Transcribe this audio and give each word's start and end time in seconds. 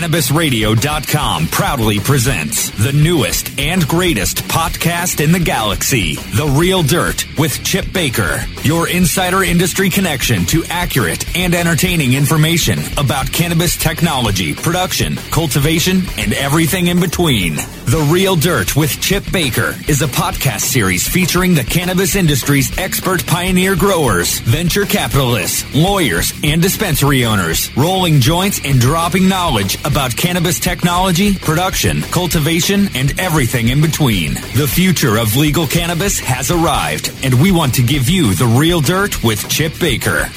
CannabisRadio.com 0.00 1.48
proudly 1.48 2.00
presents 2.00 2.70
the 2.82 2.90
newest 2.90 3.50
and 3.60 3.86
greatest 3.86 4.38
podcast 4.44 5.22
in 5.22 5.30
the 5.30 5.38
galaxy, 5.38 6.14
The 6.14 6.46
Real 6.58 6.82
Dirt 6.82 7.26
with 7.38 7.62
Chip 7.62 7.92
Baker, 7.92 8.42
your 8.62 8.88
insider 8.88 9.44
industry 9.44 9.90
connection 9.90 10.46
to 10.46 10.64
accurate 10.70 11.36
and 11.36 11.54
entertaining 11.54 12.14
information 12.14 12.78
about 12.96 13.30
cannabis 13.30 13.76
technology, 13.76 14.54
production, 14.54 15.16
cultivation, 15.16 16.00
and 16.16 16.32
everything 16.32 16.86
in 16.86 16.98
between. 16.98 17.56
The 17.56 18.08
Real 18.10 18.36
Dirt 18.36 18.76
with 18.76 19.02
Chip 19.02 19.24
Baker 19.30 19.74
is 19.86 20.00
a 20.00 20.06
podcast 20.06 20.60
series 20.60 21.06
featuring 21.06 21.54
the 21.54 21.64
cannabis 21.64 22.14
industry's 22.16 22.76
expert 22.78 23.26
pioneer 23.26 23.76
growers, 23.76 24.38
venture 24.38 24.86
capitalists, 24.86 25.74
lawyers, 25.74 26.32
and 26.42 26.62
dispensary 26.62 27.26
owners, 27.26 27.76
rolling 27.76 28.20
joints 28.20 28.60
and 28.64 28.80
dropping 28.80 29.28
knowledge 29.28 29.76
about 29.90 30.16
cannabis 30.16 30.60
technology, 30.60 31.36
production, 31.36 32.02
cultivation, 32.02 32.88
and 32.94 33.18
everything 33.18 33.68
in 33.68 33.80
between. 33.80 34.34
The 34.54 34.70
future 34.72 35.18
of 35.18 35.36
legal 35.36 35.66
cannabis 35.66 36.20
has 36.20 36.50
arrived, 36.50 37.12
and 37.24 37.42
we 37.42 37.50
want 37.50 37.74
to 37.74 37.82
give 37.82 38.08
you 38.08 38.34
the 38.34 38.46
real 38.46 38.80
dirt 38.80 39.24
with 39.24 39.48
Chip 39.48 39.72
Baker. 39.80 40.30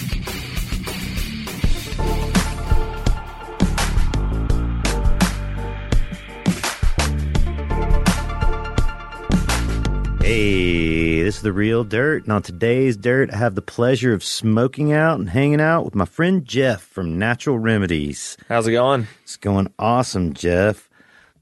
Hey, 10.24 11.22
this 11.22 11.36
is 11.36 11.42
the 11.42 11.52
real 11.52 11.84
dirt. 11.84 12.24
And 12.24 12.32
on 12.32 12.44
today's 12.44 12.96
dirt, 12.96 13.30
I 13.34 13.36
have 13.36 13.56
the 13.56 13.62
pleasure 13.62 14.14
of 14.14 14.24
smoking 14.24 14.94
out 14.94 15.20
and 15.20 15.30
hanging 15.30 15.60
out 15.60 15.84
with 15.84 15.96
my 15.96 16.06
friend 16.06 16.46
Jeff 16.46 16.82
from 16.82 17.20
Natural 17.20 17.60
Remedies. 17.60 18.38
How's 18.48 18.66
it 18.66 18.72
going? 18.72 19.08
It's 19.24 19.36
going 19.36 19.74
awesome, 19.78 20.34
Jeff. 20.34 20.90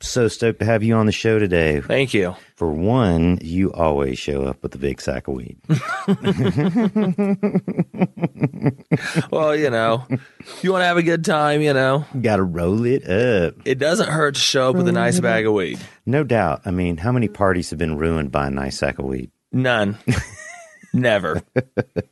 So 0.02 0.28
stoked 0.28 0.60
to 0.60 0.66
have 0.66 0.84
you 0.84 0.96
on 0.96 1.06
the 1.06 1.12
show 1.12 1.38
today. 1.40 1.80
Thank 1.82 2.14
you. 2.14 2.36
For 2.56 2.72
one, 2.72 3.38
you 3.42 3.72
always 3.72 4.18
show 4.20 4.44
up 4.44 4.62
with 4.64 4.74
a 4.76 4.78
big 4.78 5.00
sack 5.00 5.28
of 5.28 5.36
weed. 5.36 5.58
Well, 9.32 9.56
you 9.56 9.70
know, 9.70 10.06
you 10.62 10.72
want 10.72 10.82
to 10.82 10.86
have 10.86 10.98
a 10.98 11.04
good 11.04 11.24
time, 11.26 11.62
you 11.62 11.74
know. 11.74 12.06
Got 12.22 12.36
to 12.38 12.44
roll 12.44 12.86
it 12.86 13.08
up. 13.10 13.56
It 13.66 13.76
doesn't 13.80 14.10
hurt 14.10 14.36
to 14.36 14.42
show 14.42 14.70
up 14.70 14.76
with 14.76 14.88
a 14.88 14.92
nice 14.92 15.20
bag 15.20 15.46
of 15.48 15.54
weed. 15.54 15.80
No 16.06 16.24
doubt. 16.24 16.62
I 16.66 16.72
mean, 16.72 16.98
how 16.98 17.12
many 17.12 17.28
parties 17.28 17.70
have 17.70 17.80
been 17.80 17.98
ruined 17.98 18.32
by 18.32 18.48
a 18.48 18.52
nice 18.52 18.78
sack 18.78 19.00
of 19.00 19.06
weed? 19.06 19.32
None. 19.52 19.98
Never. 20.94 21.42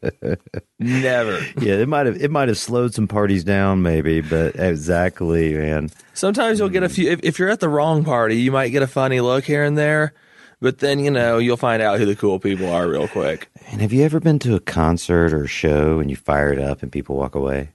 Never. 0.80 1.40
Yeah, 1.60 1.76
it 1.76 1.90
might 1.90 2.06
have 2.06 2.22
it 2.22 2.32
might 2.32 2.48
have 2.48 2.58
slowed 2.58 2.94
some 2.94 3.08
parties 3.08 3.44
down, 3.44 3.82
maybe, 3.82 4.22
but 4.22 4.56
exactly, 4.56 5.54
man. 5.54 5.90
Sometimes 6.14 6.60
you'll 6.60 6.70
get 6.70 6.84
a 6.84 6.90
few, 6.90 7.10
if, 7.10 7.20
if 7.24 7.40
you're 7.40 7.50
at 7.50 7.60
the 7.60 7.70
wrong 7.70 8.04
party, 8.04 8.38
you 8.38 8.52
might 8.52 8.70
get 8.70 8.82
a 8.82 8.88
funny 8.88 9.20
look 9.20 9.44
here 9.44 9.64
and 9.64 9.78
there, 9.78 10.14
but 10.62 10.80
then, 10.80 11.00
you 11.00 11.12
know, 11.12 11.38
you'll 11.38 11.58
find 11.58 11.82
out 11.82 12.00
who 12.00 12.06
the 12.06 12.16
cool 12.16 12.40
people 12.40 12.70
are 12.70 12.88
real 12.88 13.08
quick. 13.08 13.50
And 13.72 13.82
have 13.82 13.92
you 13.94 14.04
ever 14.04 14.20
been 14.20 14.40
to 14.40 14.56
a 14.56 14.60
concert 14.60 15.34
or 15.34 15.48
show 15.48 16.00
and 16.00 16.10
you 16.10 16.16
fire 16.16 16.52
it 16.52 16.60
up 16.60 16.82
and 16.82 16.92
people 16.92 17.16
walk 17.16 17.36
away? 17.36 17.72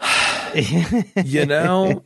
You 1.24 1.46
know, 1.46 2.02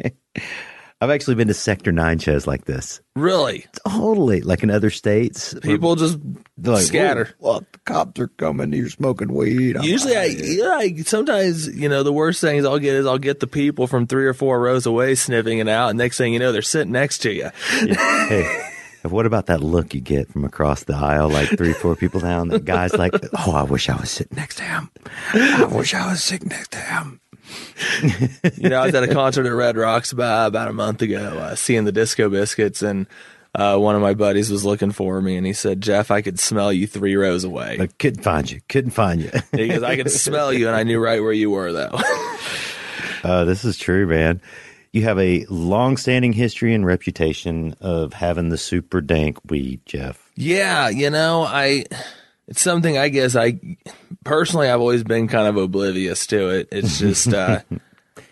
I've 1.05 1.11
actually 1.11 1.35
been 1.35 1.49
to 1.49 1.55
Sector 1.55 1.93
9 1.93 2.19
shows 2.19 2.47
like 2.47 2.65
this. 2.65 3.03
really, 3.15 3.67
Totally. 3.87 4.41
Like 4.41 4.63
in 4.63 4.71
other 4.71 4.89
states. 4.89 5.55
people 5.61 5.97
just 5.97 6.19
like, 6.57 6.83
scatter. 6.83 7.35
"Whoa, 7.39 7.51
Well, 7.51 7.67
the 7.71 7.79
cops 7.81 8.21
are 8.21 8.29
coming. 8.29 8.73
You're 8.73 8.89
smoking 8.89 9.33
weed. 9.35 9.77
I'm 9.77 9.83
Usually, 9.83 10.17
I, 10.17 10.29
like, 10.29 10.39
yeah, 10.41 10.71
I 10.71 11.03
sometimes 11.03 11.69
you 11.69 11.91
know 11.91 12.03
the 12.03 12.13
worst 12.13 12.41
things 12.41 12.65
I'll 12.65 12.79
get 12.79 12.95
is 12.95 13.07
I'll 13.07 13.19
get 13.19 13.41
the 13.41 13.47
people 13.47 13.87
from 13.87 14.07
three 14.07 14.25
or 14.25 14.33
four 14.33 14.59
rows 14.61 14.87
away 14.87 15.15
sniffing 15.15 15.59
it 15.59 15.69
out, 15.69 15.91
and 15.91 15.99
next 15.99 16.17
thing 16.17 16.33
you 16.33 16.39
know 16.39 16.53
they're 16.53 16.63
sitting 16.63 16.93
next 16.93 17.19
to 17.19 17.33
you. 17.33 17.51
hey, 17.59 18.71
what 19.03 19.27
about 19.27 19.47
that 19.47 19.63
look 19.63 19.93
you 19.93 20.01
get 20.01 20.33
from 20.33 20.45
across 20.45 20.85
the 20.85 20.95
aisle, 20.95 21.29
like 21.29 21.51
three, 21.59 21.75
four 21.75 21.95
people 21.95 22.21
down? 22.21 22.49
The 22.49 22.61
guy's 22.61 22.95
like, 22.95 23.13
oh, 23.47 23.53
I 23.53 23.63
wish 23.63 23.91
I 23.91 23.97
was 23.97 24.11
sitting 24.11 24.37
next 24.37 24.57
to 24.57 24.63
him. 24.63 24.91
I 25.35 25.65
wish 25.65 25.93
I 25.93 26.11
was 26.11 26.23
sitting 26.23 26.49
next 26.49 26.71
to 26.73 26.79
him. 26.79 27.21
You 28.57 28.69
know, 28.69 28.81
I 28.81 28.87
was 28.87 28.95
at 28.95 29.03
a 29.03 29.09
concert 29.09 29.47
at 29.47 29.53
Red 29.53 29.77
Rocks 29.77 30.13
about 30.13 30.49
about 30.49 30.69
a 30.69 30.73
month 30.73 31.03
ago, 31.03 31.39
uh, 31.39 31.55
seeing 31.55 31.85
the 31.85 31.93
Disco 31.93 32.29
Biscuits, 32.29 32.83
and 32.83 33.07
uh, 33.55 33.77
one 33.79 33.95
of 33.95 34.03
my 34.03 34.15
buddies 34.15 34.51
was 34.51 34.65
looking 34.65 34.91
for 34.93 35.21
me, 35.21 35.37
and 35.37 35.47
he 35.47 35.53
said, 35.53 35.81
"Jeff, 35.81 36.11
I 36.11 36.23
could 36.23 36.39
smell 36.41 36.73
you 36.73 36.87
three 36.87 37.17
rows 37.17 37.45
away." 37.45 37.79
I 37.81 37.87
couldn't 37.87 38.23
find 38.23 38.51
you. 38.51 38.61
Couldn't 38.69 38.93
find 38.93 39.21
you. 39.23 39.31
He 39.53 39.69
goes, 39.69 39.83
"I 39.83 39.97
could 39.97 40.11
smell 40.11 40.53
you, 40.53 40.67
and 40.69 40.77
I 40.77 40.83
knew 40.83 40.99
right 40.99 41.21
where 41.23 41.33
you 41.33 41.51
were, 41.51 41.73
though." 41.73 41.99
Uh, 43.23 43.45
this 43.47 43.65
is 43.65 43.79
true, 43.79 44.07
man. 44.07 44.39
You 44.93 45.05
have 45.05 45.19
a 45.19 45.47
long-standing 45.49 46.35
history 46.35 46.75
and 46.75 46.85
reputation 46.85 47.75
of 47.81 48.13
having 48.13 48.51
the 48.51 48.59
super 48.59 49.01
dank 49.01 49.39
weed, 49.49 49.81
Jeff. 49.87 50.31
yeah, 50.37 50.91
you 50.91 51.09
know, 51.09 51.43
I. 51.43 51.87
It's 52.49 52.61
something 52.61 52.99
I 52.99 53.09
guess 53.09 53.37
I 53.37 53.59
personally 54.25 54.69
I've 54.69 54.81
always 54.81 55.03
been 55.05 55.29
kind 55.29 55.49
of 55.49 55.57
oblivious 55.57 56.27
to 56.29 56.51
it. 56.51 56.69
It's 56.73 56.99
just 57.07 57.33
uh 57.33 57.61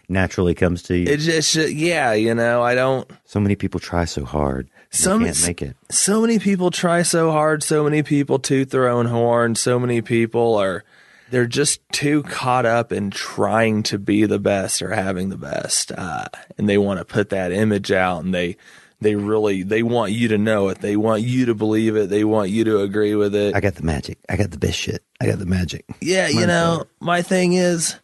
Naturally 0.08 0.54
comes 0.54 0.82
to 0.84 0.96
you. 0.96 1.06
it 1.06 1.18
just 1.18 1.54
yeah, 1.54 2.12
you 2.12 2.34
know, 2.34 2.62
I 2.62 2.74
don't 2.74 3.10
so 3.24 3.40
many 3.40 3.56
people 3.56 3.80
try 3.80 4.04
so 4.04 4.24
hard. 4.24 4.68
Some- 4.90 5.24
can't 5.24 5.46
make 5.46 5.62
it. 5.62 5.74
so 5.90 6.20
many 6.20 6.38
people 6.38 6.70
try 6.70 7.00
so 7.02 7.30
hard 7.30 7.62
so 7.62 7.82
many 7.84 8.02
people 8.02 8.38
toot 8.38 8.68
their 8.68 8.88
own 8.88 9.06
horn 9.06 9.54
so 9.54 9.78
many 9.78 10.02
people 10.02 10.56
are 10.56 10.84
they're 11.30 11.46
just 11.46 11.80
too 11.92 12.22
caught 12.24 12.66
up 12.66 12.92
in 12.92 13.08
trying 13.10 13.82
to 13.84 13.98
be 13.98 14.26
the 14.26 14.38
best 14.38 14.82
or 14.82 14.90
having 14.90 15.30
the 15.30 15.38
best 15.38 15.90
uh, 15.92 16.26
and 16.58 16.68
they 16.68 16.76
want 16.76 16.98
to 16.98 17.06
put 17.06 17.30
that 17.30 17.52
image 17.52 17.90
out 17.90 18.22
and 18.22 18.34
they 18.34 18.58
they 19.02 19.14
really 19.14 19.62
they 19.62 19.82
want 19.82 20.12
you 20.12 20.28
to 20.28 20.38
know 20.38 20.68
it 20.68 20.80
they 20.80 20.96
want 20.96 21.22
you 21.22 21.46
to 21.46 21.54
believe 21.54 21.96
it 21.96 22.08
they 22.08 22.24
want 22.24 22.50
you 22.50 22.64
to 22.64 22.80
agree 22.80 23.14
with 23.14 23.34
it 23.34 23.54
I 23.54 23.60
got 23.60 23.74
the 23.74 23.82
magic. 23.82 24.18
I 24.28 24.36
got 24.36 24.50
the 24.50 24.58
best 24.58 24.78
shit. 24.78 25.02
I 25.20 25.26
got 25.26 25.38
the 25.38 25.46
magic. 25.46 25.84
yeah 26.00 26.28
you 26.28 26.46
know 26.46 26.84
my 27.00 27.22
thing 27.22 27.52
is 27.52 27.96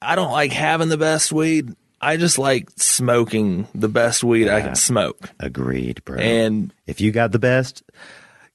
i 0.00 0.14
don't 0.14 0.32
like 0.32 0.52
having 0.52 0.88
the 0.88 0.96
best 0.96 1.32
weed 1.32 1.74
i 2.00 2.16
just 2.16 2.38
like 2.38 2.70
smoking 2.76 3.66
the 3.74 3.88
best 3.88 4.22
weed 4.24 4.48
i 4.48 4.60
can 4.60 4.70
ah, 4.70 4.74
smoke 4.74 5.30
Agreed, 5.40 6.04
bro. 6.04 6.18
and 6.18 6.72
if 6.86 7.00
you 7.00 7.10
got 7.12 7.32
the 7.32 7.38
best, 7.38 7.82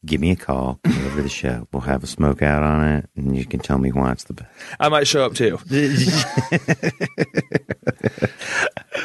give 0.06 0.22
me 0.22 0.32
a 0.32 0.36
call. 0.36 0.80
Come 0.84 1.06
over 1.06 1.18
to 1.18 1.24
the 1.24 1.30
show. 1.30 1.68
We'll 1.72 1.82
have 1.82 2.04
a 2.04 2.08
smoke 2.08 2.42
out 2.42 2.64
on 2.64 2.88
it, 2.88 3.10
and 3.16 3.36
you 3.36 3.46
can 3.46 3.60
tell 3.60 3.78
me 3.78 3.92
why 3.92 4.12
it's 4.12 4.26
the 4.26 4.34
best. 4.34 4.50
I 4.80 4.90
might 4.90 5.08
show 5.08 5.26
up 5.26 5.36
too. 5.36 5.60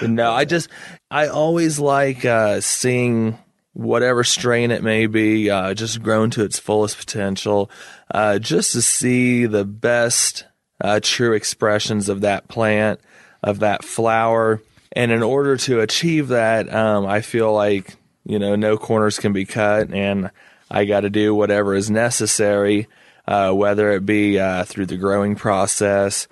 no, 0.06 0.32
I 0.32 0.44
just 0.44 0.68
I 1.10 1.28
always 1.28 1.78
like 1.78 2.24
uh, 2.24 2.60
seeing 2.60 3.38
whatever 3.72 4.24
strain 4.24 4.70
it 4.70 4.82
may 4.82 5.06
be 5.06 5.50
uh, 5.50 5.72
just 5.74 6.02
grown 6.02 6.30
to 6.30 6.42
its 6.44 6.58
fullest 6.58 6.98
potential, 6.98 7.70
uh, 8.12 8.38
just 8.38 8.72
to 8.72 8.82
see 8.82 9.46
the 9.46 9.64
best 9.64 10.44
uh, 10.80 11.00
true 11.02 11.32
expressions 11.32 12.08
of 12.08 12.22
that 12.22 12.48
plant, 12.48 13.00
of 13.42 13.60
that 13.60 13.84
flower, 13.84 14.60
and 14.92 15.12
in 15.12 15.22
order 15.22 15.56
to 15.56 15.80
achieve 15.80 16.28
that, 16.28 16.72
um, 16.72 17.06
I 17.06 17.20
feel 17.20 17.52
like 17.52 17.96
you 18.24 18.38
know 18.38 18.56
no 18.56 18.76
corners 18.76 19.18
can 19.18 19.32
be 19.32 19.44
cut, 19.44 19.92
and 19.92 20.30
I 20.70 20.84
got 20.84 21.00
to 21.00 21.10
do 21.10 21.34
whatever 21.34 21.74
is 21.74 21.90
necessary, 21.90 22.86
uh, 23.26 23.52
whether 23.52 23.92
it 23.92 24.04
be 24.06 24.38
uh, 24.38 24.64
through 24.64 24.86
the 24.86 24.96
growing 24.96 25.34
process 25.34 26.28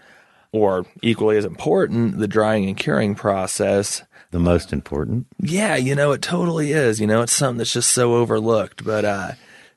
or 0.53 0.87
equally 1.03 1.37
as 1.37 1.45
important, 1.45 2.19
the 2.19 2.29
drying 2.29 2.67
and 2.67 2.77
curing 2.77 3.15
process. 3.15 4.03
The 4.31 4.39
most 4.39 4.73
important. 4.73 5.27
Yeah, 5.41 5.77
you 5.77 5.95
know, 5.95 6.13
it 6.13 6.23
totally 6.23 6.73
is. 6.73 7.01
You 7.01 7.07
know, 7.07 7.23
it's 7.23 7.33
something 7.33 7.59
that's 7.59 7.73
just 7.73 7.91
so 7.91 8.15
overlooked, 8.15 8.85
but 8.85 9.05
uh, 9.05 9.33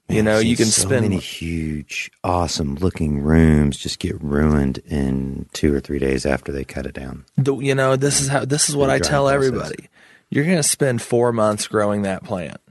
you 0.09 0.23
know, 0.23 0.39
you 0.39 0.55
can 0.55 0.65
so 0.65 0.87
spend 0.87 1.03
many 1.03 1.19
huge, 1.19 2.11
awesome 2.23 2.75
looking 2.75 3.19
rooms 3.19 3.77
just 3.77 3.99
get 3.99 4.21
ruined 4.21 4.79
in 4.79 5.47
two 5.53 5.73
or 5.73 5.79
three 5.79 5.99
days 5.99 6.25
after 6.25 6.51
they 6.51 6.63
cut 6.63 6.87
it 6.87 6.95
down. 6.95 7.25
the, 7.37 7.55
you 7.57 7.75
know, 7.75 7.95
this 7.95 8.19
is 8.19 8.27
how 8.27 8.43
this 8.43 8.69
is 8.69 8.75
what 8.75 8.89
I 8.89 8.97
tell 8.97 9.25
process. 9.25 9.35
everybody. 9.35 9.89
You're 10.31 10.45
going 10.45 10.57
to 10.57 10.63
spend 10.63 11.01
4 11.01 11.31
months 11.33 11.67
growing 11.67 12.03
that 12.03 12.23
plant. 12.23 12.61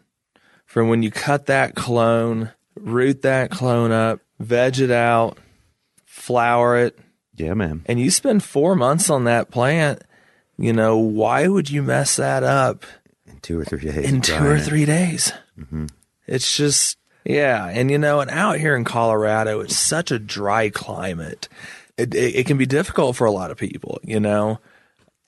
From 0.79 0.89
when 0.91 1.03
you 1.03 1.11
cut 1.11 1.47
that 1.47 1.75
clone, 1.75 2.53
root 2.77 3.23
that 3.23 3.51
clone 3.51 3.91
up, 3.91 4.21
veg 4.39 4.79
it 4.79 4.93
out, 4.93 5.37
flower 6.05 6.77
it, 6.79 6.97
Yeah, 7.35 7.55
man. 7.55 7.83
and 7.87 7.99
you 7.99 8.13
spend 8.13 8.45
4 8.45 8.77
months 8.77 9.11
on 9.11 9.25
that 9.25 9.51
plant, 9.51 10.03
you 10.57 10.73
know, 10.73 10.97
why 10.97 11.49
would 11.49 11.69
you 11.69 11.83
mess 11.83 12.15
that 12.15 12.45
up 12.45 12.87
In 13.27 13.41
two 13.41 13.59
or 13.59 13.65
three 13.65 13.81
days. 13.81 14.05
in 14.09 14.21
two 14.21 14.35
or 14.47 14.61
three 14.61 14.85
days. 14.85 15.33
Mm-hmm. 15.59 15.87
It's 16.29 16.57
just, 16.57 16.97
yeah. 17.25 17.67
And, 17.67 17.91
you 17.91 17.99
know, 17.99 18.21
and 18.21 18.31
out 18.31 18.61
here 18.61 18.77
in 18.77 18.85
Colorado, 18.85 19.59
it's 19.59 19.77
such 19.77 20.13
a 20.13 20.19
dry 20.21 20.71
climate. 20.71 21.49
It, 21.97 22.15
it, 22.15 22.37
it 22.37 22.47
can 22.47 22.57
be 22.57 22.67
difficult 22.67 23.17
for 23.17 23.25
a 23.25 23.33
lot 23.33 23.51
of 23.51 23.57
people, 23.57 23.99
you 24.05 24.21
know. 24.21 24.61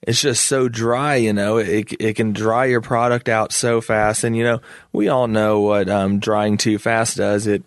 It's 0.03 0.21
just 0.21 0.45
so 0.45 0.67
dry, 0.67 1.15
you 1.15 1.31
know. 1.33 1.57
It 1.57 1.93
it 1.99 2.15
can 2.15 2.33
dry 2.33 2.65
your 2.65 2.81
product 2.81 3.29
out 3.29 3.51
so 3.51 3.81
fast, 3.81 4.23
and 4.23 4.35
you 4.35 4.43
know 4.43 4.61
we 4.91 5.09
all 5.09 5.27
know 5.27 5.59
what 5.61 5.89
um, 5.89 6.19
drying 6.19 6.57
too 6.57 6.77
fast 6.79 7.17
does. 7.17 7.45
It 7.47 7.63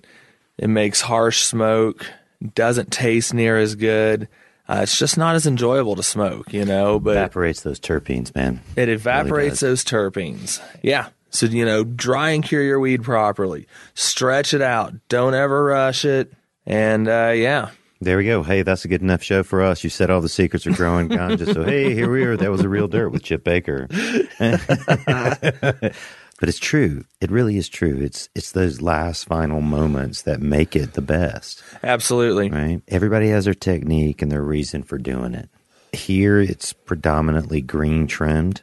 it 0.59 0.69
makes 0.69 1.01
harsh 1.01 1.43
smoke, 1.43 2.07
doesn't 2.55 2.91
taste 2.91 3.35
near 3.35 3.57
as 3.59 3.75
good. 3.77 4.29
uh, 4.69 4.81
it's 4.83 4.99
just 4.99 5.17
not 5.19 5.35
as 5.37 5.47
enjoyable 5.47 5.95
to 5.97 6.03
smoke, 6.03 6.53
you 6.53 6.65
know. 6.65 6.99
But 6.99 7.17
Evaporates 7.17 7.61
those 7.63 7.79
terpenes, 7.79 8.35
man. 8.35 8.61
it 8.77 8.89
evaporates 8.89 9.61
does. 9.61 9.61
those 9.61 9.85
terpenes. 9.85 10.61
Yeah. 10.83 11.09
So, 11.31 11.47
you 11.47 11.65
know, 11.65 11.83
dry 11.83 12.31
and 12.31 12.45
cure 12.45 12.63
your 12.63 12.79
weed 12.79 13.03
properly. 13.03 13.67
Stretch 13.95 14.55
it 14.55 14.63
out. 14.63 14.95
Don't 15.09 15.35
ever 15.35 15.65
rush 15.65 16.05
it. 16.05 16.33
And 16.65 17.09
uh, 17.09 17.33
yeah. 17.35 17.71
There 18.05 18.19
we 18.19 18.25
go. 18.27 18.43
Hey, 18.43 18.61
that's 18.61 18.85
a 18.85 18.89
good 18.89 19.01
enough 19.01 19.23
show 19.23 19.43
for 19.43 19.63
us. 19.63 19.83
You 19.83 19.89
said 19.89 20.11
all 20.11 20.21
the 20.21 20.29
secrets 20.29 20.67
are 20.67 20.73
growing 20.73 21.09
ganja. 21.09 21.51
So 21.55 21.65
hey, 21.65 21.95
here 21.95 22.11
we 22.11 22.23
are. 22.25 22.37
That 22.37 22.51
was 22.51 22.61
a 22.61 22.69
real 22.69 22.87
dirt 22.87 23.09
with 23.09 23.23
Chip 23.23 23.45
Baker. 23.45 23.87
but 24.39 25.95
it's 26.43 26.59
true. 26.59 27.07
It 27.23 27.31
really 27.31 27.57
is 27.57 27.67
true. 27.67 27.97
It's 28.03 28.29
it's 28.35 28.53
those 28.53 28.83
last 28.83 29.25
final 29.25 29.63
moments 29.63 30.21
that 30.23 30.43
make 30.43 30.77
it 30.77 30.93
the 30.93 31.01
best. 31.01 31.63
Absolutely. 31.83 32.51
Right? 32.51 32.83
Everybody 32.89 33.31
has 33.31 33.47
their 33.47 33.55
technique 33.55 34.21
and 34.21 34.31
their 34.31 34.43
reason 34.43 34.83
for 34.83 34.99
doing 34.99 35.33
it. 35.33 35.49
Here 35.95 36.39
it's 36.39 36.75
predominantly 36.75 37.63
green 37.63 38.07
trimmed, 38.07 38.61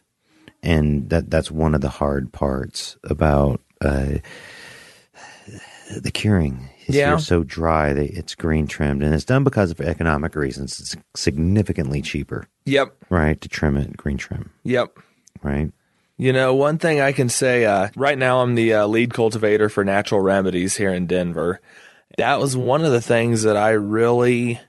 and 0.62 1.10
that 1.10 1.32
that's 1.32 1.50
one 1.50 1.74
of 1.74 1.82
the 1.82 1.90
hard 1.90 2.32
parts 2.32 2.96
about 3.04 3.60
uh, 3.84 4.20
the 5.98 6.12
curing. 6.14 6.70
It's 6.96 7.00
Yeah. 7.00 7.18
so 7.18 7.44
dry 7.44 7.94
that 7.94 8.10
it's 8.18 8.36
green 8.36 8.68
trimmed, 8.68 9.04
and 9.04 9.14
it's 9.14 9.26
done 9.26 9.44
because 9.44 9.72
of 9.72 9.82
economic 9.82 10.36
reasons. 10.36 10.80
It's 10.80 10.96
significantly 11.16 12.02
cheaper, 12.02 12.48
Yep. 12.66 12.94
right, 13.10 13.40
to 13.42 13.50
trim 13.50 13.78
it 13.78 13.96
green 13.98 14.18
trim, 14.18 14.52
Yep. 14.64 14.98
right? 15.44 15.72
You 16.18 16.34
know, 16.34 16.54
one 16.54 16.78
thing 16.78 17.02
I 17.02 17.12
can 17.14 17.30
say 17.30 17.66
uh, 17.66 17.90
right 17.96 18.18
now, 18.18 18.42
I'm 18.42 18.56
the 18.56 18.74
uh, 18.74 18.88
lead 18.88 19.14
cultivator 19.14 19.70
for 19.70 19.84
natural 19.84 20.22
remedies 20.22 20.78
here 20.78 20.94
in 20.94 21.08
Denver. 21.08 21.60
That 22.18 22.40
was 22.40 22.56
one 22.56 22.84
of 22.86 22.92
the 22.92 23.02
things 23.02 23.42
that 23.44 23.58
I 23.58 23.72
really, 23.72 24.60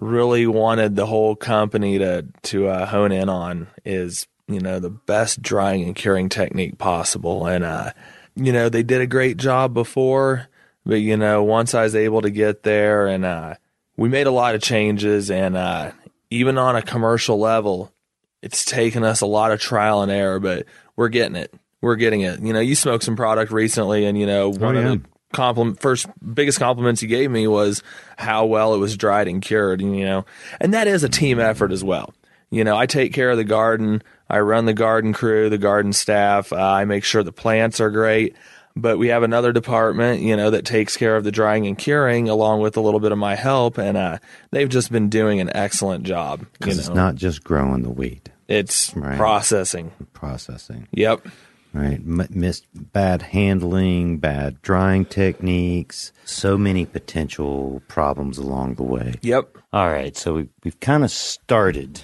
really 0.00 0.46
wanted 0.46 0.94
the 0.94 1.06
whole 1.06 1.34
company 1.34 1.98
to 1.98 2.26
to 2.42 2.68
uh, 2.68 2.86
hone 2.86 3.10
in 3.10 3.28
on 3.28 3.66
is 3.84 4.26
you 4.46 4.60
know 4.60 4.78
the 4.78 4.90
best 4.90 5.42
drying 5.42 5.82
and 5.82 5.96
curing 5.96 6.28
technique 6.28 6.78
possible, 6.78 7.46
and 7.46 7.64
uh, 7.64 7.90
you 8.36 8.52
know 8.52 8.68
they 8.68 8.82
did 8.84 9.00
a 9.00 9.06
great 9.06 9.36
job 9.36 9.74
before, 9.74 10.46
but 10.84 10.96
you 10.96 11.16
know 11.16 11.42
once 11.42 11.74
I 11.74 11.82
was 11.82 11.94
able 11.94 12.22
to 12.22 12.30
get 12.30 12.62
there 12.62 13.06
and 13.06 13.24
uh, 13.24 13.54
we 13.96 14.08
made 14.08 14.26
a 14.26 14.32
lot 14.32 14.54
of 14.54 14.62
changes, 14.62 15.30
and 15.30 15.56
uh, 15.56 15.92
even 16.30 16.56
on 16.56 16.74
a 16.74 16.82
commercial 16.82 17.38
level, 17.38 17.92
it's 18.40 18.64
taken 18.64 19.04
us 19.04 19.20
a 19.20 19.26
lot 19.26 19.52
of 19.52 19.60
trial 19.60 20.02
and 20.02 20.10
error, 20.10 20.40
but 20.40 20.64
we're 20.96 21.08
getting 21.08 21.36
it. 21.36 21.52
We're 21.82 21.96
getting 21.96 22.22
it. 22.22 22.40
You 22.40 22.52
know, 22.52 22.60
you 22.60 22.74
smoked 22.74 23.04
some 23.04 23.16
product 23.16 23.52
recently, 23.52 24.06
and 24.06 24.18
you 24.18 24.26
know 24.26 24.50
one 24.50 24.74
yeah. 24.74 24.80
of 24.80 25.02
the 25.02 25.08
compliment 25.32 25.80
first 25.80 26.06
biggest 26.34 26.58
compliments 26.58 27.02
you 27.02 27.08
gave 27.08 27.30
me 27.30 27.46
was 27.46 27.82
how 28.16 28.46
well 28.46 28.74
it 28.74 28.78
was 28.78 28.96
dried 28.96 29.28
and 29.28 29.42
cured. 29.42 29.80
And, 29.80 29.96
you 29.96 30.04
know, 30.04 30.24
and 30.60 30.74
that 30.74 30.88
is 30.88 31.04
a 31.04 31.08
team 31.08 31.38
effort 31.38 31.72
as 31.72 31.84
well. 31.84 32.12
You 32.50 32.64
know, 32.64 32.76
I 32.76 32.86
take 32.86 33.12
care 33.12 33.30
of 33.30 33.36
the 33.36 33.44
garden. 33.44 34.02
I 34.28 34.40
run 34.40 34.64
the 34.64 34.72
garden 34.72 35.12
crew, 35.12 35.50
the 35.50 35.58
garden 35.58 35.92
staff. 35.92 36.52
Uh, 36.52 36.56
I 36.56 36.84
make 36.84 37.04
sure 37.04 37.22
the 37.22 37.32
plants 37.32 37.80
are 37.80 37.90
great. 37.90 38.34
But 38.76 38.98
we 38.98 39.08
have 39.08 39.22
another 39.24 39.52
department, 39.52 40.22
you 40.22 40.36
know, 40.36 40.50
that 40.50 40.64
takes 40.64 40.96
care 40.96 41.16
of 41.16 41.24
the 41.24 41.32
drying 41.32 41.66
and 41.66 41.76
curing, 41.76 42.28
along 42.28 42.60
with 42.60 42.76
a 42.76 42.80
little 42.80 43.00
bit 43.00 43.10
of 43.12 43.18
my 43.18 43.34
help, 43.34 43.78
and 43.78 43.96
uh, 43.96 44.18
they've 44.52 44.68
just 44.68 44.92
been 44.92 45.08
doing 45.08 45.40
an 45.40 45.50
excellent 45.56 46.04
job. 46.04 46.46
Because 46.52 46.76
know, 46.76 46.80
it's 46.80 46.88
not 46.94 47.14
just 47.16 47.42
growing 47.42 47.82
the 47.82 47.90
wheat, 47.90 48.28
it's 48.48 48.94
Right. 48.94 49.18
processing. 49.18 49.90
processing. 50.12 50.86
Yep. 50.92 51.26
right? 51.72 51.98
M- 51.98 52.26
missed 52.30 52.66
bad 52.74 53.22
handling, 53.22 54.18
bad 54.18 54.62
drying 54.62 55.04
techniques, 55.04 56.12
so 56.24 56.56
many 56.56 56.86
potential 56.86 57.82
problems 57.88 58.38
along 58.38 58.74
the 58.76 58.82
way. 58.84 59.14
Yep. 59.22 59.56
All 59.72 59.88
right, 59.90 60.16
so 60.16 60.34
we, 60.34 60.48
we've 60.64 60.78
kind 60.80 61.02
of 61.04 61.10
started 61.10 62.02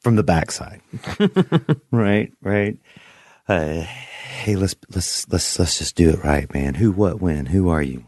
from 0.00 0.14
the 0.16 0.22
backside, 0.22 0.80
right? 1.90 2.32
Right. 2.42 2.78
Uh, 3.48 3.80
hey, 3.80 4.56
let's 4.56 4.76
let's 4.94 5.28
let's 5.30 5.58
let's 5.58 5.78
just 5.78 5.96
do 5.96 6.10
it 6.10 6.22
right, 6.22 6.52
man. 6.52 6.74
Who, 6.74 6.92
what, 6.92 7.20
when? 7.20 7.46
Who 7.46 7.68
are 7.68 7.82
you? 7.82 8.04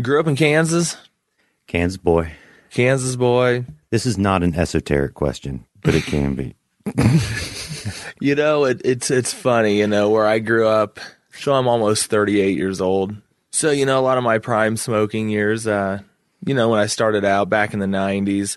Grew 0.00 0.18
up 0.18 0.26
in 0.26 0.36
Kansas. 0.36 0.96
Kansas 1.66 1.98
boy. 1.98 2.32
Kansas 2.70 3.16
boy. 3.16 3.66
This 3.90 4.06
is 4.06 4.16
not 4.16 4.42
an 4.42 4.54
esoteric 4.54 5.14
question, 5.14 5.66
but 5.82 5.94
it 5.94 6.04
can 6.04 6.34
be. 6.34 6.54
You 8.20 8.34
know, 8.34 8.64
it, 8.64 8.80
it's 8.84 9.10
it's 9.10 9.32
funny. 9.32 9.78
You 9.78 9.86
know, 9.86 10.10
where 10.10 10.26
I 10.26 10.38
grew 10.38 10.66
up. 10.66 10.98
So 11.34 11.52
I'm 11.52 11.68
almost 11.68 12.06
38 12.06 12.56
years 12.56 12.80
old. 12.80 13.14
So 13.50 13.70
you 13.70 13.84
know, 13.84 13.98
a 13.98 14.02
lot 14.02 14.18
of 14.18 14.24
my 14.24 14.38
prime 14.38 14.76
smoking 14.76 15.28
years. 15.28 15.66
Uh, 15.66 16.00
you 16.44 16.54
know, 16.54 16.68
when 16.68 16.80
I 16.80 16.86
started 16.86 17.24
out 17.24 17.50
back 17.50 17.74
in 17.74 17.80
the 17.80 17.86
90s, 17.86 18.56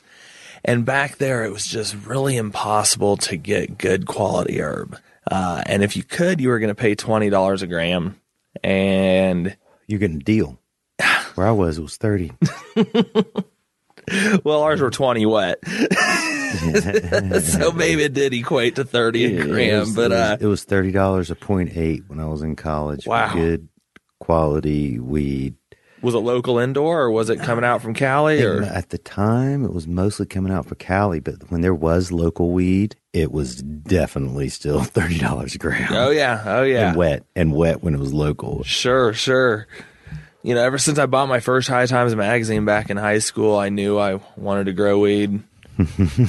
and 0.63 0.85
back 0.85 1.17
there, 1.17 1.43
it 1.43 1.51
was 1.51 1.65
just 1.65 1.95
really 2.05 2.37
impossible 2.37 3.17
to 3.17 3.35
get 3.35 3.77
good 3.77 4.05
quality 4.05 4.61
herb. 4.61 4.97
Uh, 5.29 5.61
and 5.65 5.83
if 5.83 5.95
you 5.97 6.03
could, 6.03 6.39
you 6.41 6.49
were 6.49 6.59
going 6.59 6.69
to 6.69 6.75
pay 6.75 6.95
twenty 6.95 7.29
dollars 7.29 7.61
a 7.61 7.67
gram. 7.67 8.19
And 8.63 9.55
You're 9.87 9.99
getting 9.99 10.17
a 10.17 10.23
deal. 10.23 10.59
Where 11.35 11.47
I 11.47 11.51
was, 11.51 11.77
it 11.77 11.81
was 11.81 11.97
thirty. 11.97 12.31
well, 14.43 14.61
ours 14.63 14.81
were 14.81 14.89
20 14.89 15.25
wet. 15.25 15.59
so 17.43 17.71
maybe 17.75 18.03
it 18.03 18.13
did 18.13 18.33
equate 18.33 18.75
to 18.75 18.83
30 18.83 19.37
a 19.37 19.43
gram. 19.45 19.79
was- 19.81 19.95
but 19.95 20.11
it 20.11 20.15
was, 20.15 20.19
uh, 20.19 20.37
it 20.41 20.45
was 20.47 20.63
thirty 20.63 20.91
dollars 20.91 21.29
a 21.31 21.35
point 21.35 21.71
eight 21.75 22.03
when 22.07 22.19
I 22.19 22.25
was 22.25 22.41
in 22.41 22.55
college. 22.55 23.05
Wow. 23.05 23.33
good 23.33 23.67
quality 24.19 24.99
weed. 24.99 25.55
Was 26.01 26.13
it 26.15 26.19
local 26.19 26.59
indoor 26.59 27.01
or 27.01 27.11
was 27.11 27.29
it 27.29 27.39
coming 27.39 27.63
out 27.65 27.81
from 27.81 27.93
Cali? 27.93 28.43
Or 28.43 28.63
At 28.63 28.89
the 28.89 28.97
time, 28.97 29.65
it 29.65 29.73
was 29.73 29.87
mostly 29.87 30.25
coming 30.25 30.51
out 30.51 30.65
for 30.65 30.75
Cali, 30.75 31.19
but 31.19 31.49
when 31.51 31.61
there 31.61 31.73
was 31.73 32.11
local 32.11 32.51
weed, 32.51 32.95
it 33.13 33.31
was 33.31 33.57
definitely 33.61 34.49
still 34.49 34.81
thirty 34.83 35.17
dollars 35.19 35.55
a 35.55 35.57
gram. 35.57 35.89
oh 35.91 36.09
yeah, 36.09 36.43
oh 36.45 36.63
yeah, 36.63 36.89
and 36.89 36.97
wet 36.97 37.23
and 37.35 37.53
wet 37.53 37.83
when 37.83 37.93
it 37.93 37.99
was 37.99 38.13
local. 38.13 38.63
Sure, 38.63 39.13
sure. 39.13 39.67
You 40.41 40.55
know, 40.55 40.63
ever 40.63 40.77
since 40.77 40.97
I 40.97 41.05
bought 41.05 41.27
my 41.27 41.41
first 41.41 41.67
High 41.67 41.85
Times 41.85 42.15
magazine 42.15 42.63
back 42.63 42.89
in 42.89 42.95
high 42.95 43.19
school, 43.19 43.57
I 43.57 43.67
knew 43.69 43.99
I 43.99 44.21
wanted 44.37 44.65
to 44.65 44.73
grow 44.73 44.99
weed. 44.99 45.43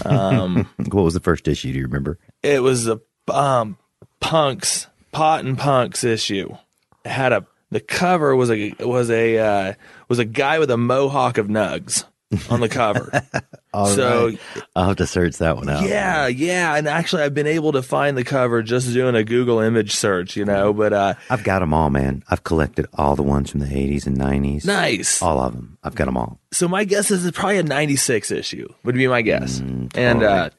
What 0.05 1.05
was 1.05 1.15
the 1.15 1.21
first 1.21 1.47
issue? 1.49 1.73
Do 1.73 1.79
you 1.79 1.85
remember? 1.85 2.19
It 2.43 2.63
was 2.63 2.89
a 2.89 3.01
um, 3.33 3.77
punks 4.21 4.87
pot 5.13 5.45
and 5.45 5.57
punks 5.59 6.05
issue. 6.05 6.57
It 7.05 7.11
had 7.11 7.33
a 7.33 7.47
the 7.71 7.81
cover 7.81 8.35
was 8.35 8.51
a 8.51 8.75
was 8.81 9.11
a 9.11 9.39
uh, 9.39 9.75
was 10.09 10.19
a 10.19 10.25
guy 10.25 10.59
with 10.59 10.71
a 10.71 10.77
mohawk 10.77 11.39
of 11.39 11.49
nugs 11.49 12.05
on 12.49 12.61
the 12.61 12.69
cover. 12.69 13.11
so 13.75 14.27
right. 14.29 14.39
I'll 14.77 14.89
have 14.89 14.97
to 14.97 15.07
search 15.07 15.39
that 15.39 15.57
one 15.57 15.69
out. 15.69 15.85
yeah, 15.85 16.27
yeah, 16.27 16.77
and 16.77 16.87
actually 16.89 17.23
I've 17.23 17.35
been 17.35 17.47
able 17.47 17.73
to 17.73 17.83
find 17.83 18.17
the 18.17 18.25
cover 18.25 18.63
just 18.63 18.93
doing 18.93 19.15
a 19.15 19.25
Google 19.25 19.61
image 19.61 19.95
search, 19.95 20.37
you 20.37 20.45
know. 20.45 20.73
But 20.73 20.93
uh, 20.93 21.15
I've 21.29 21.45
got 21.45 21.61
them 21.61 21.75
all, 21.75 21.91
man. 21.91 22.23
I've 22.29 22.45
collected 22.45 22.87
all 22.95 23.17
the 23.17 23.23
ones 23.23 23.51
from 23.51 23.61
the 23.61 23.67
'80s 23.67 24.07
and 24.07 24.19
'90s. 24.19 24.65
nice. 24.65 25.23
All 25.23 25.41
of 25.41 25.53
them. 25.53 25.79
I've 25.83 25.95
got 25.95 26.07
them 26.07 26.17
all. 26.17 26.41
So 26.53 26.69
my 26.69 26.85
guess 26.85 27.11
is 27.11 27.25
it's 27.25 27.39
probably 27.39 27.59
a 27.59 27.63
96 27.63 28.31
issue 28.31 28.69
would 28.85 28.95
be 28.95 29.07
my 29.07 29.23
guess. 29.23 29.61
and 29.61 30.23
uh, 30.23 30.51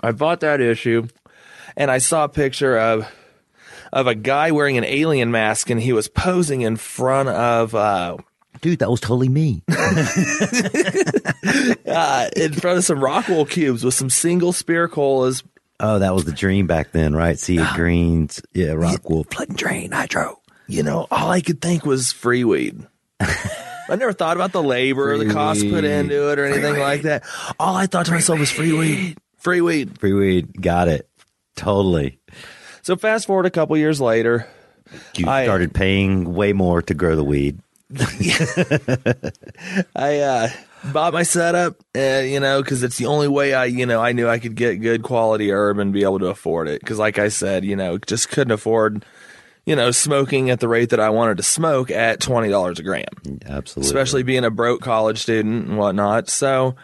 I 0.00 0.12
bought 0.12 0.40
that 0.40 0.60
issue 0.60 1.08
and 1.76 1.90
I 1.90 1.98
saw 1.98 2.24
a 2.24 2.28
picture 2.28 2.78
of 2.78 3.12
of 3.92 4.06
a 4.06 4.14
guy 4.14 4.50
wearing 4.52 4.78
an 4.78 4.84
alien 4.84 5.30
mask 5.30 5.70
and 5.70 5.80
he 5.80 5.92
was 5.92 6.08
posing 6.08 6.62
in 6.62 6.76
front 6.76 7.28
of 7.28 7.74
uh, 7.74 8.16
Dude, 8.60 8.78
that 8.78 8.90
was 8.90 9.00
totally 9.00 9.28
me. 9.28 9.64
uh, 9.68 9.74
in 12.36 12.52
front 12.52 12.78
of 12.78 12.84
some 12.84 12.98
Rockwool 12.98 13.50
cubes 13.50 13.82
with 13.82 13.94
some 13.94 14.08
single 14.08 14.52
spear 14.52 14.86
colas. 14.86 15.42
oh, 15.80 15.98
that 15.98 16.14
was 16.14 16.24
the 16.26 16.32
dream 16.32 16.68
back 16.68 16.92
then, 16.92 17.14
right? 17.16 17.38
See 17.38 17.56
greens, 17.74 18.40
yeah, 18.52 18.68
Rockwool. 18.68 19.28
Flood 19.32 19.48
and 19.48 19.58
drain 19.58 19.90
nitro. 19.90 20.40
You 20.68 20.84
know, 20.84 21.08
all 21.10 21.30
I 21.30 21.40
could 21.40 21.60
think 21.60 21.84
was 21.84 22.12
free 22.12 22.44
weed. 22.44 22.86
I 23.20 23.96
never 23.96 24.12
thought 24.12 24.36
about 24.36 24.52
the 24.52 24.62
labor 24.62 25.12
or 25.12 25.18
the 25.18 25.24
Free 25.24 25.34
cost 25.34 25.68
put 25.68 25.84
into 25.84 26.30
it 26.30 26.38
or 26.38 26.44
anything 26.44 26.78
like 26.78 27.02
that. 27.02 27.24
All 27.58 27.74
I 27.74 27.86
thought 27.86 28.06
to 28.06 28.12
myself 28.12 28.38
was 28.38 28.50
free 28.50 28.72
weed. 28.72 29.18
Free 29.38 29.60
weed. 29.60 29.98
Free 29.98 30.12
weed, 30.12 30.62
got 30.62 30.86
it. 30.86 31.08
Totally. 31.56 32.20
So 32.82 32.96
fast 32.96 33.26
forward 33.26 33.46
a 33.46 33.50
couple 33.50 33.76
years 33.76 34.00
later, 34.00 34.46
You 35.16 35.28
I- 35.28 35.44
started 35.44 35.72
paying 35.74 36.34
way 36.34 36.52
more 36.52 36.82
to 36.82 36.94
grow 36.94 37.16
the 37.16 37.24
weed. 37.24 37.58
I 39.94 40.18
uh, 40.20 40.48
bought 40.92 41.12
my 41.12 41.22
setup, 41.22 41.76
uh, 41.96 42.22
you 42.24 42.40
know, 42.40 42.62
because 42.62 42.82
it's 42.82 42.96
the 42.98 43.06
only 43.06 43.28
way 43.28 43.54
I, 43.54 43.66
you 43.66 43.84
know, 43.86 44.00
I 44.00 44.12
knew 44.12 44.28
I 44.28 44.38
could 44.38 44.54
get 44.54 44.76
good 44.80 45.02
quality 45.02 45.50
herb 45.52 45.78
and 45.78 45.92
be 45.92 46.02
able 46.02 46.18
to 46.20 46.26
afford 46.26 46.68
it. 46.68 46.80
Because, 46.80 46.98
like 46.98 47.18
I 47.18 47.28
said, 47.28 47.64
you 47.64 47.76
know, 47.76 47.98
just 47.98 48.30
couldn't 48.30 48.52
afford, 48.52 49.04
you 49.66 49.76
know, 49.76 49.90
smoking 49.90 50.50
at 50.50 50.60
the 50.60 50.68
rate 50.68 50.90
that 50.90 51.00
I 51.00 51.10
wanted 51.10 51.36
to 51.36 51.42
smoke 51.42 51.90
at 51.90 52.20
twenty 52.20 52.48
dollars 52.48 52.78
a 52.78 52.82
gram, 52.82 53.04
Absolutely. 53.46 53.88
especially 53.88 54.22
being 54.22 54.44
a 54.44 54.50
broke 54.50 54.80
college 54.80 55.18
student 55.18 55.68
and 55.68 55.76
whatnot. 55.78 56.28
So, 56.30 56.74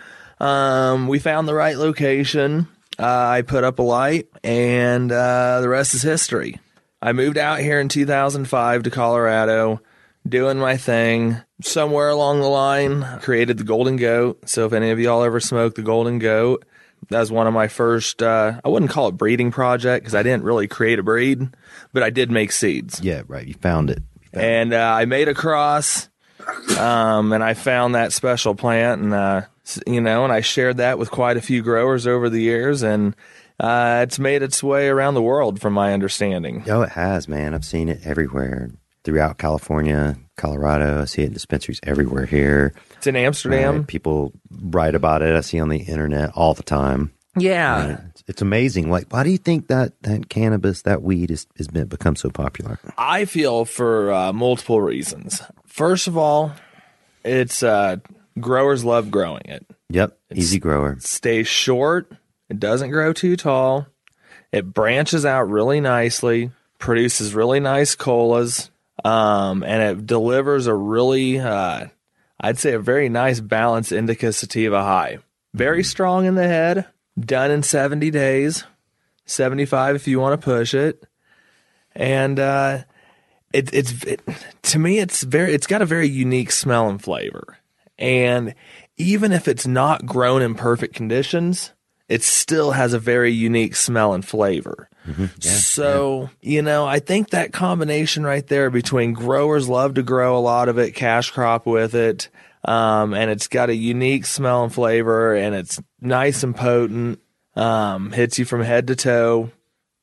um, 0.40 1.09
we 1.09 1.19
found 1.19 1.49
the 1.49 1.55
right 1.55 1.76
location. 1.78 2.69
Uh, 2.99 3.26
I 3.28 3.43
put 3.43 3.64
up 3.64 3.78
a 3.78 3.83
light, 3.83 4.28
and 4.43 5.11
uh, 5.12 5.61
the 5.61 5.69
rest 5.69 5.95
is 5.95 6.02
history. 6.02 6.59
I 7.00 7.12
moved 7.12 7.38
out 7.38 7.61
here 7.61 7.81
in 7.81 7.88
2005 7.88 8.83
to 8.83 8.90
Colorado, 8.90 9.81
doing 10.28 10.59
my 10.59 10.76
thing. 10.76 11.37
somewhere 11.62 12.09
along 12.09 12.40
the 12.40 12.49
line, 12.49 13.05
created 13.21 13.59
the 13.59 13.64
Golden 13.64 13.97
Goat. 13.97 14.49
So 14.49 14.67
if 14.67 14.73
any 14.73 14.90
of 14.90 14.99
y'all 14.99 15.23
ever 15.23 15.38
smoked 15.40 15.76
the 15.76 15.83
Golden 15.83 16.19
Goat, 16.19 16.64
that 17.11 17.21
was 17.21 17.31
one 17.31 17.47
of 17.47 17.55
my 17.55 17.69
first. 17.69 18.21
Uh, 18.23 18.61
I 18.64 18.69
wouldn't 18.69 18.90
call 18.90 19.09
it 19.09 19.12
breeding 19.12 19.52
project 19.52 20.02
because 20.02 20.14
I 20.17 20.25
didn't 20.25 20.43
really 20.43 20.67
create 20.67 20.99
a 20.99 21.02
breed, 21.05 21.49
but 21.93 22.02
I 22.02 22.11
did 22.11 22.31
make 22.31 22.50
seeds. 22.50 23.00
Yeah, 23.00 23.23
right. 23.28 23.47
You 23.47 23.55
found 23.55 23.90
it. 23.90 24.02
You 24.23 24.28
found 24.33 24.45
And 24.45 24.73
uh, 24.75 24.93
I 24.93 25.05
made 25.05 25.28
a 25.28 25.35
cross, 25.35 26.09
um, 26.78 27.33
and 27.33 27.43
I 27.43 27.55
found 27.55 27.95
that 27.95 28.12
special 28.12 28.55
plant, 28.55 29.02
and 29.02 29.14
uh, 29.14 29.43
you 29.87 30.00
know, 30.00 30.25
and 30.25 30.33
I 30.33 30.40
shared 30.40 30.78
that 30.78 30.99
with 30.99 31.11
quite 31.11 31.37
a 31.37 31.43
few 31.43 31.62
growers 31.62 32.07
over 32.07 32.28
the 32.28 32.40
years, 32.40 32.83
and 32.83 33.14
uh, 33.61 34.00
it's 34.05 34.19
made 34.19 34.43
its 34.43 34.62
way 34.62 34.88
around 34.88 35.14
the 35.14 35.23
world, 35.23 35.61
from 35.61 35.73
my 35.73 35.93
understanding. 35.93 36.64
Oh, 36.69 36.83
it 36.83 36.90
has, 36.90 37.28
man. 37.28 37.55
I've 37.55 37.64
seen 37.64 37.88
it 37.88 38.00
everywhere 38.05 38.71
throughout 39.05 39.38
California, 39.38 40.17
Colorado. 40.37 41.02
I 41.02 41.05
see 41.07 41.23
it 41.23 41.26
in 41.26 41.33
dispensaries 41.33 41.81
everywhere 41.83 42.26
here. 42.26 42.75
It's 42.97 43.07
in 43.07 43.17
Amsterdam. 43.17 43.76
Right? 43.78 43.87
People 43.87 44.33
write 44.50 44.95
about 44.95 45.23
it. 45.23 45.35
I 45.35 45.40
see 45.40 45.61
on 45.61 45.69
the 45.69 45.78
internet 45.78 46.31
all 46.35 46.55
the 46.55 46.62
time. 46.62 47.12
Yeah. 47.37 47.88
Right? 47.88 47.99
It's, 48.11 48.25
it's 48.26 48.43
amazing. 48.43 48.90
Like, 48.90 49.12
why 49.12 49.25
do 49.25 49.31
you 49.31 49.38
think 49.38 49.69
that 49.69 50.00
that 50.02 50.28
cannabis, 50.28 50.83
that 50.83 51.02
weed, 51.02 51.31
is 51.31 51.47
has 51.57 51.69
been 51.69 51.87
become 51.87 52.17
so 52.17 52.31
popular? 52.31 52.78
I 52.97 53.25
feel 53.25 53.64
for 53.64 54.12
uh, 54.12 54.33
multiple 54.33 54.81
reasons. 54.81 55.43
First 55.78 56.08
of 56.08 56.18
all, 56.18 56.50
it's 57.25 57.62
uh, 57.62 57.99
growers 58.40 58.85
love 58.85 59.12
growing 59.12 59.44
it. 59.44 59.64
Yep, 59.90 60.18
easy 60.35 60.58
grower. 60.58 60.97
Stays 60.99 61.47
short. 61.47 62.11
It 62.49 62.58
doesn't 62.58 62.90
grow 62.90 63.12
too 63.12 63.37
tall. 63.37 63.87
It 64.50 64.75
branches 64.75 65.25
out 65.25 65.49
really 65.49 65.80
nicely. 65.80 66.50
Produces 66.80 67.32
really 67.32 67.61
nice 67.61 67.94
colas, 67.94 68.73
um, 69.04 69.62
and 69.62 69.80
it 70.00 70.04
delivers 70.04 70.66
a 70.66 70.75
really, 70.75 71.38
uh, 71.38 71.87
I'd 72.40 72.58
say, 72.58 72.73
a 72.73 72.80
very 72.80 73.08
nice 73.08 73.38
balanced 73.38 73.92
indica 73.92 74.32
sativa 74.32 74.82
high. 74.82 75.18
Very 75.54 75.85
strong 75.85 76.26
in 76.26 76.35
the 76.35 76.49
head. 76.49 76.87
Done 77.16 77.52
in 77.52 77.62
seventy 77.62 78.11
days. 78.11 78.64
Seventy-five 79.26 79.94
if 79.94 80.08
you 80.08 80.18
want 80.18 80.40
to 80.40 80.44
push 80.44 80.75
it, 80.75 81.04
and 81.94 82.40
uh, 82.40 82.82
it, 83.52 83.73
it's 83.73 84.05
it, 84.05 84.23
to 84.62 84.78
me 84.78 84.99
it's 84.99 85.23
very 85.23 85.52
it's 85.52 85.67
got 85.67 85.83
a 85.83 85.87
very 85.87 86.09
unique 86.09 86.52
smell 86.52 86.88
and 86.88 87.02
flavor. 87.02 87.59
And 87.99 88.55
even 88.97 89.33
if 89.33 89.49
it's 89.49 89.67
not 89.67 90.07
grown 90.07 90.43
in 90.43 90.55
perfect 90.55 90.95
conditions 90.95 91.73
it 92.09 92.23
still 92.23 92.71
has 92.71 92.95
a 92.95 92.99
very 92.99 93.33
unique 93.33 93.76
smell 93.76 94.14
and 94.14 94.25
flavor. 94.25 94.88
So 95.40 96.31
you 96.43 96.62
know 96.62 96.87
i 96.87 96.99
think 96.99 97.31
that 97.31 97.52
combination 97.52 98.25
right 98.25 98.47
there 98.47 98.71
between 98.71 99.14
growers 99.14 99.69
love 99.69 99.95
to 99.95 100.02
grow 100.02 100.37
a 100.37 100.40
lot 100.40 100.69
of 100.69 100.78
it 100.78 100.95
cash 100.95 101.31
crop 101.31 101.64
with 101.64 101.95
it 101.95 102.28
um, 102.64 103.14
and 103.14 103.31
it's 103.31 103.49
got 103.49 103.71
a 103.71 103.75
unique 103.75 104.26
smell 104.26 104.64
and 104.64 104.75
flavor 104.75 105.35
and 105.35 105.55
it's 105.55 105.81
nice 106.00 106.43
and 106.43 106.55
potent 106.55 107.21
um, 107.57 108.12
hits 108.12 108.38
you 108.38 108.45
from 108.45 108.62
head 108.62 108.87
to 108.87 108.97
toe. 108.97 109.50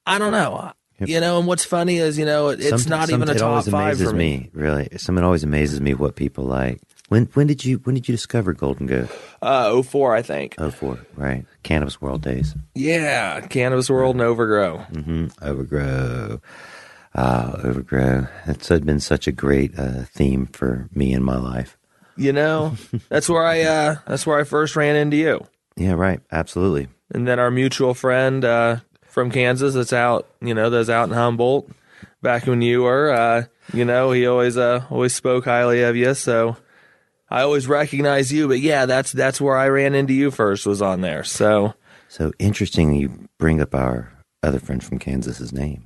I 0.06 0.20
don't 0.20 0.32
know 0.32 0.72
you 1.00 1.20
know 1.20 1.38
and 1.40 1.48
what's 1.48 1.66
funny 1.66 1.98
is 1.98 2.18
you 2.18 2.25
know 2.25 2.50
it, 2.50 2.60
it's 2.60 2.84
Some- 2.84 2.90
not 2.90 3.10
some- 3.10 3.16
even 3.22 3.30
a 3.30 3.34
it 3.34 3.40
top 3.40 3.50
always 3.50 3.68
five 3.70 3.84
amazes 3.96 4.10
for 4.12 4.16
me. 4.16 4.50
Really, 4.54 4.88
some 4.98 5.18
it 5.18 5.24
always 5.24 5.44
amazes 5.44 5.82
me 5.82 5.94
what 5.94 6.16
people 6.16 6.44
like. 6.46 6.80
When 7.10 7.25
when 7.36 7.46
did 7.48 7.64
you 7.64 7.78
when 7.84 7.94
did 7.96 8.08
you 8.08 8.14
discover 8.16 8.54
Golden 8.54 8.88
Goat? 8.88 9.10
Uh, 9.42 9.82
04, 9.84 10.16
I 10.16 10.22
think. 10.24 10.56
Oh, 10.58 10.72
four, 10.72 10.98
right? 11.16 11.46
Cannabis 11.64 12.02
World 12.02 12.22
Days. 12.24 12.56
Yeah, 12.74 13.42
Cannabis 13.42 13.90
World 13.92 14.16
and 14.16 14.22
Overgrow. 14.24 14.80
hmm 14.80 15.28
Overgrow. 15.42 16.42
Ah, 17.18 17.54
overgrow. 17.64 18.28
It's 18.46 18.68
been 18.68 19.00
such 19.00 19.28
a 19.28 19.32
great 19.32 19.78
uh, 19.80 20.04
theme 20.14 20.48
for 20.48 20.90
me 20.94 21.14
in 21.14 21.24
my 21.24 21.38
life. 21.38 21.78
You 22.18 22.34
know, 22.34 22.74
that's 23.10 23.30
where 23.30 23.46
I 23.46 23.62
uh, 23.62 23.96
that's 24.08 24.25
where 24.25 24.40
I 24.40 24.44
first 24.44 24.75
ran 24.75 24.96
into 24.96 25.18
you, 25.18 25.46
Yeah, 25.78 25.94
right. 25.94 26.20
Absolutely. 26.32 26.88
and 27.14 27.28
then 27.28 27.40
our 27.40 27.52
mutual 27.52 27.94
friend 27.94 28.44
uh, 28.44 28.78
from 29.15 29.31
Kansas 29.31 29.74
that's 29.74 29.93
out, 29.93 30.27
you 30.41 30.53
know, 30.53 30.69
that's 30.69 30.89
out 30.89 31.07
in 31.07 31.15
Humboldt. 31.15 31.72
Back 32.22 32.48
when 32.48 32.62
you 32.62 32.81
were, 32.81 33.13
uh, 33.13 33.43
you 33.74 33.86
know, 33.86 34.12
he 34.12 34.27
always 34.27 34.57
uh, 34.57 34.84
always 34.91 35.15
spoke 35.15 35.45
highly 35.45 35.84
of 35.84 35.95
you, 35.95 36.13
so 36.15 36.57
I 37.29 37.43
always 37.43 37.65
recognize 37.65 38.34
you. 38.34 38.50
But 38.50 38.60
yeah, 38.60 38.86
that's 38.86 39.13
that's 39.13 39.39
where 39.39 39.55
I 39.55 39.69
ran 39.69 39.95
into 39.95 40.13
you 40.13 40.31
first 40.31 40.65
was 40.65 40.81
on 40.81 41.00
there. 41.00 41.24
So 41.24 41.75
So 42.10 42.34
interesting 42.39 42.93
you 42.93 43.29
bring 43.38 43.62
up 43.62 43.74
our 43.74 44.12
other 44.43 44.60
friend 44.60 44.84
from 44.84 45.00
Kansas's 45.00 45.53
name. 45.53 45.86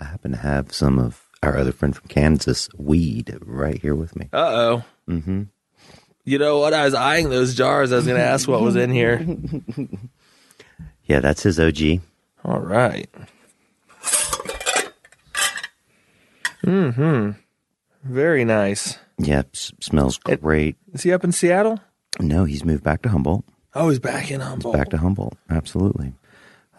I 0.00 0.06
happen 0.06 0.32
to 0.32 0.38
have 0.38 0.72
some 0.72 0.98
of 0.98 1.28
our 1.44 1.56
other 1.56 1.72
friend 1.72 1.94
from 1.94 2.08
Kansas 2.08 2.68
weed 2.76 3.38
right 3.42 3.80
here 3.80 3.94
with 3.94 4.16
me. 4.16 4.30
uh 4.32 4.36
oh. 4.36 4.84
Mm-hmm. 5.08 5.44
You 6.24 6.38
know 6.38 6.58
what? 6.58 6.74
I 6.74 6.84
was 6.84 6.94
eyeing 6.94 7.30
those 7.30 7.54
jars. 7.54 7.92
I 7.92 7.96
was 7.96 8.06
going 8.06 8.18
to 8.18 8.26
ask 8.26 8.48
what 8.48 8.62
was 8.62 8.74
in 8.74 8.90
here. 8.90 9.24
Yeah, 11.08 11.20
that's 11.20 11.42
his 11.42 11.58
OG. 11.58 12.00
All 12.44 12.60
right. 12.60 13.08
Hmm. 16.64 17.30
Very 18.04 18.44
nice. 18.44 18.98
Yeah, 19.18 19.42
s- 19.54 19.72
smells 19.80 20.18
It- 20.28 20.42
great. 20.42 20.76
Is 20.92 21.02
he 21.02 21.12
up 21.12 21.24
in 21.24 21.32
Seattle? 21.32 21.80
No, 22.20 22.44
he's 22.44 22.64
moved 22.64 22.82
back 22.84 23.02
to 23.02 23.08
Humboldt. 23.08 23.44
Oh, 23.74 23.88
he's 23.90 23.98
back 23.98 24.30
in 24.30 24.40
Humboldt. 24.40 24.76
Back 24.76 24.88
to 24.90 24.96
Humboldt. 24.98 25.36
Absolutely. 25.50 26.14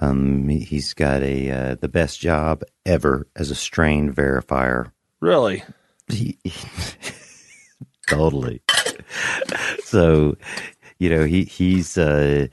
Um, 0.01 0.47
he- 0.47 0.59
he's 0.59 0.93
got 0.93 1.23
a 1.23 1.51
uh, 1.51 1.75
the 1.75 1.87
best 1.89 2.19
job 2.19 2.63
ever 2.85 3.27
as 3.35 3.51
a 3.51 3.55
strain 3.55 4.11
verifier. 4.13 4.91
Really? 5.19 5.63
He, 6.07 6.37
totally. 8.07 8.61
so, 9.83 10.35
you 10.99 11.09
know, 11.09 11.25
he 11.25 11.43
he's. 11.43 11.97
Uh, 11.97 12.47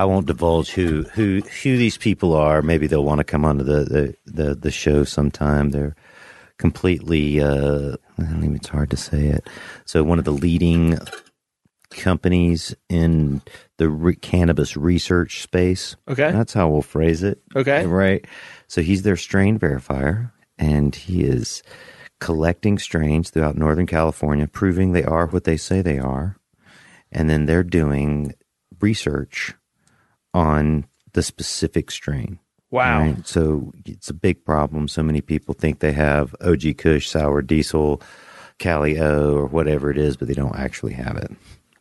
I 0.00 0.06
won't 0.06 0.26
divulge 0.26 0.70
who 0.70 1.02
who 1.12 1.42
who 1.62 1.76
these 1.76 1.98
people 1.98 2.32
are. 2.32 2.62
Maybe 2.62 2.86
they'll 2.86 3.04
want 3.04 3.18
to 3.18 3.24
come 3.24 3.44
onto 3.44 3.62
the 3.62 3.84
the 3.84 4.14
the, 4.24 4.54
the 4.54 4.70
show 4.70 5.04
sometime. 5.04 5.70
They're 5.70 5.94
completely. 6.56 7.38
Uh, 7.38 7.96
I 8.16 8.22
don't 8.22 8.38
even. 8.38 8.56
It's 8.56 8.68
hard 8.68 8.88
to 8.92 8.96
say 8.96 9.26
it. 9.26 9.46
So, 9.84 10.02
one 10.02 10.18
of 10.18 10.24
the 10.24 10.32
leading 10.32 10.98
companies 11.90 12.74
in 12.88 13.42
the 13.76 13.90
re- 13.90 14.16
cannabis 14.16 14.74
research 14.74 15.42
space. 15.42 15.96
Okay. 16.08 16.32
That's 16.32 16.54
how 16.54 16.70
we'll 16.70 16.80
phrase 16.80 17.22
it. 17.22 17.42
Okay. 17.54 17.84
Right. 17.84 18.24
So 18.68 18.80
he's 18.80 19.02
their 19.02 19.18
strain 19.18 19.58
verifier, 19.58 20.32
and 20.56 20.94
he 20.94 21.24
is 21.24 21.62
collecting 22.20 22.78
strains 22.78 23.28
throughout 23.28 23.58
Northern 23.58 23.86
California, 23.86 24.48
proving 24.48 24.92
they 24.92 25.04
are 25.04 25.26
what 25.26 25.44
they 25.44 25.58
say 25.58 25.82
they 25.82 25.98
are. 25.98 26.36
And 27.12 27.28
then 27.28 27.44
they're 27.44 27.64
doing 27.64 28.34
research 28.80 29.52
on 30.34 30.86
the 31.12 31.22
specific 31.22 31.90
strain. 31.90 32.38
Wow. 32.70 33.00
Right? 33.00 33.26
So 33.26 33.72
it's 33.84 34.10
a 34.10 34.14
big 34.14 34.44
problem. 34.44 34.86
So 34.88 35.02
many 35.02 35.20
people 35.20 35.54
think 35.54 35.80
they 35.80 35.92
have 35.92 36.34
OG 36.40 36.78
Kush, 36.78 37.08
Sour 37.08 37.42
Diesel, 37.42 38.00
Cali 38.58 38.98
O, 38.98 39.34
or 39.34 39.46
whatever 39.46 39.90
it 39.90 39.98
is, 39.98 40.16
but 40.16 40.28
they 40.28 40.34
don't 40.34 40.56
actually 40.56 40.92
have 40.92 41.16
it. 41.16 41.32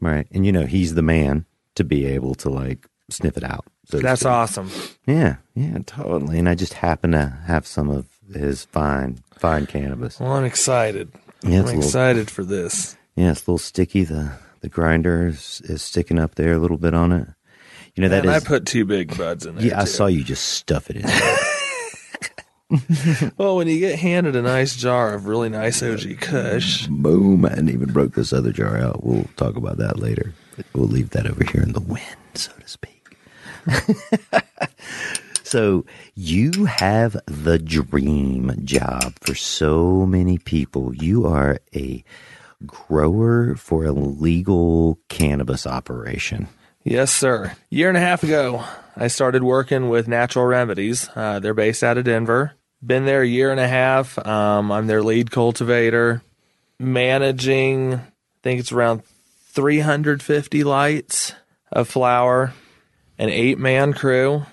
Right. 0.02 0.28
And 0.32 0.46
you 0.46 0.52
know, 0.52 0.66
he's 0.66 0.96
the 0.96 1.02
man 1.02 1.46
to 1.76 1.84
be 1.84 2.06
able 2.06 2.36
to 2.36 2.50
like 2.50 2.88
sniff 3.10 3.38
it 3.38 3.44
out. 3.44 3.66
so 3.86 4.00
That's 4.00 4.26
awesome. 4.26 4.70
Yeah, 5.06 5.38
yeah, 5.56 5.78
totally. 5.86 6.40
And 6.40 6.50
I 6.50 6.56
just 6.56 6.74
happen 6.74 7.12
to 7.12 7.38
have 7.46 7.68
some 7.68 7.90
of 7.90 8.08
his 8.34 8.66
fine, 8.66 9.20
fine 9.38 9.66
cannabis. 9.66 10.20
Well, 10.20 10.32
I'm 10.32 10.46
excited. 10.46 11.12
Yeah, 11.44 11.60
I'm 11.60 11.66
little, 11.66 11.82
excited 11.82 12.30
for 12.30 12.44
this. 12.44 12.98
yeah, 13.16 13.32
it's 13.32 13.42
a 13.42 13.52
little 13.52 13.58
sticky. 13.58 14.04
The 14.04 14.34
the 14.62 14.70
grinder 14.70 15.28
is, 15.28 15.62
is 15.66 15.82
sticking 15.82 16.20
up 16.20 16.36
there 16.36 16.54
a 16.54 16.60
little 16.60 16.78
bit 16.78 16.94
on 16.94 17.12
it. 17.12 17.28
You 17.96 18.04
know 18.04 18.10
that 18.10 18.26
and 18.26 18.36
is. 18.36 18.44
I 18.44 18.48
put 18.48 18.66
two 18.66 18.86
big 18.86 19.18
buds 19.18 19.46
in 19.46 19.56
there. 19.56 19.66
yeah, 19.66 19.82
I 19.82 19.86
saw 19.86 20.06
you 20.08 20.24
just 20.24 20.48
stuff 20.50 20.90
it 20.90 20.98
in. 20.98 21.02
there. 21.04 21.38
Well, 23.38 23.56
when 23.58 23.68
you 23.68 23.80
get 23.80 23.98
handed 23.98 24.36
a 24.36 24.44
nice 24.44 24.76
jar 24.76 25.16
of 25.16 25.26
really 25.26 25.50
nice 25.50 25.82
OG 25.82 26.20
Kush, 26.20 26.86
Boom! 26.86 27.44
I 27.44 27.50
hadn't 27.50 27.70
even 27.70 27.92
broke 27.92 28.14
this 28.14 28.32
other 28.32 28.52
jar 28.52 28.78
out. 28.78 29.04
We'll 29.04 29.24
talk 29.38 29.56
about 29.56 29.78
that 29.78 29.98
later. 29.98 30.34
But 30.56 30.68
we'll 30.76 30.88
leave 30.88 31.10
that 31.12 31.26
over 31.26 31.44
here 31.44 31.64
in 31.64 31.72
the 31.74 31.80
wind, 31.80 32.04
so 32.36 32.52
to 32.52 32.68
speak. 32.68 33.18
so 35.44 35.84
you 36.14 36.66
have 36.66 37.18
the 37.26 37.58
dream 37.58 38.54
job 38.66 39.14
for 39.20 39.34
so 39.34 40.06
many 40.06 40.38
people. 40.38 40.94
You 40.94 41.26
are 41.26 41.60
a 41.76 42.04
grower 42.68 43.56
for 43.56 43.86
a 43.86 43.92
legal 43.92 45.00
cannabis 45.10 45.66
operation. 45.66 46.48
Yes, 46.84 47.12
sir. 47.12 47.54
Year 47.70 47.90
and 47.90 47.98
a 47.98 48.02
half 48.02 48.24
ago, 48.24 48.64
I 48.96 49.08
started 49.08 49.44
working 49.44 49.90
with 49.90 50.08
Natural 50.08 50.46
Remedies. 50.46 51.10
Uh, 51.16 51.40
they're 51.40 51.54
based 51.54 51.84
out 51.84 51.98
of 51.98 52.06
Denver. 52.06 52.54
Been 52.86 53.06
there 53.06 53.22
a 53.22 53.28
year 53.28 53.52
and 53.52 53.60
a 53.60 53.68
half. 53.68 54.18
Um, 54.26 54.72
I'm 54.72 54.88
their 54.88 55.04
lead 55.04 55.32
cultivator, 55.32 56.22
managing. 56.80 57.96
I 57.96 58.02
think 58.44 58.62
it's 58.62 58.72
around 58.72 59.04
350 59.50 60.64
lights 60.64 61.34
of 61.72 61.90
flower, 61.90 62.54
an 63.18 63.30
eight 63.30 63.60
man 63.60 63.94
crew, 63.94 64.44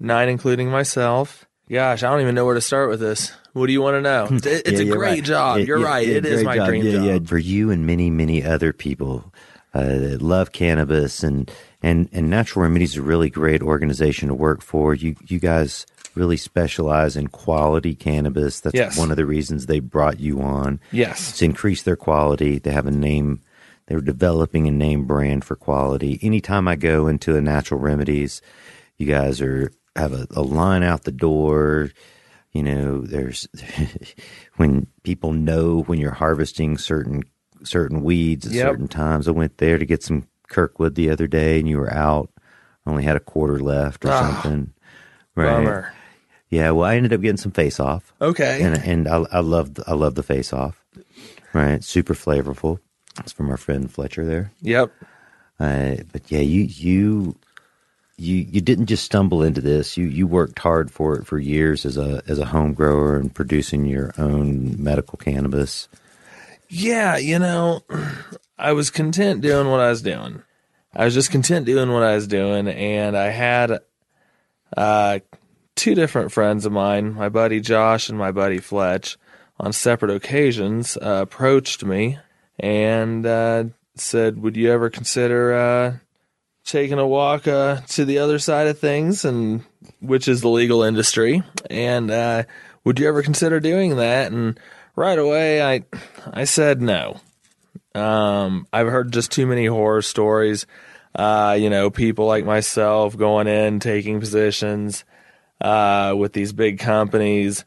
nine 0.00 0.28
including 0.28 0.68
myself. 0.70 1.46
Gosh, 1.70 2.02
I 2.02 2.10
don't 2.10 2.20
even 2.20 2.34
know 2.34 2.44
where 2.44 2.54
to 2.56 2.60
start 2.60 2.90
with 2.90 2.98
this. 3.00 3.32
What 3.52 3.68
do 3.68 3.72
you 3.72 3.80
want 3.80 3.94
to 3.94 4.00
know? 4.02 4.28
It's, 4.30 4.46
it's 4.46 4.80
Yeah, 4.80 4.92
a 4.92 4.96
great 4.96 5.08
right. 5.10 5.22
job. 5.24 5.58
Yeah, 5.58 5.64
you're 5.64 5.78
yeah, 5.78 5.86
right. 5.86 6.06
yeah, 6.06 6.16
it 6.16 6.26
is 6.26 6.42
my 6.42 6.56
job. 6.56 6.66
dream 6.66 6.84
yeah, 6.84 6.92
job. 6.92 7.04
Yeah, 7.04 7.18
for 7.24 7.38
you 7.38 7.70
and 7.70 7.86
many, 7.86 8.10
many 8.10 8.42
other 8.42 8.72
people 8.72 9.32
uh, 9.74 9.82
that 9.98 10.22
love 10.22 10.52
cannabis 10.52 11.22
and, 11.22 11.50
and, 11.82 12.08
and 12.12 12.28
Natural 12.30 12.62
Remedies 12.64 12.90
is 12.92 12.96
a 12.98 13.02
really 13.02 13.30
great 13.30 13.62
organization 13.62 14.28
to 14.28 14.34
work 14.34 14.60
for. 14.62 14.94
You 14.94 15.16
you 15.26 15.38
guys 15.38 15.86
really 16.14 16.36
specialize 16.36 17.16
in 17.16 17.26
quality 17.28 17.94
cannabis. 17.94 18.60
That's 18.60 18.74
Yes. 18.74 18.98
one 18.98 19.10
of 19.10 19.16
the 19.16 19.24
reasons 19.24 19.64
they 19.66 19.80
brought 19.80 20.20
you 20.20 20.42
on. 20.42 20.78
Yes. 20.92 21.38
to 21.38 21.44
increase 21.46 21.82
their 21.82 21.96
quality. 21.96 22.58
They 22.58 22.70
have 22.72 22.86
a 22.86 22.90
name. 22.90 23.40
They're 23.86 24.00
developing 24.02 24.68
a 24.68 24.70
name 24.70 25.06
brand 25.06 25.44
for 25.44 25.56
quality. 25.56 26.18
Anytime 26.22 26.68
I 26.68 26.76
go 26.76 27.06
into 27.08 27.36
a 27.36 27.40
natural 27.40 27.80
remedies, 27.80 28.42
you 28.98 29.06
guys 29.06 29.40
are 29.40 29.72
have 29.96 30.12
a, 30.12 30.26
a 30.36 30.42
line 30.42 30.82
out 30.82 31.04
the 31.04 31.12
door. 31.12 31.90
You 32.52 32.62
know, 32.62 33.00
there's 33.00 33.48
when 34.56 34.86
people 35.02 35.32
know 35.32 35.82
when 35.82 35.98
you're 35.98 36.10
harvesting 36.12 36.76
certain 36.78 37.22
certain 37.64 38.02
weeds 38.02 38.46
at 38.46 38.52
Yep. 38.52 38.66
certain 38.68 38.88
times. 38.88 39.28
I 39.28 39.32
went 39.32 39.58
there 39.58 39.78
to 39.78 39.84
get 39.86 40.02
some 40.02 40.26
Kirkwood 40.48 40.94
the 40.94 41.10
other 41.10 41.26
day, 41.26 41.58
and 41.58 41.68
you 41.68 41.78
were 41.78 41.92
out. 41.92 42.30
Only 42.86 43.04
had 43.04 43.16
a 43.16 43.20
quarter 43.20 43.58
left 43.60 44.04
or 44.04 44.10
Ah, 44.10 44.40
something. 44.42 44.72
Bummer. 45.34 45.92
Yeah. 46.50 46.70
Well, 46.72 46.84
I 46.88 46.96
ended 46.96 47.12
up 47.12 47.20
getting 47.22 47.36
some 47.38 47.52
face 47.52 47.80
off 47.80 48.12
Okay. 48.20 48.60
and 48.62 48.76
and 48.84 49.08
I, 49.08 49.24
I 49.32 49.40
love 49.40 49.72
I 49.86 49.94
love 49.94 50.14
the 50.16 50.22
face 50.22 50.52
off. 50.52 50.84
Right, 51.54 51.82
super 51.84 52.14
flavorful. 52.14 52.78
It's 53.20 53.32
from 53.32 53.48
our 53.50 53.56
friend 53.56 53.90
Fletcher 53.90 54.24
there. 54.26 54.52
yep. 54.60 54.90
Uh, 55.60 55.96
but 56.12 56.30
yeah, 56.30 56.40
you 56.40 56.62
you 56.62 57.36
you 58.18 58.36
you 58.50 58.60
didn't 58.60 58.86
just 58.86 59.04
stumble 59.04 59.42
into 59.42 59.60
this. 59.60 59.96
You 59.96 60.06
you 60.06 60.26
worked 60.26 60.58
hard 60.58 60.90
for 60.90 61.14
it 61.16 61.26
for 61.26 61.38
years 61.38 61.86
as 61.86 61.96
a 61.96 62.22
as 62.26 62.38
a 62.38 62.46
home 62.46 62.74
grower 62.74 63.16
and 63.16 63.32
producing 63.34 63.84
your 63.86 64.12
own 64.18 64.82
medical 64.82 65.16
cannabis. 65.18 65.88
Yeah, 66.74 67.18
you 67.18 67.38
know, 67.38 67.82
I 68.56 68.72
was 68.72 68.88
content 68.88 69.42
doing 69.42 69.68
what 69.68 69.80
I 69.80 69.90
was 69.90 70.00
doing. 70.00 70.42
I 70.96 71.04
was 71.04 71.12
just 71.12 71.30
content 71.30 71.66
doing 71.66 71.92
what 71.92 72.02
I 72.02 72.14
was 72.14 72.26
doing, 72.26 72.66
and 72.66 73.14
I 73.14 73.26
had 73.26 73.80
uh, 74.74 75.18
two 75.76 75.94
different 75.94 76.32
friends 76.32 76.64
of 76.64 76.72
mine, 76.72 77.12
my 77.12 77.28
buddy 77.28 77.60
Josh 77.60 78.08
and 78.08 78.16
my 78.16 78.32
buddy 78.32 78.56
Fletch, 78.56 79.18
on 79.60 79.74
separate 79.74 80.12
occasions, 80.12 80.96
uh, 80.96 81.20
approached 81.20 81.84
me 81.84 82.18
and 82.58 83.26
uh, 83.26 83.64
said, 83.96 84.40
"Would 84.40 84.56
you 84.56 84.72
ever 84.72 84.88
consider 84.88 85.52
uh, 85.52 85.96
taking 86.64 86.98
a 86.98 87.06
walk 87.06 87.46
uh, 87.46 87.82
to 87.88 88.06
the 88.06 88.16
other 88.16 88.38
side 88.38 88.66
of 88.66 88.78
things, 88.78 89.26
and 89.26 89.62
which 90.00 90.26
is 90.26 90.40
the 90.40 90.48
legal 90.48 90.82
industry? 90.82 91.42
And 91.68 92.10
uh, 92.10 92.44
would 92.82 92.98
you 92.98 93.08
ever 93.08 93.22
consider 93.22 93.60
doing 93.60 93.96
that?" 93.96 94.32
And 94.32 94.58
right 94.96 95.18
away, 95.18 95.62
I 95.62 95.84
I 96.32 96.44
said 96.44 96.80
no. 96.80 97.20
Um, 97.94 98.66
I've 98.72 98.88
heard 98.88 99.12
just 99.12 99.30
too 99.32 99.46
many 99.46 99.66
horror 99.66 100.02
stories. 100.02 100.66
Uh, 101.14 101.56
you 101.58 101.68
know, 101.68 101.90
people 101.90 102.26
like 102.26 102.44
myself 102.44 103.16
going 103.16 103.46
in, 103.46 103.80
taking 103.80 104.18
positions 104.18 105.04
uh, 105.60 106.14
with 106.16 106.32
these 106.32 106.52
big 106.52 106.78
companies, 106.78 107.64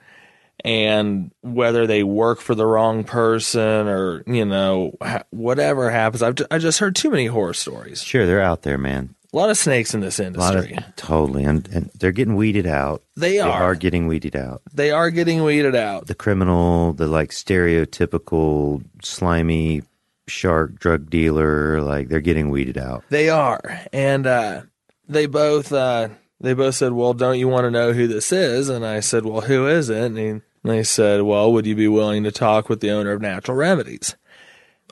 and 0.63 1.31
whether 1.41 1.85
they 1.85 2.03
work 2.03 2.41
for 2.41 2.55
the 2.55 2.65
wrong 2.65 3.03
person 3.03 3.87
or 3.87 4.23
you 4.25 4.45
know 4.45 4.97
whatever 5.29 5.91
happens, 5.91 6.23
I've 6.23 6.35
I 6.49 6.57
just 6.57 6.79
heard 6.79 6.95
too 6.95 7.11
many 7.11 7.27
horror 7.27 7.53
stories. 7.53 8.01
Sure, 8.01 8.25
they're 8.25 8.41
out 8.41 8.63
there, 8.63 8.77
man. 8.77 9.15
A 9.35 9.37
lot 9.37 9.49
of 9.49 9.57
snakes 9.57 9.93
in 9.93 9.99
this 9.99 10.17
lot 10.17 10.55
of 10.55 10.63
industry. 10.65 10.93
totally, 10.95 11.43
and, 11.43 11.67
and 11.73 11.91
they're 11.99 12.13
getting 12.13 12.37
weeded 12.37 12.65
out. 12.65 13.03
They 13.17 13.39
are. 13.39 13.47
They 13.47 13.65
are. 13.65 13.75
getting 13.75 14.07
weeded 14.07 14.33
out. 14.35 14.61
They 14.73 14.91
are 14.91 15.09
getting 15.11 15.43
weeded 15.43 15.75
out. 15.75 16.07
The 16.07 16.15
criminal, 16.15 16.93
the 16.93 17.07
like 17.07 17.31
stereotypical 17.31 18.83
slimy 19.03 19.83
shark 20.27 20.79
drug 20.79 21.09
dealer, 21.09 21.81
like 21.81 22.07
they're 22.07 22.21
getting 22.21 22.49
weeded 22.49 22.77
out. 22.77 23.03
They 23.09 23.29
are, 23.29 23.59
and 23.91 24.25
uh, 24.25 24.61
they 25.07 25.25
both 25.25 25.71
uh, 25.73 26.09
they 26.39 26.53
both 26.53 26.75
said, 26.75 26.93
"Well, 26.93 27.13
don't 27.13 27.37
you 27.37 27.49
want 27.49 27.65
to 27.65 27.71
know 27.71 27.91
who 27.91 28.07
this 28.07 28.31
is?" 28.31 28.69
And 28.69 28.85
I 28.85 29.01
said, 29.01 29.25
"Well, 29.25 29.41
who 29.41 29.67
is 29.67 29.89
it?" 29.89 30.01
And 30.01 30.17
he- 30.17 30.41
they 30.63 30.83
said, 30.83 31.23
"Well, 31.23 31.51
would 31.51 31.65
you 31.67 31.75
be 31.75 31.87
willing 31.89 32.23
to 32.23 32.31
talk 32.31 32.69
with 32.69 32.79
the 32.79 32.91
owner 32.91 33.11
of 33.11 33.21
Natural 33.21 33.57
Remedies?" 33.57 34.15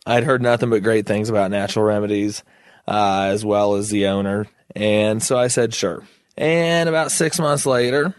I'd 0.06 0.25
heard 0.25 0.41
nothing 0.41 0.69
but 0.69 0.84
great 0.84 1.06
things 1.06 1.29
about 1.29 1.49
Natural 1.49 1.86
Remedies, 1.86 2.43
uh, 2.88 3.30
as 3.32 3.46
well 3.46 3.76
as 3.76 3.89
the 3.89 4.08
owner, 4.08 4.48
and 4.76 5.22
so 5.22 5.38
I 5.38 5.48
said, 5.48 5.74
"Sure." 5.74 6.04
And 6.38 6.89
about 6.89 7.12
six 7.12 7.39
months 7.39 7.65
later, 7.65 8.15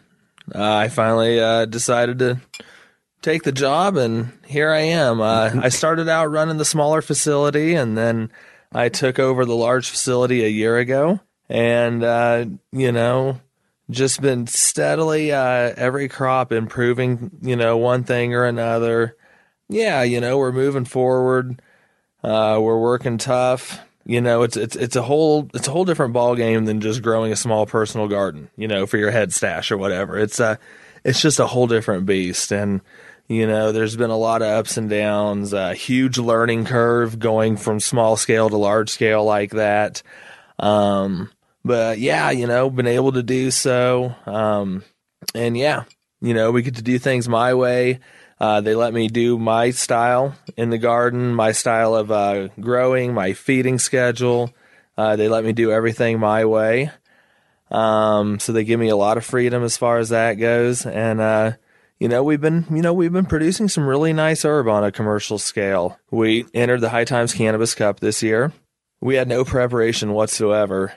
uh, 0.54 0.74
I 0.74 0.88
finally 0.88 1.40
uh, 1.40 1.64
decided 1.64 2.18
to 2.20 2.40
take 3.22 3.42
the 3.42 3.52
job, 3.52 3.96
and 3.96 4.32
here 4.46 4.70
I 4.70 4.80
am. 4.80 5.20
Uh, 5.20 5.50
I 5.60 5.68
started 5.70 6.08
out 6.08 6.30
running 6.30 6.58
the 6.58 6.64
smaller 6.64 7.02
facility, 7.02 7.74
and 7.74 7.96
then 7.96 8.30
I 8.72 8.88
took 8.88 9.18
over 9.18 9.44
the 9.44 9.56
large 9.56 9.88
facility 9.88 10.44
a 10.44 10.48
year 10.48 10.76
ago, 10.78 11.20
and 11.48 12.04
uh, 12.04 12.44
you 12.72 12.92
know, 12.92 13.40
just 13.90 14.20
been 14.20 14.46
steadily 14.46 15.32
uh, 15.32 15.72
every 15.76 16.08
crop 16.08 16.52
improving. 16.52 17.30
You 17.40 17.56
know, 17.56 17.76
one 17.78 18.04
thing 18.04 18.34
or 18.34 18.44
another. 18.44 19.16
Yeah, 19.68 20.02
you 20.02 20.20
know, 20.20 20.36
we're 20.38 20.52
moving 20.52 20.84
forward. 20.84 21.62
Uh, 22.22 22.58
we're 22.60 22.80
working 22.80 23.18
tough. 23.18 23.80
You 24.06 24.20
know, 24.20 24.42
it's 24.42 24.56
it's 24.56 24.76
it's 24.76 24.96
a 24.96 25.02
whole 25.02 25.48
it's 25.54 25.68
a 25.68 25.70
whole 25.70 25.84
different 25.84 26.12
ball 26.12 26.34
game 26.34 26.66
than 26.66 26.80
just 26.80 27.02
growing 27.02 27.32
a 27.32 27.36
small 27.36 27.64
personal 27.66 28.06
garden. 28.06 28.50
You 28.56 28.68
know, 28.68 28.86
for 28.86 28.98
your 28.98 29.10
head 29.10 29.32
stash 29.32 29.70
or 29.70 29.78
whatever. 29.78 30.18
It's 30.18 30.40
a 30.40 30.58
it's 31.04 31.20
just 31.20 31.40
a 31.40 31.46
whole 31.46 31.66
different 31.66 32.04
beast, 32.06 32.52
and 32.52 32.82
you 33.28 33.46
know, 33.46 33.72
there's 33.72 33.96
been 33.96 34.10
a 34.10 34.16
lot 34.16 34.42
of 34.42 34.48
ups 34.48 34.76
and 34.76 34.90
downs. 34.90 35.52
A 35.54 35.74
huge 35.74 36.18
learning 36.18 36.66
curve 36.66 37.18
going 37.18 37.56
from 37.56 37.80
small 37.80 38.16
scale 38.16 38.50
to 38.50 38.56
large 38.56 38.90
scale 38.90 39.24
like 39.24 39.52
that. 39.52 40.02
Um, 40.58 41.30
but 41.64 41.98
yeah, 41.98 42.30
you 42.30 42.46
know, 42.46 42.68
been 42.68 42.86
able 42.86 43.12
to 43.12 43.22
do 43.22 43.50
so. 43.50 44.14
Um, 44.26 44.84
and 45.34 45.56
yeah, 45.56 45.84
you 46.20 46.34
know, 46.34 46.50
we 46.50 46.62
get 46.62 46.76
to 46.76 46.82
do 46.82 46.98
things 46.98 47.28
my 47.28 47.54
way. 47.54 48.00
Uh, 48.40 48.60
they 48.60 48.74
let 48.74 48.92
me 48.92 49.08
do 49.08 49.38
my 49.38 49.70
style 49.70 50.34
in 50.56 50.70
the 50.70 50.78
garden, 50.78 51.34
my 51.34 51.52
style 51.52 51.94
of 51.94 52.10
uh, 52.10 52.48
growing, 52.60 53.14
my 53.14 53.32
feeding 53.32 53.78
schedule. 53.78 54.52
Uh, 54.96 55.16
they 55.16 55.28
let 55.28 55.44
me 55.44 55.52
do 55.52 55.70
everything 55.70 56.18
my 56.18 56.44
way. 56.44 56.90
Um, 57.70 58.38
so 58.38 58.52
they 58.52 58.64
give 58.64 58.78
me 58.78 58.88
a 58.88 58.96
lot 58.96 59.16
of 59.16 59.24
freedom 59.24 59.62
as 59.62 59.76
far 59.76 59.98
as 59.98 60.10
that 60.10 60.34
goes. 60.34 60.86
And, 60.86 61.20
uh, 61.20 61.52
you 61.98 62.08
know, 62.08 62.22
we've 62.22 62.40
been, 62.40 62.66
you 62.70 62.82
know, 62.82 62.92
we've 62.92 63.12
been 63.12 63.26
producing 63.26 63.68
some 63.68 63.86
really 63.86 64.12
nice 64.12 64.44
herb 64.44 64.68
on 64.68 64.84
a 64.84 64.92
commercial 64.92 65.38
scale. 65.38 65.98
We 66.10 66.46
entered 66.54 66.80
the 66.80 66.90
High 66.90 67.04
Times 67.04 67.32
Cannabis 67.32 67.74
Cup 67.74 68.00
this 68.00 68.22
year. 68.22 68.52
We 69.00 69.16
had 69.16 69.28
no 69.28 69.44
preparation 69.44 70.12
whatsoever. 70.12 70.92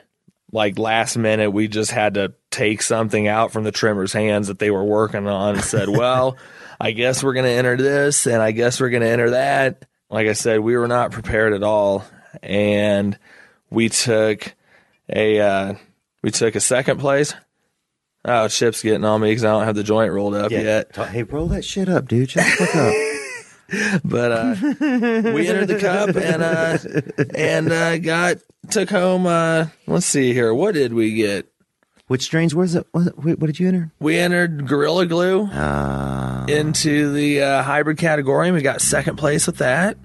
Like 0.50 0.78
last 0.78 1.16
minute, 1.16 1.50
we 1.50 1.68
just 1.68 1.90
had 1.90 2.14
to 2.14 2.34
take 2.50 2.82
something 2.82 3.28
out 3.28 3.52
from 3.52 3.64
the 3.64 3.72
trimmer's 3.72 4.12
hands 4.12 4.48
that 4.48 4.58
they 4.58 4.70
were 4.70 4.84
working 4.84 5.26
on 5.26 5.56
and 5.56 5.64
said, 5.64 5.88
well, 5.90 6.36
I 6.80 6.92
guess 6.92 7.22
we're 7.22 7.34
going 7.34 7.46
to 7.46 7.52
enter 7.52 7.76
this 7.76 8.26
and 8.26 8.40
I 8.40 8.52
guess 8.52 8.80
we're 8.80 8.90
going 8.90 9.02
to 9.02 9.08
enter 9.08 9.30
that. 9.30 9.84
Like 10.10 10.26
I 10.26 10.32
said, 10.32 10.60
we 10.60 10.76
were 10.76 10.88
not 10.88 11.10
prepared 11.12 11.52
at 11.52 11.62
all. 11.62 12.04
And 12.42 13.18
we 13.70 13.88
took 13.88 14.54
a, 15.08 15.40
uh, 15.40 15.74
we 16.22 16.30
took 16.30 16.54
a 16.54 16.60
second 16.60 17.00
place. 17.00 17.34
Oh, 18.24 18.48
Chip's 18.48 18.82
getting 18.82 19.04
on 19.04 19.20
me 19.20 19.30
because 19.30 19.44
I 19.44 19.50
don't 19.50 19.64
have 19.64 19.76
the 19.76 19.82
joint 19.82 20.12
rolled 20.12 20.34
up 20.34 20.50
yet. 20.50 20.94
Hey, 20.94 21.22
roll 21.22 21.48
that 21.48 21.64
shit 21.64 21.88
up, 21.88 22.08
dude. 22.08 22.30
Shut 22.30 22.44
the 22.44 22.66
fuck 22.66 22.76
up. 22.76 22.94
But 24.02 24.32
uh, 24.32 24.54
we 24.80 25.46
entered 25.46 25.68
the 25.68 25.78
cup 25.78 26.16
and 26.16 26.42
uh, 26.42 26.78
and 27.34 27.70
uh, 27.70 27.98
got 27.98 28.38
took 28.70 28.88
home. 28.88 29.26
Uh, 29.26 29.66
let's 29.86 30.06
see 30.06 30.32
here. 30.32 30.54
What 30.54 30.72
did 30.72 30.94
we 30.94 31.12
get? 31.12 31.47
Which 32.08 32.22
strains 32.24 32.54
was 32.54 32.74
it? 32.74 32.86
What, 32.92 33.16
what 33.18 33.40
did 33.46 33.60
you 33.60 33.68
enter? 33.68 33.92
We 34.00 34.18
entered 34.18 34.66
Gorilla 34.66 35.06
Glue 35.06 35.44
Uh, 35.46 36.46
into 36.48 37.12
the 37.12 37.42
uh, 37.42 37.62
hybrid 37.62 37.98
category. 37.98 38.48
and 38.48 38.56
We 38.56 38.62
got 38.62 38.80
second 38.80 39.16
place 39.16 39.46
with 39.46 39.58
that. 39.58 39.96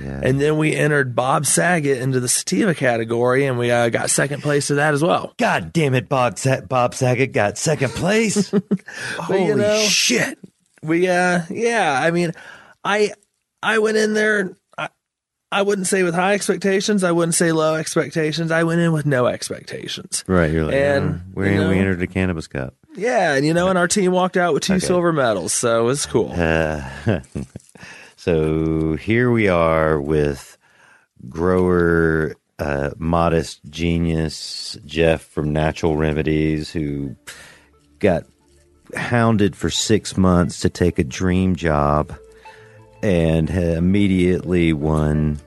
yeah. 0.00 0.20
And 0.22 0.40
then 0.40 0.58
we 0.58 0.74
entered 0.76 1.16
Bob 1.16 1.46
Saget 1.46 1.98
into 1.98 2.20
the 2.20 2.28
sativa 2.28 2.74
category, 2.74 3.46
and 3.46 3.58
we 3.58 3.70
uh, 3.70 3.88
got 3.88 4.10
second 4.10 4.42
place 4.42 4.68
to 4.68 4.74
that 4.76 4.94
as 4.94 5.02
well. 5.02 5.32
God 5.38 5.72
damn 5.72 5.94
it, 5.94 6.08
Bob, 6.08 6.38
Sa- 6.38 6.60
Bob 6.60 6.94
Saget 6.94 7.32
got 7.32 7.56
second 7.58 7.90
place. 7.90 8.52
Holy 9.18 9.46
you 9.46 9.54
know- 9.56 9.80
shit. 9.80 10.38
We 10.82 11.08
uh, 11.08 11.42
yeah. 11.50 11.98
I 12.02 12.10
mean, 12.10 12.32
I 12.84 13.12
I 13.62 13.78
went 13.80 13.96
in 13.98 14.14
there. 14.14 14.56
I, 15.52 15.62
wouldn't 15.62 15.86
say 15.86 16.02
with 16.02 16.14
high 16.14 16.34
expectations. 16.34 17.02
I 17.04 17.12
wouldn't 17.12 17.34
say 17.34 17.52
low 17.52 17.74
expectations. 17.74 18.50
I 18.50 18.64
went 18.64 18.80
in 18.80 18.92
with 18.92 19.06
no 19.06 19.26
expectations. 19.26 20.24
Right, 20.26 20.50
you're 20.50 20.64
like, 20.64 20.74
And, 20.74 21.14
uh, 21.14 21.18
we, 21.34 21.50
you 21.50 21.54
know- 21.56 21.68
we 21.70 21.78
entered 21.78 21.98
the 21.98 22.06
cannabis 22.06 22.46
cup. 22.46 22.74
Yeah, 22.96 23.34
and 23.34 23.46
you 23.46 23.54
know, 23.54 23.68
and 23.68 23.78
our 23.78 23.86
team 23.86 24.10
walked 24.10 24.36
out 24.36 24.52
with 24.52 24.64
two 24.64 24.74
Okay. 24.74 24.84
silver 24.86 25.12
medals, 25.12 25.52
so 25.52 25.88
it's 25.88 26.06
cool. 26.06 26.32
Uh, 26.36 26.88
so 28.16 28.96
here 28.96 29.30
we 29.30 29.48
are 29.48 30.00
with 30.00 30.58
grower, 31.28 32.34
uh, 32.58 32.90
modest 32.98 33.60
genius 33.70 34.76
Jeff 34.84 35.22
from 35.22 35.52
Natural 35.52 35.96
Remedies, 35.96 36.70
who 36.72 37.14
got 38.00 38.24
hounded 38.96 39.54
for 39.54 39.70
six 39.70 40.16
months 40.16 40.58
to 40.60 40.68
take 40.68 40.98
a 40.98 41.04
dream 41.04 41.54
job 41.54 42.12
and 43.02 43.50
immediately 43.50 44.72
won 44.72 45.38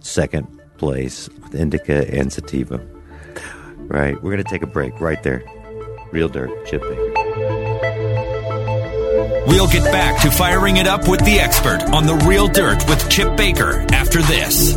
second 0.00 0.46
place 0.78 1.28
with 1.42 1.54
indica 1.54 2.12
and 2.12 2.32
sativa. 2.32 2.84
Right. 3.76 4.14
We're 4.14 4.32
going 4.32 4.44
to 4.44 4.50
take 4.50 4.62
a 4.62 4.66
break 4.66 5.00
right 5.00 5.22
there. 5.22 5.44
Real 6.12 6.28
dirt, 6.28 6.66
Chip 6.66 6.82
Baker. 6.82 7.12
We'll 9.46 9.68
get 9.68 9.84
back 9.84 10.22
to 10.22 10.30
firing 10.30 10.76
it 10.76 10.86
up 10.86 11.08
with 11.08 11.24
the 11.24 11.40
expert 11.40 11.82
on 11.92 12.06
the 12.06 12.14
real 12.26 12.48
dirt 12.48 12.88
with 12.88 13.08
Chip 13.10 13.36
Baker 13.36 13.84
after 13.92 14.22
this. 14.22 14.76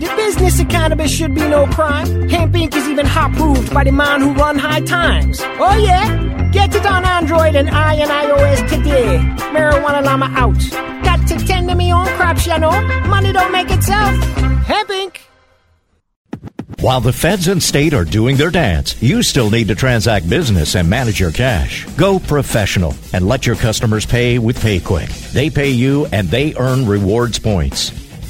The 0.00 0.08
business 0.16 0.58
of 0.58 0.68
cannabis 0.70 1.10
should 1.10 1.34
be 1.34 1.46
no 1.46 1.66
crime. 1.66 2.06
Hempire 2.26 2.74
is 2.74 2.88
even 2.88 3.04
hot 3.04 3.34
proved 3.34 3.74
by 3.74 3.84
the 3.84 3.92
man 3.92 4.22
who 4.22 4.32
run 4.32 4.56
high 4.58 4.80
times. 4.80 5.40
Oh 5.42 5.76
yeah? 5.76 6.48
Get 6.52 6.74
it 6.74 6.86
on 6.86 7.04
Android 7.04 7.54
and 7.54 7.68
I 7.68 7.96
and 7.96 8.10
iOS 8.10 8.66
today. 8.70 9.18
Marijuana 9.52 10.02
Llama 10.02 10.32
out. 10.34 11.04
Got 11.04 11.28
to 11.28 11.36
tend 11.46 11.68
to 11.68 11.74
me 11.74 11.92
own 11.92 12.06
crops, 12.16 12.46
you 12.46 12.58
know. 12.58 12.80
Money 13.08 13.30
don't 13.34 13.52
make 13.52 13.70
itself. 13.70 14.14
Hempire 14.64 15.12
While 16.80 17.02
the 17.02 17.12
feds 17.12 17.48
and 17.48 17.62
state 17.62 17.92
are 17.92 18.06
doing 18.06 18.38
their 18.38 18.50
dance, 18.50 19.02
you 19.02 19.22
still 19.22 19.50
need 19.50 19.68
to 19.68 19.74
transact 19.74 20.30
business 20.30 20.76
and 20.76 20.88
manage 20.88 21.20
your 21.20 21.30
cash. 21.30 21.84
Go 21.98 22.18
professional 22.18 22.94
and 23.12 23.28
let 23.28 23.46
your 23.46 23.56
customers 23.56 24.06
pay 24.06 24.38
with 24.38 24.58
PayQwick. 24.60 25.32
They 25.32 25.50
pay 25.50 25.68
you 25.68 26.06
and 26.06 26.26
they 26.28 26.54
earn 26.54 26.86
rewards 26.86 27.38
points. 27.38 28.09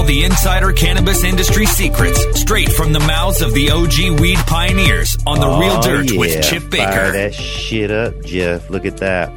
the 0.07 0.25
insider 0.25 0.73
cannabis 0.73 1.25
industry 1.25 1.66
secrets 1.66 2.40
straight 2.40 2.71
from 2.71 2.92
the 2.92 3.01
mouths 3.01 3.40
of 3.42 3.53
the 3.55 3.71
OG 3.71 4.21
weed 4.21 4.38
pioneers 4.47 5.16
on 5.27 5.38
the 5.40 5.47
Real 5.47 5.79
Oh, 5.79 5.83
Dirt 5.83 6.12
yeah. 6.12 6.19
with 6.19 6.45
Chip 6.45 6.62
Fire 6.62 6.71
Baker. 6.71 7.12
that 7.12 7.35
shit 7.35 7.90
up, 7.90 8.23
Jeff. 8.25 8.71
Look 8.71 8.85
at 8.87 8.97
that. 8.99 9.31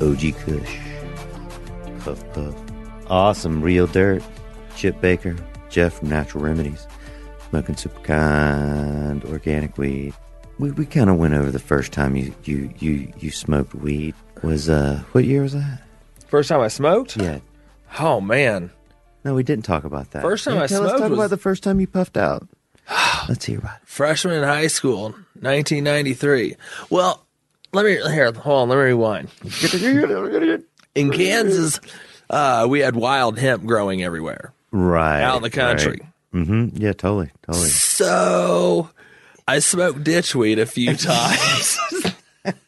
OG 0.00 0.32
Kush. 0.44 0.76
Puff 2.04 2.32
puff. 2.32 2.54
Awesome. 3.10 3.62
Real 3.62 3.86
dirt. 3.86 4.22
Chip 4.76 5.00
Baker. 5.00 5.34
Jeff 5.70 5.98
from 5.98 6.08
Natural 6.10 6.44
Remedies. 6.44 6.86
Smoking 7.50 7.76
super 7.76 8.00
kind 8.00 9.24
organic 9.24 9.76
weed. 9.78 10.14
We, 10.58 10.70
we 10.72 10.86
kind 10.86 11.08
of 11.10 11.16
went 11.16 11.34
over 11.34 11.50
the 11.50 11.58
first 11.58 11.92
time 11.92 12.14
you, 12.16 12.34
you, 12.44 12.70
you, 12.78 13.12
you 13.18 13.30
smoked 13.30 13.74
weed. 13.74 14.14
Was 14.42 14.68
uh 14.68 15.02
what 15.12 15.24
year 15.24 15.42
was 15.42 15.54
that? 15.54 15.82
First 16.28 16.48
time 16.50 16.60
I 16.60 16.68
smoked? 16.68 17.16
Yeah. 17.16 17.38
Oh 17.98 18.20
man. 18.20 18.70
No, 19.24 19.34
we 19.34 19.42
didn't 19.42 19.64
talk 19.64 19.84
about 19.84 20.12
that. 20.12 20.22
First 20.22 20.44
time 20.44 20.56
Yeah, 20.56 20.62
I 20.62 20.66
tell, 20.68 20.80
Let's 20.82 20.90
smoked 20.92 21.02
talk 21.02 21.10
was- 21.10 21.18
about 21.18 21.30
the 21.30 21.36
first 21.36 21.62
time 21.62 21.80
you 21.80 21.86
puffed 21.86 22.16
out. 22.16 22.46
Let's 23.28 23.44
hear 23.44 23.58
about 23.58 23.76
it. 23.76 23.82
Freshman 23.88 24.34
in 24.34 24.42
high 24.44 24.68
school, 24.68 25.10
1993. 25.40 26.56
Well, 26.90 27.24
let 27.72 27.84
me 27.84 27.92
here. 28.10 28.32
Hold 28.32 28.62
on. 28.62 28.68
Let 28.70 28.76
me 28.76 28.82
rewind. 28.82 29.28
In 30.94 31.10
Kansas, 31.12 31.80
uh, 32.30 32.66
we 32.68 32.80
had 32.80 32.96
wild 32.96 33.38
hemp 33.38 33.64
growing 33.66 34.02
everywhere 34.02 34.52
Right. 34.72 35.22
out 35.22 35.36
in 35.36 35.42
the 35.42 35.50
country. 35.50 36.00
Mm-hmm. 36.34 36.76
Yeah, 36.82 36.92
totally, 36.92 37.30
totally. 37.42 37.68
So 37.68 38.90
I 39.46 39.58
smoked 39.60 40.02
ditchweed 40.02 40.58
a 40.58 40.66
few 40.66 40.96
times. 40.96 41.78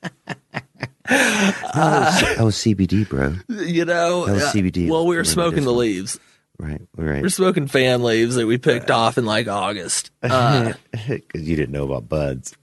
That 1.10 1.60
was, 1.74 2.36
that 2.36 2.44
was 2.44 2.56
CBD, 2.56 3.08
bro. 3.08 3.34
you 3.48 3.84
know, 3.84 4.26
That 4.26 4.32
was 4.34 4.42
uh, 4.44 4.52
CBD 4.52 4.88
Well, 4.88 5.06
we 5.06 5.16
were 5.16 5.24
smoking 5.24 5.64
the 5.64 5.72
leaves. 5.72 6.18
right, 6.58 6.80
right. 6.96 7.22
We're 7.22 7.28
smoking 7.28 7.66
fan 7.66 8.02
leaves 8.02 8.36
that 8.36 8.46
we 8.46 8.58
picked 8.58 8.90
off 8.90 9.18
in 9.18 9.24
like 9.26 9.48
August. 9.48 10.10
Uh, 10.22 10.72
Because 10.92 11.48
you 11.48 11.56
didn't 11.56 11.72
know 11.72 11.84
about 11.84 12.08
buds. 12.08 12.54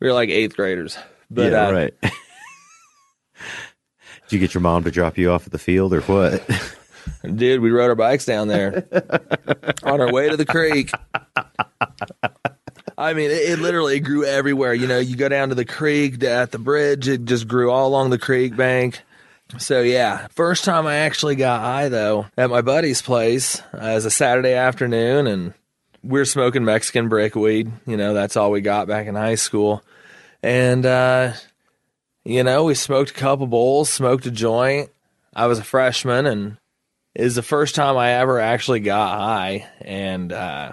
we 0.00 0.06
were 0.06 0.12
like 0.12 0.28
eighth 0.28 0.56
graders. 0.56 0.98
But 1.30 1.52
yeah, 1.52 1.66
uh, 1.68 1.72
right. 1.72 1.94
Did 2.02 2.12
you 4.32 4.38
get 4.38 4.54
your 4.54 4.60
mom 4.62 4.84
to 4.84 4.90
drop 4.90 5.16
you 5.18 5.30
off 5.32 5.46
at 5.46 5.52
the 5.52 5.58
field 5.58 5.92
or 5.94 6.00
what? 6.02 6.42
Dude, 7.22 7.60
we 7.60 7.70
rode 7.70 7.88
our 7.90 7.94
bikes 7.94 8.24
down 8.24 8.48
there 8.48 8.86
on 9.82 10.00
our 10.00 10.10
way 10.12 10.28
to 10.30 10.36
the 10.36 10.46
creek. 10.46 10.90
I 12.96 13.12
mean, 13.14 13.30
it, 13.30 13.50
it 13.50 13.58
literally 13.58 14.00
grew 14.00 14.24
everywhere. 14.24 14.74
You 14.74 14.86
know, 14.86 14.98
you 14.98 15.16
go 15.16 15.28
down 15.28 15.48
to 15.48 15.54
the 15.54 15.64
creek 15.64 16.22
at 16.22 16.52
the 16.52 16.58
bridge, 16.58 17.08
it 17.08 17.24
just 17.24 17.48
grew 17.48 17.70
all 17.70 17.88
along 17.88 18.10
the 18.10 18.18
creek 18.18 18.56
bank. 18.56 19.00
So 19.58 19.82
yeah, 19.82 20.26
first 20.30 20.64
time 20.64 20.86
I 20.86 20.96
actually 20.96 21.36
got 21.36 21.60
high 21.60 21.88
though 21.88 22.26
at 22.36 22.50
my 22.50 22.62
buddy's 22.62 23.02
place 23.02 23.60
uh, 23.74 23.78
as 23.78 24.04
a 24.04 24.10
Saturday 24.10 24.54
afternoon, 24.54 25.26
and 25.26 25.54
we 26.02 26.20
are 26.20 26.24
smoking 26.24 26.64
Mexican 26.64 27.08
brickweed. 27.08 27.70
You 27.86 27.96
know, 27.96 28.14
that's 28.14 28.36
all 28.36 28.50
we 28.50 28.62
got 28.62 28.88
back 28.88 29.06
in 29.06 29.14
high 29.14 29.34
school, 29.34 29.82
and 30.42 30.84
uh, 30.86 31.34
you 32.24 32.42
know, 32.42 32.64
we 32.64 32.74
smoked 32.74 33.10
a 33.10 33.14
couple 33.14 33.46
bowls, 33.46 33.90
smoked 33.90 34.26
a 34.26 34.30
joint. 34.30 34.90
I 35.34 35.46
was 35.46 35.58
a 35.58 35.64
freshman, 35.64 36.26
and 36.26 36.56
it 37.14 37.22
was 37.22 37.34
the 37.34 37.42
first 37.42 37.74
time 37.74 37.96
I 37.96 38.12
ever 38.12 38.40
actually 38.40 38.80
got 38.80 39.18
high, 39.18 39.68
and 39.82 40.32
uh, 40.32 40.72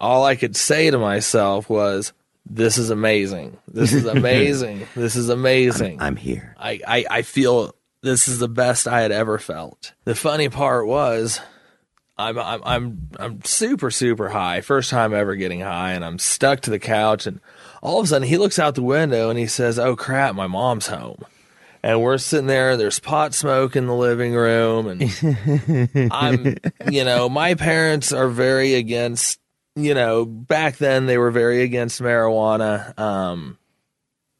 all 0.00 0.24
I 0.24 0.36
could 0.36 0.56
say 0.56 0.90
to 0.90 0.98
myself 0.98 1.68
was, 1.68 2.12
"This 2.46 2.78
is 2.78 2.90
amazing. 2.90 3.58
This 3.68 3.92
is 3.92 4.04
amazing. 4.06 4.86
this 4.94 5.16
is 5.16 5.28
amazing." 5.28 6.00
I'm 6.00 6.16
here. 6.16 6.54
I, 6.58 6.80
I, 6.86 7.04
I 7.10 7.22
feel 7.22 7.74
this 8.02 8.28
is 8.28 8.38
the 8.38 8.48
best 8.48 8.88
I 8.88 9.00
had 9.02 9.12
ever 9.12 9.38
felt. 9.38 9.92
The 10.04 10.14
funny 10.14 10.48
part 10.48 10.86
was 10.86 11.40
I'm 12.20 12.38
I'm 12.38 12.60
I'm 12.64 13.08
I'm 13.18 13.44
super 13.44 13.90
super 13.90 14.28
high. 14.28 14.60
First 14.60 14.90
time 14.90 15.14
ever 15.14 15.36
getting 15.36 15.60
high 15.60 15.92
and 15.92 16.04
I'm 16.04 16.18
stuck 16.18 16.60
to 16.62 16.70
the 16.70 16.78
couch 16.78 17.26
and 17.26 17.40
all 17.82 17.98
of 17.98 18.04
a 18.04 18.08
sudden 18.08 18.28
he 18.28 18.36
looks 18.36 18.58
out 18.58 18.74
the 18.74 18.82
window 18.82 19.30
and 19.30 19.38
he 19.38 19.46
says, 19.46 19.78
"Oh 19.78 19.96
crap, 19.96 20.34
my 20.34 20.46
mom's 20.46 20.86
home." 20.86 21.24
And 21.82 22.02
we're 22.02 22.18
sitting 22.18 22.46
there, 22.46 22.76
there's 22.76 22.98
pot 22.98 23.32
smoke 23.32 23.74
in 23.74 23.86
the 23.86 23.94
living 23.94 24.34
room 24.34 24.86
and 24.86 26.08
I'm 26.12 26.56
you 26.90 27.04
know, 27.04 27.30
my 27.30 27.54
parents 27.54 28.12
are 28.12 28.28
very 28.28 28.74
against 28.74 29.39
you 29.84 29.94
know, 29.94 30.24
back 30.24 30.76
then 30.76 31.06
they 31.06 31.18
were 31.18 31.30
very 31.30 31.62
against 31.62 32.00
marijuana. 32.00 32.98
Um 32.98 33.58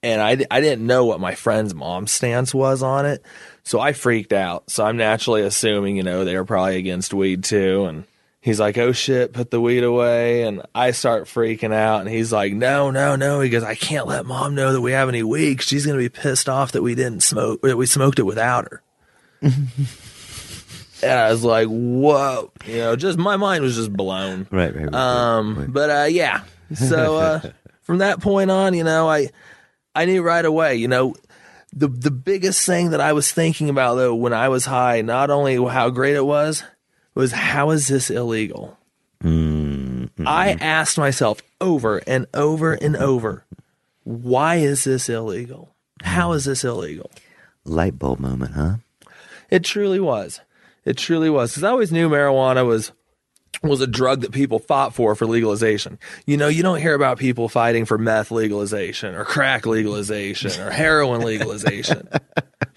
and 0.03 0.23
I, 0.23 0.47
I 0.51 0.61
didn't 0.61 0.87
know 0.87 1.05
what 1.05 1.21
my 1.21 1.35
friend's 1.35 1.75
mom's 1.75 2.11
stance 2.11 2.55
was 2.55 2.83
on 2.83 3.05
it. 3.05 3.23
So 3.65 3.81
I 3.81 3.93
freaked 3.93 4.33
out. 4.33 4.71
So 4.71 4.85
I'm 4.85 4.97
naturally 4.97 5.43
assuming, 5.43 5.97
you 5.97 6.03
know, 6.03 6.25
they 6.25 6.37
were 6.37 6.45
probably 6.45 6.77
against 6.77 7.13
weed 7.13 7.45
too. 7.45 7.85
And 7.85 8.05
he's 8.41 8.59
like, 8.59 8.79
oh 8.79 8.93
shit, 8.93 9.35
put 9.35 9.51
the 9.51 9.61
weed 9.61 9.85
away. 9.85 10.45
And 10.45 10.63
I 10.75 10.93
start 10.93 11.25
freaking 11.25 11.75
out. 11.75 12.01
And 12.01 12.09
he's 12.09 12.33
like, 12.33 12.55
no, 12.55 12.91
no, 12.91 13.17
no. 13.17 13.41
He 13.41 13.51
goes, 13.51 13.63
I 13.63 13.75
can't 13.75 14.07
let 14.07 14.25
mom 14.25 14.55
know 14.55 14.73
that 14.73 14.81
we 14.81 14.93
have 14.93 15.09
any 15.09 15.23
weed. 15.23 15.61
She's 15.61 15.85
going 15.85 15.99
to 15.99 16.03
be 16.03 16.09
pissed 16.09 16.49
off 16.49 16.73
that 16.73 16.83
we 16.83 16.95
didn't 16.95 17.23
smoke, 17.23 17.61
that 17.63 17.77
we 17.77 17.87
smoked 17.87 18.19
it 18.19 18.25
without 18.25 18.69
her. 18.71 18.83
and 21.03 21.13
I 21.13 21.31
was 21.31 21.45
like, 21.45 21.69
whoa. 21.69 22.53
You 22.67 22.77
know, 22.79 22.97
just 22.97 23.19
my 23.19 23.37
mind 23.37 23.63
was 23.63 23.77
just 23.77 23.93
blown. 23.93 24.47
Right, 24.51 24.75
right, 24.75 24.85
right. 24.85 24.95
Um, 24.95 25.59
right. 25.59 25.73
but 25.73 25.91
uh, 25.91 26.05
yeah. 26.05 26.43
So 26.75 27.17
uh, 27.17 27.41
from 27.83 27.99
that 27.99 28.21
point 28.21 28.51
on, 28.51 28.75
you 28.75 28.85
know, 28.85 29.09
I 29.09 29.29
I 29.95 30.05
knew 30.05 30.23
right 30.23 30.45
away. 30.45 30.77
You 30.77 30.89
know, 30.89 31.15
the 31.73 31.89
the 31.89 32.11
biggest 32.11 32.65
thing 32.67 32.91
that 32.91 33.01
I 33.01 33.13
was 33.13 33.33
thinking 33.33 33.69
about 33.69 33.95
though 33.95 34.15
when 34.15 34.33
I 34.33 34.49
was 34.49 34.67
high, 34.67 35.03
not 35.03 35.31
only 35.31 35.57
how 35.57 35.91
great 35.91 36.17
it 36.17 36.25
was, 36.25 36.65
was 37.15 37.33
how 37.33 37.71
is 37.71 37.89
this 37.89 38.11
illegal? 38.11 38.77
Mm-hmm. 39.23 40.27
I 40.27 40.53
asked 40.53 40.99
myself 40.99 41.43
over 41.61 41.99
and 42.07 42.27
over 42.35 42.73
and 42.73 42.97
over, 42.97 43.45
why 44.05 44.57
is 44.57 44.85
this 44.85 45.09
illegal? 45.09 45.75
How 46.03 46.33
is 46.33 46.47
this 46.47 46.65
illegal? 46.65 47.11
Light 47.65 47.99
bulb 47.99 48.21
moment, 48.21 48.55
huh? 48.55 48.77
It 49.51 49.65
truly 49.65 50.01
was. 50.01 50.41
It 50.85 50.97
truly 50.97 51.31
was. 51.31 51.53
Because 51.53 51.65
I 51.65 51.71
always 51.71 51.93
knew 51.93 52.09
marijuana 52.09 52.67
was 52.67 52.93
was 53.63 53.81
a 53.81 53.87
drug 53.87 54.23
that 54.23 54.33
people 54.33 54.59
fought 54.59 54.95
for 54.95 55.15
for 55.15 55.27
legalization. 55.27 55.99
You 56.27 56.37
know, 56.37 56.49
you 56.49 56.63
don't 56.63 56.81
hear 56.81 56.95
about 56.95 57.19
people 57.19 57.49
fighting 57.49 57.85
for 57.85 57.99
meth 57.99 58.31
legalization 58.31 59.15
or 59.15 59.25
crack 59.25 59.67
legalization 59.67 60.59
or 60.61 60.71
heroin 60.71 61.23
legalization. 61.23 62.09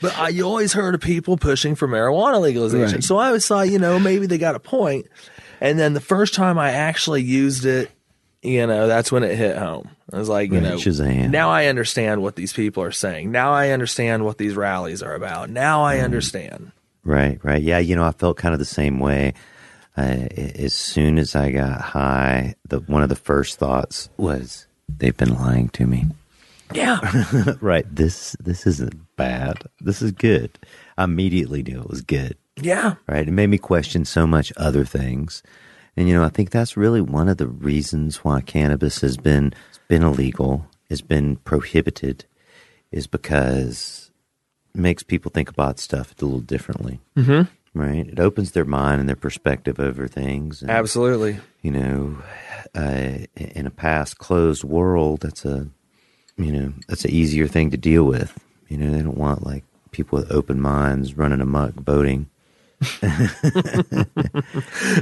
But 0.02 0.18
I, 0.18 0.30
you 0.30 0.44
always 0.44 0.74
heard 0.74 0.96
of 0.96 1.02
people 1.02 1.38
pushing 1.38 1.76
for 1.76 1.88
marijuana 1.88 2.42
legalization. 2.42 2.96
Right. 2.96 3.04
So 3.04 3.16
I 3.18 3.28
always 3.28 3.48
thought, 3.48 3.70
you 3.70 3.80
know, 3.80 4.00
maybe 4.00 4.26
they 4.26 4.38
got 4.38 4.54
a 4.54 4.60
point. 4.60 5.08
And 5.62 5.80
then 5.80 5.94
the 5.94 6.02
first 6.02 6.34
time 6.34 6.60
I 6.60 6.72
actually 6.72 7.22
used 7.24 7.64
it, 7.64 7.90
you 8.42 8.68
know, 8.68 8.88
that's 8.88 9.14
when 9.14 9.24
it 9.24 9.38
hit 9.38 9.56
home. 9.58 9.90
I 10.12 10.18
was 10.18 10.28
like, 10.28 10.52
you 10.52 10.56
Right, 10.56 10.64
know, 10.64 10.76
Shazam. 10.76 11.30
now 11.30 11.50
I 11.52 11.68
understand 11.68 12.22
what 12.22 12.36
these 12.36 12.52
people 12.52 12.84
are 12.84 12.92
saying. 12.92 13.32
Now 13.32 13.54
I 13.54 13.70
understand 13.70 14.26
what 14.26 14.38
these 14.38 14.56
rallies 14.56 15.02
are 15.02 15.16
about. 15.16 15.50
Now 15.50 15.86
I 15.86 15.98
mm. 15.98 16.04
understand. 16.04 16.74
Right, 17.04 17.40
right. 17.44 17.62
Yeah, 17.62 17.80
you 17.80 17.96
know, 17.96 18.06
I 18.06 18.12
felt 18.12 18.38
kind 18.38 18.54
of 18.54 18.60
the 18.60 18.66
same 18.66 19.00
way. 19.00 19.34
Uh, 19.96 20.28
as 20.56 20.74
soon 20.74 21.20
as 21.20 21.36
I 21.36 21.52
got 21.52 21.82
high, 21.82 22.56
the 22.68 22.80
one 22.80 23.04
of 23.04 23.10
the 23.10 23.16
first 23.16 23.60
thoughts 23.60 24.10
was, 24.18 24.66
"They've 24.90 25.16
been 25.16 25.36
lying 25.36 25.70
to 25.70 25.86
me." 25.86 26.08
Yeah. 26.74 27.00
right. 27.62 27.86
This 27.94 28.36
this 28.40 28.66
isn't 28.66 29.16
bad. 29.16 29.64
This 29.82 30.02
is 30.02 30.12
good. 30.12 30.58
I 30.98 31.04
immediately 31.04 31.62
knew 31.62 31.80
it 31.80 31.90
was 31.90 32.02
good. 32.02 32.38
Yeah. 32.56 32.96
Right. 33.08 33.28
It 33.28 33.32
made 33.32 33.50
me 33.50 33.58
question 33.58 34.06
so 34.06 34.26
much 34.26 34.52
other 34.58 34.86
things, 34.86 35.44
and 35.96 36.08
you 36.08 36.16
know, 36.16 36.24
I 36.24 36.30
think 36.30 36.50
that's 36.50 36.78
really 36.78 37.02
one 37.02 37.30
of 37.30 37.38
the 37.38 37.48
reasons 37.48 38.24
why 38.24 38.42
cannabis 38.42 39.02
has 39.02 39.18
been 39.18 39.54
been 39.88 40.04
illegal, 40.04 40.66
has 40.90 41.02
been 41.02 41.36
prohibited, 41.38 42.26
is 42.92 43.06
because 43.06 44.03
makes 44.76 45.04
people 45.04 45.32
think 45.32 45.50
about 45.50 45.80
stuff 45.80 46.14
a 46.20 46.26
little 46.26 46.40
differently. 46.40 47.00
Mm-hmm. 47.18 47.44
Right. 47.80 48.08
It 48.08 48.20
opens 48.20 48.52
their 48.52 48.66
mind 48.66 49.00
and 49.00 49.10
their 49.10 49.16
perspective 49.16 49.80
over 49.80 50.08
things. 50.08 50.62
And, 50.62 50.70
Absolutely. 50.70 51.40
You 51.62 51.72
know, 51.72 52.18
uh, 52.76 53.26
in 53.36 53.66
a 53.66 53.72
past 53.72 54.20
closed 54.20 54.64
world, 54.64 55.22
that's 55.22 55.44
a, 55.44 55.68
you 56.38 56.52
know, 56.52 56.74
that's 56.88 57.04
an 57.06 57.12
easier 57.12 57.48
thing 57.48 57.72
to 57.72 57.78
deal 57.78 58.04
with. 58.04 58.40
You 58.68 58.78
know, 58.78 58.92
they 58.92 59.02
don't 59.02 59.18
want 59.18 59.46
like 59.46 59.64
people 59.92 60.20
with 60.20 60.32
open 60.32 60.60
minds 60.60 61.16
running 61.16 61.42
amok 61.42 61.74
voting. 61.74 62.30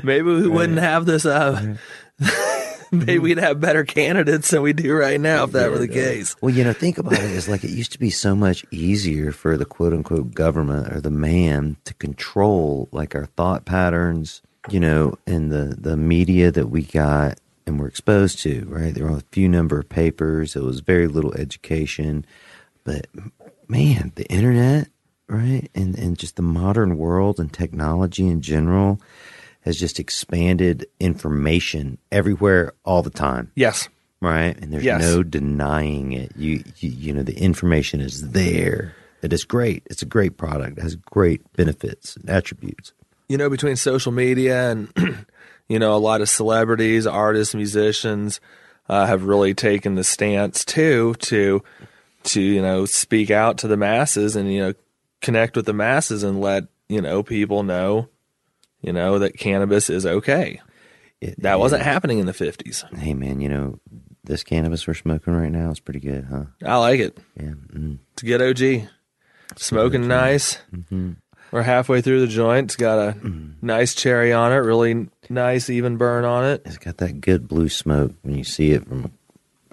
Maybe 0.04 0.24
we 0.24 0.48
wouldn't 0.48 0.80
have 0.80 1.06
this. 1.06 1.26
Uh, 1.26 1.76
maybe 2.94 3.14
mm-hmm. 3.14 3.24
we'd 3.24 3.38
have 3.38 3.62
better 3.62 3.86
candidates 3.86 4.50
than 4.50 4.62
we 4.62 4.74
do 4.74 4.94
right 4.94 5.20
now 5.20 5.46
if 5.46 5.54
that 5.54 5.72
were 5.72 5.78
the 5.78 5.88
case. 5.88 6.36
Well, 6.42 6.54
you 6.54 6.64
know, 6.64 6.74
think 6.74 6.98
about 6.98 7.14
it. 7.14 7.32
It's 7.32 7.48
like 7.48 7.64
it 7.64 7.72
used 7.72 7.94
to 7.94 8.00
be 8.00 8.10
so 8.10 8.36
much 8.36 8.66
easier 8.70 9.32
for 9.32 9.56
the 9.56 9.64
quote 9.64 9.94
unquote 9.94 10.34
government 10.34 10.92
or 10.94 11.00
the 11.00 11.10
man 11.10 11.78
to 11.86 11.94
control 11.94 12.90
like 12.92 13.16
our 13.16 13.28
thought 13.28 13.64
patterns, 13.64 14.42
you 14.70 14.80
know, 14.80 15.18
and 15.26 15.52
the, 15.52 15.76
the 15.80 15.96
media 15.96 16.52
that 16.52 16.68
we 16.68 16.82
got 16.84 17.40
and 17.66 17.80
were 17.80 17.88
exposed 17.88 18.40
to, 18.40 18.66
right? 18.68 18.94
There 18.94 19.06
were 19.06 19.18
a 19.18 19.24
few 19.32 19.48
number 19.48 19.80
of 19.80 19.88
papers. 19.88 20.58
It 20.58 20.64
was 20.64 20.82
very 20.82 21.08
little 21.08 21.34
education. 21.36 22.26
But 22.84 23.08
man, 23.70 24.12
the 24.16 24.26
internet, 24.26 24.90
right? 25.28 25.70
And, 25.74 25.98
and 25.98 26.18
just 26.18 26.36
the 26.36 26.42
modern 26.42 26.98
world 26.98 27.40
and 27.40 27.54
technology 27.54 28.28
in 28.28 28.42
general 28.42 29.00
has 29.62 29.78
just 29.80 30.00
expanded 30.00 30.86
information 31.00 31.98
everywhere 32.12 32.74
all 32.84 33.02
the 33.04 33.10
time 33.10 33.52
Yes. 33.56 33.90
right? 34.22 34.58
And 34.60 34.72
there's 34.74 34.84
Yes. 34.84 35.02
no 35.02 35.24
denying 35.24 36.14
it. 36.14 36.32
You, 36.36 36.64
you 36.80 36.90
you 36.90 37.14
know 37.14 37.24
the 37.24 37.38
information 37.38 38.02
is 38.02 38.32
there. 38.32 38.96
It 39.22 39.32
is 39.34 39.44
great. 39.44 39.84
It's 39.86 40.02
a 40.02 40.06
great 40.08 40.38
product. 40.38 40.78
It 40.80 40.82
has 40.82 40.96
great 40.96 41.42
benefits 41.54 42.16
and 42.16 42.30
attributes. 42.30 42.94
You 43.30 43.38
know, 43.38 43.50
between 43.50 43.76
social 43.76 44.12
media 44.12 44.72
and, 44.72 44.92
you 45.70 45.78
know, 45.80 45.96
a 45.96 46.00
lot 46.00 46.22
of 46.22 46.28
celebrities, 46.30 47.06
artists, 47.08 47.54
musicians 47.56 48.42
uh, 48.90 49.06
have 49.06 49.24
really 49.24 49.54
taken 49.54 49.94
the 49.96 50.04
stance 50.04 50.66
too 50.66 51.14
to, 51.20 51.64
to, 52.24 52.42
you 52.42 52.62
know, 52.62 52.86
speak 52.86 53.30
out 53.32 53.60
to 53.60 53.68
the 53.68 53.78
masses 53.78 54.36
and, 54.36 54.52
you 54.52 54.60
know, 54.60 54.74
connect 55.22 55.56
with 55.56 55.66
the 55.68 55.74
masses 55.74 56.24
and 56.24 56.42
let, 56.42 56.64
you 56.90 57.00
know, 57.00 57.22
people 57.24 57.62
know, 57.64 58.10
you 58.82 58.92
know, 58.94 59.20
that 59.20 59.38
cannabis 59.38 59.90
is 59.90 60.06
okay. 60.06 60.60
It- 61.20 61.40
That 61.42 61.56
it- 61.56 61.60
wasn't 61.60 61.84
happening 61.84 62.20
in 62.20 62.26
the 62.26 62.34
50s. 62.34 62.84
Hey 62.98 63.14
man, 63.14 63.42
you 63.42 63.50
know 63.50 63.80
this 64.24 64.44
cannabis 64.44 64.86
we're 64.88 64.94
smoking 64.94 65.34
right 65.34 65.52
now 65.52 65.72
is 65.72 65.80
pretty 65.80 66.00
good, 66.00 66.26
huh? 66.30 66.46
I 66.66 66.78
like 66.78 67.00
it. 67.00 67.18
Yeah. 67.36 67.54
Mm. 67.74 68.00
It's 68.14 68.24
a 68.24 68.26
good 68.26 68.42
OG. 68.42 68.88
Smoking 69.58 70.08
nice. 70.08 70.60
Mm-hmm. 70.74 71.12
We're 71.52 71.64
halfway 71.64 72.02
through 72.02 72.22
the 72.22 72.28
joint. 72.28 72.66
It's 72.66 72.76
got 72.78 72.98
a 73.10 73.12
Mm. 73.14 73.56
nice 73.62 73.94
cherry 73.94 74.32
on 74.32 74.54
it, 74.54 74.58
really 74.58 75.10
nice 75.30 75.70
even 75.70 75.98
burn 75.98 76.24
on 76.24 76.46
it. 76.46 76.62
It's 76.66 76.78
got 76.78 76.98
that 76.98 77.20
good 77.20 77.48
blue 77.48 77.68
smoke 77.68 78.14
when 78.22 78.38
you 78.38 78.44
see 78.46 78.72
it 78.72 78.88
from 78.88 79.12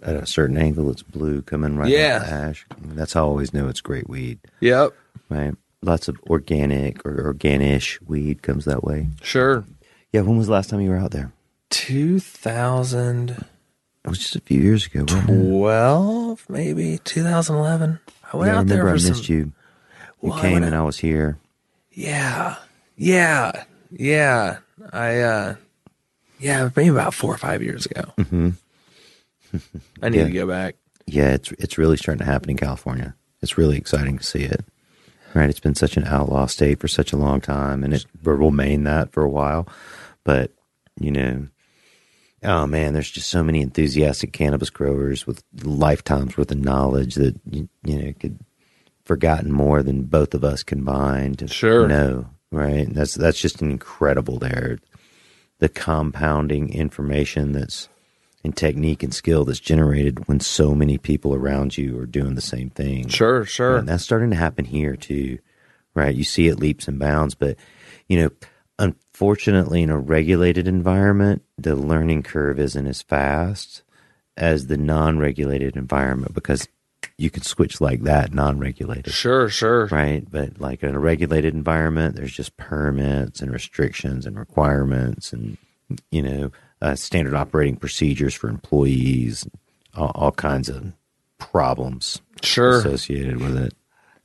at 0.02 0.16
a 0.16 0.26
certain 0.26 0.56
angle. 0.56 0.90
It's 0.90 1.02
blue 1.02 1.42
coming 1.42 1.76
right 1.76 1.90
Yeah. 1.90 2.18
out 2.22 2.26
the 2.26 2.32
ash. 2.32 2.66
That's 2.94 3.12
how 3.12 3.24
I 3.26 3.28
always 3.28 3.54
know 3.54 3.68
it's 3.68 3.80
great 3.80 4.08
weed, 4.08 4.38
Yep, 4.60 4.92
right? 5.28 5.54
Lots 5.82 6.08
of 6.08 6.18
organic 6.28 7.04
or 7.06 7.32
organish 7.34 7.98
weed 8.06 8.42
comes 8.42 8.64
that 8.64 8.82
way. 8.84 9.08
sure. 9.22 9.64
Yeah, 10.12 10.22
when 10.22 10.36
was 10.38 10.46
the 10.46 10.52
last 10.54 10.70
time 10.70 10.80
you 10.80 10.90
were 10.90 10.96
out 10.96 11.10
there? 11.12 11.32
2000. 11.70 13.30
It 13.30 14.08
was 14.08 14.18
just 14.18 14.36
a 14.36 14.40
few 14.40 14.60
years 14.60 14.86
ago. 14.86 15.04
wasn't 15.08 16.40
it? 16.40 16.50
maybe 16.50 16.98
2011. 17.04 18.00
I 18.32 18.36
went 18.36 18.48
Yeah, 18.48 18.54
I 18.54 18.58
out 18.58 18.66
there 18.66 18.78
remember 18.78 18.98
for 18.98 19.06
I 19.06 19.08
missed 19.10 19.26
some. 19.26 19.34
you. 19.36 19.52
You 20.22 20.30
Well, 20.30 20.40
came 20.40 20.62
and 20.62 20.74
I 20.74 20.82
was 20.82 20.98
here. 20.98 21.38
Yeah, 21.92 22.56
yeah, 22.96 23.64
yeah. 23.90 24.58
I 24.92 25.20
uh, 25.20 25.54
yeah, 26.40 26.70
maybe 26.74 26.88
about 26.88 27.14
four 27.14 27.34
or 27.34 27.38
five 27.38 27.62
years 27.62 27.86
ago. 27.86 28.02
hmm 28.16 28.50
I 30.02 30.08
need 30.08 30.18
Yeah. 30.18 30.24
to 30.24 30.30
go 30.30 30.46
back. 30.46 30.76
Yeah, 31.06 31.30
it's 31.34 31.52
it's 31.52 31.78
really 31.78 31.96
starting 31.96 32.24
to 32.24 32.30
happen 32.30 32.50
in 32.50 32.56
California. 32.56 33.14
It's 33.42 33.56
really 33.58 33.76
exciting 33.78 34.18
to 34.18 34.24
see 34.24 34.42
it. 34.44 34.64
Right, 35.34 35.50
it's 35.50 35.60
been 35.60 35.74
such 35.74 35.96
an 35.96 36.04
outlaw 36.04 36.46
state 36.46 36.80
for 36.80 36.88
such 36.88 37.12
a 37.12 37.16
long 37.16 37.40
time, 37.40 37.84
and 37.84 37.92
it 37.92 38.06
will 38.24 38.34
remain 38.34 38.84
that 38.84 39.12
for 39.12 39.22
a 39.22 39.28
while. 39.28 39.68
But 40.24 40.52
you 40.98 41.12
know, 41.12 41.48
oh 42.42 42.66
man, 42.66 42.94
there's 42.94 43.10
just 43.10 43.28
so 43.28 43.44
many 43.44 43.60
enthusiastic 43.60 44.32
cannabis 44.32 44.70
growers 44.70 45.26
with 45.26 45.44
lifetimes 45.62 46.36
worth 46.36 46.50
of 46.50 46.58
knowledge 46.58 47.14
that 47.16 47.38
you, 47.50 47.68
you 47.84 48.02
know 48.02 48.12
could 48.18 48.38
forgotten 49.04 49.50
more 49.50 49.82
than 49.82 50.04
both 50.04 50.34
of 50.34 50.44
us 50.44 50.62
combined. 50.62 51.50
Sure. 51.50 51.88
know 51.88 52.28
right. 52.52 52.86
And 52.86 52.94
that's 52.94 53.14
that's 53.14 53.40
just 53.40 53.60
incredible. 53.62 54.38
There, 54.38 54.78
the 55.58 55.68
compounding 55.68 56.72
information 56.72 57.52
that's 57.52 57.88
and 58.44 58.56
technique 58.56 59.02
and 59.02 59.12
skill 59.12 59.44
that's 59.44 59.60
generated 59.60 60.28
when 60.28 60.40
so 60.40 60.74
many 60.74 60.98
people 60.98 61.34
around 61.34 61.76
you 61.76 61.98
are 61.98 62.06
doing 62.06 62.34
the 62.34 62.40
same 62.40 62.70
thing. 62.70 63.08
Sure, 63.08 63.44
sure. 63.44 63.78
And 63.78 63.88
that's 63.88 64.04
starting 64.04 64.30
to 64.30 64.36
happen 64.36 64.64
here 64.64 64.96
too, 64.96 65.38
right? 65.94 66.14
You 66.14 66.24
see 66.24 66.48
it 66.48 66.58
leaps 66.58 66.88
and 66.88 66.98
bounds, 66.98 67.34
but 67.34 67.56
you 68.08 68.20
know, 68.20 68.30
unfortunately, 68.78 69.82
in 69.82 69.90
a 69.90 69.98
regulated 69.98 70.68
environment, 70.68 71.42
the 71.56 71.74
learning 71.74 72.22
curve 72.22 72.58
isn't 72.60 72.86
as 72.86 73.02
fast 73.02 73.82
as 74.36 74.68
the 74.68 74.76
non-regulated 74.76 75.76
environment 75.76 76.32
because 76.32 76.68
you 77.16 77.28
can 77.30 77.42
switch 77.42 77.80
like 77.80 78.02
that 78.02 78.32
non-regulated. 78.32 79.12
Sure, 79.12 79.48
sure. 79.48 79.86
Right, 79.86 80.24
but 80.30 80.60
like 80.60 80.84
in 80.84 80.94
a 80.94 81.00
regulated 81.00 81.54
environment, 81.54 82.14
there's 82.14 82.32
just 82.32 82.56
permits 82.56 83.40
and 83.40 83.52
restrictions 83.52 84.24
and 84.24 84.38
requirements, 84.38 85.32
and 85.32 85.58
you 86.12 86.22
know, 86.22 86.52
uh, 86.82 86.94
standard 86.94 87.34
operating 87.34 87.76
procedures 87.76 88.34
for 88.34 88.48
employees, 88.48 89.46
all, 89.94 90.12
all 90.14 90.32
kinds 90.32 90.68
of 90.68 90.92
problems 91.38 92.20
Sure. 92.42 92.78
associated 92.78 93.38
with 93.40 93.56
it. 93.56 93.74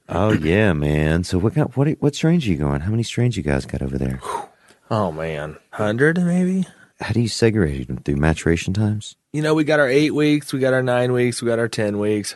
Oh 0.10 0.32
yeah, 0.34 0.74
man. 0.74 1.24
So 1.24 1.38
what 1.38 1.54
got, 1.54 1.76
what 1.78 1.88
what 2.00 2.16
strains 2.16 2.46
are 2.46 2.50
you 2.50 2.58
going? 2.58 2.82
How 2.82 2.92
many 2.92 3.04
strains 3.04 3.38
you 3.38 3.44
guys 3.44 3.66
got 3.66 3.82
over 3.82 3.98
there? 3.98 4.20
Oh 4.92 5.12
man, 5.12 5.56
hundred 5.72 6.20
maybe. 6.24 6.68
How 7.00 7.14
do 7.14 7.22
you 7.22 7.28
segregate 7.30 7.88
them 7.88 7.98
through 7.98 8.18
maturation 8.18 8.76
times? 8.76 9.16
You 9.32 9.42
know, 9.42 9.56
we 9.56 9.64
got 9.64 9.80
our 9.80 9.88
eight 9.90 10.12
weeks, 10.14 10.54
we 10.54 10.60
got 10.60 10.74
our 10.74 10.84
nine 10.84 11.14
weeks, 11.14 11.42
we 11.42 11.48
got 11.48 11.58
our 11.58 11.70
ten 11.70 11.98
weeks. 11.98 12.36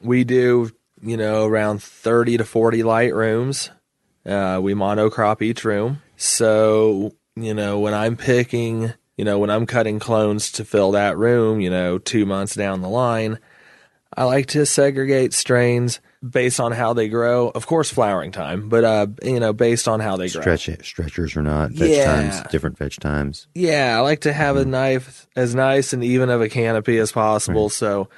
We 0.00 0.24
do, 0.24 0.70
you 1.02 1.16
know, 1.18 1.44
around 1.44 1.82
thirty 1.82 2.38
to 2.38 2.44
forty 2.44 2.82
light 2.82 3.14
rooms. 3.14 3.70
Uh, 4.24 4.58
we 4.62 4.72
monocrop 4.72 5.42
each 5.42 5.64
room. 5.64 6.00
So, 6.16 7.12
you 7.36 7.52
know, 7.52 7.80
when 7.80 7.92
I'm 7.92 8.16
picking, 8.16 8.94
you 9.18 9.24
know, 9.26 9.38
when 9.38 9.50
I'm 9.50 9.66
cutting 9.66 9.98
clones 9.98 10.50
to 10.52 10.64
fill 10.64 10.92
that 10.92 11.18
room, 11.18 11.60
you 11.60 11.68
know, 11.68 11.98
two 11.98 12.24
months 12.24 12.54
down 12.54 12.80
the 12.80 12.88
line, 12.88 13.38
I 14.16 14.24
like 14.24 14.46
to 14.46 14.64
segregate 14.64 15.34
strains 15.34 16.00
based 16.28 16.58
on 16.58 16.72
how 16.72 16.94
they 16.94 17.08
grow. 17.08 17.50
Of 17.50 17.66
course, 17.66 17.90
flowering 17.90 18.32
time, 18.32 18.68
but 18.70 18.82
uh, 18.84 19.06
you 19.22 19.38
know, 19.38 19.52
based 19.52 19.86
on 19.86 20.00
how 20.00 20.16
they 20.16 20.28
grow. 20.30 20.40
Stretch 20.40 20.68
it, 20.70 20.84
stretchers 20.84 21.36
or 21.36 21.42
not? 21.42 21.70
Veg 21.72 21.90
Yeah. 21.90 22.04
times, 22.04 22.42
different 22.50 22.78
veg 22.78 22.92
times. 23.00 23.46
Yeah, 23.54 23.96
I 23.96 24.00
like 24.00 24.20
to 24.20 24.32
have 24.32 24.56
Hmm. 24.56 24.62
a 24.62 24.64
knife 24.64 25.26
as 25.36 25.54
nice 25.54 25.92
and 25.92 26.02
even 26.02 26.30
of 26.30 26.40
a 26.40 26.48
canopy 26.48 26.98
as 26.98 27.12
possible. 27.12 27.68
So, 27.68 28.08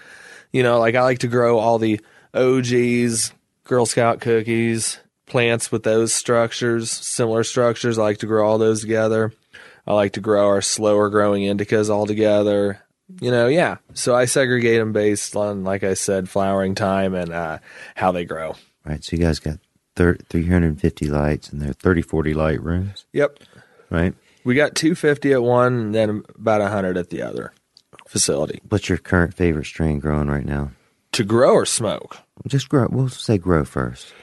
you 0.52 0.62
know, 0.62 0.78
like 0.78 0.94
I 0.94 1.02
like 1.02 1.18
to 1.20 1.28
grow 1.28 1.58
all 1.58 1.78
the 1.78 2.00
OGs, 2.34 3.32
Girl 3.64 3.86
Scout 3.86 4.20
cookies, 4.20 4.98
plants 5.26 5.70
with 5.70 5.82
those 5.82 6.12
structures, 6.12 6.90
similar 6.90 7.44
structures. 7.44 7.98
I 7.98 8.02
like 8.02 8.18
to 8.18 8.26
grow 8.26 8.46
all 8.48 8.58
those 8.58 8.80
together. 8.80 9.32
I 9.86 9.94
like 9.94 10.12
to 10.12 10.20
grow 10.20 10.46
our 10.48 10.62
slower 10.62 11.08
growing 11.10 11.42
indicas 11.42 11.90
all 11.90 12.06
together. 12.06 12.80
You 13.20 13.30
know, 13.30 13.48
yeah. 13.48 13.78
So 13.94 14.14
I 14.14 14.24
segregate 14.26 14.78
them 14.78 14.92
based 14.92 15.34
on, 15.34 15.64
like 15.64 15.82
I 15.82 15.94
said, 15.94 16.28
flowering 16.28 16.74
time 16.76 17.14
and 17.14 17.32
uh, 17.32 17.58
how 17.96 18.12
they 18.12 18.24
grow. 18.24 18.54
Right. 18.84 19.02
So 19.02 19.16
you 19.16 19.22
guys 19.22 19.40
got 19.40 19.58
thir- 19.96 20.18
350 20.28 21.06
lights 21.08 21.48
and 21.50 21.60
they're 21.60 21.72
30, 21.72 22.02
40 22.02 22.34
light 22.34 22.62
rooms, 22.62 23.06
Yep. 23.12 23.40
right? 23.90 24.14
We 24.44 24.54
got 24.54 24.74
250 24.76 25.32
at 25.32 25.42
one 25.42 25.74
and 25.78 25.94
then 25.94 26.22
about 26.38 26.60
100 26.60 26.96
at 26.96 27.10
the 27.10 27.22
other 27.22 27.52
facility. 28.06 28.60
What's 28.68 28.88
your 28.88 28.98
current 28.98 29.34
favorite 29.34 29.66
strain 29.66 29.98
growing 29.98 30.28
right 30.28 30.46
now? 30.46 30.70
To 31.12 31.24
grow 31.24 31.52
or 31.54 31.66
smoke? 31.66 32.16
Just 32.46 32.68
grow. 32.68 32.86
We'll 32.90 33.08
say 33.08 33.36
grow 33.38 33.64
first. 33.64 34.14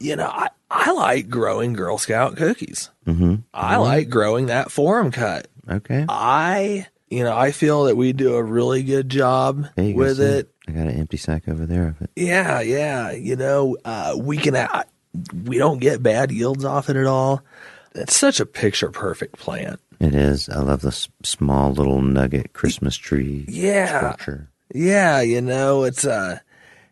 you 0.00 0.16
know, 0.16 0.26
I, 0.28 0.48
I 0.76 0.90
like 0.92 1.28
growing 1.28 1.72
Girl 1.72 1.98
Scout 1.98 2.36
cookies. 2.36 2.90
Mm-hmm. 3.06 3.36
I 3.54 3.76
like 3.76 4.08
growing 4.08 4.46
that 4.46 4.72
forum 4.72 5.10
cut. 5.12 5.46
Okay. 5.70 6.04
I, 6.08 6.86
you 7.08 7.22
know, 7.24 7.36
I 7.36 7.52
feel 7.52 7.84
that 7.84 7.96
we 7.96 8.12
do 8.12 8.34
a 8.34 8.42
really 8.42 8.82
good 8.82 9.08
job 9.08 9.66
with 9.76 10.16
see? 10.16 10.22
it. 10.24 10.50
I 10.66 10.72
got 10.72 10.86
an 10.88 10.98
empty 10.98 11.16
sack 11.16 11.48
over 11.48 11.64
there 11.66 11.88
of 11.88 12.02
it. 12.02 12.10
Yeah, 12.16 12.60
yeah. 12.60 13.12
You 13.12 13.36
know, 13.36 13.76
uh, 13.84 14.16
we 14.18 14.36
can, 14.36 14.56
uh, 14.56 14.82
we 15.44 15.58
don't 15.58 15.78
get 15.78 16.02
bad 16.02 16.32
yields 16.32 16.64
off 16.64 16.90
it 16.90 16.96
at 16.96 17.06
all. 17.06 17.42
It's 17.94 18.16
such 18.16 18.40
a 18.40 18.46
picture 18.46 18.90
perfect 18.90 19.38
plant. 19.38 19.78
It 20.00 20.14
is. 20.14 20.48
I 20.48 20.58
love 20.58 20.80
the 20.80 20.88
s- 20.88 21.08
small 21.22 21.72
little 21.72 22.02
nugget 22.02 22.52
Christmas 22.52 22.96
tree 22.96 23.44
Yeah. 23.48 23.98
structure. 23.98 24.50
Yeah, 24.74 25.20
you 25.20 25.40
know, 25.40 25.84
it's 25.84 26.04
uh 26.04 26.40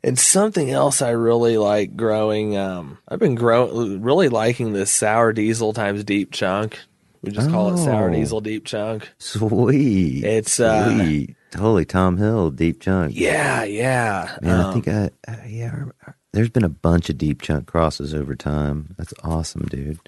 and 0.04 0.18
something 0.18 0.70
else 0.70 1.00
I 1.02 1.10
really 1.10 1.56
like 1.58 1.96
growing. 1.96 2.56
Um, 2.56 2.98
I've 3.08 3.18
been 3.18 3.34
grow 3.34 3.96
really 3.98 4.28
liking 4.28 4.72
this 4.72 4.90
sour 4.90 5.32
diesel 5.32 5.72
times 5.72 6.04
deep 6.04 6.32
chunk. 6.32 6.78
We 7.22 7.30
just 7.30 7.50
call 7.50 7.72
it 7.72 7.78
sour 7.78 8.10
Oh. 8.10 8.12
diesel 8.12 8.40
deep 8.40 8.64
chunk. 8.64 9.08
Sweet. 9.18 10.24
It's, 10.24 10.58
uh, 10.58 10.92
sweet. 10.98 11.36
Holy 11.56 11.84
Tom 11.84 12.16
Hill 12.16 12.50
deep 12.50 12.80
chunk. 12.80 13.12
Yeah, 13.14 13.62
yeah. 13.64 14.36
Man, 14.42 14.60
I 14.60 14.62
Um, 14.64 14.72
think 14.72 14.88
I, 14.88 15.10
uh, 15.30 15.36
yeah. 15.46 15.84
I- 16.06 16.12
There's 16.32 16.48
been 16.48 16.64
a 16.64 16.68
bunch 16.70 17.10
of 17.10 17.18
deep 17.18 17.42
chunk 17.42 17.66
crosses 17.66 18.14
over 18.14 18.34
time. 18.34 18.94
That's 18.96 19.12
awesome, 19.22 19.66
dude. 19.70 19.98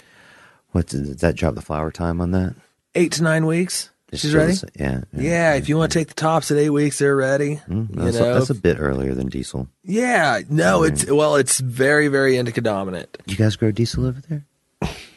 What 0.73 0.87
does 0.89 1.17
that 1.19 1.37
drop 1.37 1.55
the 1.55 1.61
flower 1.63 1.91
time 1.93 2.21
on 2.21 2.31
that? 2.33 2.55
eight 2.97 3.13
to 3.13 3.23
nine 3.23 3.45
weeks. 3.47 3.91
She's 4.21 4.35
ready. 4.35 4.55
sa- 4.55 4.67
Yeah. 4.79 5.03
Yeah, 5.13 5.55
if 5.55 5.69
you 5.69 5.77
want 5.77 5.93
to 5.93 5.99
take 5.99 6.09
the 6.09 6.15
tops 6.15 6.51
at 6.51 6.59
eight 6.59 6.71
weeks, 6.71 6.99
they're 6.99 7.17
ready. 7.17 7.61
Mm, 7.69 7.91
you 7.91 8.03
that's, 8.03 8.17
a, 8.17 8.21
know, 8.21 8.35
that's 8.35 8.51
a 8.51 8.55
bit 8.55 8.77
earlier 8.81 9.15
than 9.15 9.29
diesel. 9.29 9.69
yeah. 9.83 10.41
No, 10.49 10.83
it's 10.83 11.11
well, 11.11 11.37
it's 11.37 11.61
very, 11.61 12.09
very 12.09 12.37
indica 12.37 12.61
dominant. 12.61 13.17
You 13.27 13.37
guys 13.37 13.57
grow 13.57 13.71
diesel 13.73 14.07
over 14.07 14.21
there? 14.29 14.45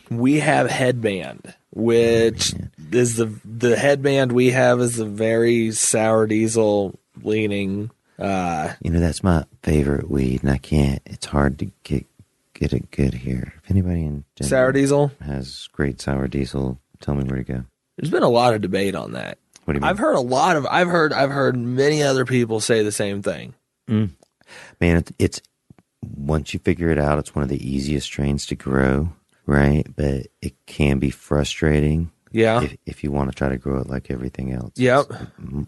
we 0.09 0.39
have 0.39 0.69
headband, 0.69 1.53
which 1.71 2.53
is 2.91 3.15
the 3.17 3.31
the 3.43 3.75
headband 3.75 4.31
we 4.31 4.51
have 4.51 4.79
is 4.79 4.99
a 4.99 5.05
very 5.05 5.71
sour 5.71 6.27
diesel 6.27 6.97
leaning. 7.21 7.91
Uh, 8.17 8.73
You 8.81 8.89
know, 8.91 8.99
that's 8.99 9.21
my 9.23 9.43
favorite 9.61 10.09
weed, 10.09 10.41
and 10.43 10.51
I 10.51 10.57
can't. 10.57 11.01
It's 11.05 11.25
hard 11.25 11.59
to 11.59 11.71
get 11.83 12.05
get 12.53 12.73
it 12.73 12.89
good 12.89 13.13
here. 13.13 13.53
If 13.63 13.69
anybody 13.69 14.03
in 14.05 14.23
Denver 14.35 14.49
sour 14.49 14.71
diesel. 14.71 15.11
has 15.21 15.67
great 15.73 16.01
sour 16.01 16.27
diesel, 16.27 16.79
tell 17.01 17.13
me 17.15 17.23
where 17.25 17.37
to 17.37 17.43
go. 17.43 17.63
There's 17.97 18.11
been 18.11 18.23
a 18.23 18.29
lot 18.29 18.53
of 18.53 18.61
debate 18.61 18.95
on 18.95 19.13
that. 19.13 19.37
What 19.65 19.73
do 19.73 19.77
you 19.77 19.81
mean? 19.81 19.89
I've 19.89 19.97
heard 19.97 20.15
a 20.15 20.21
lot 20.21 20.55
of. 20.55 20.65
I've 20.67 20.87
heard. 20.87 21.11
I've 21.13 21.31
heard 21.31 21.57
many 21.57 22.01
other 22.03 22.25
people 22.25 22.59
say 22.59 22.83
the 22.83 22.91
same 22.91 23.21
thing. 23.21 23.53
Mm. 23.89 24.11
Man, 24.79 24.97
it, 24.97 25.11
it's 25.19 25.41
once 26.15 26.53
you 26.53 26.59
figure 26.59 26.89
it 26.89 26.99
out, 26.99 27.19
it's 27.19 27.35
one 27.35 27.43
of 27.43 27.49
the 27.49 27.69
easiest 27.69 28.05
strains 28.05 28.45
to 28.45 28.55
grow, 28.55 29.09
right? 29.45 29.85
But 29.95 30.27
it 30.41 30.53
can 30.67 30.99
be 30.99 31.09
frustrating 31.09 32.11
Yeah. 32.31 32.61
if, 32.63 32.77
if 32.85 33.03
you 33.03 33.11
want 33.11 33.29
to 33.31 33.35
try 33.35 33.49
to 33.49 33.57
grow 33.57 33.79
it 33.81 33.87
like 33.87 34.09
everything 34.09 34.53
else. 34.53 34.71
Yep. 34.75 35.07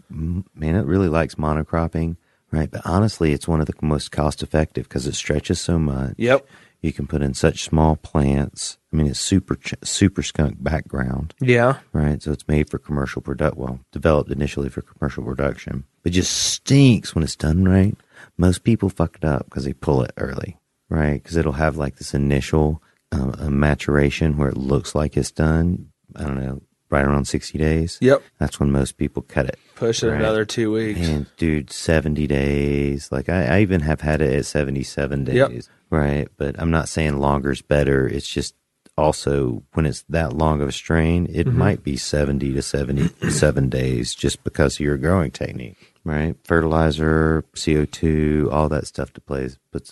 Man, 0.08 0.44
it 0.76 0.86
really 0.86 1.08
likes 1.08 1.34
monocropping, 1.34 2.16
right? 2.52 2.70
But 2.70 2.82
honestly, 2.86 3.32
it's 3.32 3.48
one 3.48 3.60
of 3.60 3.66
the 3.66 3.74
most 3.82 4.12
cost 4.12 4.42
effective 4.42 4.88
because 4.88 5.06
it 5.06 5.14
stretches 5.14 5.60
so 5.60 5.78
much. 5.78 6.14
Yep. 6.16 6.46
You 6.82 6.92
can 6.92 7.06
put 7.06 7.20
in 7.22 7.34
such 7.34 7.62
small 7.64 7.96
plants. 7.96 8.78
I 8.92 8.96
mean, 8.96 9.06
it's 9.06 9.20
super 9.20 9.54
ch- 9.56 9.74
super 9.84 10.22
skunk 10.22 10.62
background, 10.62 11.34
Yeah. 11.40 11.78
right? 11.92 12.22
So 12.22 12.32
it's 12.32 12.48
made 12.48 12.70
for 12.70 12.78
commercial 12.78 13.20
product. 13.22 13.56
Well, 13.58 13.80
developed 13.92 14.30
initially 14.30 14.68
for 14.70 14.80
commercial 14.82 15.22
production, 15.24 15.84
but 16.02 16.12
just 16.12 16.32
stinks 16.32 17.14
when 17.14 17.22
it's 17.22 17.36
done 17.36 17.64
right. 17.64 17.96
Most 18.38 18.64
people 18.64 18.88
fuck 18.88 19.16
it 19.16 19.24
up 19.24 19.44
because 19.44 19.64
they 19.64 19.74
pull 19.74 20.02
it 20.02 20.12
early, 20.16 20.56
right? 20.88 21.22
Because 21.22 21.36
it'll 21.36 21.52
have 21.52 21.76
like 21.76 21.96
this 21.96 22.14
initial 22.14 22.82
uh, 23.12 23.48
maturation 23.50 24.36
where 24.38 24.48
it 24.48 24.56
looks 24.56 24.94
like 24.94 25.16
it's 25.16 25.30
done. 25.30 25.88
I 26.16 26.22
don't 26.24 26.40
know, 26.40 26.62
right 26.90 27.04
around 27.04 27.26
sixty 27.26 27.58
days. 27.58 27.98
Yep. 28.00 28.22
That's 28.38 28.60
when 28.60 28.70
most 28.70 28.96
people 28.96 29.22
cut 29.22 29.46
it. 29.46 29.58
Push 29.76 30.02
it 30.02 30.10
Right. 30.10 30.20
another 30.20 30.44
two 30.44 30.72
weeks. 30.72 31.00
And 31.00 31.26
dude, 31.36 31.70
seventy 31.70 32.26
days. 32.26 33.10
Like 33.10 33.28
I, 33.28 33.56
I 33.58 33.60
even 33.60 33.80
have 33.80 34.00
had 34.00 34.20
it 34.20 34.32
at 34.34 34.46
seventy-seven 34.46 35.24
days. 35.24 35.34
Yep. 35.34 35.52
Right, 35.90 36.28
but 36.36 36.54
I'm 36.58 36.70
not 36.70 36.88
saying 36.88 37.18
longer 37.18 37.50
is 37.50 37.62
better. 37.62 38.06
It's 38.06 38.28
just 38.28 38.54
also 38.96 39.62
when 39.72 39.86
it's 39.86 40.02
that 40.08 40.34
long 40.34 40.60
of 40.60 40.68
a 40.68 40.72
strain, 40.72 41.26
it 41.32 41.46
mm-hmm. 41.46 41.58
might 41.58 41.82
be 41.82 41.96
70 41.96 42.52
to 42.52 42.62
77 42.62 43.68
days 43.70 44.14
just 44.14 44.44
because 44.44 44.74
of 44.76 44.80
your 44.80 44.98
growing 44.98 45.30
technique, 45.30 45.94
right? 46.04 46.36
Fertilizer, 46.44 47.44
CO2, 47.54 48.52
all 48.52 48.68
that 48.68 48.86
stuff 48.86 49.12
to 49.14 49.20
play. 49.20 49.48
But 49.72 49.90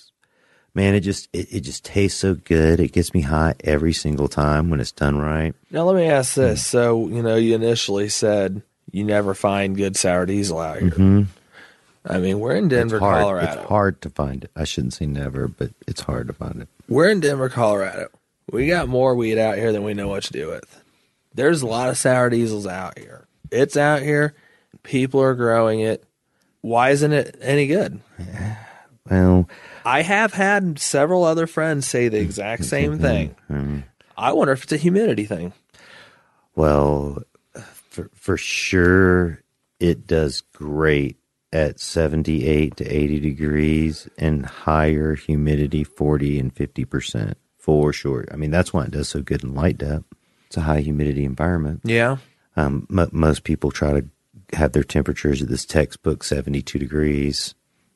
man, 0.75 0.95
it 0.95 1.01
just 1.01 1.29
it, 1.33 1.49
it 1.53 1.61
just 1.61 1.85
tastes 1.85 2.21
so 2.21 2.35
good. 2.35 2.81
It 2.81 2.93
gets 2.93 3.15
me 3.15 3.23
high 3.23 3.55
every 3.65 3.93
single 3.93 4.29
time 4.29 4.71
when 4.71 4.81
it's 4.81 4.93
done 4.93 5.19
right. 5.19 5.55
Now 5.71 5.85
let 5.85 5.97
me 5.97 6.07
ask 6.07 6.35
this. 6.35 6.61
Hmm. 6.63 6.77
So, 6.77 7.09
you 7.09 7.23
know, 7.23 7.37
you 7.37 7.55
initially 7.55 8.09
said 8.09 8.63
you 8.91 9.05
never 9.05 9.35
find 9.35 9.77
good 9.77 9.97
sour 9.97 10.27
diesel 10.27 10.59
out 10.59 10.79
here. 10.79 10.91
Mm-hmm. 10.91 11.23
I 12.07 12.19
mean, 12.19 12.41
we're 12.41 12.55
in 12.57 12.69
Denver, 12.69 12.97
it's. 12.97 13.03
Colorado. 13.03 13.61
It's 13.61 13.69
hard 13.69 14.01
to 14.03 14.11
find 14.11 14.45
it. 14.45 14.51
I 14.57 14.65
shouldn't 14.65 14.95
say 14.95 15.07
never, 15.07 15.47
but 15.47 15.71
it's 15.87 16.01
hard 16.01 16.27
to 16.29 16.33
find 16.33 16.63
it. 16.63 16.69
We're 16.89 17.11
in 17.11 17.21
Denver, 17.21 17.51
Colorado. 17.51 18.09
We 18.51 18.67
got 18.67 18.89
more 18.89 19.15
weed 19.15 19.37
out 19.37 19.59
here 19.59 19.73
than 19.73 19.83
we 19.83 19.93
know 19.93 20.09
what 20.09 20.23
to 20.25 20.33
do 20.33 20.49
with. 20.49 20.83
There's 21.35 21.61
a 21.61 21.67
lot 21.67 21.91
of 21.91 21.99
sour 21.99 22.31
diesels 22.31 22.67
out 22.67 22.99
here. 22.99 23.27
It's 23.51 23.77
out 23.77 24.01
here. 24.01 24.35
People 24.83 25.21
are 25.21 25.35
growing 25.35 25.81
it. 25.81 26.05
Why 26.63 26.91
isn't 26.91 27.13
it 27.13 27.37
any 27.43 27.67
good? 27.67 28.01
Well, 29.11 29.49
I 29.89 30.03
have 30.03 30.35
had 30.35 30.79
several 30.79 31.25
other 31.25 31.47
friends 31.47 31.87
say 31.87 32.09
the 32.09 32.21
exact 32.21 32.67
same 32.67 32.99
thing. 32.99 33.35
I 34.19 34.33
wonder 34.33 34.53
if 34.53 34.65
it's 34.65 34.73
a 34.73 34.77
humidity 34.77 35.25
thing. 35.25 35.55
Well, 36.55 37.23
for, 37.89 38.11
for 38.13 38.37
sure, 38.37 39.43
it 39.81 40.07
does 40.07 40.43
great 40.53 41.17
at 41.55 41.81
78 41.81 42.77
to 42.77 42.85
80 42.85 43.21
degrees 43.21 44.09
and 44.19 44.45
higher 44.45 45.15
humidity, 45.15 45.85
40 45.85 46.39
and 46.39 46.55
50%, 46.55 47.35
for 47.57 47.91
sure. 47.91 48.27
I 48.31 48.37
mean, 48.37 48.51
that's 48.51 48.75
why 48.75 48.85
it 48.85 48.91
does 48.91 49.09
so 49.09 49.23
good 49.23 49.43
in 49.43 49.55
light 49.55 49.79
dep. 49.79 50.05
It's 50.49 50.59
a 50.59 50.63
high 50.63 50.81
humidity 50.81 51.25
environment. 51.25 51.81
Yeah. 51.85 52.19
Um, 52.57 52.87
mo 52.91 53.09
most 53.11 53.43
people 53.45 53.71
try 53.71 53.93
to 54.01 54.07
have 54.53 54.73
their 54.73 54.85
temperatures 54.85 55.41
at 55.41 55.49
this 55.49 55.65
textbook 55.65 56.25
72 56.25 56.79
degrees, 56.79 57.55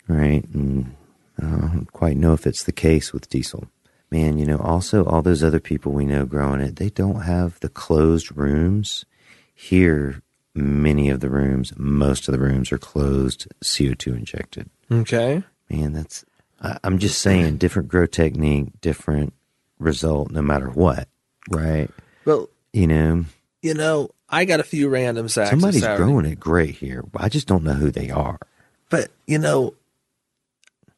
right? 0.09 0.45
And 0.55 0.95
Uh, 1.41 1.47
I 1.47 1.61
don't 1.75 1.93
quite 1.93 2.17
know 2.17 2.33
if 2.33 2.47
it's 2.47 2.65
the 2.65 2.73
case 2.73 3.13
with 3.13 3.29
diesel. 3.29 3.69
Man, 4.11 4.39
you 4.39 4.45
know, 4.45 4.59
also 4.59 5.05
all 5.05 5.23
those 5.23 5.43
other 5.43 5.61
people 5.61 5.93
we 5.93 6.05
know 6.05 6.27
growing 6.27 6.61
it, 6.61 6.77
they 6.77 6.91
don't 6.91 7.23
have 7.23 7.59
the 7.61 7.69
closed 7.69 8.37
rooms. 8.37 9.05
Here, 9.55 10.21
many 10.55 11.09
of 11.09 11.21
the 11.21 11.31
rooms, 11.31 11.73
most 11.79 12.29
of 12.29 12.33
the 12.33 12.39
rooms 12.39 12.73
are 12.73 12.79
closed, 12.79 13.47
CO2 13.65 14.09
injected. 14.19 14.69
Okay. 14.91 15.43
Man, 15.71 15.93
that's, 15.95 16.25
I, 16.61 16.79
I'm 16.85 16.99
just 16.99 17.21
saying, 17.23 17.57
different 17.57 17.89
grow 17.89 18.05
technique, 18.07 18.81
different 18.83 19.33
result, 19.79 20.31
no 20.31 20.43
matter 20.43 20.69
what, 20.69 21.09
right? 21.51 21.89
Well, 22.27 22.51
You 22.75 22.87
know, 22.87 23.25
you 23.63 23.73
know, 23.75 24.11
I 24.29 24.45
got 24.45 24.61
a 24.61 24.65
few 24.65 24.89
random 24.89 25.29
sacks. 25.29 25.51
somebody's 25.51 25.87
growing 25.87 26.27
it 26.27 26.39
great 26.41 26.75
here. 26.75 27.05
I 27.17 27.29
just 27.29 27.47
don't 27.47 27.65
know 27.65 27.75
who 27.75 27.91
they 27.91 28.11
are. 28.11 28.39
But 28.91 29.11
you 29.27 29.39
know, 29.39 29.75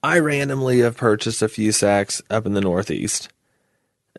I 0.05 0.19
randomly 0.19 0.81
have 0.81 0.99
purchased 0.99 1.41
a 1.41 1.49
few 1.49 1.73
sacks 1.73 2.21
up 2.29 2.45
in 2.45 2.53
the 2.53 2.61
Northeast, 2.61 3.31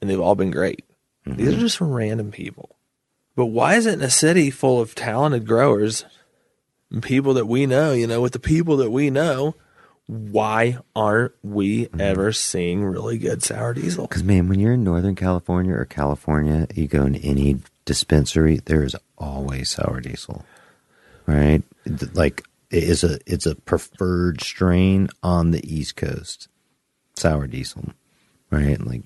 and 0.01 0.09
they've 0.09 0.19
all 0.19 0.33
been 0.33 0.49
great. 0.49 0.83
Mm-hmm. 1.27 1.37
These 1.37 1.53
are 1.53 1.59
just 1.59 1.77
from 1.77 1.93
random 1.93 2.31
people. 2.31 2.75
But 3.35 3.47
why 3.47 3.75
is 3.75 3.85
it 3.85 3.93
in 3.93 4.01
a 4.01 4.09
city 4.09 4.49
full 4.49 4.81
of 4.81 4.95
talented 4.95 5.45
growers 5.45 6.03
and 6.89 7.03
people 7.03 7.35
that 7.35 7.45
we 7.45 7.67
know? 7.67 7.93
You 7.93 8.07
know, 8.07 8.19
with 8.19 8.33
the 8.33 8.39
people 8.39 8.77
that 8.77 8.89
we 8.89 9.11
know, 9.11 9.53
why 10.07 10.79
aren't 10.95 11.33
we 11.43 11.85
mm-hmm. 11.85 12.01
ever 12.01 12.31
seeing 12.31 12.83
really 12.83 13.19
good 13.19 13.43
sour 13.43 13.75
diesel? 13.75 14.07
Because 14.07 14.23
man, 14.23 14.49
when 14.49 14.59
you're 14.59 14.73
in 14.73 14.83
Northern 14.83 15.13
California 15.15 15.75
or 15.75 15.85
California, 15.85 16.67
you 16.73 16.87
go 16.87 17.03
in 17.03 17.15
any 17.17 17.59
dispensary, 17.85 18.59
there 18.65 18.83
is 18.83 18.95
always 19.19 19.69
sour 19.69 20.01
diesel, 20.01 20.47
right? 21.27 21.61
Like 22.13 22.43
it 22.71 22.83
is 22.83 23.03
a 23.03 23.19
it's 23.25 23.45
a 23.45 23.55
preferred 23.55 24.41
strain 24.41 25.09
on 25.23 25.51
the 25.51 25.73
East 25.73 25.95
Coast, 25.95 26.47
sour 27.15 27.47
diesel, 27.47 27.91
right? 28.51 28.79
Like 28.79 29.03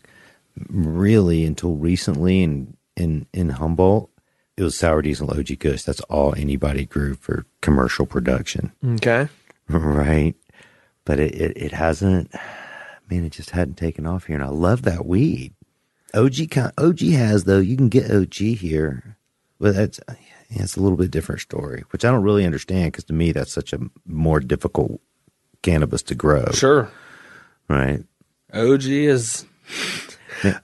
really 0.69 1.45
until 1.45 1.75
recently 1.75 2.43
in 2.43 2.77
in 2.95 3.25
in 3.33 3.49
Humboldt, 3.49 4.09
it 4.57 4.63
was 4.63 4.77
sour 4.77 5.01
diesel 5.01 5.31
OG 5.31 5.59
Kush. 5.59 5.83
That's 5.83 6.01
all 6.01 6.35
anybody 6.35 6.85
grew 6.85 7.15
for 7.15 7.45
commercial 7.61 8.05
production. 8.05 8.73
Okay. 8.83 9.29
right? 9.69 10.35
But 11.05 11.19
it, 11.19 11.35
it, 11.35 11.57
it 11.57 11.71
hasn't, 11.71 12.33
man, 13.09 13.23
it 13.23 13.31
just 13.31 13.51
hadn't 13.51 13.77
taken 13.77 14.05
off 14.05 14.25
here. 14.25 14.35
And 14.35 14.43
I 14.43 14.49
love 14.49 14.81
that 14.83 15.05
weed. 15.05 15.53
OG, 16.13 16.57
OG 16.77 16.99
has, 16.99 17.43
though, 17.45 17.59
you 17.59 17.77
can 17.77 17.89
get 17.89 18.11
OG 18.11 18.33
here, 18.33 19.17
but 19.59 19.75
that's, 19.75 19.99
it's 20.49 20.75
a 20.75 20.81
little 20.81 20.97
bit 20.97 21.11
different 21.11 21.41
story, 21.41 21.83
which 21.91 22.03
I 22.05 22.11
don't 22.11 22.23
really 22.23 22.45
understand 22.45 22.91
because 22.91 23.03
to 23.05 23.13
me, 23.13 23.31
that's 23.31 23.53
such 23.53 23.73
a 23.73 23.79
more 24.05 24.39
difficult 24.39 24.99
cannabis 25.61 26.01
to 26.03 26.15
grow. 26.15 26.45
Sure. 26.53 26.91
Right. 27.67 28.03
OG 28.53 28.83
is 28.85 29.45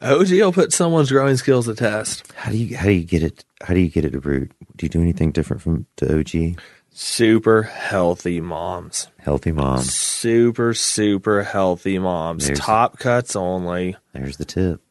OG 0.02 0.30
will 0.32 0.52
put 0.54 0.74
someone's 0.74 1.12
growing 1.12 1.38
skills 1.38 1.66
to 1.66 1.76
test. 1.76 2.32
How 2.34 2.52
do 2.52 2.58
you, 2.58 2.76
how 2.78 2.86
do 2.86 2.92
you 2.94 3.04
get 3.04 3.24
it? 3.24 3.44
How 3.62 3.74
do 3.74 3.80
you 3.80 3.90
get 3.90 4.06
it 4.06 4.12
to 4.12 4.20
root? 4.20 4.52
Do 4.76 4.86
you 4.86 4.90
do 4.90 5.02
anything 5.02 5.32
different 5.32 5.62
from 5.62 5.86
to 5.98 6.20
OG? 6.20 6.60
Super 6.92 7.64
healthy 7.64 8.40
moms. 8.40 9.10
Healthy 9.20 9.52
moms. 9.52 9.94
Super, 9.94 10.74
super 10.74 11.44
healthy 11.44 12.00
moms. 12.00 12.46
There's- 12.48 12.58
Top 12.60 12.98
cuts 13.00 13.36
only. 13.36 13.98
There's 14.14 14.38
the 14.38 14.46
tip. 14.46 14.82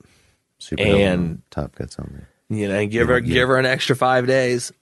Super 0.59 0.83
healthy 0.85 1.03
And- 1.03 1.43
top 1.51 1.75
cuts 1.75 1.99
on 1.99 2.11
there. 2.13 2.29
You 2.51 2.69
know, 2.69 2.87
give 2.87 3.09
her 3.09 3.21
give 3.21 3.49
her 3.49 3.57
an 3.57 3.67
extra 3.67 3.97
five 3.97 4.27
days. 4.27 4.73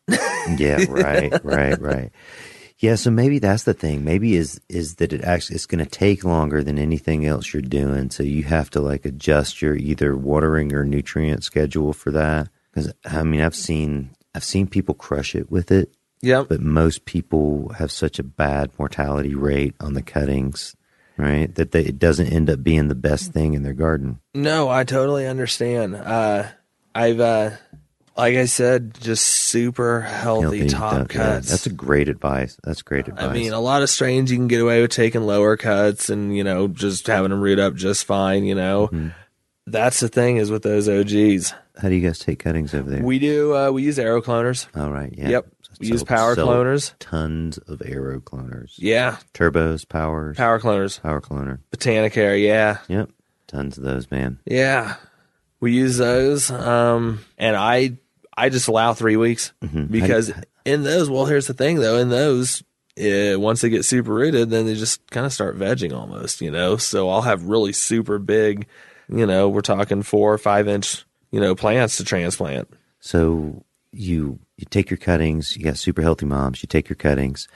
yeah 0.59 0.85
right 0.89 1.33
right 1.45 1.81
right. 1.81 2.11
Yeah 2.79 2.97
so 2.97 3.11
maybe 3.11 3.39
that's 3.39 3.63
the 3.63 3.75
thing. 3.75 4.05
Maybe 4.05 4.35
is 4.35 4.61
is 4.69 4.97
that 4.97 5.13
it 5.13 5.23
actually 5.23 5.57
it's 5.57 5.67
going 5.67 5.85
to 5.85 5.91
take 5.91 6.25
longer 6.25 6.65
than 6.65 6.79
anything 6.79 7.25
else 7.25 7.53
you're 7.53 7.63
doing 7.63 8.11
so 8.11 8.25
you 8.25 8.43
have 8.43 8.71
to 8.71 8.81
like 8.81 9.05
adjust 9.05 9.63
your 9.63 9.77
either 9.77 10.17
watering 10.17 10.73
or 10.73 10.85
nutrient 10.85 11.45
schedule 11.45 11.93
for 11.93 12.11
that. 12.11 12.49
Because 12.73 12.93
i 13.05 13.23
mean 13.23 13.43
i've 13.43 13.55
seen 13.55 14.11
i've 14.35 14.45
seen 14.45 14.67
people 14.67 14.95
crush 14.95 15.35
it 15.35 15.51
with 15.51 15.71
it. 15.71 15.95
Yeah, 16.21 16.45
but 16.49 16.61
most 16.61 17.05
people 17.05 17.73
have 17.79 17.91
such 17.93 18.19
a 18.19 18.23
bad 18.25 18.71
mortality 18.79 19.35
rate 19.35 19.75
on 19.81 19.95
the 19.95 20.03
cuttings 20.03 20.75
right 21.17 21.55
that 21.57 21.73
they, 21.73 21.83
it 21.83 21.99
doesn't 21.99 22.29
end 22.29 22.49
up 22.49 22.63
being 22.63 22.89
the 22.89 22.95
best 22.95 23.33
thing 23.33 23.55
in 23.55 23.63
their 23.63 23.75
garden. 23.75 24.21
No, 24.35 24.69
I 24.69 24.85
totally 24.85 25.27
understand. 25.27 25.95
Uh, 25.97 26.47
I've, 26.95 27.21
uh, 27.21 27.51
like 28.17 28.37
I 28.37 28.45
said, 28.45 28.95
just 29.01 29.25
super 29.27 30.03
healthy, 30.03 30.59
Healthy, 30.59 30.69
top 30.69 30.93
yeah, 30.93 30.99
yeah, 30.99 31.05
cuts. 31.35 31.51
that's 31.51 31.67
a 31.67 31.71
great 31.73 32.09
advice 32.09 32.59
that's 32.63 32.83
great 32.83 33.09
advice 33.09 33.25
I 33.25 33.33
mean, 33.33 33.53
a 33.53 33.61
lot 33.61 33.83
of 33.83 33.89
strains 33.89 34.31
you 34.31 34.37
can 34.37 34.49
get 34.49 34.61
away 34.61 34.83
with 34.83 34.91
taking 34.91 35.23
lower 35.23 35.57
cuts 35.57 36.11
and 36.11 36.37
you 36.37 36.45
know 36.45 36.69
just 36.69 37.07
having 37.07 37.31
them 37.31 37.41
root 37.41 37.59
up 37.59 37.75
just 37.75 38.05
fine. 38.05 38.45
You 38.45 38.55
know, 38.55 38.89
Mm-hmm. 38.89 39.09
that's 39.67 40.01
the 40.01 40.09
thing 40.09 40.37
is 40.37 40.51
with 40.51 40.63
those 40.63 40.89
OGs. 40.89 41.55
how 41.81 41.89
do 41.89 41.95
you 41.95 42.07
guys 42.07 42.19
take 42.19 42.41
cuttings 42.41 42.75
over 42.75 42.91
there 42.91 43.03
We 43.03 43.19
do. 43.19 43.57
Uh, 43.57 43.71
we 43.71 43.83
use 43.83 43.99
aero 43.99 44.21
cloners. 44.21 44.67
All 44.79 44.91
right. 44.91 45.13
Yeah. 45.17 45.29
Yep. 45.31 45.47
We 45.81 45.87
use 45.89 46.05
power 46.05 46.37
cloners. 46.37 46.93
Tons 46.99 47.57
of 47.59 47.81
aero 47.85 48.21
cloners. 48.21 48.75
Yeah, 48.77 49.17
Turbos, 49.33 49.89
powers, 49.89 50.37
power 50.37 50.61
cloners. 50.61 51.01
power 51.01 51.21
cloner. 51.23 51.61
Botanicare. 51.75 52.41
Yeah, 52.41 52.77
Yep. 52.89 53.09
Tons 53.49 53.79
of 53.79 53.85
those, 53.85 54.11
man. 54.11 54.39
yeah. 54.45 54.97
We 55.63 55.73
use 55.73 55.97
those. 55.97 56.51
Um, 56.51 57.21
and 57.39 57.57
I 57.57 57.97
I 58.37 58.51
just 58.51 58.69
allow 58.69 58.93
three 58.93 59.17
weeks 59.17 59.53
Mm-hmm. 59.63 59.85
because 59.87 60.31
in 60.67 60.83
those, 60.83 61.09
well, 61.09 61.25
here's 61.27 61.47
the 61.47 61.55
thing 61.55 61.77
though. 61.81 61.97
In 61.97 62.11
those, 62.11 62.63
uh, 63.03 63.39
once 63.41 63.63
they 63.63 63.71
get 63.71 63.85
super 63.87 64.13
rooted, 64.13 64.51
then 64.51 64.67
they 64.67 64.75
just 64.75 65.09
kind 65.11 65.25
of 65.25 65.33
start 65.33 65.59
vegging 65.59 65.93
almost. 65.97 66.41
You 66.43 66.51
know, 66.51 66.77
so 66.77 67.09
I'll 67.09 67.23
have 67.23 67.45
really 67.45 67.73
super 67.73 68.19
big. 68.19 68.67
You 69.09 69.27
know, 69.27 69.49
we're 69.49 69.61
talking 69.63 70.03
four 70.03 70.33
or 70.33 70.39
five 70.39 70.69
inch. 70.69 71.05
You 71.31 71.41
know, 71.41 71.55
plants 71.55 71.97
to 71.97 72.05
transplant. 72.05 72.69
So 73.01 73.65
you 73.93 74.39
you 74.57 74.67
take 74.69 74.91
your 74.91 74.99
cuttings. 74.99 75.57
You 75.57 75.65
got 75.65 75.79
super 75.79 76.03
healthy 76.03 76.27
moms. 76.27 76.63
You 76.63 76.67
take 76.67 76.89
your 76.89 76.97
cuttings. 76.97 77.49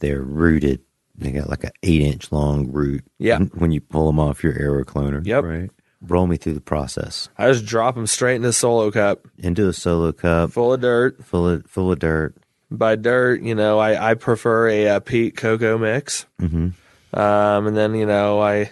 They're 0.00 0.22
rooted. 0.22 0.80
They 1.18 1.32
got 1.32 1.48
like 1.48 1.64
an 1.64 1.70
eight 1.82 2.02
inch 2.02 2.30
long 2.32 2.70
root. 2.72 3.04
Yeah. 3.18 3.38
When 3.38 3.70
you 3.72 3.80
pull 3.80 4.06
them 4.06 4.18
off 4.18 4.42
your 4.42 4.58
aero 4.58 4.84
cloner. 4.84 5.24
Yep. 5.26 5.44
Right. 5.44 5.70
Roll 6.02 6.26
me 6.26 6.36
through 6.36 6.54
the 6.54 6.60
process. 6.60 7.28
I 7.38 7.48
just 7.50 7.64
drop 7.64 7.94
them 7.94 8.06
straight 8.06 8.36
into 8.36 8.48
a 8.48 8.52
solo 8.52 8.90
cup 8.90 9.26
Into 9.38 9.66
a 9.68 9.72
solo 9.72 10.12
cup 10.12 10.52
full 10.52 10.72
of 10.74 10.80
dirt. 10.80 11.24
full 11.24 11.48
of 11.48 11.66
full 11.66 11.90
of 11.90 11.98
dirt. 11.98 12.34
by 12.70 12.96
dirt, 12.96 13.40
you 13.42 13.54
know, 13.54 13.78
I, 13.78 14.10
I 14.10 14.14
prefer 14.14 14.68
a, 14.68 14.88
uh 14.88 15.00
peat 15.00 15.36
coco 15.36 15.78
mix. 15.78 16.26
Mm-hmm. 16.40 17.18
Um, 17.18 17.66
and 17.66 17.76
then, 17.76 17.94
you 17.94 18.04
know, 18.04 18.40
I 18.40 18.70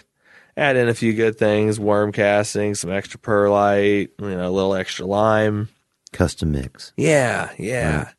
add 0.55 0.75
in 0.77 0.87
a 0.87 0.93
few 0.93 1.13
good 1.13 1.37
things 1.37 1.79
worm 1.79 2.11
casting, 2.11 2.75
some 2.75 2.91
extra 2.91 3.19
perlite, 3.19 4.11
you 4.19 4.35
know, 4.35 4.47
a 4.47 4.51
little 4.51 4.75
extra 4.75 5.05
lime. 5.05 5.69
Custom 6.13 6.51
mix. 6.51 6.93
Yeah, 6.95 7.51
yeah. 7.57 8.11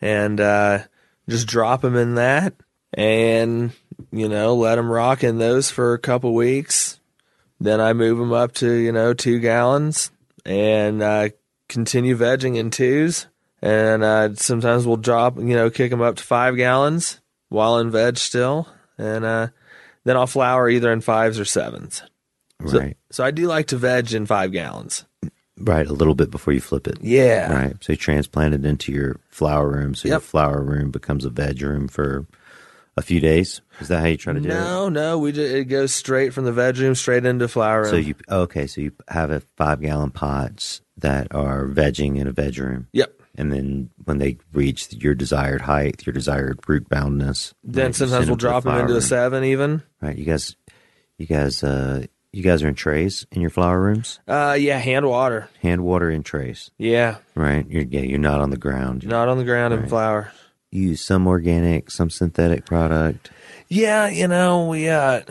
And 0.00 0.40
uh, 0.40 0.80
just 1.28 1.46
drop 1.46 1.82
them 1.82 1.94
in 1.96 2.14
that 2.16 2.54
and, 2.94 3.72
you 4.10 4.28
know, 4.28 4.54
let 4.54 4.76
them 4.76 4.90
rock 4.90 5.22
in 5.22 5.38
those 5.38 5.70
for 5.70 5.92
a 5.92 5.98
couple 5.98 6.34
weeks. 6.34 6.98
Then 7.60 7.80
I 7.80 7.92
move 7.92 8.18
them 8.18 8.32
up 8.32 8.52
to, 8.54 8.70
you 8.72 8.92
know, 8.92 9.14
two 9.14 9.38
gallons 9.40 10.10
and 10.44 11.02
uh, 11.02 11.28
continue 11.68 12.16
vegging 12.16 12.56
in 12.56 12.70
twos. 12.70 13.26
And 13.62 14.04
uh, 14.04 14.34
sometimes 14.34 14.86
we'll 14.86 14.98
drop, 14.98 15.38
you 15.38 15.54
know, 15.56 15.70
kick 15.70 15.90
them 15.90 16.02
up 16.02 16.16
to 16.16 16.22
five 16.22 16.56
gallons 16.56 17.20
while 17.48 17.78
in 17.78 17.90
veg 17.90 18.18
still, 18.18 18.68
and 18.98 19.24
uh, 19.24 19.48
then 20.04 20.16
I'll 20.16 20.26
flower 20.26 20.68
either 20.68 20.92
in 20.92 21.00
fives 21.00 21.40
or 21.40 21.44
sevens. 21.46 22.02
So, 22.66 22.78
Right. 22.80 22.96
so 23.10 23.24
I 23.24 23.30
do 23.30 23.46
like 23.46 23.68
to 23.68 23.76
veg 23.76 24.12
in 24.12 24.26
five 24.26 24.52
gallons. 24.52 25.04
Right. 25.58 25.86
A 25.86 25.92
little 25.94 26.14
bit 26.14 26.30
before 26.30 26.52
you 26.52 26.60
flip 26.60 26.86
it. 26.86 26.98
Yeah. 27.00 27.50
Right. 27.52 27.76
So 27.80 27.94
you 27.94 27.96
transplant 27.96 28.52
it 28.54 28.64
into 28.66 28.92
your 28.92 29.16
flower 29.30 29.68
room. 29.70 29.94
So 29.94 30.08
your 30.08 30.20
flower 30.20 30.62
room 30.62 30.90
becomes 30.90 31.24
a 31.24 31.30
veg 31.30 31.62
room 31.62 31.88
for 31.88 32.26
a 32.96 33.02
few 33.02 33.20
days. 33.20 33.60
Is 33.80 33.88
that 33.88 34.00
how 34.00 34.06
you 34.06 34.16
try 34.16 34.32
to 34.32 34.40
do 34.40 34.48
it? 34.48 34.52
No, 34.52 34.88
no, 34.88 35.18
we 35.18 35.32
just, 35.32 35.54
it 35.54 35.64
goes 35.66 35.92
straight 35.92 36.32
from 36.32 36.44
the 36.44 36.52
veg 36.52 36.78
room 36.78 36.94
straight 36.94 37.24
into 37.26 37.46
room. 37.82 37.90
So 37.90 37.96
you 37.96 38.14
okay? 38.28 38.66
So 38.66 38.80
you 38.80 38.92
have 39.08 39.30
a 39.30 39.40
five 39.56 39.80
gallon 39.80 40.10
pots 40.10 40.80
that 40.98 41.34
are 41.34 41.66
vegging 41.66 42.18
in 42.18 42.26
a 42.26 42.32
veg 42.32 42.58
room. 42.58 42.88
Yep. 42.92 43.12
And 43.38 43.52
then 43.52 43.90
when 44.04 44.16
they 44.16 44.38
reach 44.54 44.94
your 44.94 45.14
desired 45.14 45.60
height, 45.60 46.06
your 46.06 46.14
desired 46.14 46.60
root 46.66 46.88
boundness, 46.88 47.52
Then 47.62 47.86
right, 47.86 47.94
sometimes 47.94 48.28
we'll 48.28 48.36
to 48.38 48.46
the 48.46 48.48
drop 48.50 48.64
them 48.64 48.72
flower 48.72 48.80
into 48.82 48.96
a 48.96 49.02
seven 49.02 49.44
even. 49.44 49.82
Right. 50.00 50.16
You 50.16 50.24
guys, 50.24 50.56
you 51.18 51.26
guys, 51.26 51.62
uh, 51.62 52.06
you 52.32 52.42
guys 52.42 52.62
are 52.62 52.68
in 52.68 52.74
trays 52.74 53.26
in 53.30 53.42
your 53.42 53.50
flower 53.50 53.78
rooms. 53.80 54.20
Uh, 54.26 54.56
yeah, 54.58 54.78
hand 54.78 55.06
water. 55.06 55.50
Hand 55.60 55.82
water 55.84 56.10
in 56.10 56.22
trays. 56.22 56.70
Yeah, 56.78 57.16
Right. 57.34 57.66
You're 57.68 57.82
yeah. 57.82 58.00
You're 58.00 58.18
not 58.18 58.40
on 58.40 58.48
the 58.48 58.56
ground. 58.56 59.02
You 59.02 59.10
not 59.10 59.28
on 59.28 59.36
the 59.36 59.44
ground 59.44 59.74
in 59.74 59.80
Right. 59.80 59.90
Use 60.70 61.00
some 61.00 61.26
organic, 61.26 61.90
some 61.90 62.10
synthetic 62.10 62.66
product. 62.66 63.30
Yeah, 63.68 64.08
you 64.08 64.28
know, 64.28 64.66
we 64.68 64.88
uh 64.88 65.22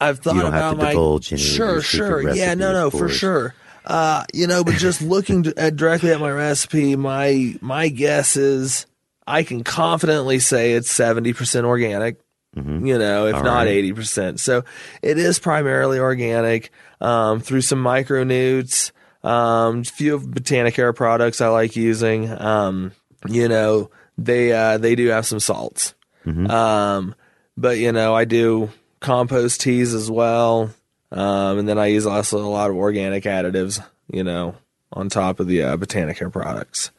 I've 0.00 0.18
thought 0.18 0.44
about 0.44 0.76
my 0.78 0.92
sure, 1.36 1.80
sure, 1.80 2.34
yeah, 2.34 2.54
no, 2.54 2.72
no, 2.72 2.90
for 2.90 3.08
sure. 3.08 3.54
Uh, 3.84 4.24
you 4.32 4.46
know, 4.46 4.64
but 4.64 4.74
just 4.74 5.02
looking 5.02 5.44
to, 5.44 5.54
at 5.56 5.76
directly 5.76 6.10
at 6.12 6.20
my 6.20 6.30
recipe, 6.30 6.96
my 6.96 7.54
my 7.60 7.88
guess 7.88 8.36
is 8.36 8.86
I 9.26 9.42
can 9.44 9.64
confidently 9.64 10.38
say 10.40 10.72
it's 10.72 10.90
seventy 10.90 11.32
percent 11.32 11.66
organic. 11.66 12.18
You 12.54 12.98
know, 12.98 13.26
if 13.26 13.34
Mm-hmm. 13.34 13.36
All 13.36 13.44
not 13.44 13.56
right. 13.58 13.68
eighty 13.68 13.92
percent. 13.92 14.38
So 14.38 14.64
it 15.00 15.18
is 15.18 15.38
primarily 15.38 15.98
organic 15.98 16.70
um, 17.00 17.40
through 17.40 17.62
some 17.62 17.82
micronewts, 17.82 18.92
um, 19.24 19.84
few 19.84 20.14
of 20.14 20.24
Botanicare 20.24 20.94
products 20.94 21.40
I 21.40 21.48
like 21.48 21.76
using. 21.76 22.28
Um, 22.30 22.92
you 23.28 23.48
know, 23.48 23.90
they 24.18 24.52
uh, 24.52 24.78
they 24.78 24.94
do 24.94 25.08
have 25.08 25.26
some 25.26 25.40
salts. 25.40 25.94
Mm-hmm. 26.26 26.50
Um, 26.50 27.14
but 27.56 27.78
you 27.78 27.92
know, 27.92 28.14
I 28.14 28.24
do 28.24 28.70
compost 29.00 29.60
teas 29.60 29.94
as 29.94 30.10
well. 30.10 30.70
Um, 31.10 31.58
and 31.58 31.68
then 31.68 31.78
I 31.78 31.86
use 31.86 32.06
also 32.06 32.38
a 32.38 32.48
lot 32.48 32.70
of 32.70 32.76
organic 32.76 33.24
additives, 33.24 33.84
you 34.10 34.24
know, 34.24 34.54
on 34.92 35.08
top 35.10 35.40
of 35.40 35.46
the 35.46 35.62
uh, 35.62 35.76
Botanicare 35.76 36.32
products. 36.32 36.90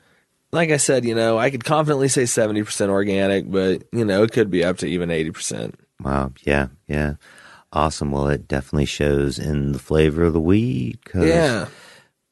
Like 0.51 0.70
I 0.70 0.78
said, 0.78 1.03
you 1.03 1.16
know, 1.16 1.39
I 1.39 1.49
could 1.49 1.64
confidently 1.64 2.09
say 2.09 2.24
70% 2.24 2.89
organic, 2.89 3.49
but 3.49 3.84
you 3.91 4.05
know, 4.05 4.22
it 4.22 4.32
could 4.32 4.51
be 4.51 4.64
up 4.64 4.78
to 4.80 4.86
even 4.86 5.09
80%. 5.09 5.74
Wow. 6.03 6.32
Yeah. 6.43 6.68
Yeah. 6.88 7.16
Awesome. 7.72 8.11
Well, 8.11 8.28
it 8.28 8.47
definitely 8.47 8.86
shows 8.86 9.39
in 9.39 9.72
the 9.72 9.80
flavor 9.80 10.24
of 10.26 10.34
the 10.34 10.39
weed. 10.39 10.99
'cause 11.05 11.26
Yeah. 11.26 11.68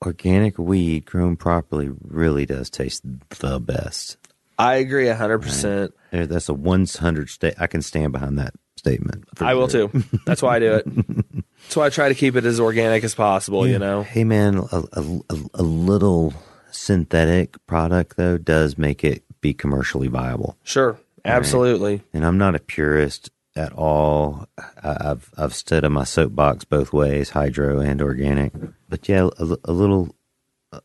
Organic 0.05 0.59
weed 0.59 1.05
grown 1.05 1.35
properly 1.35 1.89
really 2.03 2.45
does 2.45 2.69
taste 2.69 3.01
the 3.39 3.59
best. 3.59 4.17
I 4.61 4.75
agree 4.75 5.05
100%. 5.05 5.91
There- 6.11 6.27
That's 6.27 6.49
a 6.49 6.53
100 6.53 7.29
state. 7.29 7.55
I 7.57 7.67
can 7.67 7.81
stand 7.81 8.13
behind 8.13 8.37
that 8.39 8.53
statement. 8.77 9.25
I 9.39 9.53
will 9.53 9.67
sure. 9.67 9.89
too. 9.89 10.03
That's 10.25 10.41
why 10.41 10.57
I 10.57 10.59
do 10.59 10.73
it. 10.73 10.85
That's 11.63 11.75
why 11.75 11.85
I 11.85 11.89
try 11.89 12.09
to 12.09 12.15
keep 12.15 12.35
it 12.35 12.45
as 12.45 12.59
organic 12.59 13.03
as 13.03 13.15
possible, 13.15 13.67
you 13.67 13.77
know? 13.77 14.01
Hey, 14.03 14.23
man, 14.23 14.57
a, 14.57 14.83
a, 14.93 15.21
a, 15.53 15.63
little 15.63 16.33
synthetic 16.71 17.55
product, 17.67 18.17
though, 18.17 18.37
does 18.37 18.77
make 18.77 19.03
it 19.03 19.23
be 19.41 19.53
commercially 19.53 20.07
viable. 20.07 20.57
Sure. 20.63 20.99
Absolutely. 21.23 22.01
and 22.13 22.25
I'm 22.25 22.39
not 22.39 22.55
a 22.55 22.59
purist 22.59 23.29
at 23.55 23.73
all. 23.73 24.47
I've 24.83 25.29
I've 25.37 25.53
stood 25.53 25.85
on 25.85 25.91
my 25.91 26.03
soapbox 26.03 26.65
both 26.65 26.93
ways, 26.93 27.29
hydro 27.31 27.79
and 27.79 28.01
organic. 28.01 28.53
But 28.89 29.07
yeah, 29.07 29.29
a, 29.37 29.57
a 29.65 29.71
little 29.71 30.15